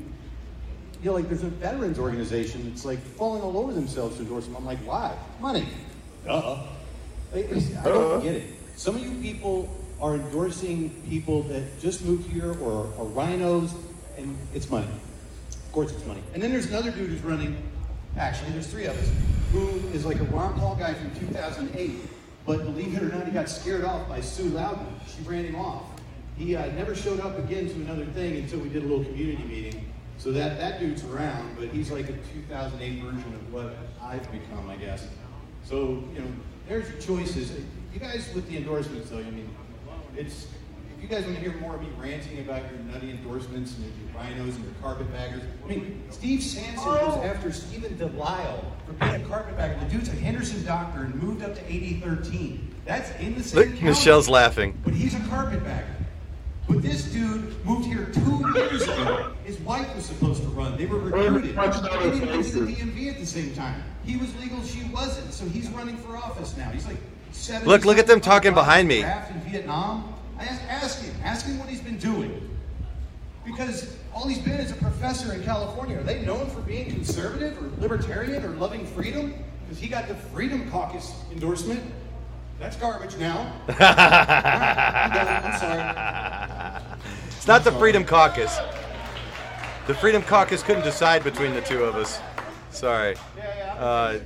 you 1.02 1.04
know, 1.04 1.12
like 1.12 1.28
there's 1.28 1.42
a 1.42 1.48
veterans 1.48 1.98
organization 1.98 2.68
that's 2.68 2.84
like 2.84 3.00
falling 3.00 3.42
all 3.42 3.56
over 3.58 3.72
themselves 3.72 4.16
to 4.16 4.22
endorse 4.22 4.46
him. 4.46 4.56
I'm 4.56 4.64
like, 4.64 4.78
why? 4.78 5.16
Money. 5.40 5.66
Duh. 6.24 6.62
I, 7.34 7.38
I 7.38 7.84
don't 7.84 8.22
get 8.22 8.34
it. 8.36 8.44
Some 8.76 8.96
of 8.96 9.02
you 9.02 9.10
people 9.20 9.68
are 10.00 10.14
endorsing 10.14 10.90
people 11.08 11.42
that 11.44 11.80
just 11.80 12.04
moved 12.04 12.30
here 12.30 12.52
or 12.60 12.86
are 12.98 13.04
rhinos, 13.04 13.74
and 14.16 14.36
it's 14.54 14.70
money. 14.70 14.88
Of 15.50 15.72
course, 15.72 15.92
it's 15.92 16.04
money. 16.06 16.22
And 16.34 16.42
then 16.42 16.50
there's 16.50 16.66
another 16.66 16.90
dude 16.90 17.10
who's 17.10 17.22
running. 17.22 17.56
Actually, 18.16 18.52
there's 18.52 18.66
three 18.66 18.86
of 18.86 18.98
us. 18.98 19.10
Who 19.52 19.68
is 19.92 20.04
like 20.04 20.18
a 20.18 20.24
Ron 20.24 20.58
Paul 20.58 20.76
guy 20.76 20.94
from 20.94 21.14
2008, 21.16 21.92
but 22.46 22.64
believe 22.64 22.96
it 22.96 23.02
or 23.02 23.08
not, 23.08 23.26
he 23.26 23.32
got 23.32 23.48
scared 23.48 23.84
off 23.84 24.08
by 24.08 24.20
Sue 24.20 24.48
Lowden. 24.48 24.86
She 25.06 25.22
ran 25.22 25.44
him 25.44 25.56
off. 25.56 25.84
He 26.36 26.56
uh, 26.56 26.66
never 26.72 26.94
showed 26.94 27.20
up 27.20 27.38
again 27.38 27.68
to 27.68 27.74
another 27.74 28.06
thing 28.06 28.36
until 28.36 28.60
we 28.60 28.68
did 28.70 28.82
a 28.82 28.86
little 28.86 29.04
community 29.04 29.44
meeting. 29.44 29.92
So 30.18 30.32
that 30.32 30.58
that 30.58 30.80
dude's 30.80 31.04
around, 31.04 31.56
but 31.58 31.68
he's 31.68 31.90
like 31.90 32.08
a 32.08 32.12
2008 32.12 33.02
version 33.02 33.34
of 33.34 33.52
what 33.52 33.76
I've 34.02 34.30
become, 34.32 34.68
I 34.68 34.76
guess. 34.76 35.06
So 35.64 36.02
you 36.14 36.20
know, 36.20 36.26
there's 36.70 36.88
your 36.88 37.00
choices. 37.00 37.50
You 37.92 37.98
guys 37.98 38.32
with 38.32 38.48
the 38.48 38.56
endorsements, 38.56 39.10
though, 39.10 39.18
I 39.18 39.22
mean, 39.24 39.50
it's 40.16 40.46
if 40.96 41.02
you 41.02 41.08
guys 41.08 41.24
want 41.24 41.36
to 41.36 41.42
hear 41.42 41.54
more 41.54 41.74
of 41.74 41.80
me 41.80 41.88
ranting 41.98 42.38
about 42.40 42.62
your 42.70 42.78
nutty 42.80 43.10
endorsements 43.10 43.74
and 43.76 43.84
your 43.86 44.14
rhinos 44.14 44.54
and 44.54 44.64
your 44.64 44.74
carpetbaggers, 44.80 45.42
I 45.64 45.66
mean, 45.66 46.02
Steve 46.10 46.42
Sanson 46.42 46.84
goes 46.84 47.14
oh. 47.16 47.22
after 47.24 47.52
Stephen 47.52 47.96
DeLisle 47.96 48.64
for 48.86 48.92
being 48.92 49.14
a 49.14 49.28
carpetbagger. 49.28 49.80
The 49.80 49.90
dude's 49.90 50.08
a 50.10 50.12
Henderson 50.12 50.64
doctor 50.64 51.00
and 51.00 51.14
moved 51.20 51.42
up 51.42 51.54
to 51.54 51.66
8013. 51.66 52.74
That's 52.84 53.10
in 53.18 53.34
the 53.34 53.42
same 53.42 53.58
Look, 53.58 53.68
county, 53.78 53.86
Michelle's 53.86 54.28
laughing. 54.28 54.78
But 54.84 54.94
he's 54.94 55.14
a 55.14 55.20
carpetbagger. 55.28 55.99
But 56.70 56.82
this 56.82 57.02
dude 57.02 57.66
moved 57.66 57.86
here 57.86 58.06
two 58.14 58.52
years 58.54 58.82
ago. 58.82 59.32
His 59.42 59.58
wife 59.58 59.92
was 59.96 60.04
supposed 60.04 60.40
to 60.44 60.48
run. 60.50 60.76
They 60.76 60.86
were 60.86 61.00
recruited. 61.00 61.56
They 61.56 61.62
didn't 61.66 62.26
go 62.26 62.42
to 62.42 62.60
the 62.60 62.72
DMV 62.72 63.10
at 63.10 63.18
the 63.18 63.26
same 63.26 63.52
time. 63.54 63.82
He 64.04 64.16
was 64.16 64.32
legal, 64.40 64.62
she 64.62 64.84
wasn't. 64.84 65.32
So 65.32 65.44
he's 65.46 65.68
running 65.70 65.96
for 65.96 66.16
office 66.16 66.56
now. 66.56 66.70
He's 66.70 66.86
like 66.86 66.98
seven. 67.32 67.66
Look, 67.66 67.84
look 67.84 67.98
at 67.98 68.06
them 68.06 68.20
talking 68.20 68.54
behind 68.54 68.86
me. 68.86 69.00
Draft 69.00 69.32
in 69.32 69.40
Vietnam. 69.40 70.14
I 70.38 70.44
ask, 70.44 70.62
ask 70.68 71.02
him. 71.02 71.14
Ask 71.24 71.46
him 71.46 71.58
what 71.58 71.68
he's 71.68 71.80
been 71.80 71.98
doing. 71.98 72.48
Because 73.44 73.96
all 74.14 74.28
he's 74.28 74.38
been 74.38 74.60
is 74.60 74.70
a 74.70 74.76
professor 74.76 75.32
in 75.32 75.42
California. 75.42 75.98
Are 75.98 76.04
they 76.04 76.22
known 76.22 76.48
for 76.50 76.60
being 76.60 76.88
conservative 76.88 77.60
or 77.60 77.82
libertarian 77.82 78.44
or 78.44 78.50
loving 78.50 78.86
freedom? 78.86 79.34
Because 79.64 79.80
he 79.80 79.88
got 79.88 80.06
the 80.06 80.14
Freedom 80.14 80.70
Caucus 80.70 81.14
endorsement. 81.32 81.82
That's 82.60 82.76
garbage 82.76 83.16
now. 83.16 83.50
I'm 83.68 85.58
sorry. 85.58 85.80
It's 87.28 87.46
not 87.48 87.64
the 87.64 87.72
Freedom 87.72 88.04
Caucus. 88.04 88.58
The 89.86 89.94
Freedom 89.94 90.22
Caucus 90.22 90.62
couldn't 90.62 90.84
decide 90.84 91.24
between 91.24 91.54
the 91.54 91.62
two 91.62 91.84
of 91.84 91.96
us. 91.96 92.20
Sorry. 92.70 93.16
Uh, 93.78 94.18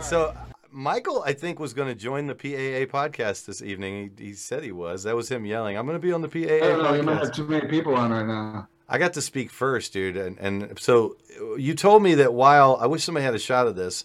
so 0.00 0.36
Michael, 0.72 1.22
I 1.24 1.34
think, 1.34 1.60
was 1.60 1.72
going 1.72 1.86
to 1.86 1.94
join 1.94 2.26
the 2.26 2.34
PAA 2.34 2.90
podcast 2.92 3.46
this 3.46 3.62
evening. 3.62 4.10
He, 4.18 4.24
he 4.26 4.32
said 4.34 4.64
he 4.64 4.72
was. 4.72 5.04
That 5.04 5.14
was 5.14 5.30
him 5.30 5.46
yelling, 5.46 5.78
"I'm 5.78 5.86
going 5.86 5.96
to 5.96 6.04
be 6.04 6.12
on 6.12 6.20
the 6.20 6.28
PAA 6.28 6.56
I 6.56 6.58
don't 6.58 6.82
know. 6.82 6.94
You 6.94 7.04
might 7.04 7.18
podcast." 7.18 7.26
have 7.26 7.32
too 7.32 7.46
many 7.46 7.68
people 7.68 7.94
on 7.94 8.10
right 8.10 8.26
now. 8.26 8.66
I 8.88 8.98
got 8.98 9.12
to 9.12 9.22
speak 9.22 9.50
first, 9.50 9.92
dude, 9.92 10.16
and, 10.16 10.36
and 10.38 10.78
so 10.80 11.16
you 11.56 11.74
told 11.74 12.02
me 12.02 12.16
that 12.16 12.34
while 12.34 12.76
I 12.80 12.86
wish 12.86 13.04
somebody 13.04 13.24
had 13.24 13.34
a 13.34 13.38
shot 13.38 13.68
of 13.68 13.76
this, 13.76 14.04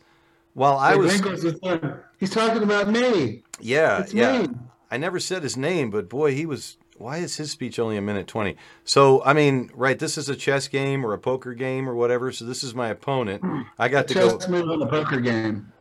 while 0.57 0.77
I 0.77 0.95
was, 0.95 1.21
Gringo's 1.21 1.43
the 1.43 1.53
thing. 1.53 1.93
He's 2.19 2.31
talking 2.31 2.63
about 2.63 2.89
me. 2.89 3.43
yeah, 3.59 4.01
It's 4.01 4.13
yeah, 4.13 4.41
me. 4.41 4.49
I 4.89 4.97
never 4.97 5.19
said 5.19 5.43
his 5.43 5.55
name, 5.55 5.91
but 5.91 6.09
boy, 6.09 6.33
he 6.33 6.45
was. 6.47 6.77
Why 6.97 7.17
is 7.17 7.37
his 7.37 7.51
speech 7.51 7.77
only 7.77 7.95
a 7.95 8.01
minute 8.01 8.25
twenty? 8.25 8.55
So 8.83 9.23
I 9.23 9.33
mean, 9.33 9.69
right? 9.75 9.99
This 9.99 10.17
is 10.17 10.29
a 10.29 10.35
chess 10.35 10.67
game 10.67 11.05
or 11.05 11.13
a 11.13 11.19
poker 11.19 11.53
game 11.53 11.87
or 11.87 11.93
whatever. 11.93 12.31
So 12.31 12.43
this 12.43 12.63
is 12.63 12.73
my 12.73 12.87
opponent. 12.87 13.43
I 13.77 13.87
got 13.87 14.07
to 14.07 14.15
go. 14.15 14.39
Chess 14.39 14.49
move 14.49 14.67
in 14.67 14.79
the 14.79 14.87
poker 14.87 15.19
game. 15.19 15.71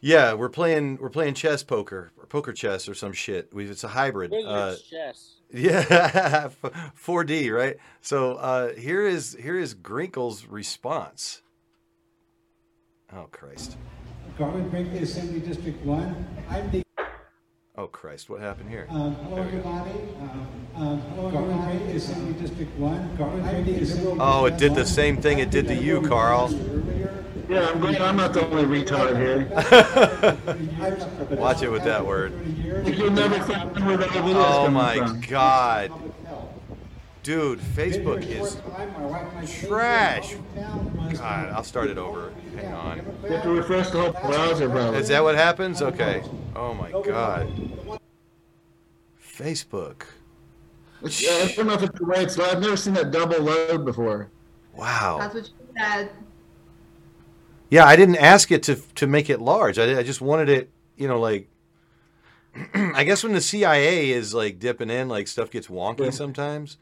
Yeah, 0.00 0.32
we're 0.32 0.48
playing 0.48 0.98
we're 1.00 1.08
playing 1.08 1.34
chess 1.34 1.62
poker 1.62 2.10
or 2.18 2.26
poker 2.26 2.52
chess 2.52 2.88
or 2.88 2.94
some 2.94 3.12
shit. 3.12 3.54
We, 3.54 3.66
it's 3.66 3.84
a 3.84 3.88
hybrid. 3.88 4.34
Uh, 4.34 4.74
chess. 4.90 5.34
yeah, 5.52 6.48
4D, 7.00 7.52
right? 7.56 7.76
So 8.00 8.34
uh, 8.34 8.74
here 8.74 9.06
is 9.06 9.36
here 9.40 9.56
is 9.56 9.74
Grinkle's 9.74 10.46
response. 10.46 11.42
Oh 13.12 13.28
Christ! 13.30 13.76
Garland 14.38 14.70
Brinkley, 14.70 14.98
Assembly 14.98 15.40
District 15.40 15.84
One. 15.84 16.26
I'm 16.48 16.70
the, 16.70 16.82
Oh 17.78 17.86
Christ! 17.86 18.30
What 18.30 18.40
happened 18.40 18.70
here? 18.70 18.86
um, 18.90 19.14
hello 19.16 19.42
everybody. 19.42 19.90
Um, 20.20 20.48
um, 20.76 21.00
hello 21.00 21.30
Garland 21.30 21.64
Brinkley, 21.64 21.96
Assembly 21.96 22.32
District 22.34 22.78
One. 22.78 23.16
Garland 23.16 23.42
Brinkley, 23.44 23.80
Liberal. 23.84 24.16
Oh, 24.20 24.44
it 24.46 24.56
did 24.58 24.74
the 24.74 24.84
same 24.86 25.20
thing 25.20 25.38
it 25.38 25.50
did 25.50 25.66
to 25.68 25.74
you, 25.74 26.02
Carl. 26.02 26.50
Yeah, 27.48 27.68
I'm 27.68 27.80
glad 27.80 28.00
I'm 28.00 28.16
not 28.16 28.32
the 28.32 28.44
only 28.46 28.64
retard 28.64 29.16
here. 29.16 29.46
Watch 31.36 31.62
it 31.62 31.70
with 31.70 31.84
that 31.84 32.04
word. 32.04 32.32
You'll 32.86 33.10
never 33.10 33.38
find 33.40 33.86
where 33.86 33.96
that 33.96 34.10
video 34.10 34.30
is 34.30 34.36
Oh 34.36 34.68
my. 34.68 35.16
God, 35.28 35.92
dude! 37.26 37.58
Facebook 37.58 38.24
is 38.24 38.56
trash. 39.66 40.36
God, 40.54 41.48
I'll 41.50 41.64
start 41.64 41.90
it 41.90 41.98
over. 41.98 42.32
Hang 42.54 42.72
on. 42.72 42.98
You 43.24 43.30
have 43.30 43.42
to 43.42 43.50
refresh 43.50 43.90
the 43.90 44.00
whole 44.00 44.12
browser, 44.12 44.70
probably. 44.70 45.00
Is 45.00 45.08
that 45.08 45.24
what 45.24 45.34
happens? 45.34 45.82
Okay. 45.82 46.22
Oh 46.54 46.72
my 46.72 46.92
God. 46.92 47.52
Facebook. 49.20 50.04
It's- 51.02 51.50
I 51.50 51.52
don't 51.56 51.66
know 51.66 51.74
if 51.74 51.82
it's 51.82 51.98
the 51.98 52.04
way 52.06 52.22
it's. 52.22 52.38
I've 52.38 52.60
never 52.60 52.76
seen 52.76 52.94
that 52.94 53.10
double 53.10 53.40
load 53.40 53.84
before. 53.84 54.30
Wow. 54.74 55.18
That's 55.18 55.34
what 55.34 55.48
you 55.48 55.52
said. 55.76 56.10
Yeah, 57.70 57.86
I 57.86 57.96
didn't 57.96 58.16
ask 58.16 58.52
it 58.52 58.62
to 58.64 58.76
to 58.76 59.06
make 59.08 59.28
it 59.28 59.40
large. 59.40 59.80
I, 59.80 59.98
I 59.98 60.02
just 60.04 60.20
wanted 60.20 60.48
it, 60.48 60.70
you 60.96 61.08
know, 61.08 61.18
like. 61.18 61.48
I 62.74 63.02
guess 63.02 63.24
when 63.24 63.32
the 63.32 63.40
CIA 63.40 64.10
is 64.10 64.32
like 64.32 64.60
dipping 64.60 64.90
in, 64.90 65.08
like 65.08 65.26
stuff 65.26 65.50
gets 65.50 65.66
wonky 65.66 66.12
sometimes. 66.12 66.78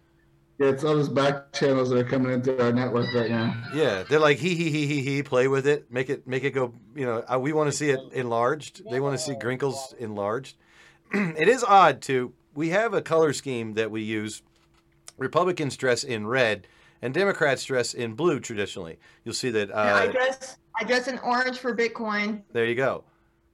Yeah, 0.58 0.68
it's 0.68 0.84
all 0.84 0.94
those 0.94 1.08
back 1.08 1.52
channels 1.52 1.90
that 1.90 1.98
are 1.98 2.04
coming 2.04 2.32
into 2.32 2.62
our 2.62 2.72
network 2.72 3.12
right 3.12 3.28
now. 3.28 3.60
Yeah, 3.74 4.04
they're 4.08 4.20
like 4.20 4.38
he 4.38 4.54
he 4.54 4.70
he 4.70 4.86
he 4.86 5.02
he. 5.02 5.22
Play 5.22 5.48
with 5.48 5.66
it, 5.66 5.90
make 5.90 6.08
it 6.10 6.28
make 6.28 6.44
it 6.44 6.52
go. 6.52 6.72
You 6.94 7.06
know, 7.06 7.24
uh, 7.32 7.38
we 7.40 7.52
want 7.52 7.70
to 7.70 7.76
see 7.76 7.90
it 7.90 8.00
enlarged. 8.12 8.88
They 8.88 9.00
want 9.00 9.18
to 9.18 9.24
see 9.24 9.34
Grinkles 9.34 9.94
enlarged. 9.98 10.56
it 11.12 11.48
is 11.48 11.64
odd 11.64 12.00
too. 12.00 12.34
We 12.54 12.68
have 12.68 12.94
a 12.94 13.02
color 13.02 13.32
scheme 13.32 13.74
that 13.74 13.90
we 13.90 14.02
use. 14.02 14.42
Republicans 15.18 15.76
dress 15.76 16.04
in 16.04 16.26
red, 16.26 16.68
and 17.02 17.12
Democrats 17.12 17.64
dress 17.64 17.92
in 17.92 18.14
blue 18.14 18.38
traditionally. 18.38 18.98
You'll 19.24 19.34
see 19.34 19.50
that. 19.50 19.72
Uh, 19.72 19.74
I 19.74 20.06
dress 20.06 20.58
I 20.80 20.84
dress 20.84 21.08
in 21.08 21.18
orange 21.18 21.58
for 21.58 21.74
Bitcoin. 21.74 22.42
There 22.52 22.64
you 22.64 22.76
go. 22.76 23.02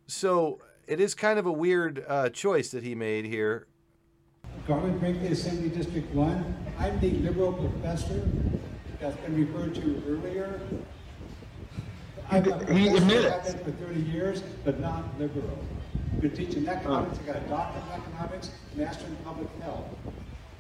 So 0.07 0.61
it 0.87 1.01
is 1.01 1.15
kind 1.15 1.39
of 1.39 1.47
a 1.47 1.53
weird 1.53 2.05
uh, 2.07 2.29
choice 2.31 2.71
that 2.71 2.83
he 2.83 2.95
made 2.95 3.25
here. 3.25 3.67
Garland 4.67 5.01
Brinkley, 5.01 5.29
Assembly 5.29 5.69
District 5.69 6.13
One. 6.15 6.55
I'm 6.79 6.99
the 7.01 7.11
liberal 7.11 7.53
professor 7.53 8.23
that's 9.01 9.17
been 9.19 9.47
referred 9.47 9.75
to 9.77 10.03
earlier. 10.09 10.61
I'm 12.31 12.45
a 12.51 12.73
He 12.73 12.89
professor, 12.91 12.97
admits. 12.97 13.49
I've 13.49 13.65
been 13.65 13.75
for 13.75 13.85
30 13.87 14.01
years, 14.03 14.43
but 14.65 14.79
not 14.81 15.19
liberal. 15.19 15.59
I've 16.13 16.21
Been 16.21 16.31
teaching 16.37 16.69
economics. 16.69 17.19
I 17.19 17.33
got 17.33 17.37
a 17.37 17.41
doctorate 17.49 17.85
in 17.85 18.01
economics, 18.01 18.51
master 18.77 19.07
in 19.07 19.17
public 19.17 19.49
health. 19.63 19.87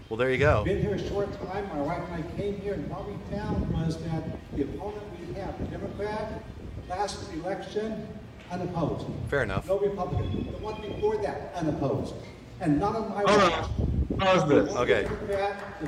Well, 0.09 0.17
there 0.17 0.33
you 0.33 0.39
go. 0.39 0.65
Been 0.65 0.83
here 0.83 0.95
a 0.95 1.09
short 1.09 1.29
time. 1.47 1.69
My 1.69 1.83
wife 1.83 2.03
and 2.11 2.25
I 2.25 2.37
came 2.37 2.61
here, 2.61 2.75
and 2.75 2.91
what 2.91 3.07
we 3.07 3.15
found 3.31 3.71
was 3.71 3.97
that 4.05 4.25
the 4.57 4.63
opponent 4.63 5.05
we 5.25 5.35
have, 5.35 5.57
the 5.61 5.67
Democrat, 5.67 6.43
last 6.89 7.33
election, 7.33 8.09
unopposed. 8.51 9.07
Fair 9.29 9.45
enough. 9.45 9.69
No 9.69 9.79
Republican. 9.79 10.51
The 10.51 10.59
one 10.59 10.81
before 10.83 11.17
that, 11.19 11.53
unopposed. 11.55 12.15
And 12.61 12.79
none 12.79 12.95
of 12.97 13.09
my 13.09 13.23
Hold 13.27 13.53
watch. 13.53 13.53
on. 13.81 14.07
Pause 14.19 14.49
this. 14.49 14.77
Okay. 14.77 15.09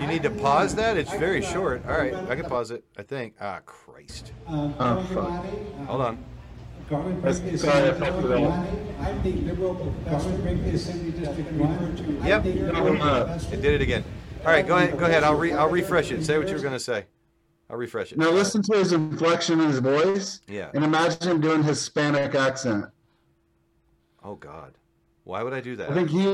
You 0.00 0.06
need 0.06 0.22
to 0.22 0.30
pause 0.30 0.74
that? 0.76 0.96
It's 0.96 1.12
very 1.14 1.42
short. 1.42 1.84
All 1.86 1.92
right, 1.98 2.14
I 2.14 2.34
can 2.34 2.46
pause 2.46 2.70
it, 2.70 2.82
I 2.96 3.02
think. 3.02 3.34
Ah, 3.40 3.60
Christ. 3.66 4.32
Um, 4.46 4.74
Oh, 4.80 5.02
fuck. 5.02 5.30
everybody. 5.44 5.48
Uh, 5.80 5.84
Hold 5.84 6.00
on. 6.00 6.24
That's- 7.22 7.60
sorry, 7.60 7.74
I 7.74 7.80
Assembly 7.80 8.06
fucked 8.06 8.22
District 8.22 8.24
it 8.24 8.32
up. 8.32 8.40
One. 8.50 9.06
I'm 9.06 9.22
the 9.22 9.32
liberal 9.32 9.74
professor. 9.74 10.10
Garland 10.28 10.42
Brinkley, 10.42 10.70
Assembly 10.74 11.10
District 11.12 11.52
One. 11.52 12.22
Yep. 12.26 12.44
I'm 12.44 12.98
No, 12.98 13.04
uh. 13.04 13.38
It 13.52 13.62
did 13.62 13.74
it 13.74 13.80
again. 13.82 14.04
All 14.40 14.46
right, 14.50 14.66
go 14.66 14.76
ahead. 14.76 14.98
Go 14.98 15.04
ahead. 15.06 15.24
I'll 15.24 15.36
re- 15.36 15.52
I'll 15.52 15.70
refresh 15.70 16.10
it. 16.10 16.24
Say 16.24 16.36
what 16.38 16.48
you 16.48 16.54
were 16.54 16.60
gonna 16.62 16.78
say. 16.80 17.04
I'll 17.70 17.76
refresh 17.78 18.12
it. 18.12 18.18
Now 18.18 18.30
listen 18.30 18.60
to 18.62 18.76
his 18.76 18.92
inflection 18.92 19.60
in 19.60 19.68
his 19.68 19.78
voice. 19.78 20.40
Yeah. 20.48 20.70
And 20.74 20.84
imagine 20.84 21.28
him 21.30 21.40
doing 21.40 21.62
Hispanic 21.62 22.34
accent. 22.34 22.86
Oh 24.22 24.34
God, 24.34 24.74
why 25.24 25.42
would 25.42 25.52
I 25.52 25.60
do 25.60 25.76
that? 25.76 25.90
I 25.90 25.94
think 25.94 26.10
he 26.10 26.26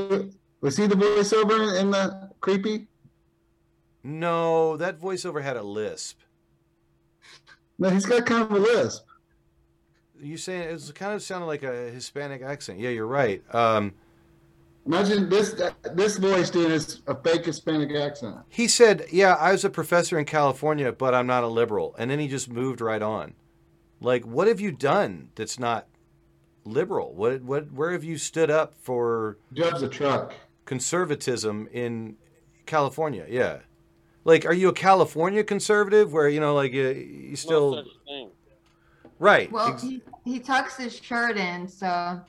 was 0.61 0.77
he 0.77 0.87
the 0.87 0.95
voiceover 0.95 1.79
in 1.79 1.91
the 1.91 2.29
creepy. 2.41 2.87
No, 4.03 4.77
that 4.77 4.99
voiceover 4.99 5.41
had 5.41 5.57
a 5.57 5.63
lisp. 5.63 6.19
No, 7.77 7.89
he's 7.89 8.05
got 8.05 8.25
kind 8.25 8.43
of 8.43 8.51
a 8.51 8.59
lisp. 8.59 9.05
You 10.21 10.37
saying 10.37 10.69
it 10.69 10.73
was 10.73 10.91
kind 10.91 11.13
of 11.13 11.21
sounded 11.21 11.45
like 11.45 11.63
a 11.63 11.89
Hispanic 11.91 12.41
accent. 12.41 12.79
Yeah, 12.79 12.89
you're 12.89 13.07
right. 13.07 13.41
Um, 13.55 13.93
Imagine 14.85 15.29
this 15.29 15.61
this 15.93 16.17
voice 16.17 16.49
doing 16.49 16.71
is 16.71 17.01
a 17.07 17.15
fake 17.15 17.45
Hispanic 17.45 17.95
accent. 17.95 18.37
he 18.49 18.67
said, 18.67 19.05
"Yeah, 19.11 19.35
I 19.35 19.51
was 19.51 19.63
a 19.63 19.69
professor 19.69 20.17
in 20.17 20.25
California, 20.25 20.91
but 20.91 21.13
I'm 21.13 21.27
not 21.27 21.43
a 21.43 21.47
liberal," 21.47 21.95
and 21.99 22.09
then 22.09 22.19
he 22.19 22.27
just 22.27 22.49
moved 22.49 22.81
right 22.81 23.01
on. 23.01 23.35
Like, 24.01 24.25
what 24.25 24.47
have 24.47 24.59
you 24.59 24.71
done 24.71 25.29
that's 25.35 25.59
not 25.59 25.87
liberal? 26.69 27.13
What 27.13 27.41
what 27.41 27.71
where 27.71 27.91
have 27.91 28.03
you 28.03 28.17
stood 28.17 28.49
up 28.51 28.73
for? 28.79 29.37
Drives 29.53 29.81
a 29.81 29.89
truck. 29.89 30.33
Conservatism 30.65 31.67
in 31.71 32.15
California, 32.65 33.25
yeah. 33.29 33.59
Like, 34.25 34.45
are 34.45 34.53
you 34.53 34.69
a 34.69 34.73
California 34.73 35.43
conservative 35.43 36.13
where 36.13 36.29
you 36.29 36.39
know, 36.39 36.53
like, 36.53 36.71
you, 36.73 36.89
you 36.89 37.35
still 37.35 37.71
No 37.71 37.83
such 37.83 37.91
thing. 38.05 38.29
right? 39.17 39.51
Well, 39.51 39.73
ex- 39.73 39.81
he, 39.81 40.01
he 40.25 40.39
tucks 40.39 40.77
his 40.77 40.95
shirt 40.95 41.37
in, 41.37 41.67
so 41.67 41.87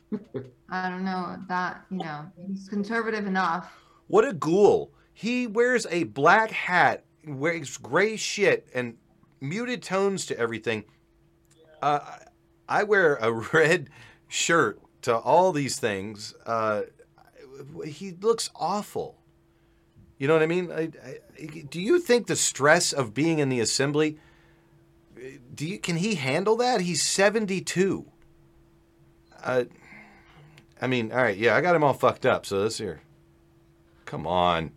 I 0.71 0.89
don't 0.89 1.05
know 1.05 1.37
that, 1.49 1.85
you 1.91 1.99
know, 1.99 2.25
he's 2.47 2.69
conservative 2.69 3.27
enough. 3.27 3.71
What 4.07 4.27
a 4.27 4.33
ghoul. 4.33 4.93
He 5.13 5.47
wears 5.47 5.87
a 5.91 6.05
black 6.05 6.51
hat, 6.51 7.05
wears 7.27 7.77
gray 7.77 8.17
shit, 8.17 8.69
and 8.75 8.97
muted 9.41 9.83
tones 9.83 10.25
to 10.27 10.39
everything. 10.39 10.85
Uh, 11.83 12.01
I 12.69 12.85
wear 12.85 13.17
a 13.17 13.33
red 13.53 13.91
shirt 14.31 14.81
to 15.03 15.17
all 15.17 15.53
these 15.53 15.79
things. 15.79 16.35
Uh, 16.47 16.83
he 17.85 18.13
looks 18.13 18.49
awful. 18.57 19.19
You 20.19 20.29
know 20.29 20.35
what 20.35 20.43
I 20.43 20.47
mean? 20.47 20.71
I, 20.73 20.91
I, 21.05 21.47
do 21.69 21.81
you 21.81 21.99
think 21.99 22.27
the 22.27 22.37
stress 22.37 22.93
of 22.93 23.13
being 23.13 23.39
in 23.39 23.49
the 23.49 23.61
assembly? 23.61 24.19
Do 25.55 25.67
you 25.67 25.79
can 25.79 25.97
he 25.97 26.15
handle 26.15 26.57
that? 26.57 26.81
He's 26.81 27.03
seventy 27.03 27.61
two. 27.61 28.07
Uh, 29.43 29.65
I 30.81 30.87
mean, 30.87 31.13
all 31.13 31.19
right, 31.19 31.37
yeah, 31.37 31.57
I 31.57 31.61
got 31.61 31.75
him 31.75 31.85
all 31.85 31.93
fucked 31.93 32.25
up. 32.25 32.47
So 32.47 32.63
this 32.63 32.79
here, 32.79 33.01
come 34.05 34.27
on. 34.27 34.73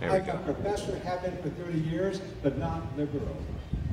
There 0.00 0.12
we 0.12 0.18
a 0.28 0.36
professor, 0.44 0.98
have 0.98 1.22
been 1.22 1.36
for 1.38 1.48
30 1.48 1.78
years, 1.78 2.20
but 2.42 2.58
not 2.58 2.82
liberal. 2.98 3.34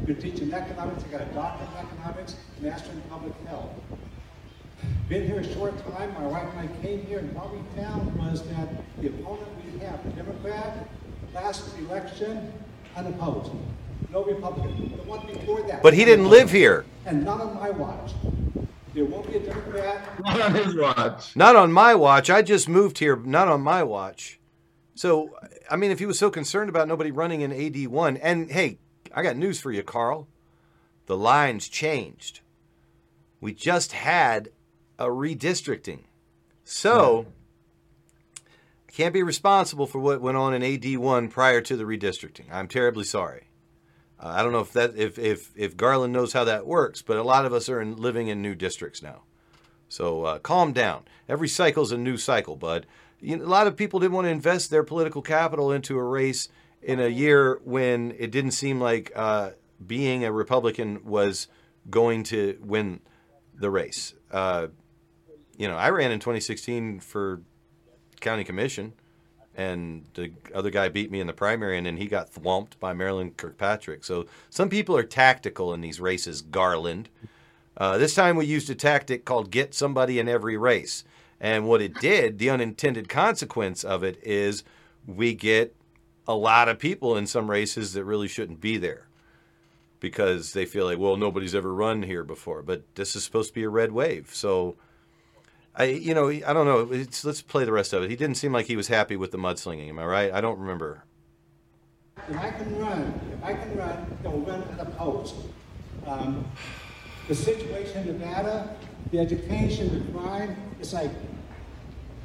Been 0.06 0.16
teaching 0.22 0.54
economics, 0.54 1.04
I 1.06 1.08
got 1.12 1.22
a 1.22 1.34
doctorate 1.34 1.70
in 1.70 1.88
economics, 1.88 2.36
master 2.60 2.92
in 2.92 3.02
public 3.10 3.34
health. 3.48 3.70
Been 5.08 5.26
here 5.26 5.40
a 5.40 5.54
short 5.54 5.74
time, 5.96 6.14
my 6.14 6.28
wife 6.28 6.48
and 6.56 6.70
I 6.70 6.82
came 6.82 7.06
here, 7.06 7.20
and 7.20 7.34
what 7.34 7.54
we 7.54 7.60
found 7.76 8.14
was 8.16 8.44
that 8.50 8.70
the 9.02 9.08
opponent 9.08 9.48
we 9.72 9.80
have, 9.80 10.04
the 10.04 10.12
Democrat, 10.12 10.90
last 11.34 11.78
election, 11.80 12.52
unopposed. 12.96 13.52
No 14.12 14.24
Republican. 14.24 14.92
The 14.98 15.04
one 15.04 15.26
before 15.26 15.62
that. 15.64 15.82
But 15.82 15.94
he 15.94 16.06
didn't 16.06 16.30
live 16.30 16.52
here. 16.52 16.86
And 17.06 17.24
not 17.24 17.42
on 17.42 17.56
my 17.56 17.70
watch. 17.70 18.12
There 18.94 19.06
won't 19.06 19.28
be 19.28 19.38
a 19.38 19.40
Democrat. 19.40 20.20
Not 20.24 20.42
on 20.42 20.54
his 20.54 20.76
watch. 20.76 21.36
Not 21.36 21.56
on 21.56 21.72
my 21.72 21.96
watch. 21.96 22.30
I 22.30 22.42
just 22.42 22.70
moved 22.70 23.00
here. 23.00 23.16
Not 23.16 23.48
on 23.48 23.62
my 23.62 23.82
watch. 23.82 24.40
So, 24.96 25.36
I 25.70 25.76
mean, 25.76 25.90
if 25.90 25.98
he 25.98 26.06
was 26.06 26.20
so 26.20 26.30
concerned 26.30 26.70
about 26.70 26.88
nobody 26.88 27.10
running 27.10 27.42
in 27.42 27.52
AD1, 27.52 28.20
and 28.22 28.52
hey, 28.52 28.78
I 29.14 29.22
got 29.22 29.38
news 29.38 29.60
for 29.60 29.72
you, 29.72 29.84
Carl. 29.84 30.28
The 31.06 31.18
lines 31.18 31.70
changed. 31.70 32.40
We 33.40 33.54
just 33.54 33.92
had 33.92 34.50
a 34.98 35.08
redistricting. 35.08 36.06
So, 36.64 37.28
I 38.88 38.92
can't 38.92 39.14
be 39.14 39.22
responsible 39.22 39.86
for 39.86 40.00
what 40.00 40.22
went 40.22 40.38
on 40.38 40.54
in 40.54 40.62
AD1 40.62 41.30
prior 41.30 41.62
to 41.62 41.76
the 41.76 41.84
redistricting. 41.84 42.46
I'm 42.52 42.68
terribly 42.68 43.04
sorry. 43.04 43.50
Uh, 44.20 44.30
I 44.30 44.44
don't 44.44 44.54
know 44.54 44.62
if 44.62 44.72
that 44.74 44.96
if, 44.96 45.20
if 45.20 45.52
if 45.56 45.76
Garland 45.76 46.14
knows 46.14 46.32
how 46.32 46.46
that 46.46 46.66
works, 46.66 47.02
but 47.02 47.18
a 47.18 47.24
lot 47.24 47.46
of 47.46 47.54
us 47.54 47.68
are 47.68 47.82
in, 47.82 47.98
living 47.98 48.30
in 48.30 48.42
new 48.42 48.56
districts 48.56 49.04
now. 49.04 49.24
So 49.90 50.24
uh, 50.24 50.40
calm 50.40 50.72
down. 50.72 51.04
Every 51.28 51.50
cycle's 51.50 51.92
a 51.92 51.98
new 51.98 52.18
cycle, 52.18 52.56
bud. 52.56 52.88
You 53.20 53.38
know, 53.38 53.46
a 53.46 53.48
lot 53.48 53.68
of 53.68 53.76
people 53.76 54.00
didn't 54.00 54.14
want 54.14 54.26
to 54.26 54.32
invest 54.32 54.70
their 54.70 54.84
political 54.84 55.22
capital 55.22 55.72
into 55.72 55.98
a 55.98 56.04
race 56.04 56.48
in 56.84 57.00
a 57.00 57.08
year 57.08 57.60
when 57.64 58.14
it 58.18 58.32
didn't 58.32 58.52
seem 58.52 58.80
like 58.80 59.12
uh, 59.16 59.52
being 59.86 60.24
a 60.24 60.32
Republican 60.32 61.04
was 61.06 61.48
going 61.90 62.24
to 62.24 62.58
win 62.62 63.00
the 63.56 63.70
race. 63.70 64.14
Uh, 64.32 64.68
you 65.58 65.68
know, 65.68 65.76
I 65.76 65.90
ran 65.90 66.12
in 66.12 66.20
2016 66.20 67.00
for 67.00 67.42
county 68.20 68.44
commission, 68.44 68.94
and 69.56 70.06
the 70.16 70.32
other 70.54 70.70
guy 70.70 70.90
beat 70.90 71.12
me 71.12 71.20
in 71.20 71.28
the 71.28 71.34
primary, 71.34 71.78
and 71.78 71.86
then 71.86 71.98
he 71.98 72.08
got 72.08 72.34
thwomped 72.34 72.80
by 72.80 72.94
Marilyn 72.94 73.32
Kirkpatrick. 73.32 74.04
So 74.04 74.26
some 74.50 74.70
people 74.70 74.98
are 74.98 75.04
tactical 75.04 75.74
in 75.74 75.82
these 75.82 76.00
races, 76.00 76.42
Garland. 76.42 77.10
Uh, 77.78 77.98
this 77.98 78.16
time 78.16 78.36
we 78.36 78.46
used 78.46 78.70
a 78.70 78.76
tactic 78.76 79.26
called 79.26 79.52
get 79.52 79.74
somebody 79.74 80.20
in 80.20 80.28
every 80.28 80.58
race. 80.58 81.04
And 81.40 81.68
what 81.68 81.82
it 81.82 81.96
did, 81.96 82.40
the 82.40 82.50
unintended 82.50 83.10
consequence 83.10 83.84
of 83.84 84.04
it 84.04 84.18
is 84.24 84.64
we 85.06 85.34
get 85.34 85.76
a 86.28 86.36
lot 86.36 86.70
of 86.70 86.80
people 86.80 87.18
in 87.18 87.28
some 87.28 87.50
races 87.50 87.94
that 87.94 88.06
really 88.06 88.28
shouldn't 88.28 88.62
be 88.62 88.78
there 88.78 89.08
because 90.00 90.54
they 90.54 90.66
feel 90.66 90.86
like, 90.86 91.00
well, 91.00 91.16
nobody's 91.16 91.56
ever 91.56 91.74
run 91.74 92.04
here 92.04 92.24
before. 92.24 92.62
But 92.62 92.84
this 92.96 93.16
is 93.16 93.24
supposed 93.24 93.50
to 93.50 93.54
be 93.54 93.64
a 93.64 93.70
red 93.70 93.92
wave. 93.92 94.30
So, 94.34 94.76
I, 95.76 95.86
you 95.86 96.14
know, 96.14 96.30
I 96.30 96.54
don't 96.54 96.66
know. 96.66 96.92
It's, 96.92 97.24
let's 97.24 97.42
play 97.42 97.64
the 97.64 97.72
rest 97.72 97.94
of 97.94 98.04
it. 98.04 98.10
He 98.10 98.16
didn't 98.16 98.36
seem 98.36 98.52
like 98.52 98.66
he 98.66 98.76
was 98.76 98.88
happy 98.90 99.16
with 99.16 99.32
the 99.32 99.38
mudslinging. 99.38 99.90
Am 99.90 100.00
I 100.00 100.06
right? 100.06 100.34
I 100.34 100.42
don't 100.42 100.60
remember. 100.60 101.04
If 102.30 102.38
I 102.38 102.52
can 102.52 102.78
run, 102.78 103.20
if 103.34 103.44
I 103.44 103.54
can 103.54 103.78
run, 103.78 104.18
they'll 104.22 104.40
run 104.40 104.68
to 104.68 104.76
the 104.76 104.92
post. 104.92 105.36
Um, 106.06 106.46
the 107.28 107.36
situation 107.36 108.08
in 108.08 108.20
Nevada, 108.20 108.76
the 109.12 109.20
education, 109.20 110.06
the 110.06 110.20
crime, 110.20 110.56
it's 110.80 110.94
like, 110.94 111.12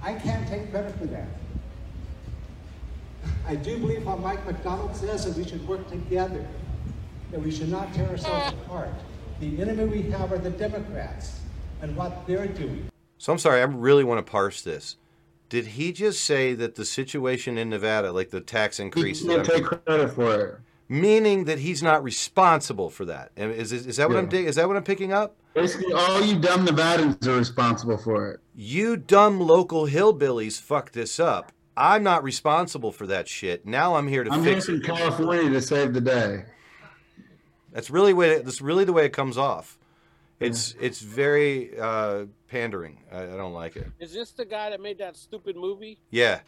I 0.02 0.14
can't 0.14 0.48
take 0.48 0.70
credit 0.70 0.98
for 0.98 1.06
that. 1.06 1.28
I 3.46 3.54
do 3.56 3.78
believe 3.78 4.04
what 4.06 4.20
Mike 4.20 4.44
McDonald 4.46 4.94
says, 4.94 5.24
that 5.24 5.36
we 5.36 5.48
should 5.48 5.66
work 5.66 5.88
together, 5.88 6.46
that 7.30 7.40
we 7.40 7.50
should 7.50 7.70
not 7.70 7.92
tear 7.94 8.08
ourselves 8.08 8.52
apart. 8.66 8.90
The 9.40 9.60
enemy 9.62 9.84
we 9.84 10.02
have 10.10 10.32
are 10.32 10.38
the 10.38 10.50
Democrats 10.50 11.40
and 11.82 11.96
what 11.96 12.26
they're 12.26 12.46
doing. 12.46 12.88
So 13.18 13.32
I'm 13.32 13.38
sorry, 13.38 13.60
I 13.60 13.64
really 13.64 14.04
want 14.04 14.24
to 14.24 14.30
parse 14.30 14.62
this. 14.62 14.96
Did 15.48 15.66
he 15.68 15.92
just 15.92 16.24
say 16.24 16.52
that 16.54 16.74
the 16.74 16.84
situation 16.84 17.56
in 17.56 17.70
Nevada, 17.70 18.12
like 18.12 18.30
the 18.30 18.40
tax 18.40 18.76
He 18.76 18.82
increase, 18.84 19.24
can't 19.24 19.44
take 19.46 19.64
credit 19.64 20.12
for 20.12 20.40
it. 20.40 20.56
meaning 20.90 21.44
that 21.44 21.58
he's 21.60 21.82
not 21.82 22.02
responsible 22.04 22.90
for 22.90 23.06
that? 23.06 23.30
Is 23.36 23.72
Is, 23.72 23.72
is, 23.72 23.86
is 23.86 23.96
that 23.96 24.08
what 24.08 24.18
I'm 24.18 24.24
Yeah. 24.24 24.30
dig- 24.30 24.46
is 24.46 24.56
that 24.56 24.68
what 24.68 24.76
I'm 24.76 24.84
picking 24.84 25.12
up? 25.12 25.36
Basically, 25.54 25.92
all 25.92 26.20
you 26.22 26.38
dumb 26.38 26.66
Nevadans 26.66 27.26
are 27.26 27.36
responsible 27.36 27.96
for 27.96 28.30
it. 28.32 28.40
You 28.54 28.96
dumb 28.96 29.40
local 29.40 29.86
hillbillies 29.86 30.60
fucked 30.60 30.92
this 30.92 31.18
up. 31.18 31.50
I'm 31.78 32.02
not 32.02 32.22
responsible 32.24 32.92
for 32.92 33.06
that 33.06 33.28
shit. 33.28 33.64
Now 33.64 33.94
I'm 33.94 34.08
here 34.08 34.24
to 34.24 34.32
I'm 34.32 34.42
here 34.42 34.54
fix 34.54 34.66
from 34.66 34.76
it. 34.76 34.84
California 34.84 35.50
to 35.50 35.60
save 35.62 35.94
the 35.94 36.00
day. 36.00 36.44
That's 37.72 37.90
really 37.90 38.12
way. 38.12 38.40
That's 38.40 38.60
really 38.60 38.84
the 38.84 38.92
way 38.92 39.04
it 39.06 39.12
comes 39.12 39.38
off. 39.38 39.78
It's 40.40 40.74
it's 40.80 41.00
very 41.00 41.78
uh, 41.78 42.26
pandering. 42.48 42.98
I, 43.12 43.22
I 43.22 43.36
don't 43.36 43.52
like 43.52 43.76
it. 43.76 43.86
Is 44.00 44.12
this 44.12 44.30
the 44.32 44.44
guy 44.44 44.70
that 44.70 44.80
made 44.80 44.98
that 44.98 45.16
stupid 45.16 45.56
movie? 45.56 45.98
Yeah. 46.10 46.40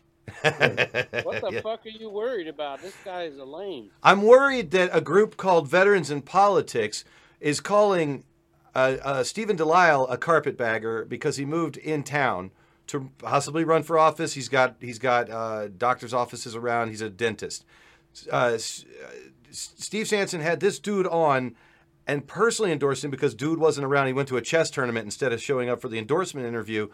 What 0.42 0.52
the 1.42 1.50
Yeah. 1.52 1.60
fuck 1.60 1.84
are 1.86 1.88
you 1.88 2.08
worried 2.08 2.46
about? 2.48 2.82
This 2.82 2.94
guy 3.04 3.22
is 3.24 3.38
a 3.38 3.44
lame. 3.44 3.90
I'm 4.02 4.22
worried 4.22 4.70
that 4.72 4.90
a 4.92 5.00
group 5.00 5.36
called 5.36 5.68
Veterans 5.68 6.10
in 6.10 6.22
Politics 6.22 7.04
is 7.40 7.60
calling 7.60 8.24
uh, 8.74 8.96
uh, 9.02 9.24
Stephen 9.24 9.56
Delisle 9.56 10.06
a 10.08 10.16
carpetbagger 10.16 11.04
because 11.04 11.36
he 11.36 11.44
moved 11.44 11.76
in 11.76 12.02
town 12.04 12.52
to 12.90 13.10
possibly 13.18 13.64
run 13.64 13.82
for 13.82 13.98
office. 13.98 14.34
He's 14.34 14.48
got 14.48 14.76
he's 14.80 14.98
got 14.98 15.30
uh, 15.30 15.68
doctors' 15.68 16.14
offices 16.14 16.54
around. 16.54 16.88
He's 16.88 17.00
a 17.00 17.10
dentist. 17.10 17.64
Uh, 18.30 18.34
uh, 18.34 18.58
Steve 19.50 20.08
Sanson 20.08 20.40
had 20.40 20.60
this 20.60 20.78
dude 20.78 21.06
on 21.06 21.54
and 22.06 22.26
personally 22.26 22.72
endorsed 22.72 23.04
him 23.04 23.10
because 23.10 23.34
dude 23.34 23.58
wasn't 23.58 23.86
around. 23.86 24.08
He 24.08 24.12
went 24.12 24.28
to 24.28 24.36
a 24.36 24.42
chess 24.42 24.70
tournament 24.70 25.04
instead 25.04 25.32
of 25.32 25.40
showing 25.40 25.68
up 25.68 25.80
for 25.80 25.88
the 25.88 25.98
endorsement 25.98 26.46
interview. 26.46 26.88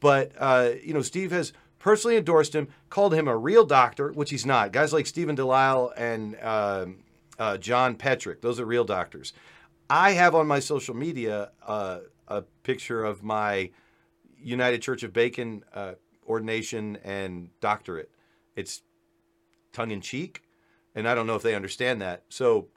But 0.00 0.32
uh, 0.38 0.70
you 0.82 0.94
know, 0.94 1.02
Steve 1.02 1.30
has 1.30 1.52
personally 1.78 2.16
endorsed 2.16 2.54
him, 2.54 2.68
called 2.90 3.14
him 3.14 3.28
a 3.28 3.36
real 3.36 3.64
doctor, 3.64 4.10
which 4.12 4.30
he's 4.30 4.46
not. 4.46 4.72
Guys 4.72 4.92
like 4.92 5.06
Stephen 5.06 5.34
Delisle 5.34 5.92
and 5.96 6.36
um 6.42 6.98
uh, 7.38 7.58
John 7.58 7.96
Petrick, 7.96 8.40
those 8.40 8.58
are 8.58 8.64
real 8.64 8.84
doctors. 8.84 9.32
I 9.88 10.12
have 10.12 10.34
on 10.34 10.46
my 10.46 10.58
social 10.58 10.94
media 10.94 11.50
uh, 11.66 12.00
a 12.28 12.42
picture 12.62 13.04
of 13.04 13.22
my 13.22 13.70
United 14.46 14.80
Church 14.80 15.02
of 15.02 15.12
Bacon 15.12 15.64
uh, 15.74 15.94
ordination 16.26 16.98
and 17.04 17.50
doctorate, 17.60 18.10
It's 18.54 18.82
tongue 19.72 19.90
in 19.90 20.00
cheek, 20.00 20.42
and 20.94 21.08
I 21.08 21.14
don't 21.14 21.26
know 21.26 21.34
if 21.34 21.42
they 21.42 21.54
understand 21.54 22.00
that. 22.00 22.22
So 22.28 22.68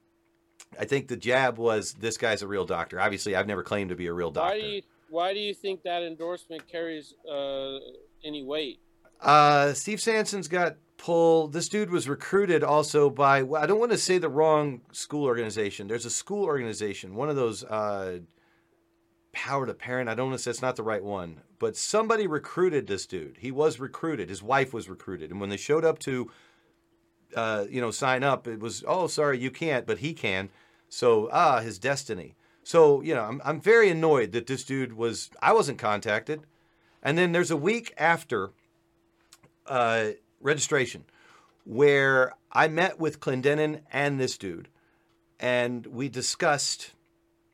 I 0.79 0.85
think 0.85 1.07
the 1.07 1.15
jab 1.15 1.57
was 1.57 1.93
this 1.93 2.17
guy's 2.17 2.41
a 2.41 2.47
real 2.47 2.65
doctor. 2.65 2.99
Obviously, 2.99 3.35
I've 3.35 3.47
never 3.47 3.63
claimed 3.63 3.89
to 3.89 3.95
be 3.95 4.07
a 4.07 4.13
real 4.13 4.31
doctor. 4.31 4.55
Why 4.55 4.61
do 4.61 4.67
you 4.67 4.81
Why 5.09 5.33
do 5.33 5.39
you 5.39 5.53
think 5.53 5.83
that 5.83 6.01
endorsement 6.01 6.67
carries 6.67 7.13
uh, 7.31 7.77
any 8.23 8.43
weight? 8.43 8.79
Uh, 9.21 9.73
Steve 9.73 9.99
Sanson's 9.99 10.47
got 10.47 10.77
pull. 10.97 11.47
This 11.47 11.69
dude 11.69 11.91
was 11.91 12.09
recruited 12.09 12.63
also 12.63 13.09
by, 13.09 13.43
well, 13.43 13.61
I 13.61 13.67
don't 13.67 13.79
want 13.79 13.91
to 13.91 13.97
say 13.97 14.17
the 14.17 14.29
wrong 14.29 14.81
school 14.91 15.25
organization. 15.25 15.87
There's 15.87 16.05
a 16.05 16.09
school 16.09 16.45
organization, 16.45 17.15
one 17.15 17.29
of 17.29 17.35
those 17.35 17.63
uh, 17.63 18.19
power 19.33 19.65
to 19.65 19.73
parent. 19.73 20.09
I 20.09 20.15
don't 20.15 20.29
want 20.29 20.39
to 20.39 20.43
say 20.43 20.51
it's 20.51 20.61
not 20.61 20.75
the 20.75 20.83
right 20.83 21.03
one, 21.03 21.41
but 21.59 21.75
somebody 21.75 22.25
recruited 22.25 22.87
this 22.87 23.05
dude. 23.05 23.37
He 23.39 23.51
was 23.51 23.79
recruited. 23.79 24.29
His 24.29 24.41
wife 24.41 24.73
was 24.73 24.89
recruited. 24.89 25.29
And 25.29 25.39
when 25.39 25.49
they 25.49 25.57
showed 25.57 25.85
up 25.85 25.99
to, 25.99 26.31
uh, 27.35 27.65
you 27.69 27.81
know, 27.81 27.91
sign 27.91 28.23
up, 28.23 28.47
it 28.47 28.59
was, 28.59 28.83
oh, 28.87 29.07
sorry, 29.07 29.37
you 29.37 29.51
can't, 29.51 29.85
but 29.85 29.99
he 29.99 30.13
can. 30.13 30.49
So, 30.87 31.29
ah, 31.31 31.59
his 31.59 31.77
destiny. 31.77 32.35
So, 32.63 33.01
you 33.01 33.13
know, 33.13 33.23
I'm, 33.23 33.41
I'm 33.43 33.61
very 33.61 33.89
annoyed 33.89 34.31
that 34.31 34.47
this 34.47 34.63
dude 34.63 34.93
was, 34.93 35.29
I 35.41 35.53
wasn't 35.53 35.77
contacted. 35.77 36.41
And 37.03 37.17
then 37.17 37.31
there's 37.31 37.51
a 37.51 37.57
week 37.57 37.93
after 37.97 38.51
uh, 39.67 40.09
registration 40.41 41.03
where 41.65 42.33
I 42.51 42.67
met 42.67 42.99
with 42.99 43.19
Clendenin 43.19 43.81
and 43.91 44.19
this 44.19 44.37
dude, 44.37 44.69
and 45.39 45.85
we 45.85 46.09
discussed. 46.09 46.93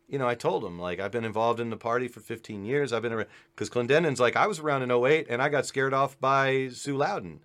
You 0.07 0.19
know, 0.19 0.27
I 0.27 0.35
told 0.35 0.63
him 0.63 0.79
like 0.79 0.99
I've 0.99 1.11
been 1.11 1.25
involved 1.25 1.59
in 1.59 1.69
the 1.69 1.77
party 1.77 2.07
for 2.07 2.19
15 2.19 2.63
years. 2.63 2.93
I've 2.93 3.01
been 3.01 3.13
around 3.13 3.27
because 3.55 3.69
Clendenin's 3.69 4.19
like 4.19 4.35
I 4.35 4.47
was 4.47 4.59
around 4.59 4.83
in 4.83 4.91
08 4.91 5.27
and 5.29 5.41
I 5.41 5.49
got 5.49 5.65
scared 5.65 5.93
off 5.93 6.19
by 6.19 6.69
Sue 6.69 6.95
Lowden. 6.97 7.41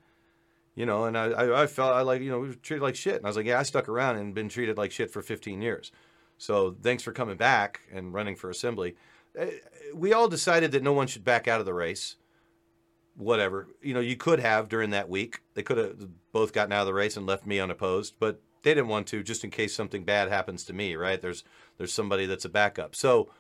You 0.75 0.87
know, 0.87 1.05
and 1.05 1.17
I, 1.19 1.27
I, 1.27 1.63
I 1.63 1.67
felt 1.67 1.95
I 1.95 2.03
like 2.03 2.23
you 2.23 2.31
know 2.31 2.41
we 2.41 2.49
were 2.49 2.55
treated 2.55 2.83
like 2.83 2.97
shit, 2.97 3.17
and 3.17 3.27
I 3.27 3.29
was 3.29 3.37
like, 3.37 3.47
yeah, 3.47 3.59
I 3.59 3.65
stuck 3.65 3.89
around 3.89 4.17
and 4.17 4.35
been 4.35 4.49
treated 4.49 4.79
like 4.79 4.93
shit 4.93 5.11
for 5.11 5.21
15 5.21 5.61
years. 5.61 5.91
So 6.39 6.77
thanks 6.83 7.03
for 7.03 7.13
coming 7.13 7.37
back 7.37 7.81
and 7.93 8.15
running 8.15 8.37
for 8.37 8.49
assembly. 8.51 8.97
Uh, 9.39 9.47
We 9.95 10.13
all 10.13 10.29
decided 10.29 10.73
that 10.73 10.83
no 10.83 10.93
one 10.93 11.07
should 11.07 11.25
back 11.25 11.49
out 11.49 11.61
of 11.61 11.67
the 11.67 11.75
race 11.75 12.17
whatever. 13.21 13.69
You 13.83 13.95
know, 13.95 14.01
you 14.01 14.17
could 14.17 14.41
have 14.41 14.69
during 14.69 14.91
that 14.91 15.09
week. 15.09 15.43
They 15.55 15.63
could 15.63 15.79
have 15.79 16.09
both 16.33 16.53
gotten 16.53 16.73
out 16.73 16.81
of 16.81 16.87
the 16.87 16.95
race 16.95 17.17
and 17.17 17.27
left 17.27 17.47
me 17.47 17.61
unopposed, 17.61 18.15
but 18.19 18.41
they 18.63 18.75
didn't 18.75 18.89
want 18.89 19.07
to 19.09 19.23
just 19.23 19.45
in 19.45 19.51
case 19.51 19.75
something 19.75 20.05
bad 20.05 20.29
happens 20.29 20.65
to 20.65 20.73
me, 20.73 20.97
right? 20.97 21.21
There's 21.21 21.45
there's 21.81 21.95
somebody 21.95 22.27
that's 22.27 22.45
a 22.45 22.51
backup. 22.51 22.95
So 22.95 23.31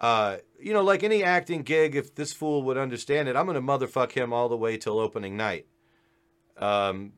uh, 0.00 0.38
you 0.58 0.72
know, 0.72 0.82
like 0.82 1.02
any 1.02 1.22
acting 1.22 1.62
gig, 1.62 1.94
if 1.94 2.14
this 2.14 2.32
fool 2.32 2.62
would 2.62 2.78
understand 2.78 3.28
it, 3.28 3.36
I'm 3.36 3.44
gonna 3.44 3.60
motherfuck 3.60 4.12
him 4.12 4.32
all 4.32 4.48
the 4.48 4.56
way 4.56 4.78
till 4.78 4.98
opening 4.98 5.36
night. 5.36 5.66
Um 6.56 7.12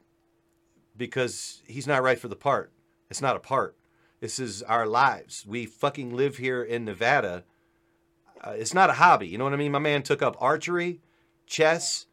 because 0.96 1.62
he's 1.68 1.86
not 1.86 2.02
right 2.02 2.18
for 2.18 2.26
the 2.26 2.36
part. 2.36 2.72
It's 3.10 3.22
not 3.22 3.36
a 3.36 3.40
part. 3.40 3.76
This 4.20 4.40
is 4.40 4.62
our 4.64 4.86
lives. 4.86 5.44
We 5.46 5.66
fucking 5.66 6.14
live 6.16 6.38
here 6.38 6.62
in 6.64 6.84
Nevada. 6.84 7.44
Uh, 8.40 8.54
it's 8.56 8.74
not 8.74 8.90
a 8.90 8.94
hobby. 8.94 9.28
You 9.28 9.38
know 9.38 9.44
what 9.44 9.52
I 9.52 9.56
mean? 9.56 9.72
My 9.72 9.78
man 9.78 10.02
took 10.02 10.20
up 10.22 10.36
archery, 10.40 11.00
chess, 11.46 12.06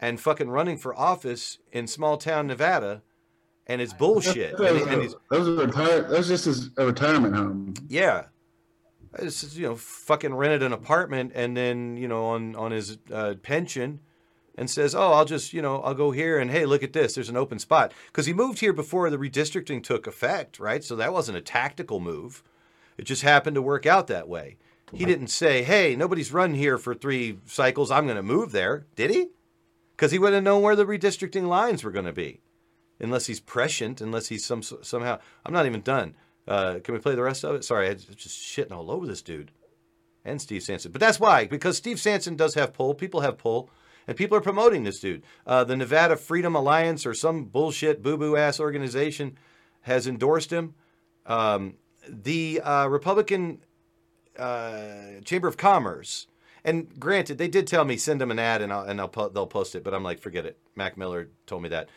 and 0.00 0.20
fucking 0.20 0.50
running 0.50 0.78
for 0.78 0.96
office 0.96 1.58
in 1.72 1.86
small 1.86 2.16
town 2.16 2.48
Nevada, 2.48 3.02
and 3.68 3.80
it's 3.80 3.92
bullshit. 3.92 4.56
That 4.56 4.74
And, 4.74 4.74
was, 4.74 5.12
and 5.12 5.20
that 5.30 5.38
was 5.38 5.48
a 5.48 5.52
retire. 5.52 6.02
That 6.02 6.18
was 6.18 6.28
just 6.28 6.44
his, 6.46 6.70
a 6.76 6.86
retirement 6.86 7.34
home. 7.34 7.74
yeah, 7.88 8.24
it's 9.14 9.40
just, 9.40 9.56
you 9.56 9.66
know 9.68 9.76
fucking 9.76 10.34
rented 10.34 10.62
an 10.62 10.72
apartment 10.72 11.32
and 11.34 11.56
then 11.56 11.96
you 11.96 12.08
know 12.08 12.26
on 12.26 12.54
on 12.56 12.70
his 12.72 12.98
uh, 13.12 13.34
pension, 13.42 14.00
and 14.56 14.68
says, 14.70 14.94
oh, 14.94 15.12
I'll 15.12 15.24
just 15.24 15.52
you 15.52 15.62
know 15.62 15.80
I'll 15.82 15.94
go 15.94 16.10
here 16.10 16.38
and 16.38 16.50
hey 16.50 16.66
look 16.66 16.82
at 16.82 16.92
this, 16.92 17.14
there's 17.14 17.28
an 17.28 17.36
open 17.36 17.58
spot 17.58 17.92
because 18.06 18.26
he 18.26 18.32
moved 18.32 18.60
here 18.60 18.72
before 18.72 19.08
the 19.10 19.18
redistricting 19.18 19.82
took 19.82 20.06
effect, 20.06 20.58
right? 20.58 20.82
So 20.84 20.96
that 20.96 21.12
wasn't 21.12 21.38
a 21.38 21.42
tactical 21.42 22.00
move. 22.00 22.42
It 22.96 23.04
just 23.04 23.22
happened 23.22 23.54
to 23.54 23.62
work 23.62 23.86
out 23.86 24.08
that 24.08 24.28
way. 24.28 24.56
He 24.92 25.04
didn't 25.04 25.28
say, 25.28 25.62
hey, 25.62 25.94
nobody's 25.94 26.32
run 26.32 26.54
here 26.54 26.78
for 26.78 26.94
three 26.94 27.38
cycles. 27.44 27.90
I'm 27.90 28.06
going 28.06 28.16
to 28.16 28.22
move 28.22 28.52
there. 28.52 28.86
Did 28.96 29.10
he? 29.10 29.28
Because 29.94 30.12
he 30.12 30.18
wouldn't 30.18 30.36
have 30.36 30.44
known 30.44 30.62
where 30.62 30.74
the 30.74 30.86
redistricting 30.86 31.46
lines 31.46 31.84
were 31.84 31.90
going 31.90 32.06
to 32.06 32.12
be. 32.12 32.40
Unless 33.00 33.26
he's 33.26 33.40
prescient, 33.40 34.00
unless 34.00 34.28
he's 34.28 34.44
some 34.44 34.62
somehow. 34.62 35.18
I'm 35.46 35.52
not 35.52 35.66
even 35.66 35.82
done. 35.82 36.14
Uh, 36.46 36.80
can 36.82 36.94
we 36.94 37.00
play 37.00 37.14
the 37.14 37.22
rest 37.22 37.44
of 37.44 37.54
it? 37.54 37.64
Sorry, 37.64 37.88
I'm 37.88 37.98
just 38.16 38.38
shitting 38.38 38.72
all 38.72 38.90
over 38.90 39.06
this 39.06 39.22
dude 39.22 39.52
and 40.24 40.40
Steve 40.40 40.62
Sanson. 40.62 40.92
But 40.92 41.00
that's 41.00 41.20
why, 41.20 41.46
because 41.46 41.76
Steve 41.76 42.00
Sanson 42.00 42.36
does 42.36 42.54
have 42.54 42.72
pull. 42.72 42.94
People 42.94 43.20
have 43.20 43.38
pull. 43.38 43.70
And 44.06 44.16
people 44.16 44.38
are 44.38 44.42
promoting 44.42 44.84
this 44.84 45.00
dude. 45.00 45.22
Uh, 45.46 45.64
the 45.64 45.76
Nevada 45.76 46.16
Freedom 46.16 46.54
Alliance 46.54 47.04
or 47.04 47.12
some 47.12 47.44
bullshit 47.44 48.02
boo 48.02 48.16
boo 48.16 48.36
ass 48.36 48.58
organization 48.58 49.36
has 49.82 50.06
endorsed 50.06 50.50
him. 50.50 50.74
Um, 51.26 51.74
the 52.08 52.62
uh, 52.62 52.86
Republican 52.88 53.58
uh, 54.38 55.20
Chamber 55.24 55.46
of 55.46 55.58
Commerce. 55.58 56.26
And 56.64 56.98
granted, 56.98 57.36
they 57.36 57.48
did 57.48 57.66
tell 57.66 57.84
me 57.84 57.98
send 57.98 58.18
them 58.20 58.30
an 58.30 58.38
ad 58.38 58.62
and 58.62 58.72
I'll, 58.72 58.84
and 58.84 58.98
I'll 58.98 59.08
po- 59.08 59.28
they'll 59.28 59.46
post 59.46 59.74
it, 59.74 59.84
but 59.84 59.92
I'm 59.92 60.02
like, 60.02 60.20
forget 60.20 60.46
it. 60.46 60.58
Mac 60.74 60.96
Miller 60.96 61.28
told 61.46 61.62
me 61.62 61.68
that. 61.68 61.90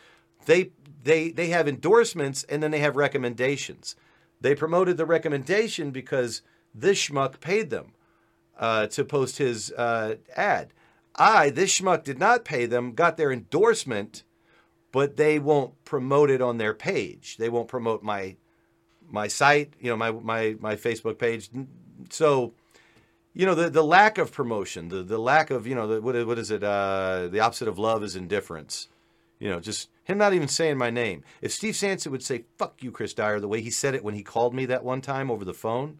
They 0.46 0.70
they 1.04 1.30
they 1.30 1.48
have 1.48 1.68
endorsements 1.68 2.44
and 2.44 2.62
then 2.62 2.70
they 2.70 2.80
have 2.80 2.96
recommendations. 2.96 3.96
They 4.40 4.54
promoted 4.54 4.96
the 4.96 5.06
recommendation 5.06 5.90
because 5.90 6.42
this 6.74 7.08
schmuck 7.08 7.40
paid 7.40 7.70
them 7.70 7.92
uh, 8.58 8.86
to 8.88 9.04
post 9.04 9.38
his 9.38 9.70
uh, 9.72 10.16
ad. 10.36 10.72
I, 11.14 11.50
this 11.50 11.78
schmuck, 11.78 12.04
did 12.04 12.18
not 12.18 12.44
pay 12.44 12.66
them, 12.66 12.92
got 12.92 13.16
their 13.16 13.30
endorsement, 13.30 14.24
but 14.92 15.16
they 15.16 15.38
won't 15.38 15.84
promote 15.84 16.30
it 16.30 16.40
on 16.40 16.58
their 16.58 16.74
page. 16.74 17.36
They 17.36 17.48
won't 17.48 17.68
promote 17.68 18.02
my 18.02 18.36
my 19.08 19.28
site, 19.28 19.74
you 19.78 19.90
know, 19.90 19.96
my 19.96 20.10
my 20.10 20.56
my 20.58 20.76
Facebook 20.76 21.18
page. 21.18 21.50
So, 22.10 22.54
you 23.34 23.44
know, 23.46 23.54
the 23.54 23.68
the 23.68 23.84
lack 23.84 24.18
of 24.18 24.32
promotion, 24.32 24.88
the 24.88 25.02
the 25.02 25.18
lack 25.18 25.50
of, 25.50 25.66
you 25.66 25.74
know, 25.74 25.86
the, 25.86 26.00
what 26.00 26.26
what 26.26 26.38
is 26.38 26.50
it? 26.50 26.64
Uh, 26.64 27.28
the 27.30 27.40
opposite 27.40 27.68
of 27.68 27.78
love 27.78 28.02
is 28.02 28.16
indifference. 28.16 28.88
You 29.38 29.50
know, 29.50 29.60
just 29.60 29.88
him 30.04 30.18
not 30.18 30.32
even 30.34 30.48
saying 30.48 30.78
my 30.78 30.90
name. 30.90 31.22
If 31.40 31.52
Steve 31.52 31.76
Sanson 31.76 32.12
would 32.12 32.22
say 32.22 32.44
"fuck 32.58 32.82
you, 32.82 32.90
Chris 32.90 33.14
Dyer," 33.14 33.40
the 33.40 33.48
way 33.48 33.60
he 33.60 33.70
said 33.70 33.94
it 33.94 34.04
when 34.04 34.14
he 34.14 34.22
called 34.22 34.54
me 34.54 34.66
that 34.66 34.84
one 34.84 35.00
time 35.00 35.30
over 35.30 35.44
the 35.44 35.54
phone. 35.54 35.98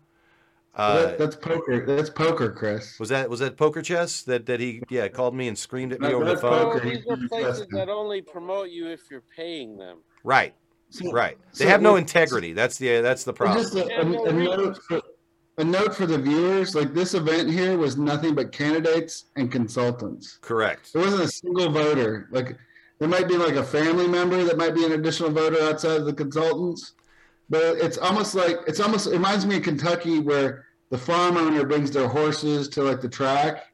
Uh, 0.74 1.02
that, 1.02 1.18
that's 1.18 1.36
poker. 1.36 1.84
That's 1.84 2.08
poker, 2.08 2.50
Chris. 2.50 2.98
was 2.98 3.10
that 3.10 3.28
was 3.28 3.40
that 3.40 3.58
poker 3.58 3.82
chess 3.82 4.22
that 4.22 4.46
that 4.46 4.58
he 4.58 4.82
yeah 4.88 5.06
called 5.08 5.34
me 5.34 5.48
and 5.48 5.56
screamed 5.58 5.92
at 5.92 6.00
me 6.00 6.08
That- 6.08 6.14
over 6.14 6.24
the 6.24 6.36
phone? 6.38 6.68
Well, 6.68 6.80
these 6.80 7.04
are 7.10 7.28
places 7.28 7.66
that 7.72 7.88
only 7.90 8.22
promote 8.22 8.70
you 8.70 8.88
if 8.88 9.02
you're 9.10 9.22
paying 9.36 9.76
them. 9.76 9.98
Right, 10.24 10.54
So- 10.88 11.10
right. 11.12 11.36
They 11.58 11.64
so 11.66 11.70
have 11.70 11.82
no 11.82 11.96
integrity. 11.96 12.54
That's 12.54 12.78
the 12.78 13.02
that's 13.02 13.24
the 13.24 13.34
problem. 13.34 13.62
Just 13.62 13.74
a, 13.74 13.84
a, 14.00 14.24
a 14.28 14.32
note 14.32 14.78
for, 14.88 15.02
a 15.58 15.64
note 15.64 15.94
for 15.94 16.06
the 16.06 16.16
viewers: 16.18 16.74
like 16.74 16.94
this 16.94 17.12
event 17.12 17.50
here 17.50 17.76
was 17.76 17.98
nothing 17.98 18.34
but 18.34 18.50
candidates 18.50 19.26
and 19.36 19.52
consultants. 19.52 20.38
Correct. 20.40 20.90
There 20.94 21.02
wasn't 21.02 21.24
a 21.24 21.28
single 21.28 21.70
voter. 21.70 22.28
Like 22.30 22.56
there 23.02 23.08
might 23.08 23.26
be 23.26 23.36
like 23.36 23.56
a 23.56 23.64
family 23.64 24.06
member 24.06 24.44
that 24.44 24.56
might 24.56 24.76
be 24.76 24.84
an 24.84 24.92
additional 24.92 25.28
voter 25.28 25.60
outside 25.60 25.96
of 25.96 26.06
the 26.06 26.12
consultants, 26.12 26.92
but 27.50 27.76
it's 27.78 27.98
almost 27.98 28.36
like 28.36 28.58
it's 28.68 28.78
almost 28.78 29.08
it 29.08 29.14
reminds 29.14 29.44
me 29.44 29.56
of 29.56 29.64
Kentucky 29.64 30.20
where 30.20 30.66
the 30.90 30.98
farm 30.98 31.36
owner 31.36 31.66
brings 31.66 31.90
their 31.90 32.06
horses 32.06 32.68
to 32.68 32.82
like 32.84 33.00
the 33.00 33.08
track 33.08 33.64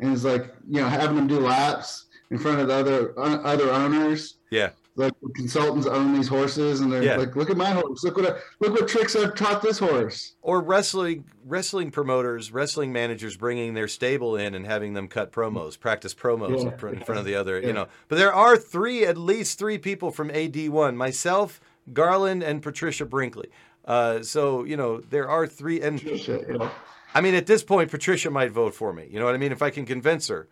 and 0.00 0.12
is 0.12 0.22
like 0.22 0.52
you 0.68 0.82
know 0.82 0.86
having 0.86 1.16
them 1.16 1.26
do 1.26 1.40
laps 1.40 2.08
in 2.30 2.36
front 2.36 2.60
of 2.60 2.68
the 2.68 2.74
other 2.74 3.18
uh, 3.18 3.38
other 3.38 3.70
owners. 3.70 4.36
Yeah. 4.50 4.72
Like 4.96 5.12
the 5.20 5.28
consultants 5.34 5.88
own 5.88 6.14
these 6.14 6.28
horses, 6.28 6.80
and 6.80 6.92
they're 6.92 7.02
Yeah. 7.02 7.16
like, 7.16 7.34
"Look 7.34 7.50
at 7.50 7.56
my 7.56 7.70
horse! 7.72 8.04
Look 8.04 8.16
what 8.16 8.26
I, 8.26 8.38
look 8.60 8.74
what 8.78 8.86
tricks 8.86 9.16
I've 9.16 9.34
taught 9.34 9.60
this 9.60 9.78
horse." 9.80 10.36
Or 10.40 10.60
wrestling 10.60 11.24
wrestling 11.44 11.90
promoters, 11.90 12.52
wrestling 12.52 12.92
managers 12.92 13.36
bringing 13.36 13.74
their 13.74 13.88
stable 13.88 14.36
in 14.36 14.54
and 14.54 14.64
having 14.64 14.94
them 14.94 15.08
cut 15.08 15.32
promos, 15.32 15.78
practice 15.78 16.14
promos 16.14 16.62
Yeah. 16.62 16.70
in 16.90 17.00
front- 17.00 17.18
of 17.18 17.24
the 17.24 17.34
other, 17.34 17.60
Yeah. 17.60 17.66
you 17.66 17.72
know. 17.72 17.88
But 18.08 18.16
there 18.18 18.32
are 18.32 18.56
three, 18.56 19.04
at 19.04 19.18
least 19.18 19.58
three 19.58 19.78
people 19.78 20.10
from 20.12 20.30
AD1, 20.30 20.96
myself, 20.96 21.60
Garland, 21.92 22.42
and 22.44 22.62
Patricia 22.62 23.04
Brinkley. 23.04 23.48
Uh, 23.84 24.22
so 24.22 24.62
you 24.62 24.76
know 24.76 25.00
there 25.00 25.28
are 25.28 25.46
three, 25.48 25.80
and 25.82 26.00
patricia, 26.00 26.70
I 27.14 27.20
mean 27.20 27.34
at 27.34 27.46
this 27.46 27.64
point, 27.64 27.90
Patricia 27.90 28.30
might 28.30 28.52
vote 28.52 28.74
for 28.74 28.92
me. 28.92 29.08
You 29.10 29.18
know 29.18 29.24
what 29.24 29.34
I 29.34 29.38
mean? 29.38 29.50
If 29.52 29.60
I 29.60 29.70
can 29.70 29.86
convince 29.86 30.28
her 30.28 30.46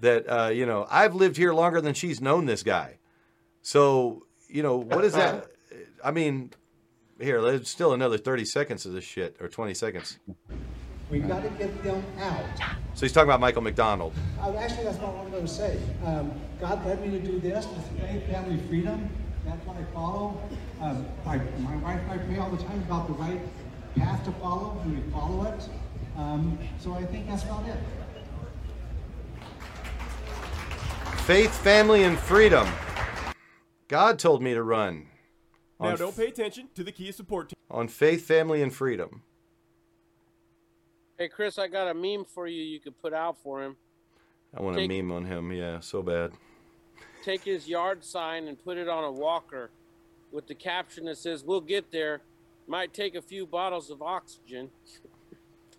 that 0.00 0.26
uh, 0.28 0.48
you 0.48 0.66
know 0.66 0.86
I've 0.90 1.14
lived 1.14 1.36
here 1.36 1.54
longer 1.54 1.80
than 1.80 1.94
she's 1.94 2.20
known 2.20 2.46
this 2.46 2.64
guy. 2.64 2.98
So 3.66 4.22
you 4.48 4.62
know 4.62 4.76
what 4.76 5.04
is 5.04 5.14
that? 5.14 5.48
I 6.04 6.12
mean, 6.12 6.52
here, 7.20 7.42
there's 7.42 7.68
still 7.68 7.94
another 7.94 8.16
30 8.16 8.44
seconds 8.44 8.86
of 8.86 8.92
this 8.92 9.02
shit, 9.02 9.36
or 9.40 9.48
20 9.48 9.74
seconds. 9.74 10.20
We've 11.10 11.26
got 11.26 11.42
to 11.42 11.48
get 11.50 11.82
them 11.82 12.00
out. 12.20 12.44
So 12.94 13.00
he's 13.00 13.12
talking 13.12 13.28
about 13.28 13.40
Michael 13.40 13.62
McDonald. 13.62 14.14
Uh, 14.40 14.54
actually, 14.54 14.84
that's 14.84 14.98
not 14.98 15.16
what 15.16 15.24
I'm 15.24 15.32
going 15.32 15.46
to 15.46 15.52
say. 15.52 15.80
Um, 16.04 16.30
God 16.60 16.86
led 16.86 17.04
me 17.04 17.10
to 17.18 17.18
do 17.18 17.40
this 17.40 17.66
with 17.66 18.00
faith, 18.00 18.24
family, 18.28 18.60
freedom. 18.68 19.10
That's 19.44 19.66
what 19.66 19.76
I 19.76 19.82
follow. 19.92 20.40
Um, 20.80 21.04
I, 21.26 21.38
my 21.58 21.74
wife 21.78 22.00
and 22.02 22.12
I 22.12 22.18
pray 22.18 22.38
all 22.38 22.50
the 22.50 22.62
time 22.62 22.78
about 22.82 23.08
the 23.08 23.14
right 23.14 23.40
path 23.96 24.24
to 24.26 24.32
follow, 24.34 24.80
and 24.84 24.94
we 24.96 25.10
follow 25.10 25.44
it. 25.44 25.68
Um, 26.16 26.56
so 26.78 26.94
I 26.94 27.04
think 27.04 27.26
that's 27.26 27.42
about 27.42 27.66
it. 27.66 27.78
Faith, 31.22 31.52
family, 31.64 32.04
and 32.04 32.16
freedom. 32.16 32.68
God 33.88 34.18
told 34.18 34.42
me 34.42 34.54
to 34.54 34.62
run. 34.62 35.06
Now, 35.80 35.88
on, 35.90 35.96
don't 35.98 36.16
pay 36.16 36.26
attention 36.28 36.68
to 36.74 36.82
the 36.82 36.92
Kia 36.92 37.12
support 37.12 37.50
team. 37.50 37.56
on 37.70 37.88
faith, 37.88 38.24
family, 38.26 38.62
and 38.62 38.72
freedom. 38.74 39.22
Hey, 41.18 41.28
Chris, 41.28 41.58
I 41.58 41.68
got 41.68 41.88
a 41.88 41.94
meme 41.94 42.24
for 42.24 42.46
you. 42.46 42.62
You 42.62 42.80
could 42.80 43.00
put 43.00 43.12
out 43.12 43.36
for 43.42 43.62
him. 43.62 43.76
I 44.56 44.62
want 44.62 44.76
to 44.76 44.82
Take- 44.86 44.90
meme 45.02 45.12
on 45.12 45.24
him. 45.26 45.52
Yeah, 45.52 45.80
so 45.80 46.02
bad. 46.02 46.32
Take 47.24 47.42
his 47.42 47.66
yard 47.68 48.04
sign 48.04 48.48
and 48.48 48.62
put 48.62 48.76
it 48.78 48.88
on 48.88 49.02
a 49.04 49.10
walker, 49.10 49.70
with 50.32 50.46
the 50.46 50.54
caption 50.54 51.04
that 51.06 51.18
says, 51.18 51.42
"We'll 51.44 51.60
get 51.60 51.90
there. 51.90 52.20
Might 52.68 52.92
take 52.94 53.14
a 53.14 53.22
few 53.22 53.46
bottles 53.46 53.90
of 53.90 54.00
oxygen." 54.02 54.70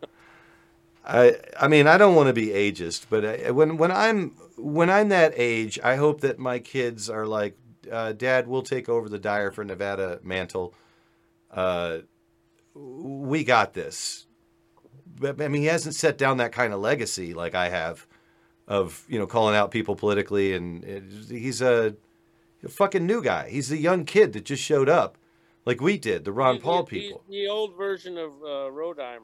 I 1.06 1.38
I 1.60 1.68
mean 1.70 1.88
I 1.88 1.98
don't 1.98 2.16
want 2.16 2.28
to 2.28 2.34
be 2.34 2.48
ageist, 2.48 3.06
but 3.10 3.24
I, 3.26 3.52
when 3.52 3.78
when 3.78 3.92
I'm 3.92 4.32
when 4.58 4.90
I'm 4.90 5.10
that 5.10 5.34
age, 5.38 5.80
I 5.84 5.96
hope 5.96 6.22
that 6.22 6.38
my 6.38 6.60
kids 6.60 7.10
are 7.10 7.26
like, 7.26 7.58
uh, 7.92 8.14
Dad, 8.14 8.48
we'll 8.48 8.62
take 8.64 8.90
over 8.90 9.10
the 9.10 9.20
Dyer 9.20 9.52
for 9.52 9.64
Nevada 9.64 10.20
mantle. 10.24 10.74
Uh, 11.52 12.00
we 12.76 13.44
got 13.44 13.74
this. 13.74 14.28
But 15.20 15.42
I 15.42 15.48
mean, 15.48 15.62
he 15.64 15.68
hasn't 15.68 15.96
set 15.96 16.18
down 16.18 16.38
that 16.38 16.52
kind 16.52 16.74
of 16.74 16.80
legacy 16.80 17.34
like 17.34 17.56
I 17.56 17.70
have, 17.70 18.06
of 18.68 19.04
you 19.10 19.18
know 19.18 19.26
calling 19.26 19.56
out 19.56 19.72
people 19.72 19.96
politically, 19.96 20.54
and 20.54 20.84
it, 20.84 21.04
he's 21.30 21.62
a, 21.62 21.96
a 22.64 22.70
fucking 22.70 23.06
new 23.08 23.24
guy. 23.24 23.50
He's 23.50 23.72
a 23.72 23.78
young 23.78 24.06
kid 24.06 24.34
that 24.34 24.46
just 24.46 24.62
showed 24.62 24.90
up, 24.90 25.18
like 25.66 25.82
we 25.82 25.98
did, 25.98 26.24
the 26.26 26.32
Ron 26.32 26.56
He's- 26.56 26.64
Paul 26.64 26.84
people. 26.84 27.24
the 27.30 27.48
old 27.48 27.76
version 27.76 28.18
of 28.18 28.32
uh, 28.44 28.70
Rodheim. 28.72 29.22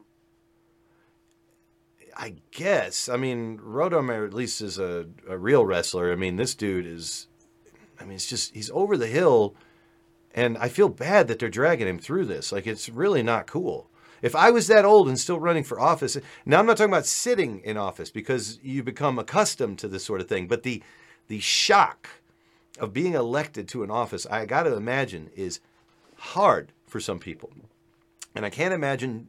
I 2.16 2.36
guess. 2.52 3.08
I 3.08 3.16
mean, 3.16 3.58
Rodomer 3.58 4.24
at 4.26 4.32
least 4.34 4.60
is 4.60 4.78
a, 4.78 5.06
a 5.28 5.36
real 5.36 5.64
wrestler. 5.66 6.12
I 6.12 6.16
mean, 6.16 6.36
this 6.36 6.54
dude 6.54 6.86
is. 6.86 7.26
I 8.00 8.04
mean, 8.04 8.14
it's 8.14 8.28
just 8.28 8.54
he's 8.54 8.70
over 8.70 8.96
the 8.96 9.06
hill, 9.06 9.54
and 10.34 10.58
I 10.58 10.68
feel 10.68 10.88
bad 10.88 11.28
that 11.28 11.38
they're 11.38 11.48
dragging 11.48 11.88
him 11.88 11.98
through 11.98 12.26
this. 12.26 12.52
Like, 12.52 12.66
it's 12.66 12.88
really 12.88 13.22
not 13.22 13.46
cool. 13.46 13.88
If 14.22 14.34
I 14.34 14.50
was 14.50 14.68
that 14.68 14.84
old 14.84 15.08
and 15.08 15.20
still 15.20 15.38
running 15.38 15.64
for 15.64 15.78
office, 15.78 16.16
now 16.46 16.58
I'm 16.58 16.66
not 16.66 16.78
talking 16.78 16.92
about 16.92 17.06
sitting 17.06 17.60
in 17.60 17.76
office 17.76 18.10
because 18.10 18.58
you 18.62 18.82
become 18.82 19.18
accustomed 19.18 19.78
to 19.80 19.88
this 19.88 20.04
sort 20.04 20.20
of 20.20 20.28
thing, 20.28 20.46
but 20.46 20.62
the 20.62 20.82
the 21.28 21.40
shock 21.40 22.08
of 22.78 22.92
being 22.92 23.14
elected 23.14 23.68
to 23.68 23.82
an 23.82 23.90
office, 23.90 24.26
I 24.26 24.46
got 24.46 24.64
to 24.64 24.76
imagine, 24.76 25.30
is 25.34 25.60
hard 26.16 26.72
for 26.86 27.00
some 27.00 27.18
people. 27.18 27.50
And 28.34 28.44
I 28.44 28.50
can't 28.50 28.74
imagine, 28.74 29.28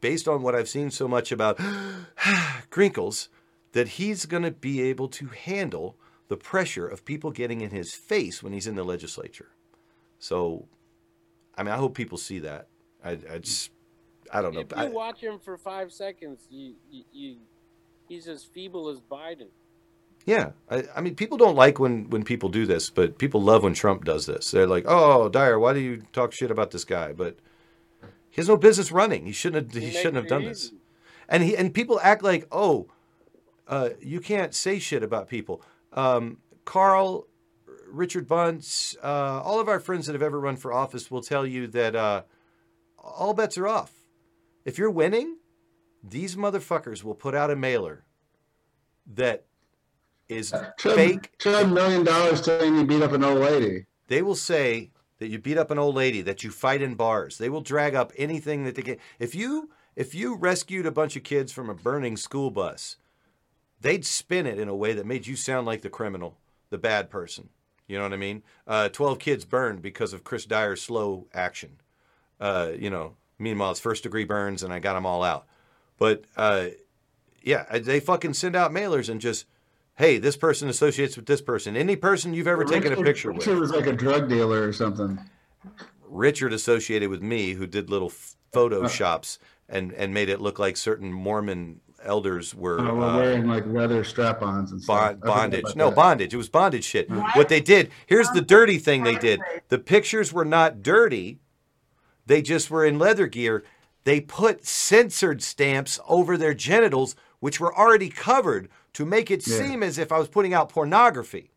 based 0.00 0.28
on 0.28 0.42
what 0.42 0.54
I've 0.54 0.68
seen 0.68 0.90
so 0.90 1.08
much 1.08 1.32
about 1.32 1.58
Grinkles, 2.70 3.28
that 3.72 3.88
he's 3.88 4.26
going 4.26 4.44
to 4.44 4.50
be 4.52 4.80
able 4.82 5.08
to 5.08 5.26
handle 5.26 5.96
the 6.28 6.36
pressure 6.36 6.86
of 6.86 7.04
people 7.04 7.30
getting 7.30 7.60
in 7.60 7.70
his 7.70 7.94
face 7.94 8.42
when 8.42 8.52
he's 8.52 8.66
in 8.66 8.74
the 8.76 8.84
legislature. 8.84 9.50
So, 10.18 10.66
I 11.56 11.62
mean, 11.62 11.72
I 11.72 11.76
hope 11.76 11.94
people 11.94 12.18
see 12.18 12.38
that. 12.40 12.68
I, 13.04 13.18
I 13.30 13.38
just, 13.38 13.70
I 14.32 14.40
don't 14.40 14.54
know. 14.54 14.60
If 14.60 14.70
you 14.70 14.76
I- 14.76 14.88
watch 14.88 15.20
him 15.20 15.38
for 15.38 15.58
five 15.58 15.92
seconds, 15.92 16.46
you, 16.50 16.74
you, 16.90 17.04
you 17.12 17.36
he's 18.08 18.26
as 18.28 18.44
feeble 18.44 18.88
as 18.88 19.00
Biden. 19.00 19.48
Yeah, 20.26 20.52
I, 20.70 20.84
I 20.96 21.00
mean, 21.02 21.16
people 21.16 21.36
don't 21.36 21.54
like 21.54 21.78
when 21.78 22.08
when 22.08 22.24
people 22.24 22.48
do 22.48 22.64
this, 22.64 22.88
but 22.88 23.18
people 23.18 23.42
love 23.42 23.62
when 23.62 23.74
Trump 23.74 24.04
does 24.06 24.24
this. 24.24 24.50
They're 24.52 24.66
like, 24.66 24.84
"Oh, 24.88 25.28
Dyer, 25.28 25.58
why 25.58 25.74
do 25.74 25.80
you 25.80 26.02
talk 26.14 26.32
shit 26.32 26.50
about 26.50 26.70
this 26.70 26.84
guy?" 26.86 27.12
But 27.12 27.36
he 28.30 28.36
has 28.40 28.48
no 28.48 28.56
business 28.56 28.90
running. 28.90 29.26
He 29.26 29.32
shouldn't 29.32 29.70
have. 29.74 29.82
He, 29.82 29.90
He 29.90 29.92
shouldn't 29.92 30.16
have 30.16 30.28
done 30.28 30.44
this. 30.44 30.72
And 31.28 31.42
he 31.42 31.54
and 31.54 31.74
people 31.74 32.00
act 32.02 32.22
like, 32.22 32.46
"Oh, 32.50 32.86
uh, 33.68 33.90
you 34.00 34.18
can't 34.18 34.54
say 34.54 34.78
shit 34.78 35.02
about 35.02 35.28
people." 35.28 35.60
Um, 35.94 36.38
Carl, 36.64 37.26
Richard 37.88 38.26
Bunce, 38.26 38.96
uh, 39.02 39.40
all 39.42 39.60
of 39.60 39.68
our 39.68 39.80
friends 39.80 40.06
that 40.06 40.12
have 40.12 40.22
ever 40.22 40.40
run 40.40 40.56
for 40.56 40.72
office 40.72 41.10
will 41.10 41.22
tell 41.22 41.46
you 41.46 41.66
that 41.68 41.94
uh, 41.94 42.22
all 42.98 43.32
bets 43.34 43.56
are 43.56 43.68
off. 43.68 43.92
If 44.64 44.78
you're 44.78 44.90
winning, 44.90 45.36
these 46.02 46.36
motherfuckers 46.36 47.04
will 47.04 47.14
put 47.14 47.34
out 47.34 47.50
a 47.50 47.56
mailer 47.56 48.04
that 49.14 49.44
is 50.28 50.52
Trade, 50.78 50.94
fake 50.94 51.38
trade 51.38 51.66
a 51.66 51.68
million 51.68 52.02
dollars 52.04 52.42
saying 52.42 52.74
you 52.74 52.84
beat 52.86 53.02
up 53.02 53.12
an 53.12 53.22
old 53.22 53.38
lady. 53.40 53.84
they 54.08 54.22
will 54.22 54.34
say 54.34 54.90
that 55.18 55.28
you 55.28 55.38
beat 55.38 55.58
up 55.58 55.70
an 55.70 55.78
old 55.78 55.94
lady, 55.94 56.22
that 56.22 56.42
you 56.42 56.50
fight 56.50 56.82
in 56.82 56.94
bars. 56.94 57.38
They 57.38 57.48
will 57.50 57.60
drag 57.60 57.94
up 57.94 58.12
anything 58.16 58.64
that 58.64 58.74
they 58.74 58.82
can. 58.82 58.96
If 59.18 59.34
you 59.34 59.70
if 59.96 60.14
you 60.14 60.36
rescued 60.36 60.86
a 60.86 60.90
bunch 60.90 61.14
of 61.14 61.22
kids 61.22 61.52
from 61.52 61.70
a 61.70 61.74
burning 61.74 62.16
school 62.16 62.50
bus, 62.50 62.96
they'd 63.84 64.04
spin 64.04 64.46
it 64.46 64.58
in 64.58 64.68
a 64.68 64.74
way 64.74 64.94
that 64.94 65.06
made 65.06 65.26
you 65.26 65.36
sound 65.36 65.66
like 65.66 65.82
the 65.82 65.90
criminal, 65.90 66.38
the 66.70 66.78
bad 66.78 67.10
person. 67.10 67.50
You 67.86 67.98
know 67.98 68.04
what 68.04 68.14
I 68.14 68.16
mean? 68.16 68.42
Uh, 68.66 68.88
Twelve 68.88 69.18
kids 69.18 69.44
burned 69.44 69.82
because 69.82 70.12
of 70.14 70.24
Chris 70.24 70.46
Dyer's 70.46 70.80
slow 70.82 71.26
action. 71.34 71.76
Uh, 72.40 72.70
you 72.76 72.88
know, 72.90 73.14
meanwhile 73.38 73.70
it's 73.70 73.80
first 73.80 74.02
degree 74.02 74.24
burns, 74.24 74.62
and 74.62 74.72
I 74.72 74.78
got 74.78 74.94
them 74.94 75.04
all 75.06 75.22
out. 75.22 75.46
But 75.98 76.24
uh, 76.36 76.68
yeah, 77.42 77.78
they 77.78 78.00
fucking 78.00 78.32
send 78.34 78.56
out 78.56 78.72
mailers 78.72 79.10
and 79.10 79.20
just, 79.20 79.44
hey, 79.96 80.16
this 80.18 80.36
person 80.36 80.68
associates 80.70 81.14
with 81.16 81.26
this 81.26 81.42
person. 81.42 81.76
Any 81.76 81.94
person 81.94 82.32
you've 82.32 82.48
ever 82.48 82.64
taken 82.64 82.86
a 82.92 82.96
Richard- 82.96 83.04
picture 83.04 83.32
with. 83.32 83.46
Richard 83.46 83.60
was 83.60 83.70
like 83.70 83.86
a 83.86 83.92
drug 83.92 84.28
dealer 84.30 84.66
or 84.66 84.72
something. 84.72 85.20
Richard 86.08 86.52
associated 86.54 87.10
with 87.10 87.22
me, 87.22 87.52
who 87.52 87.66
did 87.66 87.90
little 87.90 88.12
photoshops 88.54 89.38
and 89.68 89.92
and 89.92 90.14
made 90.14 90.28
it 90.30 90.40
look 90.40 90.58
like 90.58 90.76
certain 90.76 91.12
Mormon 91.12 91.80
elders 92.04 92.54
were 92.54 92.80
Uh, 92.80 92.94
we're 92.94 93.02
uh, 93.08 93.16
wearing 93.16 93.46
like 93.46 93.66
leather 93.66 94.04
strap-ons 94.04 94.72
and 94.72 94.84
bond, 94.86 95.20
I 95.22 95.26
bondage. 95.26 95.76
No 95.76 95.88
that. 95.90 95.96
bondage. 95.96 96.34
It 96.34 96.36
was 96.36 96.48
bondage 96.48 96.84
shit. 96.84 97.10
What 97.10 97.48
they 97.48 97.60
did 97.60 97.90
here's 98.06 98.28
the 98.30 98.40
dirty 98.42 98.78
thing 98.78 99.02
they 99.02 99.16
did. 99.16 99.40
The 99.68 99.78
pictures 99.78 100.32
were 100.32 100.44
not 100.44 100.82
dirty. 100.82 101.40
They 102.26 102.42
just 102.42 102.70
were 102.70 102.84
in 102.84 102.98
leather 102.98 103.26
gear. 103.26 103.64
They 104.04 104.20
put 104.20 104.66
censored 104.66 105.42
stamps 105.42 105.98
over 106.08 106.36
their 106.36 106.54
genitals, 106.54 107.16
which 107.40 107.58
were 107.60 107.74
already 107.76 108.08
covered, 108.10 108.68
to 108.94 109.04
make 109.06 109.30
it 109.30 109.46
Yeah. 109.46 109.58
seem 109.58 109.82
as 109.82 109.98
if 109.98 110.12
I 110.12 110.18
was 110.18 110.28
putting 110.28 110.54
out 110.54 110.68
pornography. 110.68 111.52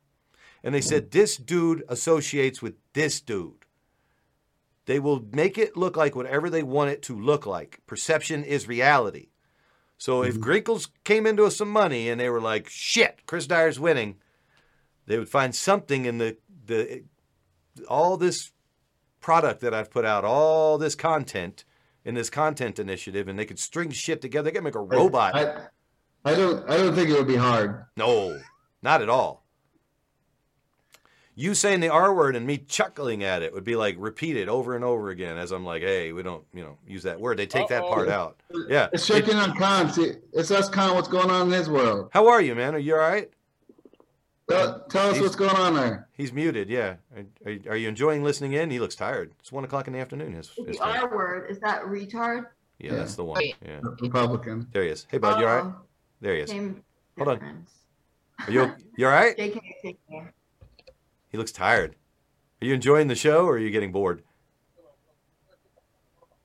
And 0.63 0.73
they 0.73 0.81
said 0.81 1.11
this 1.11 1.37
dude 1.37 1.83
associates 1.87 2.61
with 2.61 2.75
this 2.93 3.21
dude. 3.21 3.65
They 4.85 4.99
will 4.99 5.25
make 5.33 5.57
it 5.57 5.75
look 5.77 5.97
like 5.97 6.15
whatever 6.15 6.49
they 6.49 6.63
want 6.63 6.91
it 6.91 7.01
to 7.03 7.15
look 7.19 7.45
like. 7.45 7.81
Perception 7.85 8.43
is 8.43 8.67
reality. 8.67 9.27
So 9.97 10.23
if 10.23 10.33
mm-hmm. 10.33 10.43
Grinkles 10.43 10.89
came 11.03 11.25
into 11.25 11.45
us 11.45 11.57
some 11.57 11.71
money 11.71 12.09
and 12.09 12.19
they 12.19 12.29
were 12.29 12.41
like, 12.41 12.69
"Shit, 12.69 13.25
Chris 13.25 13.47
Dyer's 13.47 13.79
winning," 13.79 14.17
they 15.07 15.17
would 15.17 15.29
find 15.29 15.55
something 15.55 16.05
in 16.05 16.17
the 16.17 16.37
the 16.65 17.03
all 17.89 18.17
this 18.17 18.51
product 19.19 19.61
that 19.61 19.73
I've 19.73 19.89
put 19.89 20.05
out, 20.05 20.23
all 20.23 20.77
this 20.77 20.95
content 20.95 21.63
in 22.05 22.15
this 22.15 22.29
content 22.29 22.79
initiative, 22.79 23.27
and 23.27 23.37
they 23.37 23.45
could 23.45 23.59
string 23.59 23.89
shit 23.91 24.21
together. 24.21 24.45
They 24.45 24.53
could 24.53 24.63
make 24.63 24.75
a 24.75 24.81
robot. 24.81 25.35
I, 25.35 25.67
I 26.23 26.35
don't. 26.35 26.69
I 26.69 26.77
don't 26.77 26.93
think 26.93 27.09
it 27.09 27.17
would 27.17 27.27
be 27.27 27.35
hard. 27.35 27.85
No, 27.95 28.39
not 28.81 29.01
at 29.01 29.09
all. 29.09 29.46
You 31.39 31.53
saying 31.53 31.81
the 31.81 31.89
R 31.89 32.15
word 32.15 32.35
and 32.35 32.47
me 32.47 32.57
chuckling 32.57 33.23
at 33.23 33.43
it 33.43 33.53
would 33.53 33.63
be 33.63 33.75
like 33.75 33.95
repeated 33.99 34.49
over 34.49 34.75
and 34.75 34.83
over 34.83 35.11
again 35.11 35.37
as 35.37 35.51
I'm 35.51 35.63
like, 35.63 35.83
hey, 35.83 36.11
we 36.11 36.23
don't, 36.23 36.43
you 36.51 36.63
know, 36.63 36.79
use 36.87 37.03
that 37.03 37.19
word. 37.19 37.37
They 37.37 37.45
take 37.45 37.67
that 37.67 37.83
part 37.83 38.09
out. 38.09 38.41
Yeah. 38.67 38.87
It's 38.91 39.05
checking 39.05 39.35
on 39.35 39.55
Khan. 39.55 39.91
It's 40.33 40.49
us, 40.49 40.67
Khan. 40.67 40.95
What's 40.95 41.07
going 41.07 41.29
on 41.29 41.45
in 41.45 41.53
his 41.53 41.69
world? 41.69 42.09
How 42.11 42.27
are 42.27 42.41
you, 42.41 42.55
man? 42.55 42.73
Are 42.73 42.79
you 42.79 42.95
all 42.95 43.01
right? 43.01 43.29
Tell, 44.49 44.83
tell 44.89 45.09
us 45.09 45.17
He's- 45.17 45.21
what's 45.21 45.35
going 45.35 45.55
on 45.55 45.75
there. 45.75 46.07
He's 46.13 46.33
muted. 46.33 46.69
Yeah. 46.69 46.95
Are, 47.15 47.25
are, 47.45 47.57
are 47.69 47.75
you 47.75 47.87
enjoying 47.87 48.23
listening 48.23 48.53
in? 48.53 48.71
He 48.71 48.79
looks 48.79 48.95
tired. 48.95 49.31
It's 49.39 49.51
one 49.51 49.63
o'clock 49.63 49.85
in 49.85 49.93
the 49.93 49.99
afternoon. 49.99 50.33
His, 50.33 50.49
his 50.65 50.77
The 50.77 50.83
R 50.83 51.15
word 51.15 51.51
is 51.51 51.59
that 51.59 51.83
retard? 51.83 52.47
yeah, 52.79 52.95
that's 52.95 53.13
the 53.13 53.23
one. 53.23 53.43
Yeah. 53.63 53.79
Republican. 54.01 54.67
There 54.71 54.81
he 54.83 54.89
is. 54.89 55.05
Hey, 55.11 55.19
bud, 55.19 55.39
you 55.39 55.47
all 55.47 55.55
right? 55.63 55.73
There 56.19 56.33
he 56.33 56.41
is. 56.41 56.49
Same 56.49 56.81
Hold 57.15 57.29
on. 57.29 57.65
Are 58.47 58.51
you 58.51 58.71
you 58.95 59.05
all 59.05 59.13
right? 59.13 59.37
JK, 59.37 59.59
take 59.83 59.99
care. 60.09 60.33
He 61.29 61.37
looks 61.37 61.51
tired. 61.51 61.95
Are 62.61 62.65
you 62.65 62.73
enjoying 62.73 63.07
the 63.07 63.15
show 63.15 63.45
or 63.45 63.53
are 63.53 63.59
you 63.59 63.69
getting 63.69 63.91
bored? 63.91 64.23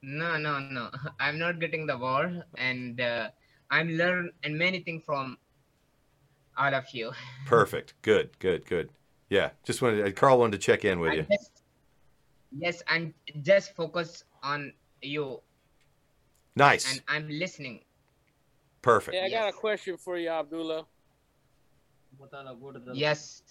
No, 0.02 0.36
no, 0.36 0.58
no. 0.58 0.90
I'm 1.20 1.38
not 1.38 1.60
getting 1.60 1.86
the 1.86 1.96
word, 1.96 2.42
and 2.58 3.00
uh, 3.00 3.28
I'm 3.70 3.90
learning 3.90 4.32
and 4.42 4.58
many 4.58 4.80
things 4.80 5.04
from 5.04 5.38
all 6.58 6.74
of 6.74 6.84
you. 6.92 7.12
Perfect. 7.46 7.94
Good. 8.02 8.38
Good. 8.40 8.66
Good. 8.66 8.90
Yeah. 9.28 9.50
Just 9.64 9.80
wanted 9.80 10.14
Carl 10.16 10.38
wanted 10.38 10.52
to 10.52 10.58
check 10.58 10.84
in 10.84 10.98
with 11.00 11.14
you. 11.14 11.26
Just, 11.30 11.62
yes, 12.50 12.82
and 12.88 13.14
just 13.42 13.74
focus 13.74 14.24
on 14.42 14.72
you, 15.00 15.40
Nice. 16.56 16.90
and 16.90 17.02
I'm 17.08 17.28
listening. 17.28 17.80
Perfect. 18.82 19.16
Yeah, 19.16 19.24
I 19.24 19.30
got 19.30 19.48
a 19.48 19.52
question 19.52 19.96
for 19.96 20.18
you, 20.18 20.28
Abdullah. 20.28 20.84
Yes. 22.92 23.42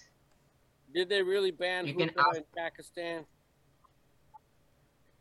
Did 0.92 1.08
they 1.08 1.22
really 1.22 1.50
ban 1.50 1.86
You 1.86 1.94
hookah 1.94 2.20
ask- 2.20 2.36
in 2.38 2.44
Pakistan? 2.56 3.24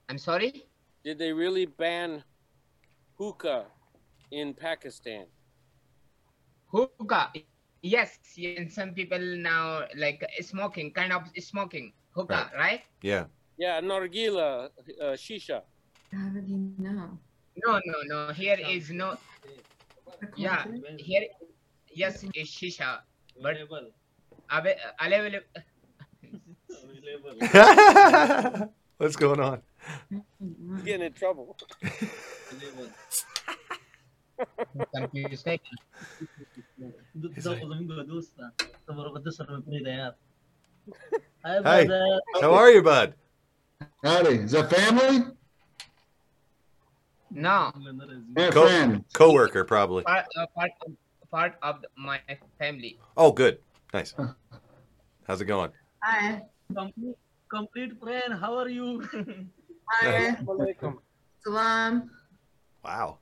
I'm 0.10 0.18
sorry. 0.18 0.64
Did 1.03 1.18
they 1.18 1.31
really 1.31 1.65
ban 1.65 2.23
hookah 3.18 3.65
in 4.31 4.53
Pakistan? 4.53 5.26
Hookah. 6.72 7.31
Yes, 7.81 8.19
and 8.38 8.72
some 8.72 8.93
people 8.93 9.19
now 9.19 9.88
like 9.95 10.23
smoking, 10.41 10.91
kind 10.93 11.11
of 11.14 11.23
smoking. 11.39 11.93
hookah, 12.11 12.52
right? 12.56 12.81
Yeah. 13.02 13.26
Yeah, 13.57 13.80
nargila, 13.80 14.68
uh, 14.99 15.15
shisha. 15.15 15.64
How 16.11 16.27
did 16.30 16.48
you 16.48 16.60
know? 16.77 17.18
No, 17.65 17.80
no, 17.85 17.98
no. 18.06 18.34
Here 18.34 18.57
is 18.60 18.91
no. 18.91 19.15
Yeah, 20.35 20.65
here. 20.98 21.23
Yes, 21.93 22.23
is 22.35 22.48
shisha, 22.52 22.99
but 23.41 23.56
ava- 24.52 24.76
available. 24.99 25.40
What's 28.98 29.15
going 29.15 29.40
on? 29.40 29.61
He's 30.10 30.84
getting 30.84 31.06
in 31.07 31.14
trouble. 31.14 31.57
Confused. 34.95 35.45
Hey, 35.45 35.60
how 42.41 42.53
are 42.53 42.69
you, 42.69 42.82
bud? 42.82 43.14
Howdy. 44.03 44.30
Is 44.30 44.52
that 44.52 44.69
family? 44.69 45.26
No. 47.32 47.72
Yeah, 48.38 48.49
Co- 48.52 48.68
friend. 48.68 49.06
coworker, 49.14 49.64
probably. 49.64 50.03
Part, 50.03 50.26
uh, 50.38 50.45
part, 50.56 50.72
part 51.32 51.56
of 51.64 51.86
my 51.98 52.19
family. 52.60 52.99
Oh, 53.15 53.32
good. 53.32 53.60
Nice. 53.94 54.16
How's 55.28 55.42
it 55.42 55.46
going? 55.46 55.72
Hi. 56.04 56.42
Complete, 56.74 57.18
complete 57.50 58.00
friend, 58.00 58.34
how 58.40 58.58
are 58.58 58.70
you? 58.70 59.04
Hi. 59.90 60.36
Salam. 61.44 62.10
Wow. 62.84 63.18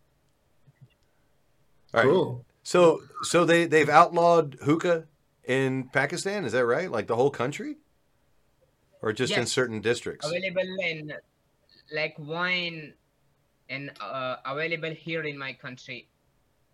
All 1.94 2.02
right. 2.02 2.04
Cool. 2.04 2.46
So, 2.64 3.02
so 3.24 3.46
they 3.46 3.66
they've 3.66 3.90
outlawed 3.90 4.58
hookah 4.62 5.06
in 5.46 5.90
Pakistan. 5.92 6.46
Is 6.46 6.52
that 6.52 6.66
right? 6.66 6.92
Like 6.92 7.08
the 7.08 7.16
whole 7.16 7.32
country, 7.32 7.78
or 9.02 9.12
just 9.12 9.34
in 9.34 9.48
certain 9.48 9.82
districts? 9.82 10.28
Available 10.28 10.78
in 10.84 11.14
like 11.92 12.16
wine 12.20 12.94
and 13.70 13.92
uh, 14.00 14.36
available 14.46 14.92
here 14.92 15.24
in 15.24 15.38
my 15.38 15.54
country. 15.54 16.10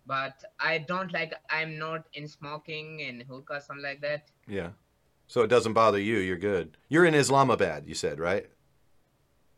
But 0.06 0.44
I 0.60 0.78
don't 0.78 1.12
like. 1.12 1.34
I'm 1.50 1.78
not 1.78 2.06
in 2.14 2.28
smoking 2.28 3.02
and 3.02 3.22
hookah, 3.22 3.60
something 3.60 3.82
like 3.82 4.00
that. 4.02 4.28
Yeah. 4.46 4.70
So 5.26 5.42
it 5.42 5.48
doesn't 5.48 5.72
bother 5.72 5.98
you. 5.98 6.18
You're 6.18 6.38
good. 6.38 6.76
You're 6.88 7.04
in 7.04 7.14
Islamabad. 7.14 7.86
You 7.86 7.94
said 7.94 8.20
right? 8.20 8.46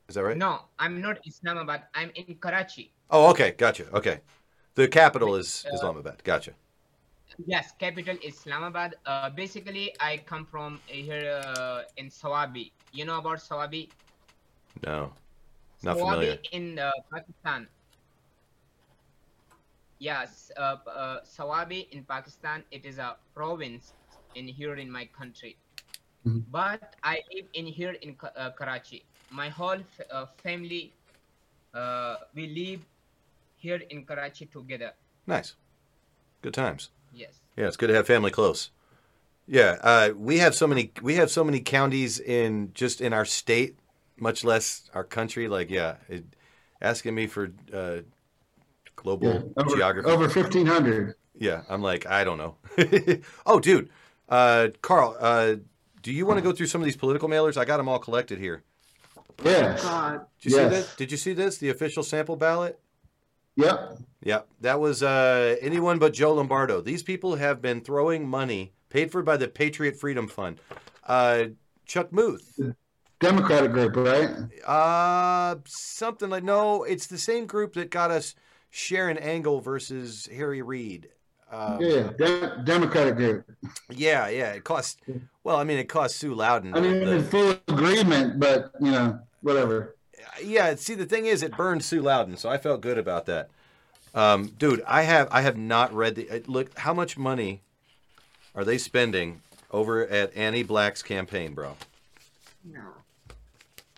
Is 0.09 0.15
that 0.15 0.25
right? 0.25 0.37
No, 0.37 0.61
I'm 0.79 1.03
not 1.03 1.19
Islamabad. 1.27 1.83
I'm 1.95 2.11
in 2.15 2.37
Karachi. 2.37 2.93
Oh, 3.11 3.29
okay. 3.31 3.51
Gotcha. 3.53 3.85
Okay. 3.93 4.21
The 4.75 4.89
capital 4.89 5.35
is 5.35 5.67
Uh, 5.69 5.75
Islamabad. 5.75 6.25
Gotcha. 6.25 6.53
Yes, 7.47 7.73
capital 7.79 8.17
Islamabad. 8.25 8.97
Uh, 9.05 9.29
basically, 9.31 9.95
I 10.01 10.17
come 10.25 10.47
from 10.47 10.81
here 10.87 11.41
uh, 11.45 11.83
in 11.99 12.09
Sawabi. 12.09 12.73
You 12.93 13.05
know 13.05 13.19
about 13.19 13.39
Sawabi? 13.39 13.91
No, 14.83 15.13
not 15.83 15.97
Sawabi 15.99 16.11
familiar. 16.11 16.39
in 16.53 16.79
uh, 16.79 16.91
Pakistan. 17.13 17.69
Yes, 19.99 20.51
uh, 20.57 20.77
uh, 20.87 21.21
Sawabi 21.25 21.89
in 21.91 22.05
Pakistan. 22.05 22.63
It 22.71 22.85
is 22.87 22.99
a 22.99 23.17
province 23.35 23.93
in 24.35 24.47
here 24.47 24.77
in 24.77 24.91
my 24.91 25.07
country. 25.07 25.57
Mhm. 26.27 26.45
But 26.51 26.95
I 27.03 27.23
live 27.35 27.47
in 27.55 27.67
here 27.67 27.97
in 28.03 28.17
uh, 28.23 28.51
Karachi. 28.51 29.05
My 29.31 29.49
whole 29.49 29.81
f- 29.81 30.07
uh, 30.11 30.27
family, 30.43 30.93
uh, 31.75 32.17
we 32.35 32.47
live 32.47 32.81
here 33.57 33.83
in 33.91 34.05
Karachi 34.07 34.47
together. 34.47 34.93
Nice. 35.27 35.55
Good 36.43 36.55
times. 36.55 36.91
Yes. 37.13 37.41
Yeah, 37.57 37.67
it's 37.67 37.77
good 37.77 37.89
to 37.89 37.95
have 37.95 38.07
family 38.07 38.31
close. 38.31 38.71
Yeah, 39.47 39.79
uh, 39.83 40.11
we 40.17 40.39
have 40.39 40.55
so 40.55 40.67
many 40.67 40.93
we 41.03 41.15
have 41.17 41.31
so 41.31 41.43
many 41.43 41.61
counties 41.61 42.21
in 42.21 42.71
just 42.75 43.01
in 43.01 43.13
our 43.13 43.25
state, 43.25 43.79
much 44.17 44.45
less 44.45 44.91
our 44.95 45.05
country. 45.05 45.49
Like, 45.49 45.71
yeah, 45.71 45.97
it, 46.09 46.25
asking 46.81 47.15
me 47.15 47.27
for 47.27 47.51
uh, 47.73 48.03
global 49.03 49.29
Yeah, 49.29 49.41
over, 49.57 49.77
geography. 49.77 50.09
over 50.11 50.23
1,500. 50.29 51.15
Yeah, 51.35 51.63
I'm 51.69 51.83
like, 51.83 52.07
I 52.07 52.25
don't 52.25 52.39
know. 52.39 52.57
oh, 53.47 53.61
dude, 53.61 53.91
uh, 54.29 54.69
Carl, 54.83 55.17
uh, 55.21 55.57
do 56.03 56.13
you 56.13 56.27
want 56.27 56.39
to 56.39 56.43
go 56.43 56.53
through 56.53 56.67
some 56.67 56.81
of 56.81 56.85
these 56.85 56.97
political 56.97 57.29
mailers? 57.29 57.57
I 57.57 57.65
got 57.65 57.77
them 57.77 57.89
all 57.89 57.99
collected 57.99 58.39
here. 58.39 58.65
Yes. 59.45 59.83
Did 60.43 60.45
you 60.45 60.51
see 60.51 60.65
this? 60.69 60.97
Did 60.97 61.13
you 61.13 61.17
see 61.17 61.33
this? 61.33 61.59
The 61.59 61.69
official 61.71 62.03
sample 62.03 62.37
ballot. 62.37 62.79
Yep. 63.57 63.99
Yep, 64.25 64.49
that 64.61 64.81
was 64.81 65.03
uh, 65.03 65.57
anyone 65.61 65.99
but 65.99 66.13
Joe 66.13 66.35
Lombardo. 66.35 66.81
These 66.81 67.03
people 67.05 67.37
have 67.37 67.63
been 67.63 67.81
throwing 67.81 68.29
money 68.29 68.73
paid 68.89 69.13
for 69.13 69.23
by 69.23 69.37
the 69.37 69.47
Patriot 69.49 69.97
Freedom 69.97 70.27
Fund. 70.29 70.59
Uh, 71.07 71.45
Chuck 71.87 72.13
Muth, 72.13 72.59
Democratic 73.21 73.73
group, 73.73 73.97
right? 73.97 74.31
uh, 74.67 75.57
something 75.67 76.29
like 76.31 76.43
no, 76.45 76.83
it's 76.83 77.07
the 77.07 77.17
same 77.19 77.47
group 77.47 77.75
that 77.75 77.91
got 77.91 78.11
us 78.11 78.35
Sharron 78.73 79.21
Angle 79.21 79.61
versus 79.61 80.29
Harry 80.35 80.63
Reid. 80.63 81.09
Um, 81.51 81.81
yeah, 81.81 82.11
De- 82.19 82.63
Democratic 82.65 83.17
group. 83.17 83.51
yeah, 83.91 84.29
yeah. 84.29 84.53
It 84.53 84.65
cost. 84.65 85.01
Well, 85.45 85.57
I 85.57 85.65
mean, 85.65 85.79
it 85.79 85.89
cost 85.89 86.17
Sue 86.17 86.35
Lowden. 86.35 86.75
I 86.75 86.81
mean, 86.81 87.01
the- 87.05 87.17
in 87.17 87.25
full 87.25 87.57
agreement, 87.69 88.39
but, 88.39 88.73
you 88.81 88.91
know, 88.91 89.19
whatever. 89.41 89.95
yeah 90.43 90.75
see 90.77 90.95
the 90.95 91.07
thing 91.07 91.27
is 91.27 91.43
it 91.43 91.57
burned 91.57 91.83
sue 91.83 92.01
lowden 92.03 92.37
so 92.37 92.49
i 92.49 92.57
felt 92.59 92.81
good 92.81 92.97
about 92.99 93.27
that 93.27 93.49
um, 94.15 94.47
dude 94.59 94.81
i 94.87 95.03
have 95.03 95.27
i 95.33 95.41
have 95.41 95.57
not 95.57 95.93
read 95.93 96.15
the 96.15 96.31
uh, 96.31 96.39
look 96.47 96.77
how 96.79 96.93
much 96.95 97.17
money 97.19 97.61
are 98.55 98.65
they 98.65 98.79
spending 98.79 99.41
over 99.73 100.07
at 100.07 100.37
annie 100.37 100.63
black's 100.63 101.03
campaign 101.03 101.55
bro 101.55 101.75
No. 102.65 102.81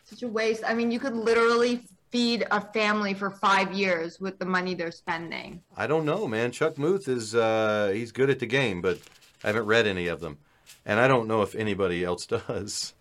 Such 0.04 0.22
a 0.22 0.28
waste. 0.28 0.62
I 0.66 0.72
mean, 0.74 0.90
you 0.90 0.98
could 1.00 1.14
literally 1.14 1.82
feed 2.10 2.46
a 2.50 2.60
family 2.60 3.14
for 3.14 3.30
five 3.30 3.72
years 3.72 4.18
with 4.20 4.38
the 4.38 4.44
money 4.44 4.74
they're 4.74 4.90
spending. 4.90 5.62
i 5.76 5.86
don't 5.86 6.04
know 6.04 6.26
man 6.26 6.50
chuck 6.50 6.76
muth 6.78 7.08
is 7.08 7.34
uh, 7.34 7.90
he's 7.94 8.12
good 8.12 8.30
at 8.30 8.38
the 8.38 8.46
game 8.46 8.80
but 8.80 8.98
i 9.44 9.46
haven't 9.48 9.66
read 9.66 9.86
any 9.86 10.06
of 10.06 10.20
them 10.20 10.38
and 10.84 10.98
i 10.98 11.06
don't 11.06 11.28
know 11.28 11.42
if 11.42 11.54
anybody 11.54 12.04
else 12.04 12.26
does 12.48 12.94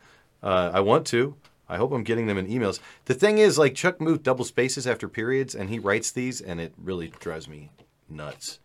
uh, 0.43 0.71
i 0.73 0.79
want 0.79 1.05
to 1.07 1.35
i 1.67 1.77
hope 1.77 1.91
i'm 1.91 2.03
getting 2.03 2.27
them 2.27 2.37
in 2.37 2.47
emails 2.47 2.79
the 3.05 3.13
thing 3.13 3.37
is 3.39 3.57
like 3.57 3.73
chuck 3.75 3.99
muth 3.99 4.21
double 4.23 4.45
spaces 4.45 4.85
after 4.85 5.07
periods 5.09 5.55
and 5.55 5.69
he 5.69 5.79
writes 5.79 6.11
these 6.11 6.39
and 6.41 6.59
it 6.61 6.73
really 6.77 7.07
drives 7.19 7.47
me 7.47 7.69
nuts 8.09 8.59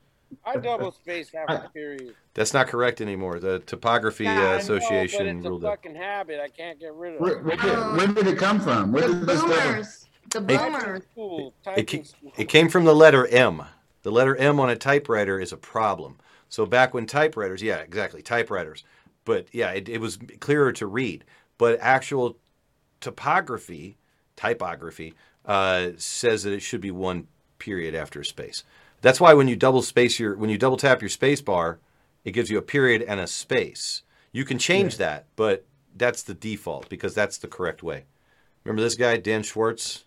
I 0.45 0.57
double 0.57 0.91
space 0.91 1.31
after 1.33 1.69
periods. 1.73 2.11
That's 2.33 2.53
not 2.53 2.67
correct 2.67 3.01
anymore. 3.01 3.39
The 3.39 3.61
Topography 3.61 4.27
I 4.27 4.33
uh, 4.33 4.35
know, 4.37 4.49
but 4.55 4.61
Association 4.63 5.27
it's 5.29 5.47
a 5.47 5.49
ruled 5.49 5.63
it. 5.63 5.67
fucking 5.69 5.95
habit. 5.95 6.41
I 6.41 6.49
can't 6.49 6.81
get 6.81 6.93
rid 6.93 7.15
of 7.15 7.29
it. 7.29 7.45
where, 7.45 7.57
did, 7.57 7.97
where 7.97 8.07
did 8.09 8.27
it 8.27 8.37
come 8.37 8.59
from? 8.59 8.91
Where 8.91 9.07
The 9.07 9.15
did 9.15 9.27
this 9.29 9.41
double- 9.41 9.55
boomers. 9.55 10.07
The 10.31 10.41
boomers. 10.41 11.03
School, 11.13 11.55
It, 11.77 11.87
typing 11.87 12.07
it 12.37 12.49
came 12.49 12.69
from 12.69 12.85
the 12.85 12.95
letter 12.95 13.27
M. 13.27 13.63
The 14.03 14.13
letter 14.13 14.37
M 14.37 14.61
on 14.61 14.71
a 14.71 14.77
typewriter 14.77 15.41
is 15.41 15.53
a 15.53 15.57
problem. 15.57 16.19
So 16.49 16.67
back 16.67 16.95
when 16.95 17.07
typewriters, 17.07 17.63
yeah, 17.63 17.79
exactly, 17.79 18.23
typewriters. 18.23 18.85
But 19.25 19.47
yeah, 19.53 19.71
it, 19.71 19.89
it 19.89 20.01
was 20.01 20.19
clearer 20.41 20.73
to 20.73 20.87
read. 20.87 21.25
But 21.59 21.79
actual 21.81 22.37
topography, 23.01 23.97
typography, 24.37 25.15
uh, 25.45 25.91
says 25.97 26.43
that 26.43 26.53
it 26.53 26.61
should 26.61 26.81
be 26.81 26.91
one 26.91 27.29
period 27.59 27.95
after 27.95 28.21
a 28.21 28.25
space. 28.25 28.65
That's 29.01 29.21
why 29.21 29.35
when 29.35 29.49
you 29.49 29.57
double 29.57 29.83
space 29.83 30.19
your 30.19 30.37
when 30.37 30.51
you 30.51 30.59
double 30.59 30.77
tap 30.77 31.03
your 31.03 31.09
space 31.11 31.41
bar, 31.41 31.79
it 32.25 32.33
gives 32.33 32.51
you 32.51 32.59
a 32.59 32.63
period 32.63 33.03
and 33.03 33.21
a 33.21 33.27
space. 33.27 34.03
You 34.33 34.45
can 34.45 34.59
change 34.59 34.97
that, 34.97 35.27
but 35.37 35.67
that's 35.95 36.23
the 36.23 36.35
default 36.35 36.89
because 36.89 37.15
that's 37.15 37.39
the 37.39 37.47
correct 37.47 37.83
way. 37.83 38.05
Remember 38.65 38.83
this 38.83 38.97
guy, 38.97 39.17
Dan 39.19 39.43
Schwartz? 39.43 40.04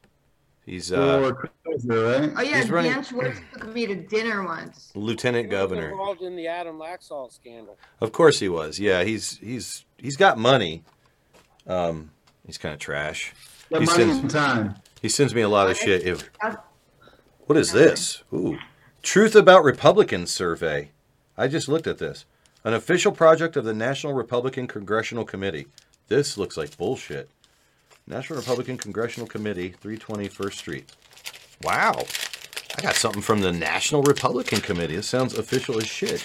He's 0.68 0.92
uh, 0.92 1.34
right? 1.34 2.32
Oh 2.36 2.42
yeah, 2.42 2.58
He's 2.62 2.70
running- 2.70 2.92
Dan 2.92 3.02
Schwartz 3.04 3.40
took 3.54 3.74
me 3.74 3.86
to 3.88 3.96
dinner 3.96 4.44
once. 4.44 4.92
lieutenant 4.96 5.46
He 5.46 5.56
was 5.56 5.62
governor. 5.62 5.92
involved 5.92 6.22
in 6.22 6.36
the 6.36 6.48
Adam 6.48 6.78
Laxalt 6.78 7.32
scandal. 7.32 7.78
Of 8.02 8.12
course 8.12 8.40
he 8.42 8.50
was. 8.50 8.78
Yeah, 8.78 9.04
he's 9.06 9.38
he's 9.38 9.86
he's 9.98 10.18
got 10.18 10.38
money. 10.38 10.84
Um, 11.66 12.12
he's 12.46 12.58
kind 12.58 12.74
of 12.74 12.80
trash. 12.80 13.34
Got 13.70 13.80
he 13.80 13.86
money 13.86 13.98
sends 14.04 14.18
and 14.20 14.30
time. 14.30 14.76
he 15.02 15.08
sends 15.08 15.34
me 15.34 15.42
a 15.42 15.48
lot 15.50 15.70
of 15.70 15.78
shit. 15.78 16.04
If, 16.06 16.30
what 17.46 17.58
is 17.58 17.72
this? 17.72 18.24
Ooh, 18.34 18.58
Truth 19.02 19.36
About 19.36 19.64
Republicans 19.64 20.32
survey. 20.32 20.92
I 21.38 21.48
just 21.48 21.70
looked 21.70 21.88
at 21.88 21.98
this. 21.98 22.26
An 22.66 22.74
official 22.74 23.14
project 23.14 23.56
of 23.56 23.64
the 23.64 23.74
National 23.74 24.12
Republican 24.14 24.68
Congressional 24.68 25.24
Committee. 25.24 25.68
This 26.10 26.38
looks 26.38 26.58
like 26.58 26.76
bullshit. 26.78 27.30
National 28.08 28.40
Republican 28.40 28.78
Congressional 28.78 29.28
Committee, 29.28 29.70
320 29.70 30.28
First 30.30 30.58
Street. 30.60 30.92
Wow. 31.64 32.04
I 32.78 32.82
got 32.82 32.96
something 32.96 33.22
from 33.22 33.42
the 33.42 33.52
National 33.52 34.02
Republican 34.04 34.62
Committee. 34.62 34.96
This 34.96 35.08
sounds 35.08 35.38
official 35.38 35.78
as 35.78 35.88
shit. 35.88 36.24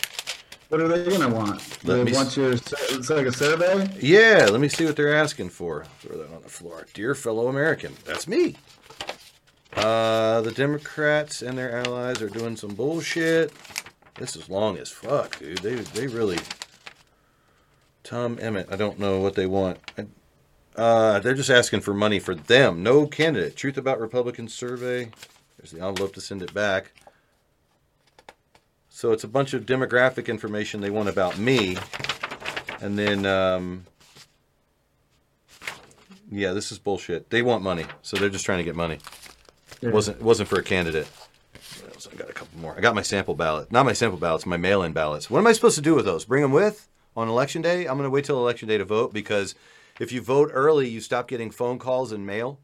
What 0.68 0.80
are 0.80 0.88
they 0.88 1.04
going 1.04 1.20
to 1.20 1.28
want? 1.34 1.60
Let 1.84 2.04
They 2.06 2.12
want 2.12 2.28
s- 2.28 2.36
your, 2.36 2.52
it's 2.52 3.10
like 3.10 3.26
a 3.26 3.32
survey? 3.32 3.88
Yeah, 4.00 4.48
let 4.50 4.60
me 4.60 4.68
see 4.68 4.84
what 4.86 4.96
they're 4.96 5.14
asking 5.14 5.50
for. 5.50 5.84
Throw 6.00 6.16
that 6.18 6.32
on 6.34 6.42
the 6.42 6.48
floor. 6.48 6.86
Dear 6.94 7.14
fellow 7.14 7.48
American, 7.48 7.94
that's 8.04 8.26
me. 8.28 8.56
Uh, 9.74 10.40
the 10.42 10.52
Democrats 10.52 11.42
and 11.42 11.56
their 11.58 11.78
allies 11.84 12.20
are 12.22 12.28
doing 12.28 12.56
some 12.56 12.74
bullshit. 12.74 13.52
This 14.16 14.36
is 14.36 14.48
long 14.48 14.76
as 14.78 14.90
fuck, 14.90 15.38
dude. 15.38 15.58
They 15.58 15.74
they 15.76 16.06
really. 16.06 16.38
Tom 18.04 18.38
Emmer. 18.40 18.66
I 18.70 18.76
don't 18.76 18.98
know 18.98 19.20
what 19.20 19.34
they 19.34 19.46
want. 19.46 19.78
I, 19.96 20.06
Uh, 20.74 21.18
they're 21.20 21.34
just 21.34 21.50
asking 21.50 21.80
for 21.80 21.92
money 21.92 22.18
for 22.18 22.34
them. 22.34 22.82
No 22.82 23.06
candidate. 23.06 23.56
Truth 23.56 23.76
about 23.76 24.00
Republican 24.00 24.48
survey. 24.48 25.10
There's 25.58 25.70
the 25.70 25.84
envelope 25.84 26.14
to 26.14 26.20
send 26.20 26.42
it 26.42 26.54
back. 26.54 26.92
So 28.88 29.12
it's 29.12 29.24
a 29.24 29.28
bunch 29.28 29.52
of 29.54 29.66
demographic 29.66 30.28
information 30.28 30.80
they 30.80 30.90
want 30.90 31.08
about 31.08 31.38
me, 31.38 31.76
and 32.80 32.98
then 32.98 33.26
um, 33.26 33.84
yeah, 36.30 36.52
this 36.52 36.70
is 36.70 36.78
bullshit. 36.78 37.30
They 37.30 37.42
want 37.42 37.62
money, 37.62 37.84
so 38.02 38.16
they're 38.16 38.28
just 38.28 38.44
trying 38.44 38.58
to 38.58 38.64
get 38.64 38.76
money. 38.76 38.98
Yeah. 39.80 39.88
It 39.88 39.94
wasn't 39.94 40.18
it 40.18 40.22
wasn't 40.22 40.48
for 40.48 40.58
a 40.58 40.62
candidate. 40.62 41.08
I 42.12 42.16
got 42.16 42.30
a 42.30 42.32
couple 42.32 42.60
more. 42.60 42.74
I 42.76 42.80
got 42.80 42.94
my 42.94 43.02
sample 43.02 43.34
ballot. 43.34 43.72
Not 43.72 43.86
my 43.86 43.92
sample 43.92 44.18
ballots, 44.18 44.44
my 44.44 44.56
mail-in 44.56 44.92
ballots. 44.92 45.30
What 45.30 45.38
am 45.38 45.46
I 45.46 45.52
supposed 45.52 45.76
to 45.76 45.82
do 45.82 45.94
with 45.94 46.04
those? 46.04 46.24
Bring 46.24 46.42
them 46.42 46.52
with 46.52 46.88
on 47.16 47.28
election 47.28 47.62
day? 47.62 47.86
I'm 47.86 47.96
going 47.96 48.06
to 48.06 48.10
wait 48.10 48.24
till 48.24 48.38
election 48.38 48.68
day 48.68 48.78
to 48.78 48.84
vote 48.84 49.12
because 49.12 49.54
if 50.02 50.10
you 50.10 50.20
vote 50.20 50.50
early, 50.52 50.88
you 50.88 51.00
stop 51.00 51.28
getting 51.28 51.50
phone 51.50 51.78
calls 51.78 52.10
and 52.12 52.26
mail, 52.26 52.58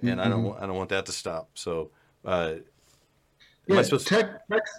and 0.00 0.20
I 0.20 0.28
don't. 0.28 0.56
I 0.62 0.66
don't 0.66 0.76
want 0.76 0.90
that 0.90 1.06
to 1.06 1.12
stop. 1.12 1.50
So. 1.54 1.90
Uh, 2.24 2.54
Yeah, 3.66 3.82
to- 3.82 3.98
text, 3.98 4.32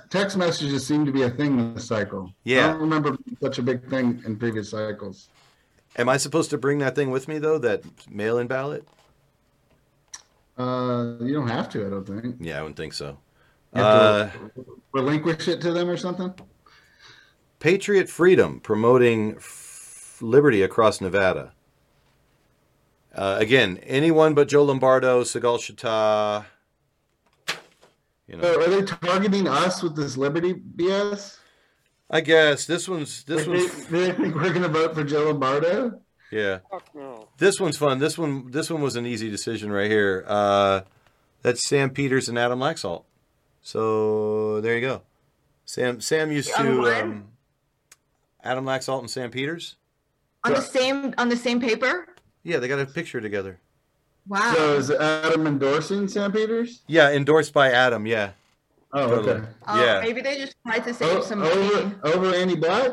text 0.10 0.36
messages 0.38 0.88
seem 0.88 1.06
to 1.06 1.12
be 1.12 1.22
a 1.22 1.30
thing 1.30 1.60
in 1.60 1.76
this 1.76 1.86
cycle. 1.88 2.34
Yeah. 2.44 2.66
I 2.66 2.68
don't 2.72 2.82
remember 2.82 3.16
such 3.40 3.60
a 3.60 3.62
big 3.62 3.88
thing 3.88 4.20
in 4.26 4.36
previous 4.36 4.70
cycles. 4.72 5.30
Am 5.98 6.10
I 6.10 6.18
supposed 6.18 6.50
to 6.52 6.58
bring 6.58 6.80
that 6.80 6.96
thing 6.96 7.12
with 7.12 7.28
me 7.28 7.38
though? 7.38 7.60
That 7.60 7.84
mail-in 8.10 8.48
ballot? 8.48 8.84
Uh, 10.58 11.18
you 11.22 11.34
don't 11.34 11.48
have 11.48 11.70
to, 11.70 11.86
I 11.86 11.90
don't 11.92 12.06
think. 12.06 12.36
Yeah, 12.40 12.58
I 12.58 12.62
wouldn't 12.64 12.78
think 12.78 12.94
so. 12.94 13.18
Uh, 13.74 14.30
relinquish 14.92 15.48
it 15.48 15.62
to 15.62 15.72
them 15.72 15.88
or 15.88 15.96
something. 15.98 16.34
Patriot 17.60 18.10
Freedom 18.10 18.60
promoting 18.60 19.36
f- 19.36 20.18
liberty 20.22 20.64
across 20.64 21.00
Nevada. 21.00 21.54
Uh, 23.20 23.36
again, 23.38 23.78
anyone 23.84 24.34
but 24.34 24.48
Joe 24.48 24.64
Lombardo, 24.64 25.24
Segal 25.24 25.58
Shata. 25.60 26.46
You 28.30 28.38
know, 28.38 28.44
So 28.44 28.62
are 28.62 28.70
they 28.70 28.84
targeting 28.84 29.46
us 29.46 29.84
with 29.84 29.98
this 29.98 30.16
liberty 30.16 30.54
BS? 30.54 31.38
I 32.10 32.22
guess 32.22 32.66
this 32.66 32.88
one's 32.88 33.26
this 33.26 33.44
Do 33.44 33.52
one's 33.52 33.88
they, 33.88 34.14
think 34.14 34.36
we're 34.36 34.54
going 34.54 34.62
to 34.62 34.70
vote 34.70 34.96
for 34.96 35.04
Joe 35.04 35.26
Lombardo? 35.26 36.00
yeah. 36.32 36.60
Fuck 36.72 36.96
no. 36.96 37.28
This 37.38 37.60
one's 37.60 37.76
fun. 37.76 38.00
This 38.00 38.18
one 38.18 38.52
this 38.52 38.70
one 38.70 38.82
was 38.82 38.96
an 38.96 39.06
easy 39.06 39.30
decision 39.30 39.70
right 39.70 39.92
here. 39.92 40.24
Uh, 40.26 40.82
that's 41.42 41.68
Sam 41.68 41.90
Peters 41.90 42.30
and 42.30 42.40
Adam 42.40 42.60
Laxalt. 42.60 43.04
So 43.62 44.62
there 44.62 44.76
you 44.76 44.82
go. 44.82 45.02
Sam 45.66 46.00
Sam 46.00 46.32
used 46.32 46.56
to 46.56 46.84
um, 47.02 47.28
Adam 48.42 48.64
Laxalt 48.64 49.02
and 49.02 49.10
Sam 49.12 49.30
Peters. 49.30 49.76
On 50.46 50.54
the 50.54 50.62
same 50.62 51.14
on 51.18 51.28
the 51.28 51.36
same 51.36 51.60
paper? 51.60 52.08
Yeah, 52.44 52.58
they 52.58 52.68
got 52.68 52.80
a 52.80 52.86
picture 52.86 53.22
together. 53.22 53.60
Wow. 54.28 54.54
So 54.56 54.74
is 54.76 54.92
Adam 54.92 55.48
endorsing 55.48 56.08
Sam 56.08 56.32
Peters? 56.32 56.82
Yeah, 56.88 57.12
endorsed 57.12 57.54
by 57.54 57.72
Adam. 57.72 58.06
Yeah. 58.06 58.32
Oh, 58.94 59.08
Totally. 59.08 59.30
okay. 59.32 59.48
Oh, 59.68 59.84
Yeah. 59.84 60.02
maybe 60.02 60.22
they 60.22 60.38
just 60.38 60.56
tried 60.66 60.84
to 60.86 60.94
save 60.94 61.18
O- 61.18 61.22
some 61.22 61.40
money. 61.40 61.52
over, 61.52 61.96
over 62.04 62.36
Annie 62.36 62.56
Black? 62.56 62.92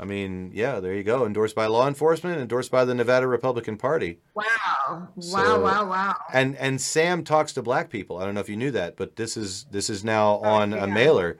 I 0.00 0.04
mean, 0.04 0.52
yeah, 0.54 0.78
there 0.78 0.94
you 0.94 1.02
go. 1.02 1.26
Endorsed 1.26 1.56
by 1.56 1.66
law 1.66 1.88
enforcement, 1.88 2.40
endorsed 2.40 2.70
by 2.70 2.84
the 2.84 2.94
Nevada 2.94 3.26
Republican 3.26 3.76
Party. 3.76 4.20
Wow. 4.34 4.44
Wow, 4.88 5.08
So- 5.20 5.60
wow, 5.60 5.88
wow. 5.88 6.14
And 6.32 6.56
and 6.56 6.80
Sam 6.80 7.24
talks 7.24 7.52
to 7.54 7.62
black 7.62 7.90
people. 7.90 8.18
I 8.18 8.24
don't 8.24 8.34
know 8.34 8.40
if 8.40 8.48
you 8.48 8.56
knew 8.56 8.70
that, 8.70 8.96
but 8.96 9.16
this 9.16 9.36
is 9.36 9.64
this 9.72 9.90
is 9.90 10.04
now 10.04 10.40
oh, 10.44 10.48
on 10.48 10.72
a 10.72 10.86
mailer. 10.86 11.38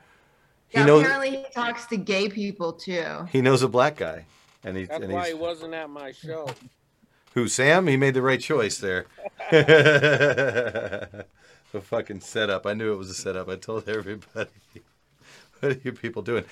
He 0.68 0.78
Yeah, 0.78 0.86
knows 0.86 1.02
apparently 1.04 1.30
he 1.30 1.44
talks 1.54 1.86
to 1.86 1.96
gay 1.96 2.28
people 2.28 2.72
too. 2.72 3.26
he 3.30 3.40
knows 3.40 3.62
a 3.62 3.68
black 3.68 3.96
guy. 3.96 4.26
And 4.64 4.76
he 4.76 4.84
That's 4.84 5.04
and 5.04 5.12
why 5.12 5.20
he's 5.20 5.28
he 5.28 5.34
wasn't 5.34 5.74
at 5.74 5.88
my 5.90 6.12
show. 6.12 6.48
who 7.34 7.48
Sam? 7.48 7.86
He 7.86 7.96
made 7.96 8.14
the 8.14 8.22
right 8.22 8.40
choice 8.40 8.78
there. 8.78 9.06
the 9.50 11.24
fucking 11.80 12.20
setup. 12.20 12.66
I 12.66 12.74
knew 12.74 12.92
it 12.92 12.96
was 12.96 13.10
a 13.10 13.14
setup. 13.14 13.48
I 13.48 13.56
told 13.56 13.88
everybody. 13.88 14.50
What 15.60 15.72
are 15.72 15.80
you 15.82 15.90
people 15.90 16.22
doing? 16.22 16.44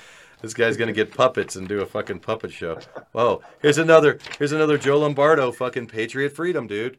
This 0.42 0.52
guy's 0.52 0.76
gonna 0.76 0.92
get 0.92 1.14
puppets 1.14 1.54
and 1.54 1.68
do 1.68 1.80
a 1.80 1.86
fucking 1.86 2.18
puppet 2.18 2.52
show. 2.52 2.80
Whoa! 3.12 3.40
Here's 3.62 3.78
another. 3.78 4.18
Here's 4.36 4.50
another 4.50 4.78
Joe 4.78 4.98
Lombardo 4.98 5.52
fucking 5.52 5.86
Patriot 5.86 6.34
Freedom, 6.34 6.66
dude. 6.66 6.98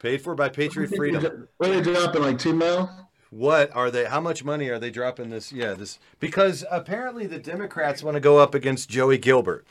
Paid 0.00 0.20
for 0.20 0.34
by 0.34 0.50
Patriot 0.50 0.94
Freedom. 0.94 1.48
What 1.56 1.70
are 1.70 1.80
they 1.80 1.80
dropping, 1.80 2.20
like 2.20 2.38
two 2.38 2.54
mil? 2.54 2.90
What 3.32 3.74
are 3.74 3.90
they? 3.90 4.04
How 4.04 4.20
much 4.20 4.44
money 4.44 4.68
are 4.68 4.78
they 4.78 4.90
dropping 4.90 5.30
this? 5.30 5.52
Yeah, 5.52 5.72
this 5.72 5.98
because 6.20 6.66
apparently 6.70 7.26
the 7.26 7.38
Democrats 7.38 8.02
want 8.02 8.14
to 8.14 8.20
go 8.20 8.36
up 8.38 8.54
against 8.54 8.90
Joey 8.90 9.16
Gilbert. 9.16 9.66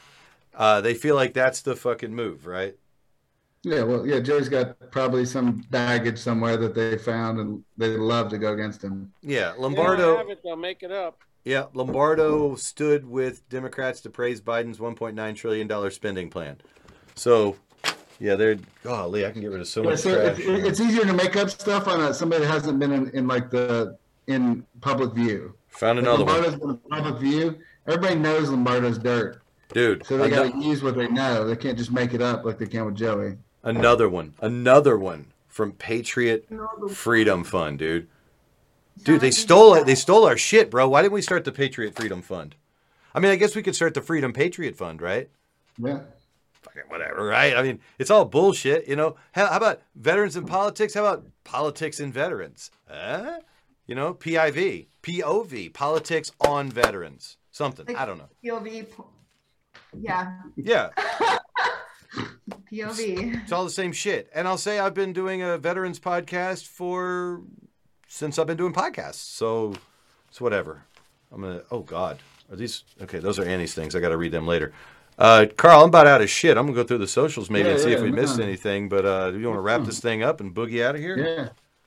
Uh, 0.55 0.81
they 0.81 0.95
feel 0.95 1.13
like 1.15 1.33
that's 1.35 1.61
the 1.61 1.75
fucking 1.75 2.11
move, 2.15 2.47
right? 2.47 2.75
Yeah, 3.61 3.83
well, 3.83 4.03
yeah, 4.07 4.19
Joey's 4.19 4.49
got 4.49 4.75
probably 4.89 5.25
some 5.25 5.63
baggage 5.69 6.17
somewhere 6.17 6.57
that 6.57 6.73
they 6.73 6.97
found, 6.97 7.39
and 7.39 7.63
they'd 7.77 7.97
love 7.97 8.29
to 8.29 8.39
go 8.39 8.53
against 8.53 8.83
him. 8.83 9.13
Yeah, 9.21 9.53
They 9.53 9.59
Lombardo. 9.61 10.17
have 10.17 10.29
it, 10.29 10.39
they'll 10.43 10.55
make 10.55 10.81
it 10.81 10.91
up. 10.91 11.19
Yeah, 11.45 11.65
Lombardo 11.75 12.55
stood 12.55 13.05
with 13.05 13.47
Democrats 13.47 14.01
to 14.01 14.09
praise 14.09 14.41
Biden's 14.41 14.79
1.9 14.79 15.35
trillion 15.35 15.67
dollar 15.67 15.91
spending 15.91 16.31
plan. 16.31 16.57
So, 17.13 17.57
yeah, 18.21 18.35
they're 18.35 18.57
golly, 18.83 19.25
I 19.25 19.31
can 19.31 19.41
get 19.41 19.49
rid 19.51 19.61
of 19.61 19.67
so 19.67 19.81
Yeah, 19.83 19.89
much 19.89 19.99
so 19.99 20.13
trash. 20.15 20.39
it's, 20.39 20.67
it's 20.67 20.79
easier 20.79 21.05
to 21.05 21.13
make 21.13 21.35
up 21.35 21.49
stuff 21.49 21.87
on 21.87 21.99
a, 22.01 22.13
somebody 22.13 22.43
that 22.45 22.51
hasn't 22.51 22.77
been 22.79 22.91
in, 22.91 23.09
in 23.09 23.27
like 23.27 23.49
the 23.49 23.97
in 24.27 24.65
public 24.79 25.13
view. 25.13 25.55
Found 25.69 25.97
If 25.99 26.05
another 26.05 26.23
one, 26.25 26.33
Lombardo's 26.35 26.59
been 26.59 26.69
in 26.69 26.77
public 26.89 27.19
view. 27.19 27.57
Everybody 27.87 28.15
knows 28.15 28.49
Lombardo's 28.49 28.99
dirt, 28.99 29.41
dude. 29.73 30.05
so 30.05 30.17
they 30.17 30.29
got 30.29 30.45
ano- 30.45 30.61
to 30.61 30.65
use 30.67 30.83
what 30.83 30.95
they 30.95 31.07
know. 31.07 31.47
They 31.47 31.55
can't 31.55 31.77
just 31.77 31.91
make 31.91 32.13
it 32.13 32.21
up 32.21 32.45
like 32.45 32.59
they 32.59 32.67
can 32.67 32.85
with 32.85 32.95
Joey. 32.95 33.37
Another 33.63 34.07
one, 34.07 34.35
another 34.39 34.97
one 34.97 35.25
from 35.47 35.71
Patriot 35.73 36.47
Freedom 36.91 37.43
Fund, 37.43 37.79
dude. 37.79 38.07
Dude, 39.03 39.21
they 39.21 39.31
stole 39.31 39.73
it. 39.75 39.85
They 39.87 39.95
stole 39.95 40.25
our 40.27 40.37
shit, 40.37 40.69
bro. 40.69 40.87
Why 40.87 41.01
didn't 41.01 41.13
we 41.13 41.21
start 41.23 41.43
the 41.43 41.51
Patriot 41.51 41.95
Freedom 41.95 42.21
Fund? 42.21 42.55
I 43.15 43.19
mean, 43.19 43.31
I 43.31 43.35
guess 43.35 43.55
we 43.55 43.63
could 43.63 43.75
start 43.75 43.93
the 43.95 44.01
Freedom 44.01 44.31
Patriot 44.31 44.75
Fund, 44.75 45.01
right? 45.01 45.29
Yeah. 45.77 46.01
Fucking 46.61 46.83
whatever, 46.89 47.25
right? 47.25 47.55
I 47.55 47.63
mean, 47.63 47.79
it's 47.97 48.11
all 48.11 48.25
bullshit, 48.25 48.87
you 48.87 48.95
know. 48.95 49.15
How, 49.31 49.47
how 49.47 49.57
about 49.57 49.81
veterans 49.95 50.35
in 50.35 50.45
politics? 50.45 50.93
How 50.93 51.05
about 51.05 51.25
politics 51.43 51.99
in 51.99 52.11
veterans? 52.11 52.69
Huh? 52.87 53.39
You 53.87 53.95
know, 53.95 54.13
PIV, 54.13 54.87
POV, 55.01 55.73
politics 55.73 56.31
on 56.39 56.69
veterans. 56.69 57.37
Something. 57.51 57.95
I 57.95 58.05
don't 58.05 58.17
know. 58.19 58.29
POV. 58.43 58.85
Yeah, 59.99 60.37
Yeah, 60.55 60.89
POV. 62.71 63.41
it's 63.43 63.51
all 63.51 63.63
the 63.63 63.69
same 63.69 63.91
shit. 63.91 64.29
And 64.33 64.47
I'll 64.47 64.57
say 64.57 64.79
I've 64.79 64.93
been 64.93 65.13
doing 65.13 65.41
a 65.41 65.57
veterans 65.57 65.99
podcast 65.99 66.65
for 66.65 67.41
since 68.07 68.39
I've 68.39 68.47
been 68.47 68.57
doing 68.57 68.73
podcasts. 68.73 69.15
So 69.15 69.73
it's 70.29 70.39
whatever. 70.39 70.83
I'm 71.31 71.41
gonna. 71.41 71.63
Oh 71.71 71.79
God, 71.81 72.19
are 72.49 72.55
these 72.55 72.83
okay? 73.01 73.19
Those 73.19 73.39
are 73.39 73.43
Annie's 73.45 73.73
things. 73.73 73.95
I 73.95 73.99
got 73.99 74.09
to 74.09 74.17
read 74.17 74.31
them 74.31 74.47
later. 74.47 74.71
Uh, 75.21 75.45
Carl, 75.55 75.83
I'm 75.83 75.89
about 75.89 76.07
out 76.07 76.21
of 76.21 76.31
shit. 76.31 76.57
I'm 76.57 76.65
gonna 76.65 76.75
go 76.75 76.83
through 76.83 76.97
the 76.97 77.07
socials 77.07 77.51
maybe 77.51 77.67
Yeah, 77.67 77.75
and 77.75 77.83
see 77.83 77.91
if 77.91 78.01
we 78.01 78.11
missed 78.11 78.39
no. 78.39 78.43
anything. 78.43 78.89
But 78.89 79.05
uh, 79.05 79.29
do 79.29 79.39
you 79.39 79.45
want 79.45 79.57
to 79.57 79.61
wrap 79.61 79.83
this 79.83 79.99
thing 79.99 80.23
up 80.23 80.39
and 80.41 80.51
boogie 80.51 80.83
out 80.83 80.95
of 80.95 81.01
here? 81.01 81.15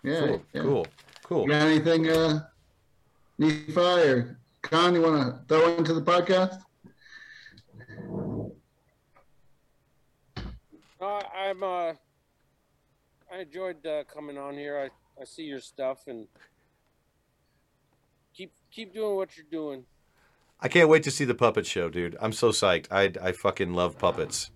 Yeah, 0.04 0.08
yeah, 0.08 0.20
Cool. 0.20 0.42
yeah. 0.52 0.62
Cool. 0.62 0.86
Cool. 1.24 1.42
You 1.42 1.48
got 1.48 1.62
anything, 1.66 2.08
uh, 2.08 2.40
Nephi 3.38 3.72
or 3.76 4.38
Khan, 4.62 4.94
you 4.94 5.02
want 5.02 5.20
to 5.20 5.40
throw 5.48 5.74
into 5.76 5.94
the 5.94 6.02
podcast? 6.02 6.60
Uh, 11.00 11.22
I'm 11.36 11.62
uh, 11.64 11.92
I 13.32 13.40
enjoyed 13.40 13.84
uh, 13.84 14.04
coming 14.04 14.38
on 14.38 14.54
here. 14.54 14.78
I, 15.18 15.20
I 15.20 15.24
see 15.24 15.42
your 15.42 15.58
stuff 15.60 16.06
and 16.06 16.28
keep 18.32 18.52
keep 18.70 18.94
doing 18.94 19.16
what 19.16 19.36
you're 19.36 19.46
doing. 19.50 19.84
I 20.64 20.68
can't 20.68 20.88
wait 20.88 21.02
to 21.02 21.10
see 21.10 21.26
the 21.26 21.34
puppet 21.34 21.66
show, 21.66 21.90
dude. 21.90 22.16
I'm 22.20 22.32
so 22.32 22.48
psyched. 22.48 22.86
I 22.90 23.12
I 23.22 23.32
fucking 23.32 23.74
love 23.74 23.98
puppets. 23.98 24.50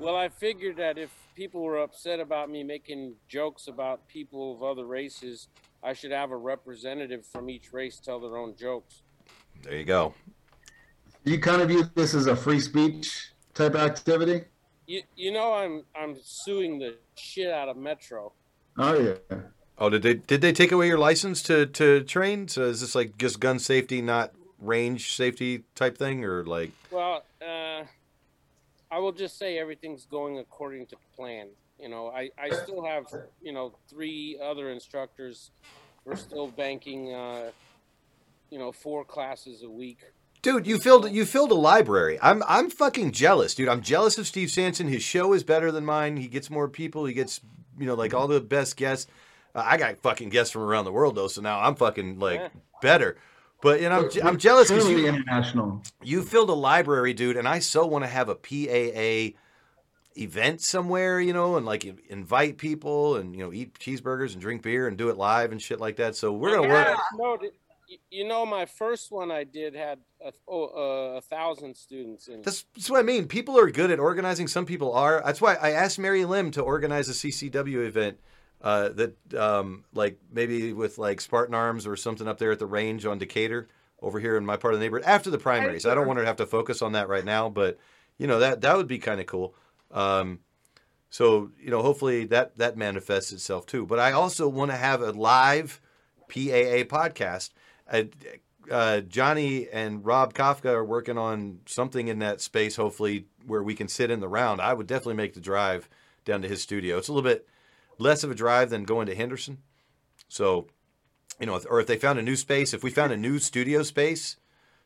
Well, 0.00 0.16
I 0.16 0.30
figured 0.30 0.78
that 0.78 0.96
if 0.96 1.10
people 1.36 1.62
were 1.62 1.82
upset 1.82 2.18
about 2.18 2.48
me 2.48 2.64
making 2.64 3.14
jokes 3.28 3.68
about 3.68 4.08
people 4.08 4.54
of 4.54 4.62
other 4.62 4.86
races, 4.86 5.48
I 5.82 5.92
should 5.92 6.12
have 6.12 6.30
a 6.30 6.36
representative 6.36 7.26
from 7.26 7.50
each 7.50 7.74
race 7.74 8.00
tell 8.00 8.20
their 8.20 8.38
own 8.38 8.56
jokes. 8.56 9.02
There 9.62 9.76
you 9.76 9.84
go. 9.84 10.14
You 11.24 11.38
kind 11.38 11.60
of 11.60 11.68
view 11.68 11.84
this 11.94 12.14
as 12.14 12.26
a 12.26 12.34
free 12.34 12.58
speech 12.58 13.32
type 13.52 13.74
activity? 13.74 14.46
You 14.86 15.02
you 15.14 15.30
know 15.30 15.52
I'm 15.52 15.84
I'm 15.94 16.16
suing 16.22 16.78
the 16.78 16.96
shit 17.16 17.52
out 17.52 17.68
of 17.68 17.76
Metro. 17.76 18.32
Oh 18.78 18.98
yeah. 18.98 19.36
Oh, 19.82 19.90
did 19.90 20.02
they 20.02 20.14
did 20.14 20.42
they 20.42 20.52
take 20.52 20.70
away 20.70 20.86
your 20.86 20.96
license 20.96 21.42
to 21.42 21.66
to 21.66 22.04
train? 22.04 22.46
So 22.46 22.62
is 22.62 22.82
this 22.82 22.94
like 22.94 23.18
just 23.18 23.40
gun 23.40 23.58
safety, 23.58 24.00
not 24.00 24.30
range 24.60 25.16
safety 25.16 25.64
type 25.74 25.98
thing, 25.98 26.24
or 26.24 26.44
like? 26.44 26.70
Well, 26.92 27.24
uh, 27.44 27.82
I 28.92 28.98
will 29.00 29.10
just 29.10 29.40
say 29.40 29.58
everything's 29.58 30.06
going 30.06 30.38
according 30.38 30.86
to 30.86 30.96
plan. 31.16 31.48
You 31.80 31.88
know, 31.88 32.10
I, 32.10 32.30
I 32.38 32.50
still 32.50 32.84
have, 32.84 33.06
you 33.42 33.52
know, 33.52 33.74
three 33.88 34.38
other 34.40 34.70
instructors. 34.70 35.50
We're 36.04 36.14
still 36.14 36.46
banking, 36.46 37.12
uh, 37.12 37.50
you 38.50 38.60
know, 38.60 38.70
four 38.70 39.04
classes 39.04 39.64
a 39.64 39.68
week. 39.68 39.98
Dude, 40.42 40.64
you 40.64 40.78
filled 40.78 41.10
you 41.10 41.24
filled 41.24 41.50
a 41.50 41.56
library. 41.56 42.20
I'm 42.22 42.44
I'm 42.46 42.70
fucking 42.70 43.10
jealous, 43.10 43.56
dude. 43.56 43.68
I'm 43.68 43.82
jealous 43.82 44.16
of 44.16 44.28
Steve 44.28 44.52
Sanson. 44.52 44.86
His 44.86 45.02
show 45.02 45.32
is 45.32 45.42
better 45.42 45.72
than 45.72 45.84
mine. 45.84 46.18
He 46.18 46.28
gets 46.28 46.50
more 46.50 46.68
people. 46.68 47.04
He 47.04 47.14
gets 47.14 47.40
you 47.76 47.86
know 47.86 47.94
like 47.94 48.14
all 48.14 48.28
the 48.28 48.40
best 48.40 48.76
guests. 48.76 49.10
I 49.54 49.76
got 49.76 49.98
fucking 49.98 50.30
guests 50.30 50.52
from 50.52 50.62
around 50.62 50.84
the 50.84 50.92
world 50.92 51.14
though, 51.14 51.28
so 51.28 51.40
now 51.40 51.60
I'm 51.60 51.74
fucking 51.74 52.18
like 52.18 52.50
better. 52.80 53.16
But 53.60 53.80
you 53.80 53.88
know 53.88 54.04
I'm, 54.04 54.10
je- 54.10 54.22
I'm 54.22 54.38
jealous 54.38 54.68
because 54.68 54.84
Truly 54.84 55.02
you 55.02 55.08
international. 55.08 55.82
you 56.02 56.22
filled 56.22 56.50
a 56.50 56.54
library, 56.54 57.14
dude, 57.14 57.36
and 57.36 57.46
I 57.46 57.60
so 57.60 57.86
want 57.86 58.04
to 58.04 58.08
have 58.08 58.28
a 58.28 58.34
PAA 58.34 59.38
event 60.16 60.60
somewhere, 60.60 61.20
you 61.20 61.32
know, 61.32 61.56
and 61.56 61.64
like 61.64 61.84
invite 62.08 62.58
people 62.58 63.16
and 63.16 63.36
you 63.36 63.44
know 63.44 63.52
eat 63.52 63.78
cheeseburgers 63.78 64.32
and 64.32 64.40
drink 64.40 64.62
beer 64.62 64.88
and 64.88 64.96
do 64.96 65.08
it 65.10 65.16
live 65.16 65.52
and 65.52 65.62
shit 65.62 65.80
like 65.80 65.96
that. 65.96 66.16
So 66.16 66.32
we're 66.32 66.56
gonna 66.56 66.68
work. 66.68 66.98
No, 67.16 67.38
you 68.10 68.26
know, 68.26 68.46
my 68.46 68.66
first 68.66 69.12
one 69.12 69.30
I 69.30 69.44
did 69.44 69.74
had 69.74 69.98
a, 70.24 70.32
oh, 70.48 70.64
uh, 70.64 71.16
a 71.18 71.20
thousand 71.20 71.76
students 71.76 72.28
in. 72.28 72.42
That's, 72.42 72.64
that's 72.74 72.90
what 72.90 73.00
I 73.00 73.02
mean. 73.02 73.28
People 73.28 73.58
are 73.58 73.70
good 73.70 73.90
at 73.90 73.98
organizing. 73.98 74.48
Some 74.48 74.66
people 74.66 74.92
are. 74.92 75.22
That's 75.24 75.40
why 75.40 75.54
I 75.54 75.70
asked 75.72 75.98
Mary 75.98 76.24
Lim 76.24 76.50
to 76.52 76.62
organize 76.62 77.08
a 77.08 77.12
CCW 77.12 77.86
event 77.86 78.18
uh, 78.62 78.90
that, 78.90 79.34
um, 79.34 79.84
like 79.92 80.18
maybe 80.32 80.72
with 80.72 80.96
like 80.96 81.20
Spartan 81.20 81.54
Arms 81.54 81.86
or 81.86 81.96
something 81.96 82.28
up 82.28 82.38
there 82.38 82.52
at 82.52 82.58
the 82.58 82.66
range 82.66 83.04
on 83.04 83.18
Decatur 83.18 83.68
over 84.00 84.20
here 84.20 84.36
in 84.36 84.46
my 84.46 84.56
part 84.56 84.74
of 84.74 84.80
the 84.80 84.84
neighborhood 84.84 85.06
after 85.06 85.30
the 85.30 85.38
primaries. 85.38 85.84
I 85.84 85.94
don't 85.94 86.06
want 86.06 86.18
to 86.18 86.26
have 86.26 86.36
to 86.36 86.46
focus 86.46 86.80
on 86.80 86.92
that 86.92 87.08
right 87.08 87.24
now, 87.24 87.48
but 87.48 87.78
you 88.18 88.26
know 88.26 88.38
that 88.38 88.60
that 88.60 88.76
would 88.76 88.86
be 88.86 88.98
kind 88.98 89.20
of 89.20 89.26
cool. 89.26 89.54
Um, 89.90 90.40
so 91.10 91.50
you 91.60 91.70
know, 91.70 91.82
hopefully 91.82 92.24
that 92.26 92.56
that 92.58 92.76
manifests 92.76 93.32
itself 93.32 93.66
too. 93.66 93.84
But 93.84 93.98
I 93.98 94.12
also 94.12 94.48
want 94.48 94.70
to 94.70 94.76
have 94.76 95.02
a 95.02 95.10
live 95.10 95.80
PAA 96.28 96.84
podcast. 96.84 97.50
Uh, 97.90 98.04
uh, 98.70 99.00
Johnny 99.00 99.68
and 99.68 100.04
Rob 100.04 100.34
Kafka 100.34 100.66
are 100.66 100.84
working 100.84 101.18
on 101.18 101.58
something 101.66 102.06
in 102.08 102.20
that 102.20 102.40
space, 102.40 102.76
hopefully, 102.76 103.26
where 103.44 103.62
we 103.62 103.74
can 103.74 103.88
sit 103.88 104.10
in 104.10 104.20
the 104.20 104.28
round. 104.28 104.60
I 104.60 104.72
would 104.72 104.86
definitely 104.86 105.14
make 105.14 105.34
the 105.34 105.40
drive 105.40 105.88
down 106.24 106.42
to 106.42 106.48
his 106.48 106.62
studio. 106.62 106.96
It's 106.96 107.08
a 107.08 107.12
little 107.12 107.28
bit 107.28 107.46
less 108.02 108.24
of 108.24 108.30
a 108.30 108.34
drive 108.34 108.70
than 108.70 108.84
going 108.84 109.06
to 109.06 109.14
Henderson. 109.14 109.58
So, 110.28 110.66
you 111.40 111.46
know, 111.46 111.60
or 111.70 111.80
if 111.80 111.86
they 111.86 111.96
found 111.96 112.18
a 112.18 112.22
new 112.22 112.36
space, 112.36 112.74
if 112.74 112.82
we 112.82 112.90
found 112.90 113.12
a 113.12 113.16
new 113.16 113.38
studio 113.38 113.82
space 113.82 114.36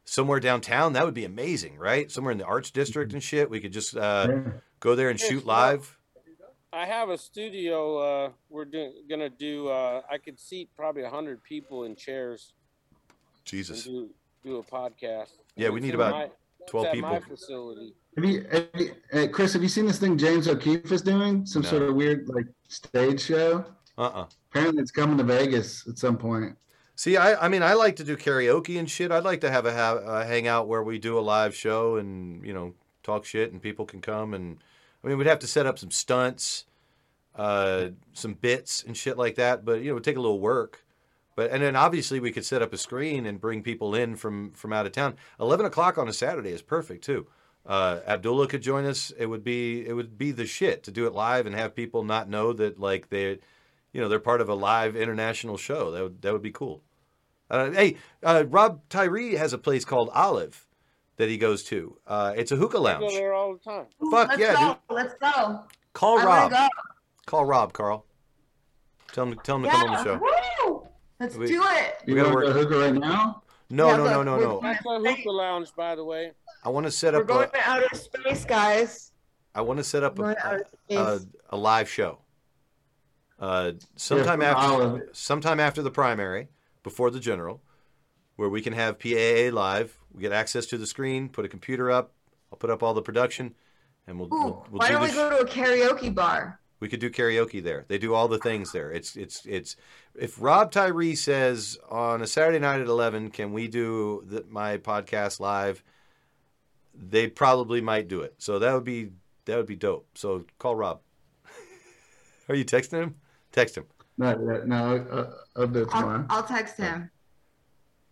somewhere 0.04 0.40
downtown, 0.40 0.92
that 0.92 1.04
would 1.04 1.14
be 1.14 1.24
amazing, 1.24 1.76
right? 1.78 2.10
Somewhere 2.10 2.32
in 2.32 2.38
the 2.38 2.44
Arts 2.44 2.70
District 2.70 3.12
and 3.12 3.22
shit. 3.22 3.50
We 3.50 3.60
could 3.60 3.72
just 3.72 3.96
uh, 3.96 4.28
go 4.80 4.94
there 4.94 5.10
and 5.10 5.18
shoot 5.18 5.44
live. 5.46 5.98
I 6.72 6.84
have 6.84 7.08
a 7.08 7.16
studio. 7.16 7.98
Uh, 7.98 8.30
we're 8.50 8.66
doing 8.66 8.92
gonna 9.08 9.30
do. 9.30 9.68
Uh, 9.68 10.02
I 10.10 10.18
could 10.18 10.38
seat 10.38 10.68
probably 10.76 11.04
hundred 11.04 11.42
people 11.42 11.84
in 11.84 11.96
chairs. 11.96 12.52
Jesus. 13.44 13.86
And 13.86 13.94
do, 13.94 14.10
do 14.44 14.56
a 14.56 14.62
podcast. 14.62 15.30
Yeah, 15.54 15.70
we 15.70 15.80
need 15.80 15.94
about 15.94 16.12
my- 16.12 16.30
12 16.68 16.86
it's 16.86 17.02
my 17.02 17.18
people. 17.18 17.36
facility. 17.36 17.94
Have 18.16 18.24
you, 18.24 18.46
have 18.50 18.68
you 18.74 18.94
uh, 19.12 19.26
Chris? 19.28 19.52
Have 19.52 19.62
you 19.62 19.68
seen 19.68 19.86
this 19.86 19.98
thing 19.98 20.16
James 20.16 20.48
O'Keefe 20.48 20.90
is 20.90 21.02
doing? 21.02 21.44
Some 21.44 21.62
No. 21.62 21.68
sort 21.68 21.82
of 21.82 21.94
weird 21.94 22.28
like 22.28 22.46
stage 22.68 23.20
show. 23.20 23.64
Uh-uh. 23.98 24.26
Apparently, 24.50 24.82
it's 24.82 24.90
coming 24.90 25.18
to 25.18 25.24
Vegas 25.24 25.86
at 25.86 25.98
some 25.98 26.16
point. 26.16 26.56
See, 26.94 27.18
I, 27.18 27.44
I 27.44 27.48
mean, 27.48 27.62
I 27.62 27.74
like 27.74 27.96
to 27.96 28.04
do 28.04 28.16
karaoke 28.16 28.78
and 28.78 28.90
shit. 28.90 29.12
I'd 29.12 29.24
like 29.24 29.42
to 29.42 29.50
have 29.50 29.66
a, 29.66 29.72
ha- 29.74 30.00
a 30.20 30.24
hangout 30.24 30.66
where 30.66 30.82
we 30.82 30.98
do 30.98 31.18
a 31.18 31.20
live 31.20 31.54
show 31.54 31.96
and 31.96 32.44
you 32.44 32.54
know 32.54 32.74
talk 33.02 33.26
shit 33.26 33.52
and 33.52 33.60
people 33.60 33.84
can 33.84 34.00
come 34.00 34.32
and 34.34 34.58
I 35.04 35.08
mean 35.08 35.18
we'd 35.18 35.26
have 35.26 35.38
to 35.40 35.46
set 35.46 35.66
up 35.66 35.78
some 35.78 35.90
stunts, 35.90 36.64
uh, 37.34 37.88
some 38.14 38.32
bits 38.34 38.82
and 38.82 38.96
shit 38.96 39.18
like 39.18 39.34
that. 39.34 39.64
But 39.64 39.80
you 39.80 39.86
know, 39.86 39.90
it 39.90 39.94
would 39.94 40.04
take 40.04 40.16
a 40.16 40.20
little 40.20 40.40
work. 40.40 40.84
But 41.34 41.50
and 41.50 41.62
then 41.62 41.76
obviously 41.76 42.18
we 42.18 42.32
could 42.32 42.46
set 42.46 42.62
up 42.62 42.72
a 42.72 42.78
screen 42.78 43.26
and 43.26 43.38
bring 43.38 43.62
people 43.62 43.94
in 43.94 44.16
from 44.16 44.52
from 44.52 44.72
out 44.72 44.86
of 44.86 44.92
town. 44.92 45.16
Eleven 45.38 45.66
o'clock 45.66 45.98
on 45.98 46.08
a 46.08 46.14
Saturday 46.14 46.50
is 46.50 46.62
perfect 46.62 47.04
too. 47.04 47.26
Uh, 47.66 48.00
Abdullah 48.06 48.46
could 48.46 48.62
join 48.62 48.84
us. 48.84 49.12
It 49.18 49.26
would 49.26 49.42
be 49.42 49.84
it 49.86 49.92
would 49.92 50.16
be 50.16 50.30
the 50.32 50.46
shit 50.46 50.82
to 50.84 50.90
do 50.90 51.06
it 51.06 51.12
live 51.12 51.46
and 51.46 51.54
have 51.54 51.74
people 51.74 52.04
not 52.04 52.28
know 52.28 52.52
that 52.52 52.78
like 52.78 53.08
they, 53.10 53.38
you 53.92 54.00
know, 54.00 54.08
they're 54.08 54.20
part 54.20 54.40
of 54.40 54.48
a 54.48 54.54
live 54.54 54.94
international 54.94 55.56
show. 55.56 55.90
That 55.90 56.02
would 56.02 56.22
that 56.22 56.32
would 56.32 56.42
be 56.42 56.52
cool. 56.52 56.82
Uh, 57.50 57.70
hey, 57.70 57.96
uh, 58.22 58.44
Rob 58.48 58.80
Tyree 58.88 59.34
has 59.36 59.52
a 59.52 59.58
place 59.58 59.84
called 59.84 60.10
Olive 60.12 60.66
that 61.16 61.28
he 61.28 61.38
goes 61.38 61.62
to. 61.64 61.96
Uh, 62.06 62.34
it's 62.36 62.52
a 62.52 62.56
hookah 62.56 62.76
I 62.78 62.80
go 62.80 62.82
lounge. 63.04 63.12
there 63.14 63.32
all 63.34 63.54
the 63.54 63.58
time. 63.60 63.86
Fuck 64.10 64.28
Let's 64.30 64.40
yeah, 64.40 64.52
go. 64.54 64.68
dude. 64.88 64.96
Let's 64.96 65.14
go. 65.20 65.60
Call 65.92 66.18
I 66.20 66.24
Rob. 66.24 66.52
wanna 66.52 66.68
Call 67.26 67.44
Rob, 67.44 67.72
Carl. 67.72 68.04
Tell 69.12 69.24
him, 69.26 69.38
tell 69.42 69.56
him 69.56 69.62
go. 69.62 69.70
to 69.70 69.76
come 69.76 69.90
on 69.90 69.96
the 69.96 70.04
show. 70.04 70.20
Woo! 70.66 70.88
Let's 71.18 71.36
We- 71.36 71.46
do 71.46 71.62
it. 71.64 71.94
We 72.06 72.12
You 72.12 72.20
gotta 72.22 72.34
want 72.34 72.46
to 72.48 72.52
work. 72.54 72.68
hookah 72.68 72.78
right 72.78 72.94
now? 72.94 73.42
No, 73.70 73.88
Yeah, 73.88 73.96
no, 73.96 74.02
look, 74.04 74.12
no, 74.12 74.22
no, 74.22 74.32
we're- 74.36 74.44
no. 74.46 74.60
That's 74.62 74.84
a 74.86 74.98
hookah 75.16 75.30
lounge, 75.30 75.74
by 75.76 75.94
the 75.94 76.04
way. 76.04 76.32
I 76.66 76.68
want 76.68 76.84
to 76.84 76.90
set 76.90 77.14
We're 77.14 77.20
up. 77.20 77.28
going 77.28 77.48
A, 77.48 77.52
to 77.52 77.60
outer 77.64 77.94
space, 77.94 78.44
guys. 78.44 79.12
I 79.54 79.60
want 79.60 79.78
to 79.78 79.84
set 79.84 80.02
up 80.02 80.18
We're 80.18 80.34
going 80.34 80.64
to 80.90 80.96
a, 80.96 81.14
a, 81.16 81.20
a 81.50 81.56
live 81.56 81.88
show. 81.88 82.18
Uh, 83.38 83.72
sometime 83.94 84.40
from 84.40 84.42
after, 84.42 84.72
Olive. 84.72 85.02
sometime 85.12 85.60
after 85.60 85.80
the 85.80 85.92
primary, 85.92 86.48
before 86.82 87.12
the 87.12 87.20
general, 87.20 87.62
where 88.34 88.48
we 88.48 88.60
can 88.62 88.72
have 88.72 88.98
PAA 88.98 89.50
live. 89.54 89.96
We 90.12 90.22
get 90.22 90.32
access 90.32 90.66
to 90.66 90.76
the 90.76 90.88
screen. 90.88 91.28
Put 91.28 91.44
a 91.44 91.48
computer 91.48 91.88
up. 91.88 92.14
I'll 92.50 92.58
put 92.58 92.70
up 92.70 92.82
all 92.82 92.94
the 92.94 93.02
production, 93.02 93.54
and 94.08 94.18
we'll 94.18 94.26
Ooh, 94.34 94.36
we'll, 94.36 94.66
we'll 94.72 94.78
why 94.80 94.88
do 94.88 94.94
don't 94.94 95.02
the 95.02 95.06
we 95.06 95.12
sh- 95.12 95.14
go 95.14 95.30
to 95.30 95.38
a 95.38 95.46
karaoke 95.46 96.12
bar? 96.12 96.58
We 96.80 96.88
could 96.88 96.98
do 96.98 97.10
karaoke 97.10 97.62
there. 97.62 97.84
They 97.86 97.98
do 97.98 98.12
all 98.12 98.26
the 98.26 98.38
things 98.38 98.72
there. 98.72 98.90
It's 98.90 99.14
it's 99.14 99.46
it's. 99.46 99.76
If 100.16 100.42
Rob 100.42 100.72
Tyree 100.72 101.14
says 101.14 101.78
on 101.88 102.22
a 102.22 102.26
Saturday 102.26 102.58
night 102.58 102.80
at 102.80 102.88
eleven, 102.88 103.30
can 103.30 103.52
we 103.52 103.68
do 103.68 104.24
the, 104.26 104.44
my 104.48 104.78
podcast 104.78 105.38
live? 105.38 105.84
They 106.98 107.28
probably 107.28 107.80
might 107.80 108.08
do 108.08 108.22
it. 108.22 108.34
So 108.38 108.58
that 108.58 108.72
would 108.74 108.84
be 108.84 109.10
that 109.44 109.56
would 109.56 109.66
be 109.66 109.76
dope. 109.76 110.08
So 110.14 110.44
call 110.58 110.74
Rob. 110.74 111.00
Are 112.48 112.54
you 112.54 112.64
texting 112.64 113.02
him? 113.02 113.16
Text 113.52 113.76
him. 113.76 113.84
No, 114.18 114.34
no, 114.34 114.62
no 114.64 114.96
uh, 115.10 115.60
I'll 115.60 115.66
do 115.66 115.82
it 115.82 115.88
I'll. 115.92 116.26
I'll 116.30 116.42
text 116.42 116.78
him. 116.78 117.10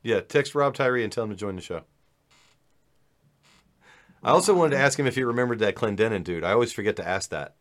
Yeah, 0.02 0.20
text 0.20 0.54
Rob 0.54 0.74
Tyree 0.74 1.02
and 1.02 1.12
tell 1.12 1.24
him 1.24 1.30
to 1.30 1.36
join 1.36 1.56
the 1.56 1.62
show. 1.62 1.82
I 4.22 4.30
also 4.30 4.54
wanted 4.54 4.76
to 4.76 4.82
ask 4.82 4.98
him 4.98 5.06
if 5.06 5.14
he 5.14 5.22
remembered 5.22 5.58
that 5.58 5.74
Clendenin 5.74 6.24
dude. 6.24 6.44
I 6.44 6.52
always 6.52 6.72
forget 6.72 6.96
to 6.96 7.06
ask 7.06 7.30
that. 7.30 7.56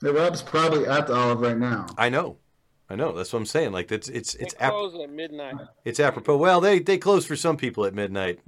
The 0.00 0.12
Rob's 0.12 0.42
probably 0.42 0.86
at 0.86 1.06
the 1.06 1.14
Olive 1.14 1.40
right 1.40 1.56
now. 1.56 1.86
I 1.96 2.08
know, 2.08 2.36
I 2.88 2.94
know. 2.94 3.12
That's 3.12 3.32
what 3.32 3.40
I'm 3.40 3.46
saying. 3.46 3.72
Like 3.72 3.90
it's 3.90 4.08
it's 4.08 4.34
They 4.34 4.44
it's 4.44 4.54
ap- 4.60 4.72
at 4.72 5.10
midnight. 5.10 5.56
It's 5.84 5.98
apropos. 5.98 6.36
Well, 6.36 6.60
they 6.60 6.78
they 6.78 6.98
close 6.98 7.26
for 7.26 7.36
some 7.36 7.56
people 7.56 7.84
at 7.84 7.94
midnight. 7.94 8.40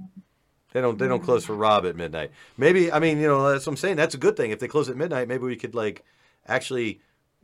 They 0.71 0.81
don't 0.81 0.97
they 0.97 1.07
don't 1.07 1.23
close 1.23 1.45
for 1.45 1.55
Rob 1.55 1.85
at 1.85 1.95
midnight. 1.95 2.31
Maybe 2.57 2.91
I 2.91 2.99
mean 2.99 3.19
you 3.19 3.27
know 3.27 3.51
that's 3.51 3.65
what 3.65 3.73
I'm 3.73 3.77
saying. 3.77 3.97
That's 3.97 4.15
a 4.15 4.19
good 4.19 4.37
thing. 4.37 4.51
If 4.51 4.59
they 4.59 4.67
close 4.67 4.89
at 4.89 4.97
midnight, 4.97 5.27
maybe 5.27 5.43
we 5.43 5.55
could 5.55 5.75
like 5.75 6.03
actually 6.47 7.01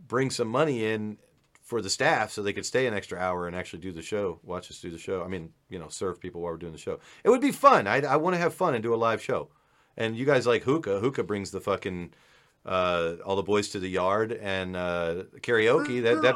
bring 0.08 0.30
some 0.30 0.48
money 0.48 0.86
in 0.86 1.18
for 1.62 1.82
the 1.82 1.90
staff 1.90 2.32
so 2.32 2.42
they 2.42 2.54
could 2.54 2.66
stay 2.66 2.88
an 2.88 2.94
extra 2.94 3.20
hour 3.20 3.48
and 3.48 3.56
actually 3.56 3.80
do 3.80 3.92
the 3.92 4.02
show, 4.02 4.40
watch 4.44 4.72
us 4.72 4.80
do 4.80 4.90
the 4.90 4.98
show. 4.98 5.24
I 5.24 5.28
mean 5.28 5.52
you 5.70 5.78
know 5.80 5.90
serve 5.90 6.20
people 6.20 6.42
while 6.42 6.54
we're 6.54 6.58
doing 6.58 6.74
the 6.74 6.80
show. 6.80 7.00
It 7.24 7.30
would 7.30 7.42
be 7.42 7.52
fun. 7.52 7.88
I 7.88 8.02
I 8.02 8.16
want 8.16 8.36
to 8.36 8.40
have 8.40 8.54
fun 8.54 8.74
and 8.74 8.84
do 8.84 8.94
a 8.94 8.96
live 8.96 9.22
show. 9.22 9.50
And 9.98 10.16
you 10.16 10.26
guys 10.26 10.48
like 10.48 10.64
hookah. 10.64 11.00
Hookah 11.00 11.24
brings 11.24 11.52
the 11.52 11.60
fucking 11.60 12.14
uh, 12.66 13.16
all 13.26 13.36
the 13.36 13.44
boys 13.44 13.70
to 13.70 13.80
the 13.80 13.90
yard 13.90 14.32
and 14.32 14.76
uh, 14.76 15.24
karaoke. 15.42 16.04
That 16.04 16.22
that 16.22 16.36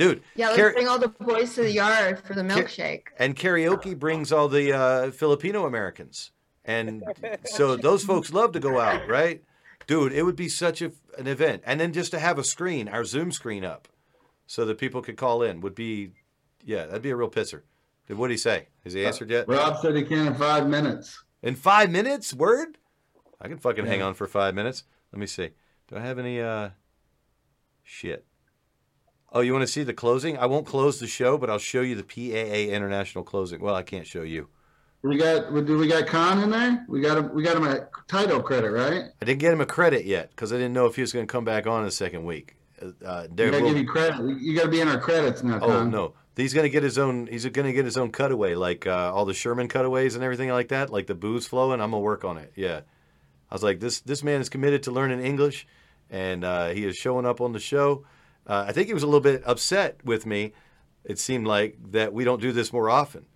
dude. 0.00 0.22
Yeah, 0.34 0.46
let's 0.46 0.56
kara- 0.56 0.72
bring 0.72 0.88
all 0.88 0.98
the 0.98 1.08
boys 1.08 1.54
to 1.54 1.62
the 1.62 1.72
yard 1.72 2.20
for 2.24 2.34
the 2.34 2.42
milkshake. 2.42 3.04
and 3.18 3.36
karaoke 3.36 3.96
brings 3.98 4.32
all 4.32 4.48
the 4.48 4.72
uh, 4.72 5.10
Filipino 5.10 5.66
Americans, 5.66 6.32
and 6.64 7.04
so 7.44 7.76
those 7.76 8.02
folks 8.04 8.32
love 8.32 8.52
to 8.52 8.60
go 8.60 8.80
out, 8.80 9.08
right? 9.08 9.44
Dude, 9.86 10.12
it 10.12 10.22
would 10.22 10.36
be 10.36 10.48
such 10.48 10.82
a, 10.82 10.92
an 11.18 11.26
event, 11.26 11.62
and 11.66 11.80
then 11.80 11.92
just 11.92 12.10
to 12.12 12.18
have 12.18 12.38
a 12.38 12.44
screen, 12.44 12.88
our 12.88 13.04
Zoom 13.04 13.30
screen 13.32 13.64
up, 13.64 13.88
so 14.46 14.64
that 14.64 14.78
people 14.78 15.02
could 15.02 15.16
call 15.16 15.42
in 15.42 15.60
would 15.60 15.74
be, 15.74 16.12
yeah, 16.64 16.86
that'd 16.86 17.02
be 17.02 17.10
a 17.10 17.16
real 17.16 17.30
pisser. 17.30 17.62
Did 18.06 18.16
what 18.18 18.28
did 18.28 18.34
he 18.34 18.38
say? 18.38 18.68
Has 18.84 18.92
he 18.92 19.04
answered 19.04 19.30
yet? 19.30 19.46
Rob 19.48 19.78
said 19.80 19.94
he 19.94 20.02
can 20.02 20.28
in 20.28 20.34
five 20.34 20.66
minutes. 20.66 21.22
In 21.42 21.54
five 21.54 21.90
minutes, 21.90 22.34
word? 22.34 22.78
I 23.40 23.48
can 23.48 23.58
fucking 23.58 23.86
hang 23.86 24.02
on 24.02 24.14
for 24.14 24.26
five 24.26 24.54
minutes. 24.54 24.84
Let 25.12 25.20
me 25.20 25.26
see. 25.26 25.50
Do 25.88 25.96
I 25.96 26.00
have 26.00 26.18
any 26.18 26.40
uh 26.40 26.70
shit? 27.82 28.26
Oh, 29.32 29.40
you 29.40 29.52
want 29.52 29.62
to 29.62 29.72
see 29.72 29.84
the 29.84 29.92
closing? 29.94 30.36
I 30.38 30.46
won't 30.46 30.66
close 30.66 30.98
the 30.98 31.06
show, 31.06 31.38
but 31.38 31.48
I'll 31.50 31.58
show 31.58 31.82
you 31.82 31.94
the 31.94 32.02
PAA 32.02 32.72
International 32.74 33.22
closing. 33.22 33.60
Well, 33.60 33.74
I 33.76 33.82
can't 33.82 34.06
show 34.06 34.22
you. 34.22 34.48
We 35.02 35.16
got 35.16 35.54
do 35.64 35.78
we 35.78 35.86
got 35.88 36.06
Khan 36.06 36.42
in 36.42 36.50
there? 36.50 36.84
We 36.88 37.00
got 37.00 37.16
him. 37.16 37.32
We 37.34 37.42
got 37.42 37.56
him 37.56 37.64
a 37.64 37.88
title 38.06 38.42
credit, 38.42 38.70
right? 38.70 39.04
I 39.22 39.24
didn't 39.24 39.40
get 39.40 39.52
him 39.52 39.60
a 39.62 39.66
credit 39.66 40.04
yet 40.04 40.30
because 40.30 40.52
I 40.52 40.56
didn't 40.56 40.74
know 40.74 40.84
if 40.86 40.96
he 40.96 41.00
was 41.00 41.12
going 41.12 41.26
to 41.26 41.30
come 41.30 41.44
back 41.44 41.66
on 41.66 41.80
in 41.80 41.84
the 41.86 41.90
second 41.90 42.24
week. 42.24 42.56
Uh, 42.82 42.86
Uh, 43.04 43.26
We 43.30 43.36
gotta 43.36 43.62
will- 43.62 43.68
give 43.70 43.78
you 43.78 43.86
credit. 43.86 44.20
You 44.40 44.54
got 44.56 44.64
to 44.64 44.68
be 44.68 44.80
in 44.80 44.88
our 44.88 45.00
credits 45.00 45.42
now, 45.42 45.58
oh 45.62 45.66
Khan. 45.68 45.90
no, 45.90 46.14
he's 46.36 46.52
going 46.52 46.64
to 46.64 46.70
get 46.70 46.82
his 46.82 46.98
own. 46.98 47.28
He's 47.28 47.46
going 47.46 47.66
to 47.66 47.72
get 47.72 47.86
his 47.86 47.96
own 47.96 48.12
cutaway, 48.12 48.54
like 48.56 48.86
uh, 48.86 49.10
all 49.14 49.24
the 49.24 49.32
Sherman 49.32 49.68
cutaways 49.68 50.16
and 50.16 50.24
everything 50.24 50.50
like 50.50 50.68
that, 50.68 50.90
like 50.90 51.06
the 51.06 51.14
booze 51.14 51.46
flowing. 51.46 51.80
I'm 51.80 51.92
gonna 51.92 52.00
work 52.02 52.24
on 52.24 52.36
it. 52.36 52.52
Yeah, 52.54 52.80
I 53.50 53.54
was 53.54 53.62
like, 53.62 53.80
this 53.80 54.00
this 54.00 54.22
man 54.22 54.42
is 54.42 54.50
committed 54.50 54.82
to 54.82 54.90
learning 54.90 55.20
English, 55.20 55.66
and 56.10 56.44
uh, 56.44 56.68
he 56.70 56.84
is 56.84 56.96
showing 56.96 57.24
up 57.24 57.40
on 57.40 57.52
the 57.52 57.60
show. 57.60 58.04
Uh, 58.50 58.64
I 58.66 58.72
think 58.72 58.88
he 58.88 58.94
was 58.94 59.04
a 59.04 59.06
little 59.06 59.20
bit 59.20 59.44
upset 59.46 60.04
with 60.04 60.26
me. 60.26 60.52
It 61.04 61.20
seemed 61.20 61.46
like 61.46 61.78
that 61.92 62.12
we 62.12 62.24
don't 62.24 62.40
do 62.40 62.50
this 62.52 62.72
more 62.72 62.90
often, 62.90 63.26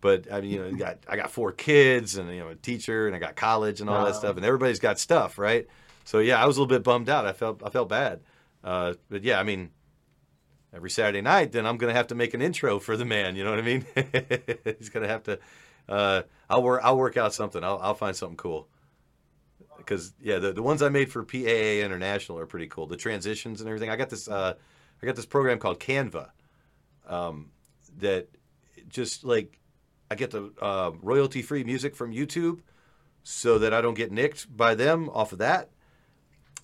But 0.00 0.30
I 0.32 0.40
mean, 0.40 0.50
you 0.50 0.58
know, 0.64 0.72
got 0.72 0.98
I 1.08 1.16
got 1.16 1.30
four 1.30 1.52
kids 1.52 2.16
and 2.16 2.28
you 2.34 2.40
know 2.40 2.48
a 2.48 2.56
teacher 2.56 3.06
and 3.06 3.14
I 3.14 3.20
got 3.20 3.36
college 3.36 3.80
and 3.80 3.88
all 3.88 4.04
that 4.04 4.16
stuff, 4.16 4.36
and 4.36 4.44
everybody's 4.44 4.80
got 4.80 4.98
stuff, 4.98 5.38
right? 5.38 5.68
So 6.04 6.18
yeah, 6.18 6.42
I 6.42 6.46
was 6.46 6.56
a 6.56 6.60
little 6.60 6.76
bit 6.76 6.82
bummed 6.82 7.08
out. 7.08 7.24
I 7.24 7.32
felt 7.32 7.62
I 7.64 7.70
felt 7.70 7.88
bad, 7.88 8.20
uh, 8.64 8.94
but 9.08 9.22
yeah, 9.22 9.38
I 9.40 9.44
mean, 9.44 9.70
every 10.74 10.90
Saturday 10.90 11.22
night, 11.22 11.52
then 11.52 11.66
I'm 11.66 11.78
gonna 11.78 11.94
have 11.94 12.08
to 12.08 12.14
make 12.16 12.34
an 12.34 12.42
intro 12.42 12.80
for 12.80 12.96
the 12.96 13.04
man. 13.04 13.36
You 13.36 13.44
know 13.44 13.50
what 13.50 13.60
I 13.60 13.62
mean? 13.62 13.86
He's 14.78 14.88
gonna 14.90 15.08
have 15.08 15.22
to. 15.24 15.38
Uh, 15.88 16.22
I'll 16.50 16.62
work. 16.62 16.80
I'll 16.84 16.96
work 16.96 17.16
out 17.16 17.32
something. 17.32 17.62
I'll 17.62 17.78
I'll 17.80 17.94
find 17.94 18.16
something 18.16 18.36
cool. 18.36 18.68
Because 19.84 20.14
yeah, 20.20 20.38
the, 20.38 20.52
the 20.52 20.62
ones 20.62 20.82
I 20.82 20.88
made 20.88 21.10
for 21.10 21.22
PAA 21.24 21.84
International 21.84 22.38
are 22.38 22.46
pretty 22.46 22.66
cool. 22.66 22.86
The 22.86 22.96
transitions 22.96 23.60
and 23.60 23.68
everything. 23.68 23.90
I 23.90 23.96
got 23.96 24.10
this. 24.10 24.28
Uh, 24.28 24.54
I 25.02 25.06
got 25.06 25.16
this 25.16 25.26
program 25.26 25.58
called 25.58 25.80
Canva. 25.80 26.30
Um, 27.06 27.50
that 27.98 28.28
just 28.88 29.24
like 29.24 29.58
I 30.10 30.14
get 30.14 30.30
the 30.30 30.52
uh, 30.60 30.92
royalty 31.02 31.42
free 31.42 31.64
music 31.64 31.94
from 31.94 32.12
YouTube, 32.12 32.60
so 33.22 33.58
that 33.58 33.74
I 33.74 33.80
don't 33.80 33.94
get 33.94 34.12
nicked 34.12 34.54
by 34.54 34.74
them 34.74 35.08
off 35.10 35.32
of 35.32 35.38
that. 35.38 35.70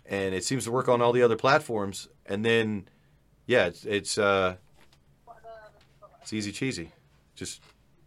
And 0.07 0.35
it 0.35 0.45
seems 0.45 0.65
to 0.65 0.73
work 0.73 0.89
on 0.89 1.01
all 1.01 1.13
the 1.13 1.23
other 1.23 1.37
platforms. 1.37 2.09
And 2.27 2.45
then, 2.45 2.89
yeah, 3.47 3.67
it's 3.67 3.85
it's 3.85 4.19
uh, 4.19 4.57
it's 6.21 6.33
easy 6.33 6.53
cheesy. 6.53 6.93
Just 7.35 7.63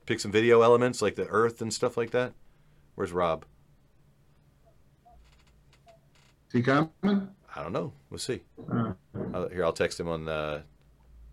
pick 0.06 0.20
some 0.20 0.32
video 0.32 0.62
elements 0.62 1.02
like 1.02 1.16
the 1.16 1.28
Earth 1.28 1.62
and 1.62 1.74
stuff 1.74 1.98
like 1.98 2.12
that. 2.12 2.34
Where's 2.96 3.12
Rob? 3.12 3.46
Is 6.43 6.43
he 6.54 6.62
coming? 6.62 6.90
I 7.04 7.62
don't 7.62 7.74
know. 7.74 7.94
We'll 8.10 8.20
see. 8.20 8.42
Uh. 8.72 8.94
Uh, 9.34 9.50
here, 9.50 9.66
I'll 9.66 9.74
text 9.74 10.00
him 10.00 10.08
on 10.08 10.28
uh, 10.28 10.62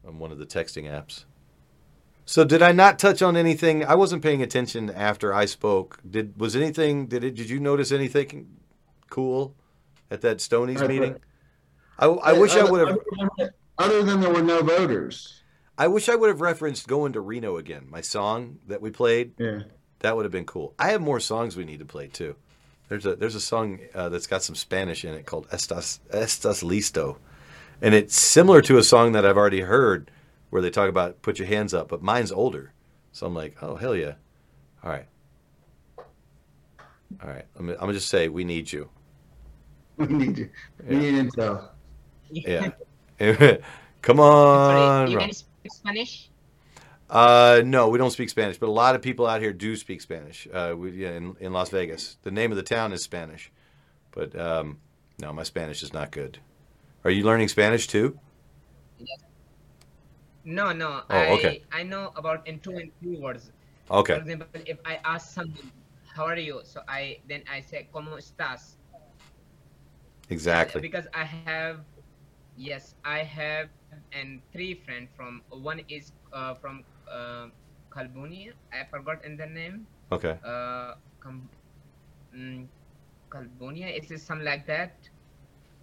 on 0.07 0.19
one 0.19 0.33
of 0.33 0.39
the 0.39 0.47
texting 0.47 0.85
apps. 0.85 1.25
So, 2.25 2.45
did 2.45 2.63
I 2.63 2.73
not 2.73 2.99
touch 2.99 3.23
on 3.23 3.37
anything? 3.37 3.85
I 3.85 3.95
wasn't 3.95 4.23
paying 4.23 4.43
attention 4.43 4.91
after 4.91 5.33
I 5.35 5.47
spoke. 5.47 6.01
Did 6.09 6.39
was 6.39 6.57
anything? 6.57 7.07
Did 7.07 7.25
it? 7.25 7.35
Did 7.35 7.51
you 7.51 7.61
notice 7.61 7.93
anything 7.93 8.49
cool 9.09 9.55
at 10.11 10.21
that 10.23 10.39
Stonies 10.39 10.87
meeting? 10.87 11.17
I, 11.99 12.07
I 12.07 12.33
wish 12.33 12.57
I 12.57 12.65
would 12.65 12.89
have. 12.89 12.99
Other 13.79 14.03
than 14.03 14.21
there 14.21 14.31
were 14.33 14.43
no 14.43 14.63
voters. 14.63 15.43
I 15.77 15.89
wish 15.89 16.11
I 16.11 16.15
would 16.15 16.29
have 16.29 16.43
referenced 16.43 16.87
going 16.87 17.15
to 17.15 17.21
Reno 17.21 17.57
again. 17.57 17.87
My 17.89 18.03
song 18.03 18.59
that 18.67 18.83
we 18.83 18.91
played. 18.91 19.33
Yeah. 19.39 19.61
That 20.01 20.17
would 20.17 20.25
have 20.25 20.33
been 20.33 20.47
cool. 20.47 20.75
I 20.79 20.91
have 20.91 21.01
more 21.01 21.21
songs 21.21 21.57
we 21.57 21.65
need 21.65 21.79
to 21.79 21.85
play 21.85 22.09
too. 22.09 22.37
There's 22.91 23.07
a 23.07 23.15
there's 23.15 23.37
a 23.37 23.41
song 23.41 23.79
uh, 23.95 24.09
that's 24.09 24.27
got 24.27 24.43
some 24.43 24.57
Spanish 24.57 25.05
in 25.05 25.15
it 25.15 25.25
called 25.25 25.49
Estás 25.51 26.01
Estás 26.11 26.65
listo, 26.65 27.19
and 27.81 27.95
it's 27.95 28.17
similar 28.17 28.61
to 28.63 28.79
a 28.79 28.83
song 28.83 29.13
that 29.13 29.25
I've 29.25 29.37
already 29.37 29.61
heard 29.61 30.11
where 30.51 30.61
they 30.61 30.71
talk 30.71 30.89
about 30.89 31.23
put 31.23 31.39
your 31.39 31.47
hands 31.47 31.73
up, 31.73 31.89
but 31.89 32.03
mine's 32.03 32.33
older. 32.33 32.73
So 33.13 33.27
I'm 33.27 33.35
like, 33.35 33.57
oh 33.63 33.77
hell 33.77 33.95
yeah! 33.95 34.15
All 34.83 34.91
right, 34.91 35.07
all 37.23 37.31
right. 37.31 37.45
I'm, 37.57 37.69
I'm 37.71 37.77
gonna 37.77 37.93
just 37.93 38.09
say 38.09 38.29
we 38.29 38.43
need 38.45 38.71
you. 38.73 38.91
We 39.97 40.07
need 40.07 40.39
you. 40.39 40.51
We 40.89 40.97
need 40.97 41.15
intel. 41.15 41.69
Yeah. 42.31 42.71
Come 44.03 44.19
on. 44.19 45.11
you 45.11 45.19
Rob. 45.19 45.27
can 45.27 45.35
speak 45.35 45.73
Spanish? 45.73 46.30
Uh, 47.11 47.61
no, 47.65 47.89
we 47.89 47.99
don't 47.99 48.13
speak 48.13 48.31
Spanish, 48.31 48.57
but 48.57 48.69
a 48.69 48.73
lot 48.73 48.95
of 48.95 49.03
people 49.03 49.27
out 49.27 49.41
here 49.41 49.53
do 49.53 49.75
speak 49.75 50.01
Spanish. 50.01 50.47
Uh, 50.53 50.75
we, 50.77 50.93
yeah, 50.93 51.11
in, 51.11 51.35
in 51.41 51.53
Las 51.53 51.69
Vegas, 51.71 52.17
the 52.23 52.31
name 52.31 52.53
of 52.53 52.57
the 52.57 52.63
town 52.63 52.93
is 52.93 53.03
Spanish, 53.03 53.51
but 54.13 54.39
um, 54.39 54.79
no, 55.19 55.33
my 55.33 55.43
Spanish 55.43 55.83
is 55.83 55.93
not 55.93 56.13
good. 56.13 56.39
Are 57.05 57.11
you 57.11 57.25
learning 57.25 57.49
Spanish 57.49 57.89
too? 57.89 58.17
No, 60.45 60.73
no. 60.73 61.03
Oh, 61.11 61.17
I, 61.17 61.29
okay. 61.31 61.63
I 61.73 61.83
know 61.83 62.13
about 62.15 62.47
in 62.47 62.61
two 62.61 62.77
and 62.77 62.93
three 63.01 63.17
words. 63.17 63.51
Okay. 63.91 64.15
For 64.15 64.21
example, 64.21 64.47
if 64.65 64.79
I 64.85 65.01
ask 65.05 65.35
someone, 65.35 65.71
"How 66.15 66.25
are 66.27 66.39
you?" 66.39 66.61
So 66.63 66.81
I 66.89 67.19
then 67.29 67.43
I 67.51 67.61
say, 67.61 67.89
"Cómo 67.93 68.17
estás?" 68.17 68.77
Exactly. 70.31 70.81
Because 70.81 71.07
I 71.13 71.25
have, 71.25 71.81
yes, 72.57 72.95
I 73.05 73.19
have 73.19 73.69
and 74.13 74.41
three 74.53 74.75
friends 74.75 75.09
from 75.17 75.43
one 75.51 75.81
is 75.89 76.13
uh, 76.33 76.55
from 76.55 76.85
uh, 77.11 77.47
Kalbunia. 77.91 78.53
I 78.73 78.87
forgot 78.91 79.25
in 79.25 79.37
the 79.37 79.47
name. 79.47 79.87
Okay. 80.13 80.39
Uh, 80.45 80.95
com- 81.21 81.49
mm, 82.35 82.67
Kalbunia. 83.29 83.91
Is 83.99 84.11
it 84.11 84.21
something 84.21 84.47
like 84.47 84.67
that? 84.67 84.95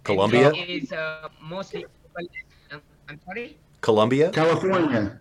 Colombia? 0.04 0.52
It 0.56 0.68
is 0.68 0.92
uh, 0.92 1.28
mostly. 1.42 1.84
Um, 2.72 2.80
I'm 3.08 3.20
sorry. 3.24 3.58
Colombia? 3.80 4.30
California. 4.32 5.20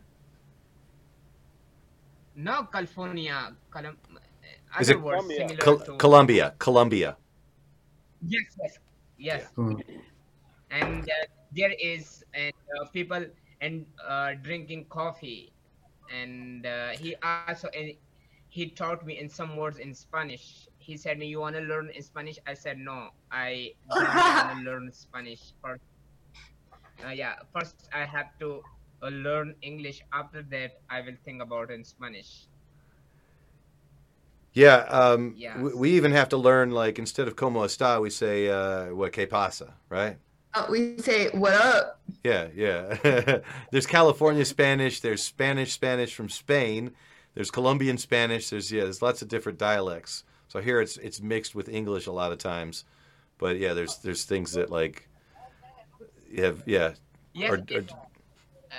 No, 2.35 2.63
California. 2.71 3.55
Colum- 3.71 3.97
Is 4.79 4.89
it 4.89 5.01
words 5.01 5.25
similar 5.27 5.57
Col- 5.57 5.79
to- 5.79 5.97
Colombia? 5.97 6.53
Colombia. 6.59 7.17
Yes, 8.21 8.45
yes, 8.61 8.73
yes. 9.17 9.41
And 10.69 11.01
uh, 11.03 11.13
there 11.51 11.73
is 11.79 12.23
and 12.34 12.53
uh, 12.77 12.85
people 12.93 13.25
and 13.61 13.85
uh, 14.05 14.34
drinking 14.43 14.85
coffee, 14.89 15.51
and 16.11 16.65
uh, 16.65 16.89
he 16.89 17.15
also 17.21 17.51
and 17.55 17.75
he 18.49 18.51
taught 18.69 19.05
me 19.05 19.19
in 19.19 19.29
some 19.29 19.55
words 19.55 19.77
in 19.77 19.93
Spanish. 19.93 20.67
He 20.77 20.97
said, 20.97 21.21
"You 21.21 21.39
want 21.39 21.55
to 21.55 21.61
learn 21.61 21.89
in 21.89 22.01
Spanish?" 22.01 22.38
I 22.47 22.53
said, 22.53 22.77
"No, 22.77 23.09
I 23.31 23.73
don't 23.89 24.05
want 24.05 24.57
to 24.57 24.63
learn 24.69 24.91
Spanish 24.91 25.53
first. 25.63 25.84
Uh, 27.05 27.09
yeah, 27.09 27.35
first 27.53 27.89
I 27.93 28.05
have 28.05 28.38
to 28.39 28.61
uh, 29.03 29.09
learn 29.09 29.55
English. 29.61 30.01
After 30.13 30.41
that, 30.51 30.79
I 30.89 31.01
will 31.01 31.17
think 31.23 31.41
about 31.41 31.71
in 31.71 31.84
Spanish." 31.84 32.47
Yeah. 34.53 34.85
Um, 34.89 35.34
Yes. 35.38 35.57
we, 35.59 35.73
we 35.73 35.89
even 35.91 36.11
have 36.11 36.29
to 36.29 36.38
learn 36.38 36.71
like 36.71 36.97
instead 36.97 37.27
of 37.27 37.35
como 37.35 37.63
está, 37.65 38.01
we 38.01 38.09
say 38.09 38.49
uh, 38.49 38.93
what 38.95 39.11
que 39.13 39.27
pasa, 39.27 39.75
right? 39.89 40.17
Uh, 40.57 40.65
we 40.71 40.97
say, 40.97 41.29
what 41.29 41.53
up? 41.53 41.99
Yeah, 42.23 42.47
yeah. 42.55 43.39
there's 43.71 43.85
California 43.85 44.43
Spanish. 44.43 45.01
There's 45.01 45.21
Spanish 45.21 45.71
Spanish 45.73 46.15
from 46.15 46.29
Spain. 46.29 46.91
There's 47.35 47.51
Colombian 47.51 47.99
Spanish. 47.99 48.49
There's 48.49 48.71
yeah. 48.71 48.84
There's 48.84 49.03
lots 49.03 49.21
of 49.21 49.27
different 49.27 49.59
dialects. 49.59 50.23
So 50.47 50.59
here 50.59 50.81
it's 50.81 50.97
it's 50.97 51.21
mixed 51.21 51.53
with 51.53 51.69
English 51.69 52.07
a 52.07 52.11
lot 52.11 52.31
of 52.31 52.39
times. 52.39 52.85
But 53.38 53.59
yeah, 53.59 53.73
there's 53.73 53.97
there's 53.97 54.25
things 54.25 54.53
that 54.53 54.71
like 54.71 55.07
you 56.27 56.43
have 56.43 56.63
yeah. 56.65 56.93
Yes, 57.34 57.51
or- 57.51 57.63
it- 57.67 57.93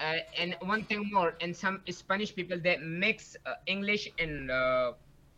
uh, 0.03 0.19
and 0.37 0.55
one 0.63 0.83
thing 0.83 1.09
more, 1.13 1.35
and 1.41 1.57
some 1.57 1.81
Spanish 1.91 2.35
people 2.35 2.59
they 2.59 2.77
mix 2.79 3.37
uh, 3.47 3.55
English 3.67 4.11
and 4.19 4.51
uh, 4.51 4.93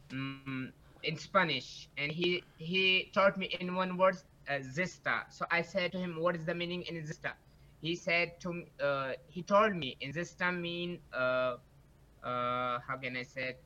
mm, 0.09 0.73
in 1.03 1.17
Spanish, 1.19 1.89
and 1.99 2.11
he 2.11 2.43
he 2.57 3.11
taught 3.13 3.37
me 3.37 3.47
in 3.61 3.75
one 3.75 3.97
word 3.99 4.17
uh, 4.51 4.59
zesta. 4.59 5.31
So 5.31 5.47
I 5.51 5.63
said 5.63 5.93
to 5.93 5.99
him, 5.99 6.21
"What 6.21 6.35
is 6.37 6.45
the 6.45 6.55
meaning 6.55 6.83
in 6.83 6.97
zesta?" 7.07 7.33
He 7.81 7.97
said 7.97 8.41
to 8.41 8.53
me, 8.53 8.67
uh, 8.83 9.13
he 9.29 9.43
told 9.43 9.75
me 9.75 9.97
in 10.01 10.13
zesta 10.13 10.53
mean 10.53 10.99
uh, 11.15 11.57
uh, 12.23 12.79
how 12.87 12.97
can 13.01 13.17
I 13.17 13.23
say, 13.23 13.51
it? 13.51 13.63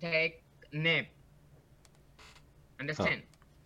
take 0.00 0.44
nap. 0.72 1.06
Understand? 2.78 3.22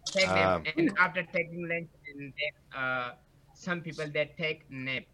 Take 0.06 0.26
nap, 0.28 0.66
Um, 0.66 0.72
and 0.76 0.92
after 0.98 1.22
taking 1.22 1.68
lunch, 1.68 1.90
and 2.08 2.32
then 2.38 2.54
uh, 2.82 3.10
some 3.54 3.80
people 3.80 4.06
they 4.12 4.32
take 4.38 4.64
nap. 4.70 5.04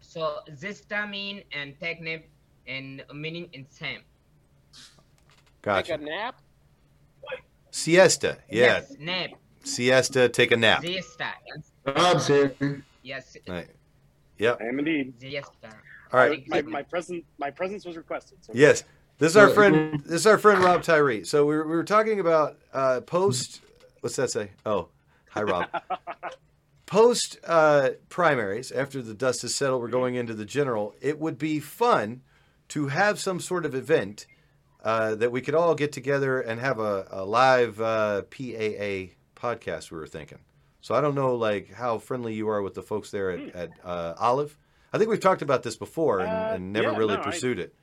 So 0.00 0.40
zesta 0.52 1.08
mean 1.08 1.42
and 1.52 1.78
take 1.80 2.00
nap 2.00 2.22
and 2.66 3.04
meaning 3.14 3.48
in 3.52 3.66
same. 3.68 4.02
Gotcha. 5.62 5.92
Take 5.92 6.00
a 6.00 6.04
nap? 6.04 6.40
Siesta. 7.70 8.38
Yeah. 8.50 8.64
Yes, 8.64 8.96
nap. 8.98 9.30
Siesta. 9.64 10.28
Take 10.28 10.52
a 10.52 10.56
nap. 10.56 10.82
Siesta. 10.82 11.28
Bob's 11.84 12.26
here. 12.26 12.54
Yes. 13.02 13.36
Right. 13.48 13.68
Yep. 14.38 14.58
I 14.60 14.64
am 14.64 14.78
indeed. 14.78 15.14
Siesta. 15.20 15.74
All 16.12 16.20
right. 16.20 16.46
My, 16.48 16.62
my 16.62 16.82
present 16.82 17.24
my 17.38 17.50
presence 17.50 17.84
was 17.84 17.96
requested. 17.96 18.38
So 18.42 18.52
Yes. 18.54 18.84
This 19.18 19.32
is 19.32 19.36
our 19.36 19.50
friend. 19.50 20.00
This 20.04 20.22
is 20.22 20.26
our 20.26 20.38
friend 20.38 20.64
Rob 20.64 20.82
Tyree. 20.82 21.24
So 21.24 21.46
we 21.46 21.54
were, 21.54 21.64
we 21.64 21.76
were 21.76 21.84
talking 21.84 22.18
about 22.18 22.58
uh, 22.72 23.02
post. 23.02 23.60
What's 24.00 24.16
that 24.16 24.30
say? 24.30 24.50
Oh, 24.66 24.88
hi 25.30 25.42
Rob. 25.42 25.68
post 26.86 27.38
uh, 27.46 27.90
primaries 28.08 28.72
after 28.72 29.00
the 29.00 29.14
dust 29.14 29.42
has 29.42 29.54
settled, 29.54 29.80
we're 29.80 29.88
going 29.88 30.14
into 30.14 30.34
the 30.34 30.44
general. 30.44 30.94
It 31.00 31.20
would 31.20 31.38
be 31.38 31.60
fun 31.60 32.22
to 32.68 32.88
have 32.88 33.20
some 33.20 33.38
sort 33.38 33.64
of 33.64 33.74
event 33.74 34.26
uh, 34.82 35.14
that 35.14 35.30
we 35.30 35.40
could 35.40 35.54
all 35.54 35.74
get 35.74 35.92
together 35.92 36.40
and 36.40 36.60
have 36.60 36.78
a, 36.80 37.06
a 37.10 37.24
live 37.24 37.80
uh, 37.80 38.22
PAA 38.22 39.14
podcast. 39.46 39.90
We 39.90 39.98
were 39.98 40.06
thinking. 40.06 40.38
So 40.80 40.94
I 40.94 41.00
don't 41.00 41.14
know 41.14 41.34
like 41.36 41.72
how 41.72 41.98
friendly 41.98 42.34
you 42.34 42.48
are 42.48 42.62
with 42.62 42.74
the 42.74 42.82
folks 42.82 43.10
there 43.10 43.30
at, 43.30 43.54
at 43.54 43.70
uh, 43.84 44.14
Olive. 44.18 44.56
I 44.92 44.98
think 44.98 45.10
we've 45.10 45.20
talked 45.20 45.42
about 45.42 45.62
this 45.62 45.76
before 45.76 46.20
and, 46.20 46.28
Uh, 46.30 46.52
and 46.54 46.72
never 46.72 46.92
yeah, 46.92 46.98
really 46.98 47.14
no, 47.14 47.20
I- 47.20 47.24
pursued 47.24 47.58
it. 47.58 47.74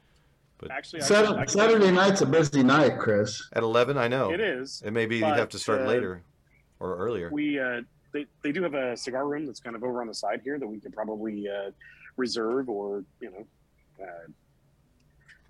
But 0.57 0.71
Actually, 0.71 1.01
I- 1.03 1.05
Saturday, 1.05 1.39
I- 1.41 1.45
Saturday 1.45 1.91
night's 1.91 2.21
a 2.21 2.25
busy 2.25 2.63
night, 2.63 2.99
Chris. 2.99 3.47
At 3.53 3.63
eleven, 3.63 3.97
I 3.97 4.07
know 4.09 4.31
It 4.31 4.41
is, 4.41 4.81
And 4.85 4.93
maybe 4.93 5.15
you 5.17 5.21
but, 5.23 5.37
have 5.37 5.49
to 5.49 5.59
start 5.59 5.81
uh, 5.81 5.85
later 5.87 6.21
or 6.79 6.97
earlier. 6.97 7.29
we 7.31 7.59
uh, 7.59 7.81
they 8.11 8.25
they 8.43 8.51
do 8.51 8.61
have 8.63 8.73
a 8.73 8.97
cigar 8.97 9.25
room 9.27 9.45
that's 9.45 9.59
kind 9.61 9.75
of 9.75 9.83
over 9.83 10.01
on 10.01 10.07
the 10.07 10.13
side 10.13 10.41
here 10.43 10.57
that 10.59 10.67
we 10.67 10.79
could 10.79 10.93
probably 10.93 11.47
uh, 11.47 11.71
reserve 12.17 12.67
or 12.69 13.03
you 13.21 13.31
know 13.31 13.45
uh, 14.05 14.27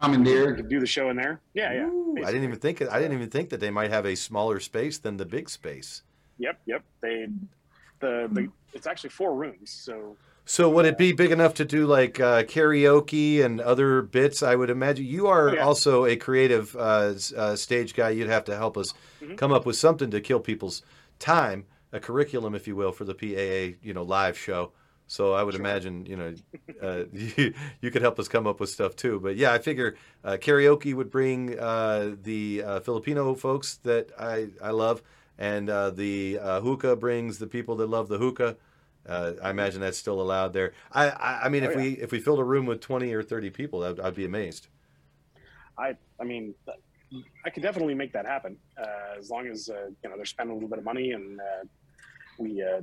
Commandeer. 0.01 0.55
Could 0.55 0.69
do 0.69 0.79
the 0.79 0.85
show 0.87 1.09
in 1.09 1.17
there. 1.17 1.41
Yeah, 1.53 1.73
yeah. 1.73 1.85
Ooh, 1.87 2.15
I 2.23 2.27
didn't 2.31 2.43
even 2.45 2.59
think. 2.59 2.81
I 2.81 2.99
didn't 2.99 3.13
even 3.17 3.29
think 3.29 3.49
that 3.49 3.59
they 3.59 3.69
might 3.71 3.91
have 3.91 4.05
a 4.05 4.15
smaller 4.15 4.59
space 4.59 4.97
than 4.97 5.17
the 5.17 5.25
big 5.25 5.49
space. 5.49 6.03
Yep, 6.37 6.59
yep. 6.65 6.83
They, 7.01 7.27
the 7.99 8.29
the 8.31 8.47
it's 8.73 8.87
actually 8.87 9.09
four 9.09 9.35
rooms. 9.35 9.69
So 9.71 10.15
So 10.45 10.69
would 10.69 10.85
it 10.85 10.97
be 10.97 11.11
big 11.11 11.31
enough 11.31 11.53
to 11.55 11.65
do 11.65 11.85
like 11.85 12.19
uh, 12.19 12.43
karaoke 12.43 13.43
and 13.43 13.59
other 13.59 14.01
bits? 14.01 14.41
I 14.41 14.55
would 14.55 14.69
imagine 14.69 15.05
you 15.05 15.27
are 15.27 15.49
Oh, 15.49 15.53
yeah. 15.53 15.65
also 15.65 16.05
a 16.05 16.15
creative 16.15 16.75
uh, 16.77 17.13
uh, 17.35 17.55
stage 17.57 17.93
guy. 17.93 18.11
You'd 18.11 18.29
have 18.29 18.45
to 18.45 18.55
help 18.55 18.77
us 18.77 18.93
Mhm. 19.21 19.37
come 19.37 19.51
up 19.51 19.65
with 19.65 19.75
something 19.75 20.09
to 20.11 20.21
kill 20.21 20.39
people's 20.39 20.81
time, 21.19 21.65
a 21.91 21.99
curriculum, 21.99 22.55
if 22.55 22.67
you 22.67 22.75
will, 22.77 22.93
for 22.93 23.03
the 23.03 23.13
PAA, 23.13 23.75
you 23.83 23.93
know, 23.93 24.03
live 24.03 24.37
show. 24.37 24.71
So 25.09 25.33
I 25.33 25.41
would 25.41 25.55
imagine, 25.55 26.05
you 26.05 26.15
know, 26.15 26.35
uh, 26.81 27.05
you, 27.13 27.55
you 27.81 27.89
could 27.89 28.03
help 28.03 28.19
us 28.19 28.27
come 28.27 28.45
up 28.45 28.59
with 28.59 28.69
stuff 28.69 28.95
too. 28.95 29.19
But 29.19 29.37
yeah, 29.37 29.51
I 29.51 29.57
figure 29.57 29.95
uh, 30.23 30.37
karaoke 30.39 30.93
would 30.93 31.09
bring 31.09 31.57
uh, 31.59 32.15
the 32.21 32.63
uh, 32.63 32.79
Filipino 32.81 33.33
folks 33.33 33.77
that 33.77 34.11
I, 34.19 34.49
I 34.61 34.69
love, 34.69 35.01
and 35.39 35.67
uh, 35.67 35.89
the 35.89 36.37
uh, 36.39 36.61
hookah 36.61 36.95
brings 36.97 37.39
the 37.39 37.47
people 37.47 37.75
that 37.77 37.89
love 37.89 38.07
the 38.07 38.19
hookah. 38.19 38.57
Uh, 39.07 39.33
I 39.41 39.49
imagine 39.49 39.81
that's 39.81 39.97
still 39.97 40.21
allowed 40.21 40.53
there. 40.53 40.73
I, 40.91 41.09
I, 41.09 41.45
I 41.45 41.49
mean, 41.49 41.63
Oh, 41.63 41.69
if 41.69 41.71
yeah. 41.71 41.77
we 41.77 41.89
if 41.93 42.11
we 42.11 42.19
filled 42.19 42.39
a 42.39 42.43
room 42.43 42.67
with 42.67 42.79
twenty 42.79 43.11
or 43.13 43.23
thirty 43.23 43.49
people, 43.49 43.83
I'd, 43.83 43.99
I'd 43.99 44.15
be 44.15 44.25
amazed. 44.25 44.67
I 45.77 45.95
I 46.19 46.23
mean 46.23 46.53
I 47.45 47.49
could 47.49 47.63
definitely 47.63 47.95
make 47.95 48.13
that 48.13 48.27
happen 48.27 48.57
uh, 48.77 49.17
as 49.17 49.31
long 49.31 49.47
as 49.47 49.69
uh, 49.69 49.87
you 50.03 50.09
know 50.09 50.15
they're 50.17 50.25
spending 50.25 50.51
a 50.51 50.53
little 50.53 50.69
bit 50.69 50.77
of 50.79 50.85
money 50.85 51.11
and 51.13 51.39
uh, 51.39 51.65
we 52.37 52.61
uh, 52.61 52.81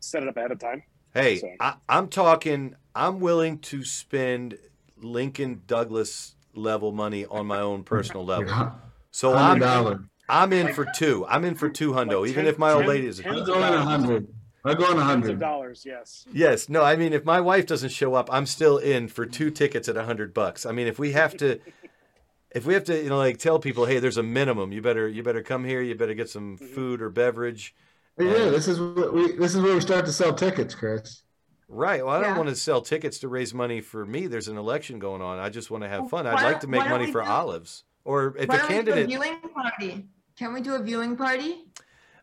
set 0.00 0.22
it 0.22 0.28
up 0.28 0.36
ahead 0.38 0.52
of 0.52 0.58
time. 0.58 0.82
Hey, 1.14 1.38
So- 1.38 1.48
I, 1.60 1.74
I'm 1.88 2.08
talking. 2.08 2.76
I'm 2.94 3.20
willing 3.20 3.58
to 3.60 3.84
spend 3.84 4.58
Lincoln 4.98 5.62
Douglas 5.66 6.34
level 6.54 6.92
money 6.92 7.24
on 7.26 7.46
my 7.46 7.60
own 7.60 7.84
personal 7.84 8.24
level. 8.26 8.72
So 9.10 9.34
I'm 9.34 10.08
I'm 10.28 10.52
in 10.52 10.72
for 10.72 10.86
two. 10.94 11.26
I'm 11.28 11.44
in 11.44 11.54
for 11.56 11.68
two 11.68 11.92
hundo. 11.92 12.26
Even 12.26 12.46
if 12.46 12.58
my 12.58 12.72
old 12.72 12.86
lady 12.86 13.06
is. 13.06 13.20
I'm 13.24 13.44
going 13.44 13.74
a 13.74 13.82
hundred. 13.82 14.28
I'm 14.64 14.76
going 14.76 14.98
a 14.98 15.02
hundred. 15.02 15.40
dollars, 15.40 15.84
yes. 15.86 16.26
Yes, 16.32 16.68
no, 16.68 16.82
I 16.82 16.96
mean, 16.96 17.14
if 17.14 17.24
my 17.24 17.40
wife 17.40 17.66
doesn't 17.66 17.90
show 17.90 18.14
up, 18.14 18.28
I'm 18.30 18.44
still 18.44 18.76
in 18.76 19.08
for 19.08 19.24
two 19.24 19.50
tickets 19.50 19.88
at 19.88 19.96
a 19.96 20.04
hundred 20.04 20.34
bucks. 20.34 20.66
I 20.66 20.72
mean, 20.72 20.86
if 20.86 20.98
we 20.98 21.12
have 21.12 21.36
to, 21.38 21.60
if 22.50 22.66
we 22.66 22.74
have 22.74 22.84
to, 22.84 23.02
you 23.02 23.08
know, 23.08 23.16
like 23.16 23.38
tell 23.38 23.58
people, 23.58 23.86
hey, 23.86 24.00
there's 24.00 24.18
a 24.18 24.22
minimum. 24.22 24.70
You 24.70 24.82
better, 24.82 25.08
you 25.08 25.22
better 25.22 25.42
come 25.42 25.64
here. 25.64 25.80
You 25.80 25.94
better 25.94 26.14
get 26.14 26.28
some 26.28 26.56
mm-hmm. 26.58 26.74
food 26.74 27.00
or 27.00 27.08
beverage. 27.08 27.74
Hey, 28.20 28.44
yeah, 28.44 28.50
this 28.50 28.68
is 28.68 28.78
what 28.80 29.12
we. 29.14 29.32
This 29.32 29.54
is 29.54 29.60
where 29.62 29.74
we 29.74 29.80
start 29.80 30.04
to 30.06 30.12
sell 30.12 30.34
tickets, 30.34 30.74
Chris. 30.74 31.22
Right. 31.68 32.04
Well, 32.04 32.14
I 32.14 32.20
don't 32.20 32.32
Yeah. 32.32 32.36
want 32.36 32.48
to 32.48 32.56
sell 32.56 32.80
tickets 32.80 33.18
to 33.20 33.28
raise 33.28 33.54
money 33.54 33.80
for 33.80 34.04
me. 34.04 34.26
There's 34.26 34.48
an 34.48 34.56
election 34.58 34.98
going 34.98 35.22
on. 35.22 35.38
I 35.38 35.48
just 35.50 35.70
want 35.70 35.84
to 35.84 35.88
have 35.88 36.10
fun. 36.10 36.26
I'd 36.26 36.34
why 36.34 36.42
like 36.42 36.60
to 36.60 36.66
make 36.66 36.88
money 36.88 37.10
for 37.12 37.22
do- 37.22 37.28
olives. 37.28 37.84
Or 38.04 38.34
if 38.38 38.48
Why 38.48 38.56
a 38.56 38.58
don't 38.58 38.68
we 38.68 38.74
do 38.74 38.80
a 38.80 38.84
candidate, 38.94 39.06
viewing 39.08 39.38
party? 39.54 40.06
Can 40.36 40.52
we 40.52 40.60
do 40.60 40.74
a 40.74 40.82
viewing 40.82 41.16
party? 41.16 41.66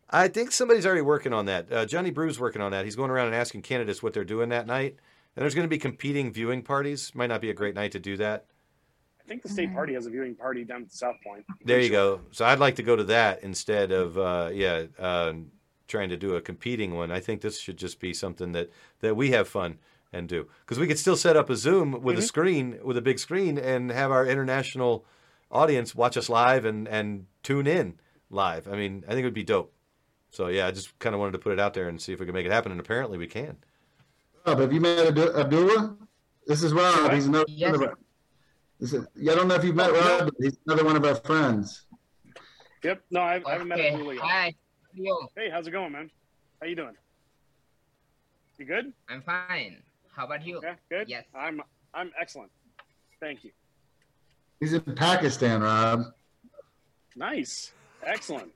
I 0.10 0.28
think 0.28 0.52
somebody's 0.52 0.86
already 0.86 1.02
working 1.02 1.34
on 1.34 1.46
that. 1.46 1.72
Uh, 1.72 1.86
Johnny 1.86 2.12
Brew's 2.12 2.40
working 2.40 2.62
on 2.62 2.72
that. 2.72 2.84
He's 2.86 2.96
going 2.96 3.12
around 3.12 3.28
and 3.28 3.36
asking 3.36 3.62
candidates 3.62 4.02
what 4.04 4.14
they're 4.14 4.24
doing 4.26 4.50
that 4.50 4.66
night. 4.68 4.96
And 5.36 5.44
there's 5.44 5.54
going 5.56 5.66
to 5.66 5.70
be 5.70 5.78
competing 5.78 6.32
viewing 6.34 6.62
parties. 6.64 7.14
Might 7.16 7.28
not 7.28 7.42
be 7.42 7.50
a 7.50 7.54
great 7.54 7.76
night 7.76 7.92
to 7.94 8.00
do 8.00 8.18
that. 8.18 8.46
I 9.22 9.28
think 9.28 9.44
the 9.44 9.50
state 9.50 9.74
party 9.74 9.94
has 9.94 10.06
a 10.08 10.10
viewing 10.10 10.36
party 10.36 10.64
down 10.64 10.84
at 10.84 10.90
the 10.90 10.98
South 10.98 11.18
Point. 11.24 11.46
There 11.64 11.80
you 11.80 11.90
go. 11.90 12.22
So 12.32 12.46
I'd 12.46 12.60
like 12.60 12.76
to 12.78 12.84
go 12.84 12.96
to 12.96 13.04
that 13.06 13.44
instead 13.44 13.92
of 13.92 14.18
uh, 14.18 14.50
yeah, 14.54 14.86
uh, 14.98 15.34
trying 15.88 16.10
to 16.10 16.18
do 16.18 16.36
a 16.36 16.42
competing 16.42 16.96
one. 16.96 17.12
I 17.12 17.20
think 17.20 17.42
this 17.42 17.60
should 17.60 17.78
just 17.78 18.00
be 18.00 18.14
something 18.14 18.52
that 18.54 18.70
that 19.00 19.16
we 19.16 19.32
have 19.32 19.48
fun 19.48 19.80
and 20.14 20.28
do 20.30 20.48
because 20.62 20.80
we 20.80 20.88
could 20.88 21.00
still 21.00 21.16
set 21.18 21.36
up 21.36 21.50
a 21.50 21.56
Zoom 21.56 22.02
with 22.02 22.18
a 22.18 22.22
Mhm. 22.22 22.28
screen 22.28 22.80
with 22.84 22.98
a 22.98 23.02
big 23.02 23.20
screen 23.20 23.58
and 23.58 23.92
have 23.92 24.12
our 24.12 24.26
international 24.26 25.06
audience 25.52 25.96
watch 25.96 26.18
us 26.18 26.30
live 26.30 26.66
and 26.66 26.88
and 26.88 27.26
tune 27.44 27.68
in 27.68 28.00
live. 28.30 28.68
I 28.68 28.76
mean, 28.76 29.04
I 29.08 29.12
think 29.12 29.22
it 29.22 29.26
would 29.26 29.34
be 29.34 29.44
dope. 29.44 29.74
So 30.30 30.48
yeah, 30.48 30.68
I 30.68 30.72
just 30.72 30.98
kind 31.00 31.16
of 31.16 31.20
wanted 31.20 31.32
to 31.34 31.40
put 31.40 31.54
it 31.54 31.60
out 31.60 31.74
there 31.74 31.88
and 31.88 32.02
see 32.02 32.14
if 32.14 32.20
we 32.20 32.26
can 32.26 32.34
make 32.36 32.46
it 32.46 32.52
happen, 32.52 32.72
and 32.72 32.80
apparently 32.82 33.18
we 33.18 33.28
can. 33.28 33.58
Rob, 34.46 34.60
have 34.60 34.72
you 34.74 34.82
met 34.82 35.08
Abdu- 35.08 35.34
Abdullah? 35.34 35.98
This 36.46 36.64
is 36.64 36.74
Rob. 36.74 37.12
He's 37.12 37.28
another. 37.28 37.46
Yes. 37.50 37.72
one 37.72 37.84
of 37.84 37.90
our- 37.90 37.98
This 38.80 38.94
is, 38.94 39.06
I 39.20 39.36
don't 39.36 39.48
know 39.48 39.56
if 39.56 39.64
you've 39.64 39.76
met 39.76 39.92
Rob, 39.92 40.26
but 40.26 40.34
he's 40.40 40.58
another 40.68 40.86
one 40.86 40.96
of 40.96 41.04
our 41.04 41.16
friends. 41.16 41.86
Yep. 42.84 43.02
No, 43.10 43.22
I, 43.22 43.42
I 43.46 43.52
haven't 43.54 43.68
met 43.70 43.80
Okay, 43.80 43.90
Abdullah 43.92 44.14
yet. 44.14 44.24
hi. 44.24 44.56
Yo, 45.00 45.30
Hey, 45.36 45.52
how's 45.52 45.68
it 45.68 45.72
going, 45.72 45.92
man? 45.92 46.10
How 46.60 46.66
you 46.66 46.76
doing? 46.76 46.96
You 48.58 48.66
good? 48.66 48.94
I'm 49.08 49.22
fine. 49.22 49.78
How 50.12 50.26
about 50.26 50.44
you? 50.44 50.60
Yeah, 50.64 50.74
good. 50.90 51.08
Yes. 51.08 51.26
I'm 51.36 51.62
I'm 51.94 52.12
excellent. 52.20 52.50
Thank 53.20 53.44
you. 53.44 53.52
He's 54.60 54.74
in 54.74 54.82
Pakistan, 54.82 55.62
Rob. 55.62 56.06
Nice. 57.16 57.74
Excellent. 58.04 58.52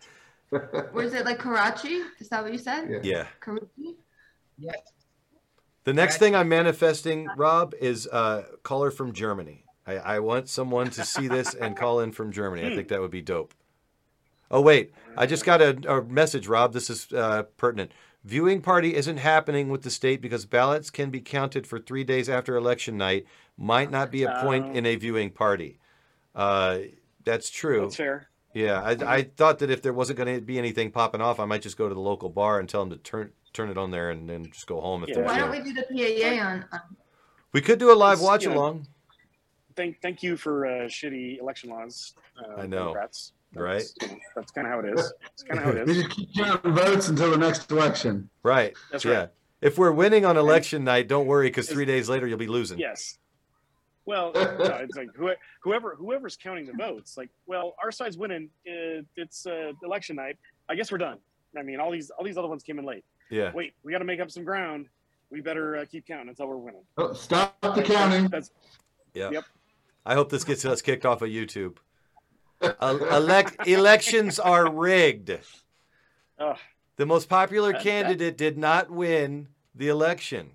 Was 0.94 1.14
it 1.14 1.26
like 1.26 1.38
Karachi? 1.38 2.02
Is 2.20 2.30
that 2.30 2.42
what 2.42 2.52
you 2.52 2.58
said? 2.58 3.02
Yeah. 3.04 3.28
Karachi? 3.40 3.98
Yes. 4.58 4.80
The 5.84 5.94
next 5.94 6.18
thing 6.18 6.36
I'm 6.36 6.50
manifesting, 6.50 7.28
Rob, 7.38 7.76
is 7.80 8.08
a 8.08 8.46
caller 8.64 8.90
from 8.90 9.14
Germany. 9.14 9.64
I, 9.86 9.98
I 9.98 10.20
want 10.20 10.50
someone 10.50 10.90
to 10.92 11.06
see 11.06 11.28
this 11.28 11.54
and 11.54 11.78
call 11.78 12.00
in 12.00 12.12
from 12.12 12.32
Germany. 12.32 12.66
I 12.66 12.70
hmm. 12.70 12.76
think 12.78 12.88
that 12.88 13.00
would 13.00 13.12
be 13.12 13.22
dope. 13.22 13.54
Oh 14.52 14.62
wait, 14.62 14.94
I 15.18 15.26
just 15.26 15.46
got 15.46 15.62
a, 15.62 15.70
a 15.92 16.04
message, 16.04 16.48
Rob. 16.48 16.74
This 16.74 16.90
is 16.90 17.12
uh, 17.14 17.44
pertinent. 17.58 17.92
Viewing 18.24 18.62
party 18.62 18.96
isn't 18.96 19.18
happening 19.18 19.70
with 19.70 19.82
the 19.82 19.90
state 19.90 20.22
because 20.22 20.46
ballots 20.46 20.92
can 20.92 21.10
be 21.10 21.22
counted 21.22 21.66
for 21.66 21.80
three 21.80 22.04
days 22.04 22.30
after 22.30 22.56
election 22.56 22.98
night. 22.98 23.26
Might 23.58 23.90
not 23.90 24.12
be 24.12 24.24
a 24.24 24.40
point 24.44 24.76
in 24.76 24.86
a 24.86 24.96
viewing 24.96 25.32
party. 25.32 25.80
Uh, 26.36 26.80
that's 27.24 27.50
true. 27.50 27.82
That's 27.82 27.96
fair. 27.96 28.28
Yeah, 28.54 28.82
I, 28.82 28.92
I 29.18 29.24
thought 29.24 29.60
that 29.60 29.70
if 29.70 29.82
there 29.82 29.94
wasn't 29.94 30.18
going 30.18 30.36
to 30.36 30.42
be 30.42 30.58
anything 30.58 30.92
popping 30.92 31.22
off, 31.22 31.40
I 31.40 31.46
might 31.46 31.62
just 31.62 31.78
go 31.78 31.88
to 31.88 31.96
the 31.96 32.02
local 32.02 32.30
bar 32.30 32.60
and 32.60 32.68
tell 32.68 32.82
them 32.82 32.90
to 32.92 32.98
turn 32.98 33.32
turn 33.54 33.70
it 33.70 33.78
on 33.78 33.92
there 33.92 34.12
and 34.12 34.30
then 34.30 34.46
just 34.52 34.68
go 34.68 34.80
home. 34.82 35.04
If 35.04 35.10
Yeah. 35.10 35.16
there's 35.16 35.28
Why 35.28 35.38
don't 35.40 35.52
we 35.52 35.62
do 35.62 35.74
the 35.74 35.84
PAA 35.84 36.42
on? 36.46 36.66
on 36.72 36.82
we 37.54 37.62
could 37.62 37.80
do 37.80 37.92
a 37.92 37.96
live 37.96 38.20
It's, 38.20 38.24
watch 38.24 38.44
you 38.44 38.50
know, 38.50 38.58
along. 38.58 38.88
Thank 39.76 40.02
thank 40.02 40.22
you 40.22 40.38
for 40.38 40.66
uh, 40.66 40.70
shitty 40.88 41.40
election 41.40 41.70
laws. 41.70 42.14
Uh, 42.38 42.62
I 42.62 42.68
know, 42.68 42.78
Democrats. 42.86 43.34
Right? 43.54 43.84
That's, 44.00 44.14
that's 44.36 44.52
kind 44.52 44.68
of 44.68 44.74
how 44.74 44.80
it 44.80 44.98
is. 44.98 45.14
It's 45.34 45.44
kind 45.44 45.60
of 45.60 45.66
how 45.66 45.72
it 45.72 45.86
We 45.88 45.94
just 45.96 46.10
keep 46.10 46.34
counting 46.36 46.74
votes 46.74 47.08
until 47.10 47.32
the 47.32 47.38
next 47.38 47.70
election. 47.72 48.30
Right. 48.44 48.74
That's 48.92 49.06
yeah. 49.06 49.12
right. 49.14 49.30
If 49.62 49.78
we're 49.78 49.92
winning 49.92 50.26
on 50.26 50.38
election 50.38 50.84
night, 50.84 51.08
don't 51.08 51.28
worry 51.28 51.48
because 51.48 51.70
three 51.70 51.86
days 51.86 52.10
later 52.10 52.28
you'll 52.28 52.40
be 52.40 52.48
losing. 52.48 52.80
Yes. 52.80 53.18
Well, 54.06 54.32
no, 54.36 54.42
it's 54.82 54.98
like 54.98 55.14
who- 55.16 55.36
whoever 55.62 55.96
whoever's 55.96 56.36
counting 56.36 56.66
the 56.66 56.74
votes. 56.74 57.18
Like, 57.18 57.30
well, 57.46 57.76
our 57.82 57.92
side's 57.92 58.18
winning. 58.18 58.50
Uh, 58.68 59.04
it's 59.16 59.46
uh, 59.46 59.74
election 59.84 60.16
night. 60.16 60.38
I 60.70 60.76
guess 60.76 60.92
we're 60.92 60.98
done. 60.98 61.20
I 61.58 61.62
mean, 61.62 61.80
all 61.80 61.92
these 61.92 62.10
all 62.10 62.26
these 62.26 62.38
other 62.38 62.48
ones 62.48 62.64
came 62.64 62.80
in 62.80 62.86
late. 62.86 63.06
Yeah. 63.30 63.52
Wait, 63.54 63.74
we 63.84 63.92
got 63.92 64.00
to 64.00 64.06
make 64.06 64.20
up 64.20 64.32
some 64.32 64.44
ground. 64.44 64.88
We 65.30 65.42
better 65.42 65.78
uh, 65.78 65.86
keep 65.86 66.08
counting 66.08 66.30
until 66.30 66.48
we're 66.48 66.58
winning. 66.58 66.82
Oh, 66.98 67.14
stop 67.14 67.56
the 67.62 67.70
Like, 67.70 67.86
counting. 67.86 68.28
That's 68.28 68.52
Yeah. 69.14 69.30
Yep. 69.32 69.46
I 70.06 70.16
hope 70.16 70.30
this 70.30 70.44
gets 70.44 70.66
us 70.66 70.82
kicked 70.82 71.06
off 71.06 71.22
of 71.22 71.30
YouTube. 71.30 71.78
Elec- 72.62 73.68
elections 73.68 74.40
are 74.40 74.72
rigged. 74.72 75.32
The 76.98 77.06
most 77.06 77.30
popular 77.30 77.70
That- 77.72 77.78
that- 77.80 77.84
candidate 77.84 78.38
did 78.38 78.58
not 78.58 78.90
win 78.92 79.48
the 79.74 79.88
election. 79.88 80.52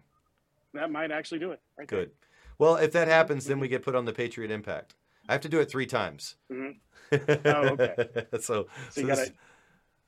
that 0.75 0.91
might 0.91 1.11
actually 1.11 1.39
do 1.39 1.53
it. 1.53 1.61
Right 1.79 1.89
there. 1.89 2.01
Good. 2.01 2.11
Well, 2.59 2.77
if 2.77 2.93
that 2.93 3.09
happens, 3.09 3.47
then 3.47 3.59
we 3.61 3.69
get 3.69 3.83
put 3.83 3.95
on 3.95 4.05
the 4.05 4.13
Patriot 4.13 4.51
Impact. 4.51 4.95
I 5.29 5.33
have 5.33 5.41
to 5.43 5.49
do 5.49 5.59
it 5.61 5.71
three 5.71 5.87
times. 5.87 6.37
Mhm. 6.51 6.77
Oh, 7.47 7.69
okay. 7.75 7.95
so, 8.33 8.39
So 8.39 8.67
so 8.91 9.01
you 9.01 9.07
got 9.07 9.15
to 9.19 9.33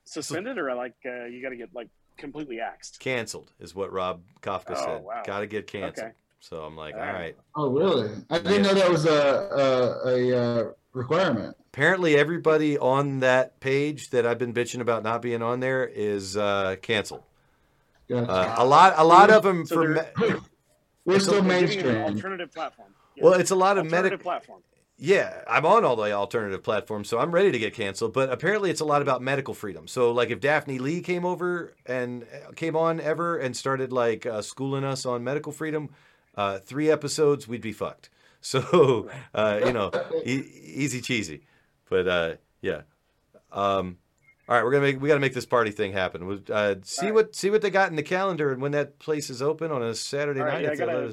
suspend 0.04 0.46
it, 0.48 0.58
or 0.58 0.74
like 0.74 0.94
uh, 1.06 1.24
you 1.26 1.40
got 1.42 1.50
to 1.50 1.56
get 1.56 1.72
like 1.74 1.88
completely 2.16 2.60
axed. 2.60 2.98
canceled 3.00 3.52
is 3.60 3.74
what 3.74 3.92
Rob 3.92 4.22
Kafka 4.42 4.70
Oh, 4.76 4.84
said. 4.84 5.02
wow. 5.04 5.22
Got 5.24 5.40
to 5.40 5.46
get 5.46 5.66
canceled. 5.66 6.06
Okay. 6.08 6.16
So 6.40 6.62
I'm 6.62 6.76
like, 6.76 6.94
All 6.94 7.00
all 7.00 7.06
right. 7.06 7.14
right. 7.14 7.36
Oh, 7.54 7.68
really? 7.70 8.10
I 8.30 8.38
didn't 8.38 8.62
know 8.62 8.74
that 8.74 8.90
was 8.90 9.06
a 9.06 9.10
a, 9.12 10.08
a, 10.08 10.38
uh 10.38 10.70
requirement. 10.92 11.56
Apparently, 11.72 12.16
everybody 12.16 12.78
on 12.78 13.20
that 13.20 13.60
page 13.60 14.10
that 14.10 14.26
I've 14.26 14.38
been 14.38 14.54
bitching 14.54 14.80
about 14.80 15.02
not 15.02 15.22
being 15.22 15.42
on 15.42 15.60
there 15.60 15.86
is 15.86 16.36
uh, 16.36 16.76
canceled. 16.82 17.22
Gotcha. 18.08 18.30
Uh, 18.30 18.54
a 18.58 18.64
lot, 18.66 18.94
a 18.96 19.04
lot 19.04 19.30
of 19.30 19.42
them 19.42 19.66
So 19.66 19.74
for. 19.76 19.94
they're- 19.94 20.12
me- 20.34 20.40
We're 21.04 21.20
still 21.20 21.34
They're 21.34 21.42
an 21.42 21.48
mainstream. 21.48 21.96
alternative 21.96 22.52
platform. 22.52 22.88
Yeah. 23.16 23.24
well, 23.24 23.32
it's 23.34 23.50
a 23.50 23.54
lot 23.54 23.78
of 23.78 23.84
alternative 23.84 24.10
medical. 24.10 24.22
platform. 24.24 24.62
Yeah, 24.98 25.42
I'm 25.48 25.64
on 25.64 25.84
all 25.84 25.96
the 25.96 26.12
alternative 26.12 26.62
platforms, 26.62 27.08
so 27.08 27.18
I'm 27.18 27.30
ready 27.30 27.50
to 27.52 27.58
get 27.58 27.72
canceled. 27.72 28.12
But 28.12 28.30
apparently, 28.30 28.70
it's 28.70 28.80
a 28.80 28.84
lot 28.84 29.00
about 29.00 29.22
medical 29.22 29.54
freedom. 29.54 29.86
So, 29.88 30.10
like, 30.12 30.28
if 30.30 30.40
Daphne 30.40 30.78
Lee 30.78 31.00
came 31.00 31.24
over 31.24 31.72
and 31.86 32.24
uh, 32.24 32.50
came 32.52 32.76
on 32.76 33.00
ever 33.00 33.38
and 33.38 33.56
started 33.56 33.90
like 33.92 34.26
uh, 34.26 34.42
schooling 34.42 34.84
us 34.84 35.06
on 35.06 35.22
medical 35.24 35.52
freedom, 35.52 35.88
uh, 36.38 36.58
three 36.60 36.90
episodes, 36.90 37.46
we'd 37.46 37.60
be 37.60 37.72
fucked. 37.72 38.08
So, 38.40 39.10
uh, 39.34 39.60
you 39.66 39.72
know, 39.72 39.90
e- 40.24 40.44
easy 40.62 41.00
cheesy. 41.00 41.42
But 41.90 42.06
uh, 42.06 42.34
yeah. 42.62 42.82
Um, 43.50 43.98
all 44.48 44.54
right, 44.54 44.62
we're 44.64 44.70
gonna 44.70 44.84
make 44.84 45.00
we 45.02 45.08
got 45.08 45.14
to 45.14 45.20
make 45.20 45.34
this 45.34 45.44
party 45.44 45.72
thing 45.72 45.92
happen. 45.92 46.24
We- 46.24 46.42
Uh, 46.48 46.76
see 46.84 47.06
right. 47.06 47.14
what 47.14 47.34
see 47.34 47.50
what 47.50 47.62
they 47.62 47.70
got 47.70 47.90
in 47.90 47.96
the 47.96 48.02
calendar 48.04 48.52
and 48.52 48.62
when 48.62 48.70
that 48.72 49.00
place 49.00 49.28
is 49.28 49.42
open 49.42 49.72
on 49.72 49.82
a 49.82 49.92
Saturday 49.92 50.38
right, 50.40 50.52
night. 50.54 50.62
yeah, 50.62 50.70
I 50.70 50.76
gotta- 50.76 51.12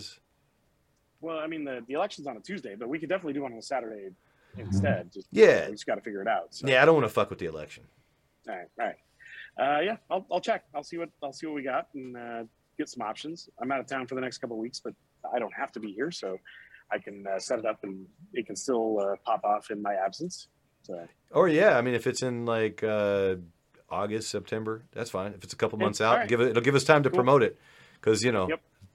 Well, 1.20 1.40
I 1.40 1.48
mean, 1.48 1.64
the, 1.66 1.84
the 1.88 1.96
election's 1.96 2.28
on 2.28 2.38
a 2.38 2.40
Tuesday, 2.42 2.76
but 2.76 2.88
we 2.90 3.00
could 3.00 3.10
definitely 3.10 3.34
do 3.34 3.42
one 3.42 3.54
on 3.54 3.58
a 3.58 3.62
Saturday 3.64 4.10
instead. 4.58 5.12
Just, 5.12 5.28
Yeah. 5.32 5.66
we 5.66 5.72
just 5.74 5.88
got 5.88 5.96
to 5.96 6.02
figure 6.02 6.22
it 6.22 6.28
out. 6.28 6.54
So. 6.54 6.68
Yeah, 6.68 6.84
I 6.84 6.86
don't 6.86 6.94
want 6.96 7.06
to 7.06 7.14
fuck 7.14 7.32
with 7.32 7.40
the 7.40 7.48
election. 7.48 7.84
All 8.48 8.56
right, 8.56 8.68
all 8.80 8.86
right. 8.86 8.98
Uh, 9.58 9.82
yeah, 9.82 9.98
I'll, 10.12 10.28
I'll 10.32 10.42
check. 10.42 10.66
I'll 10.76 10.84
see 10.84 10.98
what 11.00 11.10
I'll 11.24 11.34
see 11.34 11.48
what 11.48 11.56
we 11.56 11.64
got 11.64 11.88
and 11.96 12.16
uh, 12.16 12.44
get 12.78 12.88
some 12.88 13.02
options. 13.02 13.50
I'm 13.60 13.72
out 13.72 13.80
of 13.80 13.88
town 13.88 14.06
for 14.06 14.14
the 14.14 14.22
next 14.22 14.38
couple 14.38 14.58
of 14.58 14.62
weeks, 14.62 14.80
but 14.80 14.94
I 15.34 15.40
don't 15.40 15.54
have 15.54 15.72
to 15.74 15.80
be 15.80 15.92
here, 15.92 16.12
so 16.12 16.38
I 16.92 17.00
can 17.00 17.26
uh, 17.28 17.40
set 17.40 17.60
it 17.60 17.66
up 17.66 17.80
and 17.84 18.06
it 18.34 18.46
can 18.46 18.56
still 18.56 19.00
uh, 19.00 19.16
pop 19.26 19.44
off 19.44 19.72
in 19.72 19.82
my 19.82 19.94
absence. 19.94 20.48
So 20.84 21.08
Or 21.32 21.48
yeah, 21.48 21.78
I 21.78 21.82
mean, 21.82 21.96
if 21.96 22.06
it's 22.08 22.22
in 22.22 22.46
like 22.46 22.84
uh, 22.84 23.36
August, 23.90 24.30
September, 24.30 24.84
that's 24.94 25.10
fine. 25.10 25.34
If 25.34 25.44
it's 25.44 25.54
a 25.54 25.58
couple 25.58 25.80
months 25.80 26.02
all 26.02 26.14
out, 26.14 26.18
right. 26.20 26.30
give 26.30 26.42
it. 26.42 26.50
It'll 26.50 26.62
give 26.62 26.76
us 26.76 26.84
time 26.84 27.04
to 27.04 27.10
Cool. 27.10 27.18
promote 27.18 27.44
it, 27.44 27.60
because 28.00 28.24
you 28.24 28.32
know 28.32 28.50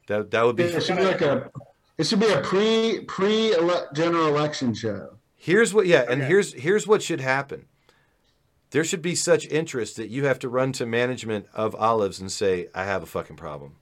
that 0.06 0.30
that 0.30 0.44
would 0.44 0.56
be. 0.56 0.64
It 0.64 0.82
should 0.82 0.96
be 0.96 1.04
like 1.04 1.20
a. 1.20 1.50
It 1.98 2.06
should 2.06 2.20
be 2.20 2.30
a 2.32 2.40
pre 2.40 3.00
pre 3.00 3.54
general 3.94 4.28
election 4.28 4.72
show. 4.72 5.16
Here's 5.36 5.72
what, 5.72 5.86
yeah, 5.86 6.04
and 6.08 6.22
here's 6.22 6.52
here's 6.52 6.86
what 6.86 7.02
should 7.02 7.20
happen. 7.20 7.66
There 8.70 8.84
should 8.84 9.02
be 9.02 9.14
such 9.14 9.46
interest 9.48 9.96
that 9.96 10.08
you 10.10 10.26
have 10.26 10.38
to 10.40 10.48
run 10.48 10.72
to 10.72 10.86
management 10.86 11.46
of 11.52 11.74
Olives 11.74 12.20
and 12.20 12.30
say, 12.30 12.68
"I 12.74 12.84
have 12.84 13.02
a 13.02 13.06
fucking 13.06 13.36
problem. 13.36 13.76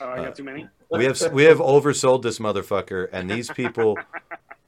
Oh, 0.00 0.04
I 0.06 0.18
Uh, 0.18 0.24
got 0.24 0.36
too 0.36 0.44
many. 0.44 0.68
We 0.90 1.04
have 1.04 1.32
we 1.32 1.44
have 1.44 1.58
oversold 1.58 2.22
this 2.22 2.38
motherfucker, 2.38 3.08
and 3.12 3.30
these 3.30 3.50
people, 3.62 3.98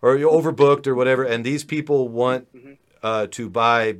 or 0.00 0.16
you 0.16 0.28
overbooked 0.28 0.86
or 0.86 0.94
whatever, 0.94 1.24
and 1.24 1.44
these 1.44 1.64
people 1.64 2.08
want 2.08 2.48
uh, 3.02 3.26
to 3.32 3.48
buy 3.50 3.96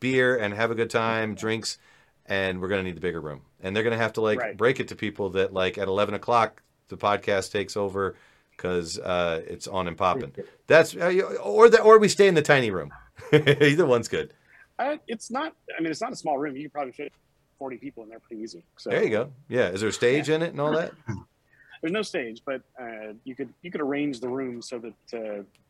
beer 0.00 0.36
and 0.36 0.54
have 0.54 0.70
a 0.70 0.74
good 0.74 0.90
time, 0.90 1.34
drinks, 1.34 1.78
and 2.26 2.60
we're 2.60 2.68
gonna 2.68 2.82
need 2.82 2.96
the 2.96 3.00
bigger 3.00 3.20
room, 3.20 3.42
and 3.60 3.76
they're 3.76 3.82
gonna 3.84 3.96
have 3.98 4.14
to 4.14 4.20
like 4.22 4.38
Right. 4.38 4.56
break 4.56 4.80
it 4.80 4.88
to 4.88 4.96
people 4.96 5.30
that 5.30 5.52
like 5.52 5.76
at 5.78 5.88
eleven 5.88 6.14
o'clock 6.14 6.62
the 6.88 6.96
podcast 6.96 7.52
takes 7.52 7.76
over 7.76 8.16
because 8.56 8.98
uh, 8.98 9.42
it's 9.46 9.66
on 9.68 9.86
and 9.88 9.96
popping. 9.96 10.32
That's 10.66 10.94
uh, 10.96 11.36
or 11.42 11.68
the, 11.68 11.80
or 11.82 11.98
we 11.98 12.08
stay 12.08 12.26
in 12.28 12.34
the 12.34 12.42
tiny 12.42 12.70
room. 12.70 12.90
Either 13.32 13.86
one's 13.86 14.08
good. 14.08 14.32
Uh, 14.78 14.96
it's 15.06 15.30
not. 15.30 15.54
I 15.76 15.82
mean, 15.82 15.90
it's 15.90 16.00
not 16.00 16.12
a 16.12 16.16
small 16.16 16.38
room. 16.38 16.56
You 16.56 16.64
could 16.64 16.72
probably 16.72 16.92
fit 16.92 17.12
40 17.60 17.76
people 17.76 18.02
in 18.02 18.08
there 18.08 18.18
pretty 18.18 18.42
easy. 18.42 18.64
So 18.78 18.90
There 18.90 19.04
you 19.04 19.10
go. 19.10 19.30
Yeah, 19.48 19.68
is 19.68 19.80
there 19.80 19.90
a 19.90 19.92
stage 19.92 20.28
in 20.30 20.42
it 20.42 20.50
and 20.50 20.60
all 20.60 20.72
that? 20.72 20.92
There's 21.82 21.92
no 21.92 22.02
stage, 22.02 22.42
but 22.44 22.62
uh, 22.80 23.12
you 23.24 23.34
could 23.36 23.48
you 23.62 23.70
could 23.70 23.80
arrange 23.80 24.20
the 24.20 24.28
room 24.28 24.60
so 24.60 24.78
that 24.78 24.94
uh, 25.14 25.18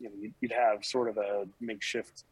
you 0.01 0.09
know 0.09 0.11
you'd, 0.21 0.35
you'd 0.41 0.53
have 0.53 0.85
sort 0.85 1.09
of 1.09 1.19
a 1.19 1.47
makeshift 1.61 2.25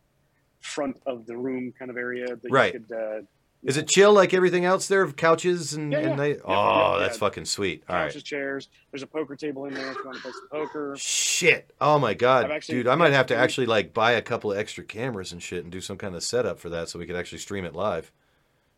front 0.60 0.96
of 1.06 1.26
the 1.26 1.36
room 1.36 1.72
kind 1.78 1.90
of 1.90 1.96
area 1.96 2.26
that 2.34 2.50
Right. 2.50 2.72
you 2.74 2.80
could. 2.80 2.92
Uh, 2.96 3.20
Is 3.62 3.76
it 3.76 3.86
chill 3.88 4.12
like 4.12 4.34
everything 4.34 4.64
else 4.64 4.88
there? 4.88 5.06
Couches 5.12 5.74
and, 5.74 5.92
Yeah, 5.92 5.98
and 6.00 6.18
they- 6.18 6.30
Yep, 6.30 6.40
oh, 6.44 6.90
yep, 6.92 7.00
that's 7.00 7.16
yeah. 7.16 7.20
fucking 7.20 7.44
sweet. 7.44 7.84
All 7.88 7.94
right. 7.94 8.06
couches, 8.08 8.22
chairs. 8.24 8.68
There's 8.90 9.02
a 9.04 9.06
poker 9.06 9.36
table 9.36 9.66
in 9.66 9.74
there 9.74 9.90
if 9.92 9.96
you 9.98 10.04
want 10.04 10.16
to 10.16 10.22
play 10.22 10.32
some 10.32 10.48
poker. 10.50 10.94
Shit. 10.98 11.72
Oh 11.80 11.98
my 12.00 12.14
god, 12.14 12.50
actually- 12.50 12.78
dude! 12.78 12.88
I 12.88 12.96
might 12.96 13.12
have 13.12 13.26
to 13.26 13.36
actually 13.36 13.66
like 13.66 13.94
buy 13.94 14.10
a 14.12 14.22
couple 14.22 14.50
of 14.50 14.58
extra 14.58 14.82
cameras 14.82 15.30
and 15.30 15.40
shit 15.40 15.62
and 15.62 15.70
do 15.72 15.80
some 15.80 15.96
kind 15.98 16.16
of 16.16 16.24
setup 16.24 16.58
for 16.58 16.68
that 16.70 16.88
so 16.88 16.98
we 16.98 17.06
could 17.06 17.16
actually 17.16 17.38
stream 17.38 17.64
it 17.64 17.74
live. 17.76 18.10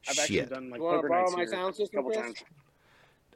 I've 0.09 0.19
actually 0.19 0.37
Shit. 0.37 0.51
done 0.51 0.71
like 0.71 0.79
You 0.79 0.85
wanna 0.85 1.09
borrow 1.09 1.31
my 1.31 1.37
here 1.39 1.47
sound 1.49 1.73
a 1.75 1.77
system, 1.77 1.99
couple 1.99 2.11
Chris? 2.13 2.23
times. 2.23 2.45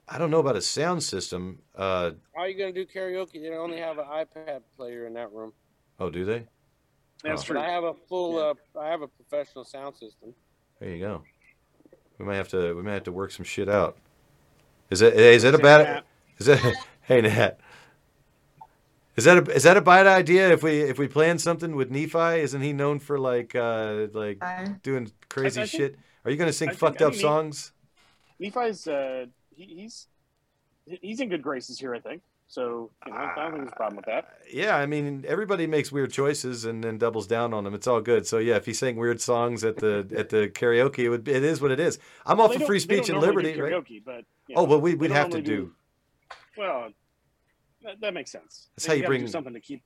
I 0.09 0.19
don't 0.19 0.31
know 0.31 0.41
about 0.41 0.57
a 0.57 0.61
sound 0.61 1.03
system. 1.03 1.61
Uh, 1.75 2.11
How 2.35 2.43
are 2.43 2.49
you 2.49 2.59
going 2.59 2.75
to 2.75 2.85
do 2.85 2.91
karaoke? 2.91 3.41
They 3.41 3.49
only 3.51 3.79
have 3.79 3.97
an 3.99 4.05
iPad 4.05 4.61
player 4.77 5.07
in 5.07 5.15
that 5.15 5.33
room. 5.33 5.53
oh, 5.99 6.11
do 6.11 6.25
they? 6.27 6.47
That's 7.23 7.41
Oh. 7.43 7.45
true. 7.47 7.55
But 7.57 7.65
I 7.65 7.71
have 7.71 7.85
a 7.85 7.95
full. 7.95 8.37
Uh, 8.39 8.55
I 8.79 8.89
have 8.89 9.01
a 9.01 9.09
professional 9.09 9.65
sound 9.65 9.97
system. 9.97 10.35
There 10.79 10.91
you 10.91 10.99
go. 10.99 11.23
We 12.19 12.27
might 12.27 12.37
have 12.37 12.49
to 12.49 12.75
we 12.75 12.83
might 12.83 12.93
have 12.93 13.05
to 13.05 13.13
work 13.13 13.31
some 13.31 13.45
shit 13.47 13.69
out. 13.69 13.97
Is 14.91 15.01
that 15.01 15.15
is 15.15 15.43
that 15.43 15.55
a 15.55 15.59
bad 15.59 16.05
is 16.39 16.47
that 16.47 16.61
hey 17.03 17.23
Nat? 17.23 17.59
Is 19.17 19.25
that 19.25 19.39
a 19.49 19.53
is 19.53 19.63
that 19.63 19.77
a 19.77 19.81
bad 19.81 20.07
idea 20.07 20.51
if 20.53 20.63
we 20.63 20.81
if 20.83 20.99
we 20.99 21.09
plan 21.09 21.39
something 21.39 21.75
with 21.77 21.91
Nephi? 21.91 22.41
Isn't 22.41 22.61
he 22.61 22.73
known 22.73 22.99
for 22.99 23.19
like 23.19 23.55
uh 23.55 24.09
like 24.13 24.43
doing 24.83 25.11
crazy 25.31 25.63
I 25.63 25.67
think- 25.67 25.81
shit? 25.83 25.99
Are 26.25 26.31
you 26.31 26.37
gonna 26.37 26.53
sing 26.53 26.71
I 26.71 26.73
fucked 26.73 27.03
I 27.03 27.07
up 27.07 27.13
think 27.13 27.23
Ne- 27.23 27.29
songs? 27.29 27.73
Nephi's 28.39 28.87
uh, 28.87 29.27
he, 29.55 29.65
he's 29.65 30.07
he's 30.87 31.21
in 31.21 31.29
good 31.29 31.43
graces 31.43 31.79
here, 31.79 31.95
I 31.95 32.01
think. 32.01 32.23
So 32.47 32.91
you 33.07 33.13
know, 33.13 33.19
I 33.19 33.35
don't 33.37 33.53
think 33.53 33.65
there's 33.65 33.73
a 33.73 33.77
problem 33.77 33.97
with 33.97 34.07
that. 34.07 34.39
Yeah, 34.53 34.77
I 34.77 34.87
mean 34.87 35.25
everybody 35.27 35.67
makes 35.67 35.91
weird 35.91 36.13
choices 36.13 36.65
and 36.65 36.85
then 36.85 36.99
doubles 36.99 37.27
down 37.27 37.55
on 37.55 37.65
them. 37.65 37.75
It's 37.75 37.87
all 37.87 38.01
good. 38.01 38.27
So 38.27 38.39
yeah, 38.39 38.57
if 38.57 38.67
he 38.67 38.75
sang 38.75 38.97
weird 38.97 39.21
songs 39.21 39.65
at 39.65 39.77
the 39.77 40.07
at 40.17 40.29
the 40.29 40.49
karaoke, 40.49 41.01
it 41.01 41.09
would 41.09 41.27
it 41.27 41.43
is 41.43 41.61
what 41.61 41.71
it 41.71 41.81
is. 41.81 41.99
I'm 42.27 42.39
Well, 42.39 42.47
all 42.47 42.53
they 42.53 42.59
for 42.59 42.67
free 42.67 42.79
they 42.79 42.85
speech 42.85 43.09
and 43.09 43.21
liberty, 43.21 43.55
do 43.55 43.63
right? 43.63 43.73
karaoke, 43.73 44.03
but, 44.05 44.25
you 44.49 44.57
oh, 44.57 44.63
know, 44.63 44.71
well, 44.71 44.81
we, 44.81 44.95
we'd 44.95 45.11
have 45.11 45.31
to 45.31 45.39
normally 45.39 45.57
do. 45.57 45.73
Well, 46.57 46.91
that, 47.83 48.01
that 48.01 48.15
makes 48.15 48.31
sense. 48.31 48.69
That's 48.77 48.87
how 48.87 48.93
you 48.93 49.01
gotta 49.01 49.11
bring- 49.11 49.21
do 49.23 49.29
something 49.29 49.53
to 49.53 49.61
keep, 49.61 49.83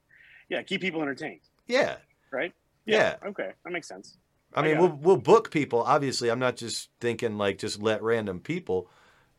yeah, 0.48 0.62
keep 0.62 0.80
people 0.80 1.00
entertained. 1.02 1.40
Yeah. 1.66 1.96
Right. 2.30 2.52
Yeah. 2.86 3.16
Okay, 3.24 3.50
that 3.64 3.72
makes 3.72 3.88
sense. 3.88 4.16
I 4.54 4.62
mean, 4.62 4.74
got 4.74 4.80
we'll 4.80 4.98
we'll 5.00 5.16
book 5.22 5.50
people. 5.50 5.82
Obviously, 5.82 6.30
I'm 6.30 6.38
not 6.38 6.56
just 6.56 6.90
thinking 7.00 7.36
like 7.38 7.58
just 7.58 7.80
let 7.82 8.02
random 8.02 8.40
people. 8.40 8.88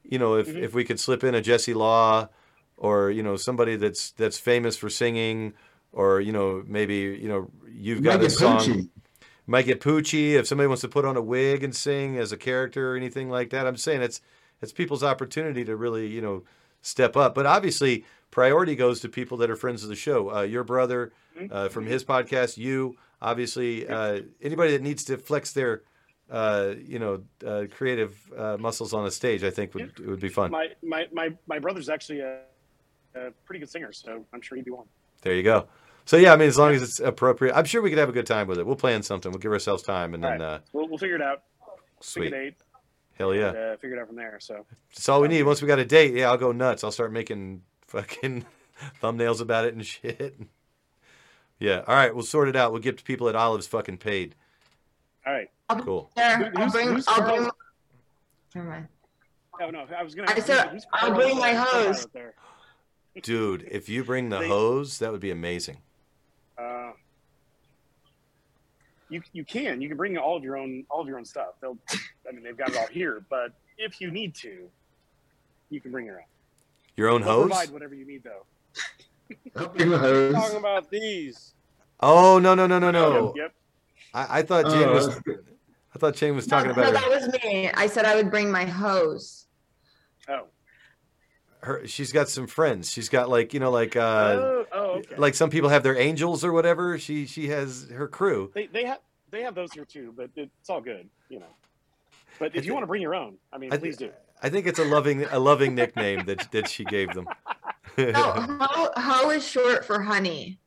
You 0.03 0.19
know, 0.19 0.35
if 0.35 0.47
Mhm. 0.47 0.61
if 0.63 0.73
we 0.73 0.83
could 0.83 0.99
slip 0.99 1.23
in 1.23 1.35
a 1.35 1.41
Jesse 1.41 1.73
Law, 1.73 2.29
or 2.77 3.11
you 3.11 3.23
know 3.23 3.35
somebody 3.35 3.75
that's 3.75 4.11
that's 4.11 4.37
famous 4.39 4.77
for 4.77 4.89
singing, 4.89 5.53
or 5.91 6.21
you 6.21 6.31
know 6.31 6.63
maybe 6.67 6.95
you 7.21 7.27
know 7.27 7.49
you've 7.71 8.03
got 8.03 8.11
Might 8.19 8.25
a 8.25 8.27
get 8.27 8.31
song. 8.31 8.59
Poochie. 8.59 8.89
Might 9.47 9.65
get 9.65 9.81
Poochie 9.81 10.33
if 10.33 10.45
somebody 10.47 10.67
wants 10.67 10.81
to 10.81 10.87
put 10.87 11.05
on 11.05 11.17
a 11.17 11.21
wig 11.21 11.63
and 11.63 11.75
sing 11.75 12.17
as 12.17 12.31
a 12.31 12.37
character 12.37 12.93
or 12.93 12.95
anything 12.95 13.29
like 13.29 13.49
that. 13.49 13.65
I'm 13.65 13.77
saying 13.77 14.01
it's 14.03 14.21
it's 14.61 14.71
people's 14.71 15.03
opportunity 15.03 15.65
to 15.65 15.75
really 15.75 16.07
you 16.07 16.21
know 16.21 16.43
step 16.81 17.17
up. 17.17 17.33
But 17.35 17.45
obviously, 17.47 18.05
priority 18.31 18.75
goes 18.75 18.99
to 19.01 19.09
people 19.09 19.37
that 19.37 19.49
are 19.49 19.55
friends 19.55 19.81
of 19.83 19.89
the 19.89 19.95
show. 19.95 20.33
Uh, 20.33 20.41
your 20.43 20.63
brother 20.63 21.11
uh, 21.51 21.67
from 21.69 21.85
his 21.87 22.03
podcast, 22.05 22.57
you 22.57 22.95
obviously 23.21 23.87
uh, 23.87 24.21
anybody 24.41 24.71
that 24.73 24.81
needs 24.81 25.03
to 25.05 25.17
flex 25.17 25.51
their 25.53 25.83
uh, 26.29 26.73
you 26.85 26.99
know 26.99 27.23
uh, 27.45 27.65
creative 27.71 28.17
uh, 28.37 28.57
muscles 28.57 28.93
on 28.93 29.05
a 29.05 29.11
stage, 29.11 29.43
I 29.43 29.49
think 29.49 29.73
would 29.73 29.93
it 29.99 30.07
would 30.07 30.19
be 30.19 30.29
fun. 30.29 30.51
My 30.51 30.67
my 30.83 31.07
my 31.11 31.29
my 31.47 31.59
brother's 31.59 31.89
actually 31.89 32.19
a, 32.21 32.39
a 33.15 33.31
pretty 33.45 33.59
good 33.59 33.69
singer, 33.69 33.91
so 33.91 34.25
I'm 34.33 34.41
sure 34.41 34.55
he'd 34.55 34.65
be 34.65 34.71
one. 34.71 34.85
There 35.21 35.33
you 35.33 35.43
go. 35.43 35.67
So 36.05 36.17
yeah, 36.17 36.33
I 36.33 36.37
mean, 36.37 36.47
as 36.47 36.57
long 36.57 36.71
as 36.73 36.81
it's 36.81 36.99
appropriate, 36.99 37.55
I'm 37.55 37.65
sure 37.65 37.81
we 37.81 37.89
could 37.89 37.99
have 37.99 38.09
a 38.09 38.13
good 38.13 38.25
time 38.25 38.47
with 38.47 38.57
it. 38.57 38.65
We'll 38.65 38.75
plan 38.75 39.03
something. 39.03 39.31
We'll 39.31 39.39
give 39.39 39.51
ourselves 39.51 39.83
time, 39.83 40.13
and 40.13 40.23
then 40.23 40.41
uh, 40.41 40.59
We'll 40.73 40.87
we'll 40.87 40.97
figure 40.97 41.15
it 41.15 41.21
out. 41.21 41.43
Sweet. 42.01 42.31
Date. 42.31 42.55
hell 43.17 43.35
yeah. 43.35 43.49
And, 43.49 43.57
uh, 43.57 43.77
figure 43.77 43.97
it 43.97 43.99
out 43.99 44.07
from 44.07 44.15
there. 44.15 44.37
So 44.39 44.65
That's 44.95 45.09
all 45.09 45.21
we 45.21 45.27
need. 45.27 45.43
Once 45.43 45.61
we 45.61 45.67
got 45.67 45.79
a 45.79 45.85
date, 45.85 46.15
yeah, 46.15 46.29
I'll 46.29 46.37
go 46.37 46.51
nuts. 46.51 46.83
I'll 46.83 46.91
start 46.91 47.11
making 47.11 47.61
fucking 47.87 48.45
thumbnails 49.03 49.41
about 49.41 49.65
it 49.65 49.73
and 49.73 49.85
shit. 49.85 50.39
Yeah. 51.59 51.83
All 51.87 51.95
right. 51.95 52.13
We'll 52.13 52.23
sort 52.25 52.47
it 52.49 52.55
out. 52.55 52.71
We'll 52.71 52.81
get 52.81 53.03
people 53.03 53.27
at 53.29 53.35
Olives 53.35 53.67
fucking 53.67 53.97
paid. 53.97 54.35
all 55.25 55.33
right. 55.33 55.49
Cool. 55.81 56.09
There, 56.15 56.51
I'll 56.55 56.63
who's- 56.63 56.71
bring. 56.71 56.87
who's 56.87 57.07
I'll 57.07 57.21
bring. 57.21 57.49
Never 58.55 58.69
mind. 58.69 58.87
Oh 59.61 59.69
no, 59.69 59.85
I 59.95 60.01
was 60.03 60.15
gonna. 60.15 60.31
I 60.31 60.39
said 60.39 60.81
I'll 60.93 61.09
Carl 61.11 61.15
bring 61.15 61.37
my 61.37 61.53
out 61.53 61.67
hose. 61.67 62.07
Dude, 63.21 63.67
if 63.69 63.89
you 63.89 64.03
bring 64.03 64.29
the 64.29 64.39
They- 64.39 64.47
hose, 64.47 64.97
that 64.99 65.11
would 65.11 65.19
be 65.21 65.31
amazing. 65.31 65.77
Uh, 66.57 66.91
you 69.09 69.21
you 69.33 69.43
can 69.43 69.81
you 69.81 69.87
can 69.89 69.97
bring 69.97 70.17
all 70.17 70.37
of 70.37 70.43
your 70.43 70.57
own 70.57 70.85
all 70.89 71.01
of 71.01 71.07
your 71.07 71.17
own 71.17 71.25
stuff. 71.25 71.55
They'll, 71.61 71.77
I 72.27 72.31
mean, 72.31 72.43
they've 72.43 72.57
got 72.57 72.69
it 72.69 72.77
all 72.77 72.87
here. 72.87 73.23
But 73.29 73.53
if 73.77 73.99
you 74.01 74.11
need 74.11 74.33
to, 74.35 74.69
you 75.69 75.81
can 75.81 75.91
bring 75.91 76.05
your 76.05 76.17
own. 76.17 76.25
Your 76.95 77.09
own 77.09 77.21
They'll 77.21 77.31
hose? 77.31 77.47
Provide 77.49 77.69
whatever 77.71 77.95
you 77.95 78.05
need 78.05 78.23
though. 78.23 78.45
Bring 79.53 79.89
the 79.89 79.97
hose. 79.97 80.33
Talking 80.33 80.57
about 80.57 80.89
these. 80.89 81.53
Oh 81.99 82.39
no 82.39 82.55
no 82.55 82.65
no 82.67 82.79
no 82.79 82.91
no! 82.91 83.33
Yep. 83.35 83.35
yep. 83.35 83.53
I, 84.13 84.39
I 84.39 84.41
thought 84.43 84.65
Jane 84.65 84.89
was. 84.89 85.19
I 85.95 85.99
thought 85.99 86.15
Jane 86.15 86.35
was 86.35 86.47
talking 86.47 86.67
no, 86.67 86.73
about 86.73 86.93
that 86.93 87.03
her, 87.03 87.09
was 87.09 87.43
me. 87.43 87.69
I 87.73 87.87
said 87.87 88.05
I 88.05 88.15
would 88.15 88.29
bring 88.29 88.51
my 88.51 88.65
hose. 88.65 89.47
Oh. 90.27 90.45
her. 91.61 91.85
She's 91.87 92.11
got 92.11 92.29
some 92.29 92.47
friends. 92.47 92.91
She's 92.91 93.09
got 93.09 93.29
like 93.29 93.53
you 93.53 93.59
know 93.59 93.71
like 93.71 93.95
uh 93.95 93.99
oh, 93.99 94.65
oh, 94.71 94.85
okay. 94.99 95.15
like 95.17 95.35
some 95.35 95.49
people 95.49 95.69
have 95.69 95.83
their 95.83 95.97
angels 95.97 96.45
or 96.45 96.53
whatever. 96.53 96.97
She 96.97 97.25
she 97.25 97.49
has 97.49 97.89
her 97.89 98.07
crew. 98.07 98.51
They 98.53 98.67
they 98.67 98.85
have 98.85 98.99
they 99.31 99.41
have 99.41 99.55
those 99.55 99.73
here 99.73 99.85
too, 99.85 100.13
but 100.15 100.29
it's 100.35 100.69
all 100.69 100.81
good, 100.81 101.09
you 101.29 101.39
know. 101.39 101.45
But 102.39 102.55
if 102.55 102.65
you 102.65 102.73
want 102.73 102.83
to 102.83 102.87
bring 102.87 103.01
your 103.01 103.15
own, 103.15 103.37
I 103.51 103.57
mean, 103.57 103.73
I 103.73 103.77
please 103.77 103.97
do. 103.97 104.11
I 104.41 104.49
think 104.49 104.67
it's 104.67 104.79
a 104.79 104.85
loving 104.85 105.25
a 105.25 105.39
loving 105.39 105.75
nickname 105.75 106.25
that 106.25 106.51
that 106.51 106.69
she 106.69 106.85
gave 106.85 107.13
them. 107.13 107.27
No, 107.97 108.13
ho, 108.61 108.89
ho 108.95 109.29
is 109.31 109.47
short 109.47 109.85
for 109.85 110.01
honey. 110.01 110.59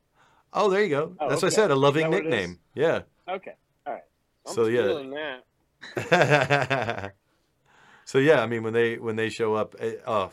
Oh, 0.53 0.69
there 0.69 0.83
you 0.83 0.89
go. 0.89 1.15
Oh, 1.19 1.29
That's 1.29 1.41
what 1.41 1.51
I 1.51 1.55
said. 1.55 1.71
A 1.71 1.75
loving 1.75 2.03
that 2.03 2.09
what 2.11 2.19
it 2.19 2.25
is? 2.27 2.31
nickname. 2.31 2.59
Yeah. 2.75 3.01
Okay, 3.27 3.53
all 3.87 3.93
right. 3.93 4.03
I'm 4.47 4.53
So, 4.53 4.65
yeah. 4.65 5.39
that. 5.95 7.13
so 8.05 8.17
yeah, 8.19 8.41
I 8.41 8.45
mean 8.47 8.63
when 8.63 8.73
they 8.73 8.97
when 8.97 9.15
they 9.15 9.29
show 9.29 9.55
up, 9.55 9.75
eh, 9.79 9.93
oh, 10.05 10.31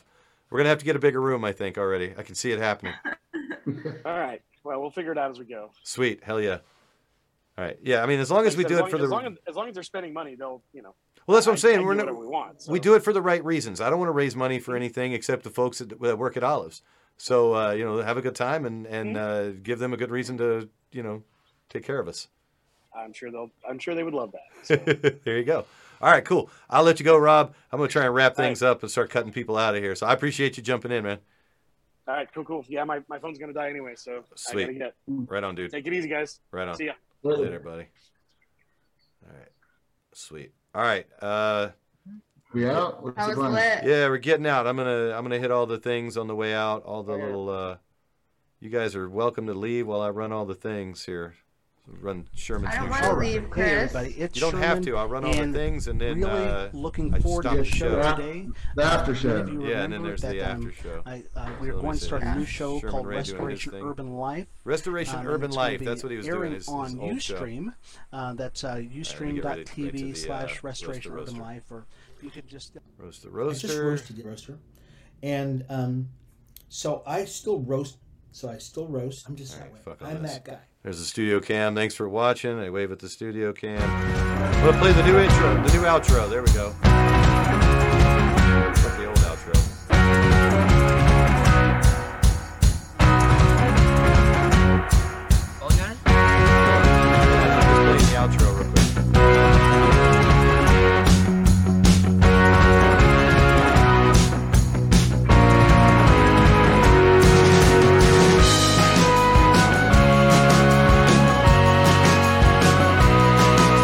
we're 0.51 0.59
gonna 0.59 0.69
have 0.69 0.79
to 0.79 0.85
get 0.85 0.97
a 0.97 1.01
bigger 1.01 1.21
room. 1.21 1.45
I 1.45 1.53
think 1.53 1.79
already. 1.79 2.15
I 2.17 2.23
can 2.23 2.35
see 2.35 2.53
it 2.53 2.59
happening. 2.59 2.95
All 4.05 4.19
right. 4.19 4.43
Well, 4.65 4.81
we'll 4.81 4.91
figure 4.91 5.13
it 5.13 5.19
out 5.19 5.31
as 5.31 5.39
we 5.39 5.45
go. 5.47 5.71
Sweet, 5.85 6.23
hell 6.23 6.41
yeah. 6.41 6.59
All 7.57 7.65
right, 7.65 7.79
yeah. 7.83 8.03
I 8.03 8.07
mean, 8.07 8.21
as 8.21 8.31
long 8.31 8.47
as 8.47 8.57
we 8.57 8.65
Like 8.65 8.73
I 8.73 8.75
do 8.75 8.77
said, 8.77 8.87
it 8.87 8.91
for 8.91 8.97
as 8.97 9.03
the 9.03 9.09
long 9.09 9.27
as, 9.27 9.33
as 9.49 9.55
long 9.57 9.69
as 9.69 9.75
they're 9.75 9.83
spending 9.83 10.13
money, 10.13 10.35
they'll 10.35 10.63
you 10.73 10.83
know. 10.83 10.95
Well, 11.31 11.37
that's 11.37 11.47
what 11.47 11.53
I'm 11.53 11.59
saying. 11.59 11.85
We're 11.85 12.13
we 12.13 12.27
want. 12.27 12.67
we 12.69 12.81
do 12.81 12.95
it 12.95 13.05
for 13.05 13.13
the 13.13 13.23
right 13.23 13.45
reasons. 13.45 13.81
I 13.81 13.89
don't 13.89 14.01
want 14.01 14.09
to 14.09 14.13
raise 14.13 14.35
money 14.35 14.59
for 14.59 14.75
anything 14.75 15.13
except 15.13 15.45
the 15.45 15.51
folks 15.51 15.79
that, 15.79 16.01
that 16.01 16.19
work 16.19 16.37
at 16.37 16.43
Olives. 16.43 16.83
So 17.19 17.55
uh, 17.55 17.71
you 17.71 17.85
know, 17.85 17.99
have 17.99 18.17
a 18.17 18.21
good 18.21 18.35
time 18.35 18.67
and 18.67 18.85
and 18.85 19.17
uh, 19.17 19.51
give 19.51 19.79
them 19.79 19.93
a 19.93 19.97
good 19.97 20.11
reason 20.11 20.39
to 20.39 20.69
you 20.91 21.05
know 21.05 21.23
take 21.69 21.85
care 21.85 22.01
of 22.01 22.09
us. 22.09 22.27
I'm 22.93 23.13
sure 23.13 23.31
they'll. 23.31 23.53
I'm 23.69 23.79
sure 23.79 23.95
they 23.95 24.03
would 24.03 24.13
love 24.13 24.33
that. 24.33 25.21
there 25.25 25.39
you 25.39 25.45
go. 25.45 25.67
All 26.01 26.11
right, 26.11 26.25
cool. 26.25 26.51
I'll 26.69 26.83
let 26.83 26.99
you 26.99 27.05
go, 27.05 27.17
Rob. 27.17 27.55
I'm 27.71 27.79
gonna 27.79 27.89
try 27.89 28.07
and 28.07 28.15
wrap 28.15 28.35
things 28.35 28.61
up 28.61 28.83
and 28.83 28.91
start 28.91 29.11
cutting 29.11 29.31
people 29.31 29.57
out 29.57 29.77
of 29.77 29.83
here. 29.83 29.95
So 29.95 30.09
I 30.09 30.13
appreciate 30.15 30.57
you 30.57 30.65
jumping 30.65 30.91
in, 30.91 31.05
man. 31.05 31.19
All 32.09 32.15
right, 32.15 32.29
cool, 32.35 32.45
cool. 32.45 32.65
Yeah, 32.69 32.83
my, 32.83 33.03
my 33.09 33.21
phone's 33.21 33.39
gonna 33.39 33.53
die 33.53 33.71
anyway, 33.71 33.95
so 33.95 34.17
I 34.17 34.23
Sweet. 34.35 34.63
gotta 34.63 34.73
get. 34.73 34.95
Right 35.07 35.45
on, 35.45 35.55
dude. 35.55 35.71
Take 35.71 35.87
it 35.87 35.93
easy, 35.93 36.09
guys. 36.09 36.41
Right 36.51 36.67
on. 36.67 36.75
See 36.75 36.87
ya. 36.87 36.95
Later, 37.23 37.61
buddy. 37.61 37.87
All 39.25 39.37
right. 39.39 39.49
Sweet. 40.13 40.53
All 40.75 40.83
right. 40.83 41.07
Uh 41.21 41.71
We 42.53 42.69
out? 42.69 43.03
What's 43.03 43.17
That 43.17 43.29
was 43.29 43.39
lit. 43.39 43.85
yeah, 43.85 44.09
we're 44.09 44.19
getting 44.19 44.47
out. 44.47 44.67
I'm 44.67 44.77
gonna 44.77 45.13
I'm 45.17 45.23
gonna 45.25 45.39
hit 45.39 45.51
all 45.51 45.67
the 45.67 45.79
things 45.79 46.17
on 46.17 46.27
the 46.27 46.35
way 46.37 46.55
out. 46.55 46.85
All 46.85 47.03
the 47.03 47.15
little 47.15 47.49
uh 47.51 47.77
you 48.61 48.71
guys 48.71 48.95
are 48.95 49.09
welcome 49.09 49.47
to 49.47 49.55
leave 49.55 49.87
while 49.87 50.03
I 50.03 50.11
run 50.11 50.33
all 50.33 50.47
the 50.47 50.55
things 50.55 51.05
here. 51.07 51.35
Run 52.01 52.27
Sherman's 52.35 52.75
I 52.75 52.77
don't 52.79 52.85
new 52.87 52.91
wanna 52.91 53.05
show. 53.05 53.13
leave, 53.15 53.43
Hey, 53.43 53.49
Chris. 53.49 53.95
everybody. 53.95 54.11
It's 54.21 54.37
You 54.37 54.41
don't 54.43 54.61
have 54.61 54.81
to. 54.83 54.97
I'll 54.97 55.09
run 55.09 55.25
all 55.25 55.33
the 55.35 55.53
things 55.53 55.89
and 55.89 56.01
then 56.01 56.21
really 56.21 56.31
uh, 56.49 56.69
looking 56.73 57.13
I 57.15 57.19
forward 57.19 57.43
stop 57.43 57.53
to 57.53 57.59
the 57.59 57.63
the 57.65 57.69
show 57.77 58.03
show. 58.03 58.17
today. 58.17 58.49
The 58.77 58.83
after 58.85 59.13
Uh, 59.13 59.15
show. 59.15 59.29
many 59.29 59.41
of 59.41 59.49
you 59.53 59.61
Yeah, 59.69 59.83
and 59.85 59.93
then 59.93 60.03
remember 60.03 60.09
there's 60.09 60.21
the 60.23 60.27
that, 60.29 60.39
after 60.41 60.55
um, 60.69 60.73
show. 60.73 61.03
I, 61.05 61.25
uh, 61.37 61.47
So 61.47 61.53
we're 61.61 61.75
let 61.75 61.83
going 61.83 61.99
to 61.99 62.05
start 62.05 62.23
a 62.23 62.35
new 62.37 62.45
show 62.45 62.79
Sherman 62.79 62.91
called 62.93 63.07
Ray 63.07 63.17
Restoration. 63.17 63.75
Urban 63.75 64.13
Life. 64.15 64.47
Restoration 64.65 65.19
Um, 65.19 65.27
Urban 65.27 65.51
Life. 65.51 65.81
That's 65.81 66.03
what 66.03 66.11
he 66.13 66.17
was 66.17 66.27
doing. 66.27 66.53
His, 66.53 66.67
his 66.67 66.69
on 66.69 66.99
old 67.01 67.21
show. 67.23 67.41
Ustream. 67.41 67.75
Uh, 68.13 68.35
that's 68.35 68.63
uh, 68.65 68.77
get 68.77 69.21
ready 69.21 69.35
to 69.35 69.41
get 69.43 69.67
to 69.67 69.73
ustream.tv 69.83 69.93
the, 69.93 70.13
uh, 70.13 70.15
slash 70.15 70.63
Restoration 70.63 71.13
Urban 71.13 71.39
Life, 71.39 71.65
or 71.71 71.87
you 72.23 72.31
could 72.31 72.47
just 72.47 72.77
Roast 72.99 73.23
the 73.23 73.29
I 73.29 73.33
roaster. 73.33 73.67
just 73.67 73.79
roasted 73.81 74.17
the 74.17 74.23
roaster, 74.23 74.59
and 75.23 75.65
um, 75.69 76.09
so 76.69 77.03
I 77.07 77.25
still 77.25 77.61
roast. 77.61 77.99
So 78.33 78.49
I 78.49 78.59
still 78.59 78.87
roast. 78.87 79.29
I'm 79.29 79.35
just 79.37 79.59
that 79.59 79.73
way. 79.73 79.81
I'm 80.03 80.23
this. 80.23 80.35
that 80.35 80.45
guy. 80.45 80.59
There's 80.83 80.99
the 80.99 81.05
studio 81.05 81.41
cam. 81.41 81.75
Thanks 81.75 81.95
for 81.95 82.09
watching. 82.09 82.59
I 82.59 82.71
wave 82.71 82.91
at 82.91 83.01
the 83.01 83.09
studio 83.09 83.53
cam. 83.53 83.83
I'm 83.83 84.65
gonna 84.65 84.79
play 84.79 84.93
the 84.93 85.03
new 85.03 85.19
intro, 85.19 85.55
the 85.63 85.73
new 85.75 85.83
outro. 85.83 86.29
There 86.31 86.43
we 86.43 86.53
go. 86.53 88.00